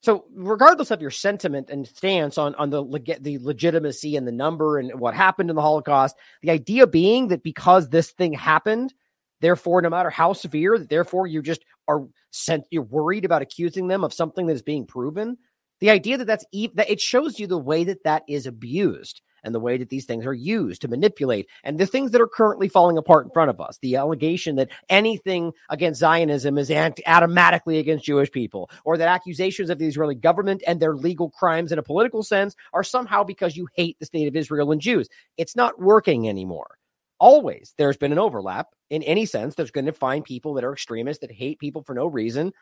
So, 0.00 0.24
regardless 0.34 0.90
of 0.90 1.02
your 1.02 1.10
sentiment 1.10 1.68
and 1.68 1.86
stance 1.86 2.38
on 2.38 2.54
on 2.54 2.70
the 2.70 2.82
the 3.20 3.38
legitimacy 3.38 4.16
and 4.16 4.26
the 4.26 4.32
number 4.32 4.78
and 4.78 4.98
what 4.98 5.14
happened 5.14 5.50
in 5.50 5.56
the 5.56 5.60
Holocaust, 5.60 6.16
the 6.40 6.50
idea 6.50 6.86
being 6.86 7.28
that 7.28 7.42
because 7.42 7.90
this 7.90 8.12
thing 8.12 8.32
happened, 8.32 8.94
therefore, 9.42 9.82
no 9.82 9.90
matter 9.90 10.08
how 10.08 10.32
severe, 10.32 10.78
therefore 10.78 11.26
you 11.26 11.42
just 11.42 11.62
are 11.88 12.06
sent, 12.30 12.64
you're 12.70 12.82
worried 12.82 13.26
about 13.26 13.42
accusing 13.42 13.88
them 13.88 14.02
of 14.02 14.14
something 14.14 14.46
that 14.46 14.54
is 14.54 14.62
being 14.62 14.86
proven. 14.86 15.36
The 15.80 15.90
idea 15.90 16.16
that 16.16 16.26
that's 16.26 16.46
that 16.74 16.90
it 16.90 17.02
shows 17.02 17.38
you 17.38 17.46
the 17.46 17.58
way 17.58 17.84
that 17.84 18.04
that 18.04 18.22
is 18.28 18.46
abused 18.46 19.20
and 19.46 19.54
the 19.54 19.60
way 19.60 19.78
that 19.78 19.88
these 19.88 20.04
things 20.04 20.26
are 20.26 20.34
used 20.34 20.82
to 20.82 20.88
manipulate 20.88 21.48
and 21.64 21.78
the 21.78 21.86
things 21.86 22.10
that 22.10 22.20
are 22.20 22.28
currently 22.28 22.68
falling 22.68 22.98
apart 22.98 23.24
in 23.24 23.30
front 23.30 23.48
of 23.48 23.60
us. 23.60 23.78
The 23.80 23.96
allegation 23.96 24.56
that 24.56 24.70
anything 24.90 25.52
against 25.70 26.00
Zionism 26.00 26.58
is 26.58 26.70
automatically 27.06 27.78
against 27.78 28.04
Jewish 28.04 28.30
people, 28.30 28.68
or 28.84 28.98
that 28.98 29.08
accusations 29.08 29.70
of 29.70 29.78
the 29.78 29.86
Israeli 29.86 30.16
government 30.16 30.62
and 30.66 30.80
their 30.80 30.94
legal 30.94 31.30
crimes 31.30 31.72
in 31.72 31.78
a 31.78 31.82
political 31.82 32.22
sense 32.22 32.56
are 32.74 32.84
somehow 32.84 33.22
because 33.24 33.56
you 33.56 33.68
hate 33.74 33.96
the 33.98 34.06
state 34.06 34.28
of 34.28 34.36
Israel 34.36 34.72
and 34.72 34.80
Jews. 34.80 35.08
It's 35.36 35.56
not 35.56 35.80
working 35.80 36.28
anymore 36.28 36.76
always 37.18 37.74
there's 37.78 37.96
been 37.96 38.12
an 38.12 38.18
overlap 38.18 38.68
in 38.90 39.02
any 39.02 39.26
sense. 39.26 39.54
There's 39.54 39.70
going 39.70 39.86
to 39.86 39.92
find 39.92 40.24
people 40.24 40.54
that 40.54 40.64
are 40.64 40.72
extremists 40.72 41.20
that 41.22 41.32
hate 41.32 41.58
people 41.58 41.82
for 41.82 41.94
no 41.94 42.06
reason. 42.06 42.52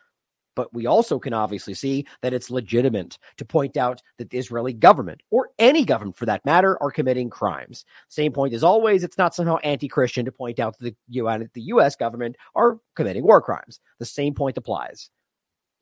But 0.55 0.73
we 0.73 0.87
also 0.87 1.19
can 1.19 1.33
obviously 1.33 1.75
see 1.75 2.07
that 2.23 2.33
it's 2.33 2.51
legitimate 2.51 3.19
to 3.37 3.45
point 3.45 3.77
out 3.77 4.03
that 4.19 4.31
the 4.31 4.39
Israeli 4.39 4.73
government, 4.73 5.23
or 5.31 5.51
any 5.59 5.85
government 5.85 6.17
for 6.17 6.27
that 6.27 6.45
matter, 6.45 6.81
are 6.83 6.91
committing 6.91 7.31
crimes. 7.31 7.85
Same 8.09 8.33
point 8.33 8.55
as 8.55 8.65
always, 8.65 9.05
it's 9.05 9.19
not 9.19 9.35
somehow 9.35 9.57
anti 9.59 9.89
Christian 9.89 10.25
to 10.25 10.33
point 10.33 10.59
out 10.59 10.79
that 10.79 10.85
the, 10.85 10.97
UN, 11.09 11.51
the 11.55 11.63
US 11.63 11.97
government 11.97 12.37
are 12.55 12.79
committing 12.95 13.25
war 13.25 13.41
crimes. 13.41 13.81
The 13.99 14.07
same 14.07 14.35
point 14.35 14.59
applies. 14.59 15.11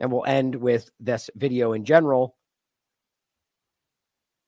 And 0.01 0.11
we'll 0.11 0.25
end 0.25 0.55
with 0.55 0.91
this 0.99 1.31
video 1.37 1.73
in 1.73 1.85
general. 1.85 2.37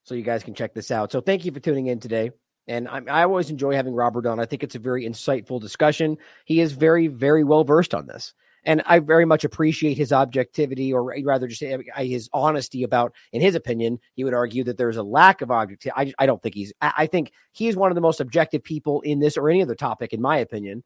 So 0.04 0.14
you 0.14 0.22
guys 0.22 0.42
can 0.42 0.54
check 0.54 0.74
this 0.74 0.90
out. 0.90 1.12
So 1.12 1.20
thank 1.20 1.44
you 1.44 1.52
for 1.52 1.60
tuning 1.60 1.86
in 1.86 2.00
today. 2.00 2.30
And 2.66 2.88
I, 2.88 3.00
I 3.08 3.22
always 3.24 3.50
enjoy 3.50 3.74
having 3.74 3.94
Robert 3.94 4.26
on. 4.26 4.40
I 4.40 4.46
think 4.46 4.62
it's 4.62 4.74
a 4.74 4.80
very 4.80 5.04
insightful 5.04 5.60
discussion. 5.60 6.16
He 6.44 6.60
is 6.60 6.72
very, 6.72 7.08
very 7.08 7.44
well 7.44 7.64
versed 7.64 7.94
on 7.94 8.06
this. 8.06 8.34
And 8.66 8.82
I 8.86 8.98
very 8.98 9.26
much 9.26 9.44
appreciate 9.44 9.98
his 9.98 10.12
objectivity, 10.12 10.92
or 10.92 11.14
rather, 11.22 11.46
just 11.46 11.62
uh, 11.62 11.78
his 11.98 12.30
honesty 12.32 12.82
about, 12.82 13.14
in 13.32 13.42
his 13.42 13.54
opinion, 13.54 13.98
he 14.14 14.24
would 14.24 14.32
argue 14.32 14.64
that 14.64 14.78
there's 14.78 14.96
a 14.96 15.02
lack 15.02 15.42
of 15.42 15.50
objectivity. 15.50 16.14
I, 16.18 16.22
I 16.22 16.26
don't 16.26 16.42
think 16.42 16.54
he's, 16.54 16.72
I 16.80 17.06
think 17.06 17.32
he's 17.52 17.76
one 17.76 17.90
of 17.90 17.94
the 17.94 18.00
most 18.00 18.20
objective 18.20 18.64
people 18.64 19.02
in 19.02 19.20
this 19.20 19.36
or 19.36 19.50
any 19.50 19.62
other 19.62 19.74
topic, 19.74 20.12
in 20.12 20.22
my 20.22 20.38
opinion. 20.38 20.82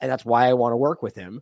And 0.00 0.10
that's 0.10 0.24
why 0.24 0.48
I 0.48 0.54
want 0.54 0.72
to 0.72 0.76
work 0.76 1.02
with 1.02 1.14
him, 1.14 1.40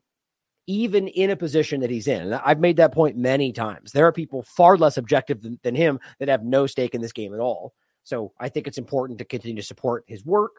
even 0.66 1.08
in 1.08 1.30
a 1.30 1.36
position 1.36 1.80
that 1.80 1.90
he's 1.90 2.06
in. 2.06 2.20
And 2.20 2.34
I've 2.34 2.60
made 2.60 2.76
that 2.76 2.92
point 2.92 3.16
many 3.16 3.50
times. 3.52 3.92
There 3.92 4.06
are 4.06 4.12
people 4.12 4.42
far 4.42 4.76
less 4.76 4.98
objective 4.98 5.40
than, 5.40 5.58
than 5.62 5.74
him 5.74 5.98
that 6.18 6.28
have 6.28 6.44
no 6.44 6.66
stake 6.66 6.94
in 6.94 7.00
this 7.00 7.12
game 7.12 7.32
at 7.32 7.40
all. 7.40 7.72
So 8.04 8.32
I 8.38 8.50
think 8.50 8.66
it's 8.66 8.78
important 8.78 9.18
to 9.20 9.24
continue 9.24 9.62
to 9.62 9.66
support 9.66 10.04
his 10.06 10.24
work 10.24 10.52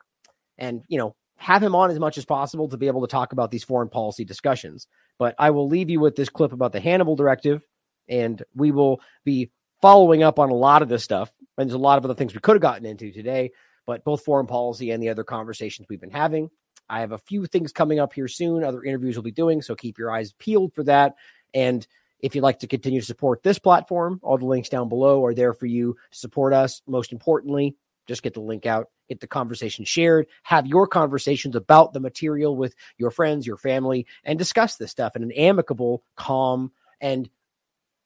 and, 0.58 0.82
you 0.88 0.98
know, 0.98 1.16
have 1.38 1.62
him 1.62 1.76
on 1.76 1.92
as 1.92 2.00
much 2.00 2.18
as 2.18 2.26
possible 2.26 2.70
to 2.70 2.78
be 2.78 2.88
able 2.88 3.02
to 3.02 3.08
talk 3.08 3.34
about 3.34 3.52
these 3.52 3.64
foreign 3.64 3.90
policy 3.90 4.24
discussions. 4.24 4.88
But 5.20 5.36
I 5.38 5.52
will 5.52 5.68
leave 5.68 5.90
you 5.90 6.00
with 6.00 6.16
this 6.16 6.30
clip 6.30 6.54
about 6.54 6.72
the 6.72 6.80
Hannibal 6.80 7.16
Directive, 7.16 7.66
and 8.08 8.42
we 8.56 8.72
will 8.72 9.02
be 9.26 9.52
following 9.82 10.24
up 10.24 10.40
on 10.40 10.50
a 10.50 10.56
lot 10.56 10.82
of 10.82 10.90
this 10.90 11.04
stuff. 11.04 11.34
And 11.58 11.70
there's 11.70 11.76
a 11.76 11.80
lot 11.80 11.98
of 11.98 12.06
other 12.06 12.16
things 12.16 12.34
we 12.34 12.40
could 12.40 12.56
have 12.56 12.62
gotten 12.62 12.86
into 12.86 13.12
today, 13.12 13.52
but 13.86 14.04
both 14.04 14.24
foreign 14.24 14.48
policy 14.48 14.92
and 14.92 15.04
the 15.04 15.10
other 15.10 15.24
conversations 15.24 15.88
we've 15.90 16.02
been 16.02 16.10
having. 16.10 16.50
I 16.90 17.00
have 17.00 17.12
a 17.12 17.18
few 17.18 17.46
things 17.46 17.72
coming 17.72 18.00
up 18.00 18.14
here 18.14 18.28
soon, 18.28 18.64
other 18.64 18.84
interviews 18.84 19.16
we'll 19.16 19.24
be 19.24 19.32
doing, 19.32 19.62
so 19.62 19.76
keep 19.76 19.98
your 19.98 20.12
eyes 20.12 20.34
peeled 20.34 20.74
for 20.74 20.84
that. 20.86 21.16
And 21.54 21.86
if 22.20 22.36
you'd 22.36 22.42
like 22.42 22.60
to 22.60 22.68
continue 22.68 23.02
to 23.02 23.06
support 23.06 23.44
this 23.44 23.60
platform, 23.60 24.20
all 24.24 24.38
the 24.38 24.46
links 24.46 24.70
down 24.70 24.90
below 24.90 25.24
are 25.26 25.34
there 25.34 25.54
for 25.54 25.66
you 25.66 25.98
to 26.12 26.18
support 26.18 26.54
us. 26.54 26.82
Most 26.88 27.12
importantly, 27.12 27.76
just 28.08 28.24
get 28.24 28.34
the 28.34 28.42
link 28.42 28.66
out, 28.66 28.88
get 29.14 29.22
the 29.22 29.28
conversation 29.28 29.86
shared, 29.86 30.28
have 30.44 30.68
your 30.68 30.88
conversations 30.88 31.56
about 31.56 31.94
the 31.94 32.00
material 32.00 32.56
with 32.56 32.76
your 32.98 33.12
friends, 33.12 33.48
your 33.48 33.58
family, 33.58 34.06
and 34.24 34.38
discuss 34.40 34.76
this 34.76 34.92
stuff 34.92 35.16
in 35.16 35.24
an 35.24 35.32
amicable, 35.34 36.04
calm, 36.16 36.72
and 37.00 37.30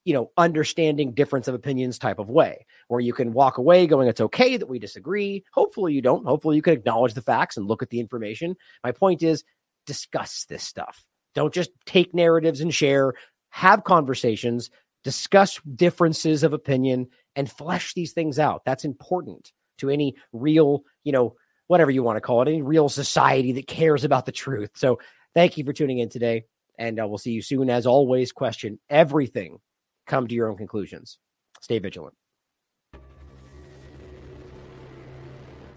you 0.06 0.14
know, 0.14 0.32
understanding 0.38 1.12
difference 1.12 1.50
of 1.50 1.56
opinions 1.56 2.00
type 2.00 2.18
of 2.18 2.30
way, 2.30 2.66
where 2.88 3.02
you 3.02 3.12
can 3.12 3.34
walk 3.34 3.58
away 3.58 3.86
going, 3.86 4.08
it's 4.08 4.22
okay 4.22 4.56
that 4.56 4.70
we 4.70 4.80
disagree. 4.80 5.44
Hopefully 5.52 5.92
you 5.94 6.02
don't. 6.02 6.26
Hopefully 6.26 6.56
you 6.56 6.62
can 6.62 6.74
acknowledge 6.74 7.14
the 7.14 7.22
facts 7.22 7.58
and 7.58 7.68
look 7.68 7.84
at 7.84 7.90
the 7.90 8.00
information. 8.00 8.56
My 8.86 8.94
point 8.94 9.22
is 9.22 9.44
discuss 9.86 10.46
this 10.46 10.64
stuff. 10.64 11.04
Don't 11.36 11.54
just 11.54 11.72
take 11.86 12.14
narratives 12.14 12.62
and 12.62 12.74
share 12.74 13.14
have 13.50 13.84
conversations, 13.84 14.70
discuss 15.04 15.60
differences 15.76 16.44
of 16.44 16.54
opinion, 16.54 17.08
and 17.36 17.52
flesh 17.52 17.94
these 17.94 18.14
things 18.14 18.40
out. 18.40 18.64
That's 18.66 18.86
important 18.86 19.52
to 19.80 19.90
any 19.90 20.16
real, 20.32 20.84
you 21.08 21.14
know, 21.14 21.36
whatever 21.68 21.90
you 21.90 22.04
want 22.04 22.18
to 22.18 22.22
call 22.22 22.42
it, 22.42 22.50
any 22.50 22.62
real 22.62 22.90
society 22.90 23.54
that 23.54 23.66
cares 23.66 24.04
about 24.04 24.26
the 24.26 24.32
truth. 24.34 24.72
So 24.76 25.00
thank 25.34 25.58
you 25.58 25.64
for 25.64 25.72
tuning 25.72 26.00
in 26.00 26.10
today. 26.10 26.44
And 26.78 27.00
uh, 27.00 27.08
we'll 27.08 27.18
see 27.18 27.32
you 27.32 27.42
soon. 27.42 27.70
As 27.70 27.88
always, 27.88 28.34
question 28.34 28.78
everything, 28.90 29.60
come 30.06 30.28
to 30.28 30.36
your 30.36 30.50
own 30.50 30.58
conclusions. 30.58 31.18
Stay 31.62 31.80
vigilant. 31.80 32.14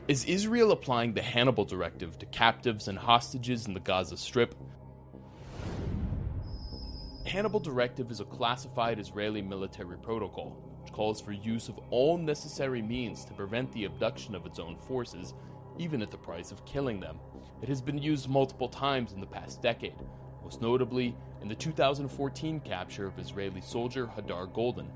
Is 0.09 0.25
Israel 0.25 0.73
applying 0.73 1.15
the 1.15 1.23
Hannibal 1.23 1.65
Directive 1.65 2.19
to 2.19 2.27
captives 2.27 2.89
and 2.89 2.99
hostages 2.99 3.69
in 3.69 3.75
the 3.75 3.81
Gaza 3.81 4.17
Strip? 4.17 4.57
Hannibal 7.25 7.61
Directive 7.61 8.11
is 8.11 8.19
a 8.19 8.25
classified 8.25 8.99
Israeli 8.99 9.43
military 9.43 9.97
protocol 9.99 10.70
which 10.83 10.93
calls 10.93 11.21
for 11.21 11.33
use 11.33 11.69
of 11.69 11.79
all 11.91 12.17
necessary 12.19 12.83
means 12.83 13.25
to 13.25 13.35
prevent 13.35 13.71
the 13.73 13.85
abduction 13.85 14.35
of 14.35 14.47
its 14.47 14.59
own 14.59 14.77
forces, 14.77 15.35
even 15.79 16.03
at 16.03 16.11
the 16.11 16.17
price 16.17 16.53
of 16.53 16.65
killing 16.65 17.01
them. 17.01 17.19
It 17.63 17.69
has 17.69 17.81
been 17.81 17.99
used 17.99 18.29
multiple 18.29 18.69
times 18.69 19.13
in 19.13 19.21
the 19.21 19.27
past 19.27 19.63
decade, 19.63 19.95
most 20.43 20.63
notably 20.63 21.15
in 21.43 21.49
the 21.49 21.55
2014 21.55 22.61
capture 22.61 23.07
of 23.07 23.19
Israeli 23.19 23.61
soldier 23.61 24.07
Hadar 24.07 24.53
Goldin. 24.53 24.89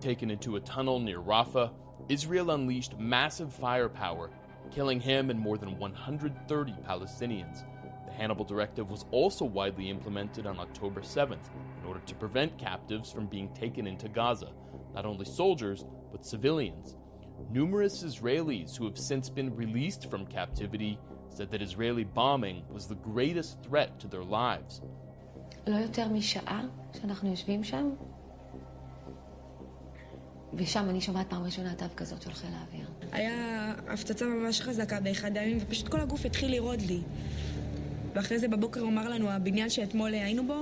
Taken 0.00 0.30
into 0.30 0.56
a 0.56 0.60
tunnel 0.60 0.98
near 0.98 1.20
Rafah, 1.20 1.70
Israel 2.08 2.50
unleashed 2.50 2.98
massive 2.98 3.52
firepower, 3.52 4.30
killing 4.70 5.00
him 5.00 5.30
and 5.30 5.38
more 5.38 5.58
than 5.58 5.78
130 5.78 6.72
Palestinians. 6.86 7.64
The 8.06 8.12
Hannibal 8.12 8.44
Directive 8.44 8.90
was 8.90 9.04
also 9.10 9.44
widely 9.44 9.90
implemented 9.90 10.46
on 10.46 10.58
October 10.58 11.00
7th 11.00 11.48
in 11.80 11.86
order 11.86 12.00
to 12.06 12.14
prevent 12.14 12.58
captives 12.58 13.12
from 13.12 13.26
being 13.26 13.48
taken 13.54 13.86
into 13.86 14.08
Gaza, 14.08 14.52
not 14.95 15.05
only 15.05 15.25
soldiers, 15.25 15.85
but 16.11 16.25
civilians. 16.25 16.95
Numerous 17.51 18.03
Israelis 18.03 18.77
who 18.77 18.85
have 18.85 18.97
since 18.97 19.29
been 19.29 19.55
released 19.63 20.09
from 20.11 20.25
captivity 20.25 20.93
said 21.29 21.49
that 21.51 21.61
Israeli 21.61 22.05
bombing 22.21 22.57
was 22.75 22.83
the 22.87 22.99
greatest 23.11 23.51
threat 23.65 23.99
to 23.99 24.07
their 24.07 24.23
lives. 24.23 24.81
לא 25.67 25.75
יותר 25.75 26.07
משעה 26.07 26.61
שאנחנו 26.93 27.29
יושבים 27.29 27.63
שם, 27.63 27.89
ושם 30.53 30.89
אני 30.89 31.01
שומעת 31.01 31.29
פעם 31.29 31.43
ראשונה 31.43 31.75
תו 31.75 31.85
כזאת 31.97 32.21
של 32.21 32.33
חיל 32.33 32.49
האוויר. 32.53 32.87
היה 33.11 33.73
הפצצה 33.87 34.25
ממש 34.25 34.61
חזקה 34.61 34.99
באחד 34.99 35.37
הימים, 35.37 35.57
ופשוט 35.61 35.87
כל 35.87 35.99
הגוף 35.99 36.25
התחיל 36.25 36.51
לרעוד 36.51 36.81
לי. 36.81 37.01
ואחרי 38.13 38.39
זה 38.39 38.47
בבוקר 38.47 38.79
הוא 38.81 38.89
אמר 38.89 39.09
לנו, 39.09 39.29
הבניין 39.29 39.69
שאתמול 39.69 40.13
היינו 40.13 40.47
בו, 40.47 40.61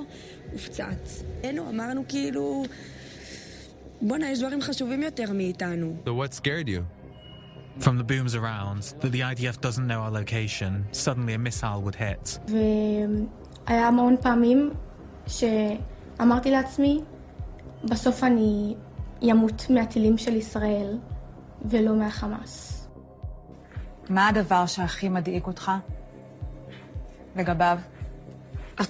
הופצץ. 0.51 1.23
היינו, 1.43 1.69
אמרנו 1.69 2.03
כאילו, 2.07 2.63
בואנה, 4.01 4.31
יש 4.31 4.39
דברים 4.39 4.61
חשובים 4.61 5.03
יותר 5.03 5.34
מאיתנו. 5.34 5.95
So 6.05 6.09
what 6.09 6.34
scared 6.34 6.67
you? 6.67 6.81
From 7.80 7.97
the 7.97 8.03
booms 8.03 8.35
around, 8.35 8.84
that 9.01 9.11
the 9.11 9.21
IDF 9.21 9.61
doesn't 9.61 9.88
know 9.88 10.01
our 10.05 10.11
location, 10.11 10.85
suddenly 10.91 11.34
a 11.34 11.38
missile 11.38 11.81
would 11.81 11.95
hit. 11.95 12.39
והיה 13.67 13.88
המון 13.88 14.15
פעמים 14.21 14.71
שאמרתי 15.27 16.51
לעצמי, 16.51 17.01
בסוף 17.84 18.23
אני 18.23 18.76
ימות 19.21 19.65
מהטילים 19.69 20.17
של 20.17 20.35
ישראל 20.35 20.97
ולא 21.65 21.95
מהחמאס. 21.95 22.88
מה 24.09 24.27
הדבר 24.27 24.65
שהכי 24.65 25.09
מדאיג 25.09 25.45
אותך? 25.45 25.71
לגביו. 27.35 27.80
On 28.80 28.84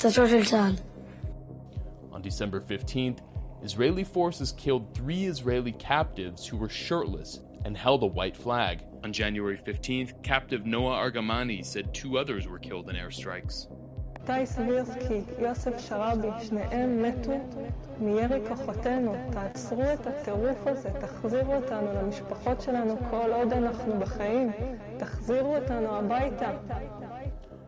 December 2.22 2.60
15th, 2.70 3.20
Israeli 3.65 4.05
forces 4.05 4.53
killed 4.53 4.95
three 4.95 5.25
Israeli 5.25 5.73
captives 5.73 6.47
who 6.47 6.59
were 6.59 6.69
shirtless 6.69 7.41
and 7.65 7.75
held 7.75 8.03
a 8.03 8.07
white 8.07 8.37
flag. 8.37 8.85
On 9.03 9.11
January 9.11 9.57
15th, 9.57 10.23
captive 10.23 10.67
Noa 10.67 10.93
Argamani 10.93 11.65
said 11.65 11.95
two 11.95 12.19
others 12.19 12.47
were 12.47 12.59
killed 12.59 12.91
in 12.91 12.97
airstrikes. 12.97 13.69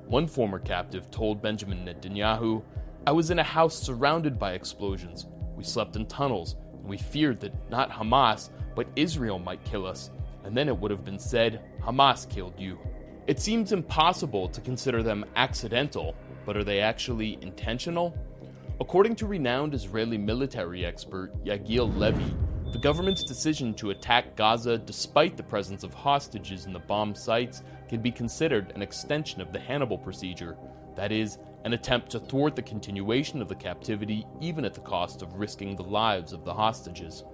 One 0.07 0.27
former 0.27 0.59
captive 0.59 1.11
told 1.11 1.41
Benjamin 1.41 1.87
Netanyahu, 1.87 2.63
I 3.07 3.13
was 3.13 3.31
in 3.31 3.39
a 3.39 3.43
house 3.43 3.79
surrounded 3.79 4.39
by 4.39 4.53
explosions. 4.53 5.27
We 5.57 5.65
slept 5.65 5.97
in 5.97 6.07
tunnels, 6.07 6.57
and 6.73 6.85
we 6.85 6.99
feared 6.99 7.41
that 7.41 7.71
not 7.71 7.91
Hamas, 7.91 8.51
but 8.75 8.87
Israel 8.95 9.39
might 9.39 9.65
kill 9.65 9.87
us. 9.87 10.11
And 10.45 10.57
then 10.57 10.69
it 10.69 10.79
would 10.79 10.91
have 10.91 11.05
been 11.05 11.19
said, 11.19 11.63
Hamas 11.81 12.29
killed 12.29 12.55
you. 12.59 12.79
It 13.27 13.41
seems 13.41 13.73
impossible 13.73 14.49
to 14.51 14.61
consider 14.61 15.03
them 15.03 15.25
accidental, 15.35 16.15
but 16.45 16.57
are 16.57 16.63
they 16.63 16.81
actually 16.81 17.39
intentional? 17.41 18.17
According 18.79 19.17
to 19.17 19.27
renowned 19.27 19.75
Israeli 19.75 20.19
military 20.19 20.85
expert 20.85 21.33
Yagil 21.45 21.97
Levy, 21.97 22.37
The 22.73 22.79
government's 22.79 23.25
decision 23.25 23.73
to 23.75 23.91
attack 23.91 24.35
Gaza 24.35 24.77
despite 24.77 25.37
the 25.37 25.43
presence 25.43 25.85
of 25.85 25.95
hostages 25.95 26.67
in 26.67 26.73
the 26.73 26.81
bomb 26.81 27.15
sites 27.15 27.63
can 27.89 28.03
be 28.03 28.11
considered 28.11 28.73
an 28.75 28.83
extension 28.83 29.41
of 29.41 29.53
the 29.53 29.59
Hannibal 29.59 29.97
procedure, 29.97 30.57
that 30.97 31.13
is, 31.13 31.39
an 31.67 31.73
attempt 31.73 32.11
to 32.11 32.21
thwart 32.21 32.55
the 32.55 32.63
continuation 32.63 33.43
of 33.43 33.49
the 33.49 33.55
captivity 33.57 34.25
even 34.41 34.65
at 34.65 34.73
the 34.73 34.81
cost 34.81 35.21
of 35.21 35.35
risking 35.35 35.75
the 35.75 35.83
lives 35.83 36.33
of 36.33 36.45
the 36.45 36.55
hostages. 36.55 37.25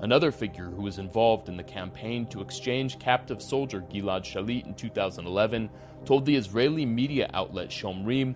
Another 0.00 0.32
figure 0.32 0.64
who 0.64 0.82
was 0.82 0.98
involved 0.98 1.48
in 1.48 1.56
the 1.56 1.62
campaign 1.62 2.26
to 2.26 2.40
exchange 2.40 2.98
captive 2.98 3.40
soldier 3.40 3.80
Gilad 3.82 4.24
Shalit 4.24 4.66
in 4.66 4.74
2011 4.74 5.70
told 6.04 6.26
the 6.26 6.34
Israeli 6.34 6.84
media 6.84 7.30
outlet 7.32 7.68
Shomrim, 7.68 8.34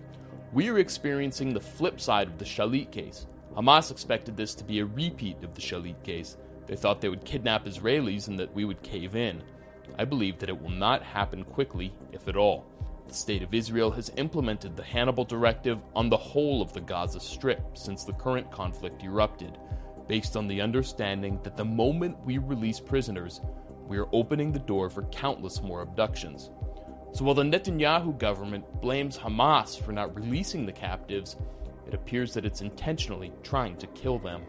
We 0.53 0.69
are 0.69 0.79
experiencing 0.79 1.53
the 1.53 1.59
flip 1.59 1.99
side 1.99 2.29
of 2.29 2.37
the 2.37 2.45
Shalit 2.45 2.89
case. 2.91 3.27
Hamas 3.53 3.91
expected 3.91 4.37
this 4.37 4.55
to 4.55 4.63
be 4.63 4.79
a 4.79 4.85
repeat 4.85 5.43
of 5.43 5.55
the 5.55 5.61
Shalit 5.61 6.01
case. 6.03 6.37
They 6.67 6.77
thought 6.77 7.01
they 7.01 7.09
would 7.09 7.25
kidnap 7.25 7.65
Israelis 7.65 8.29
and 8.29 8.39
that 8.39 8.55
we 8.55 8.63
would 8.63 8.81
cave 8.81 9.13
in. 9.13 9.43
I 9.99 10.05
believe 10.05 10.39
that 10.39 10.47
it 10.47 10.61
will 10.61 10.69
not 10.69 11.03
happen 11.03 11.43
quickly, 11.43 11.93
if 12.13 12.29
at 12.29 12.37
all. 12.37 12.65
The 13.13 13.19
State 13.19 13.43
of 13.43 13.53
Israel 13.53 13.91
has 13.91 14.11
implemented 14.17 14.75
the 14.75 14.81
Hannibal 14.81 15.23
Directive 15.23 15.77
on 15.95 16.09
the 16.09 16.17
whole 16.17 16.63
of 16.63 16.73
the 16.73 16.81
Gaza 16.81 17.19
Strip 17.19 17.77
since 17.77 18.03
the 18.03 18.13
current 18.13 18.49
conflict 18.49 19.03
erupted 19.03 19.59
based 20.07 20.35
on 20.35 20.47
the 20.47 20.59
understanding 20.59 21.39
that 21.43 21.55
the 21.55 21.63
moment 21.63 22.17
we 22.25 22.39
release 22.39 22.79
prisoners, 22.79 23.39
we 23.87 23.99
are 23.99 24.07
opening 24.13 24.51
the 24.51 24.57
door 24.57 24.89
for 24.89 25.03
countless 25.11 25.61
more 25.61 25.81
abductions. 25.81 26.49
So 27.13 27.23
while 27.23 27.35
the 27.35 27.43
Netanyahu 27.43 28.17
government 28.17 28.65
blames 28.81 29.19
Hamas 29.19 29.79
for 29.79 29.91
not 29.91 30.15
releasing 30.15 30.65
the 30.65 30.71
captives, 30.71 31.35
it 31.85 31.93
appears 31.93 32.33
that 32.33 32.45
it's 32.45 32.61
intentionally 32.61 33.31
trying 33.43 33.77
to 33.77 33.85
kill 33.85 34.17
them. 34.17 34.41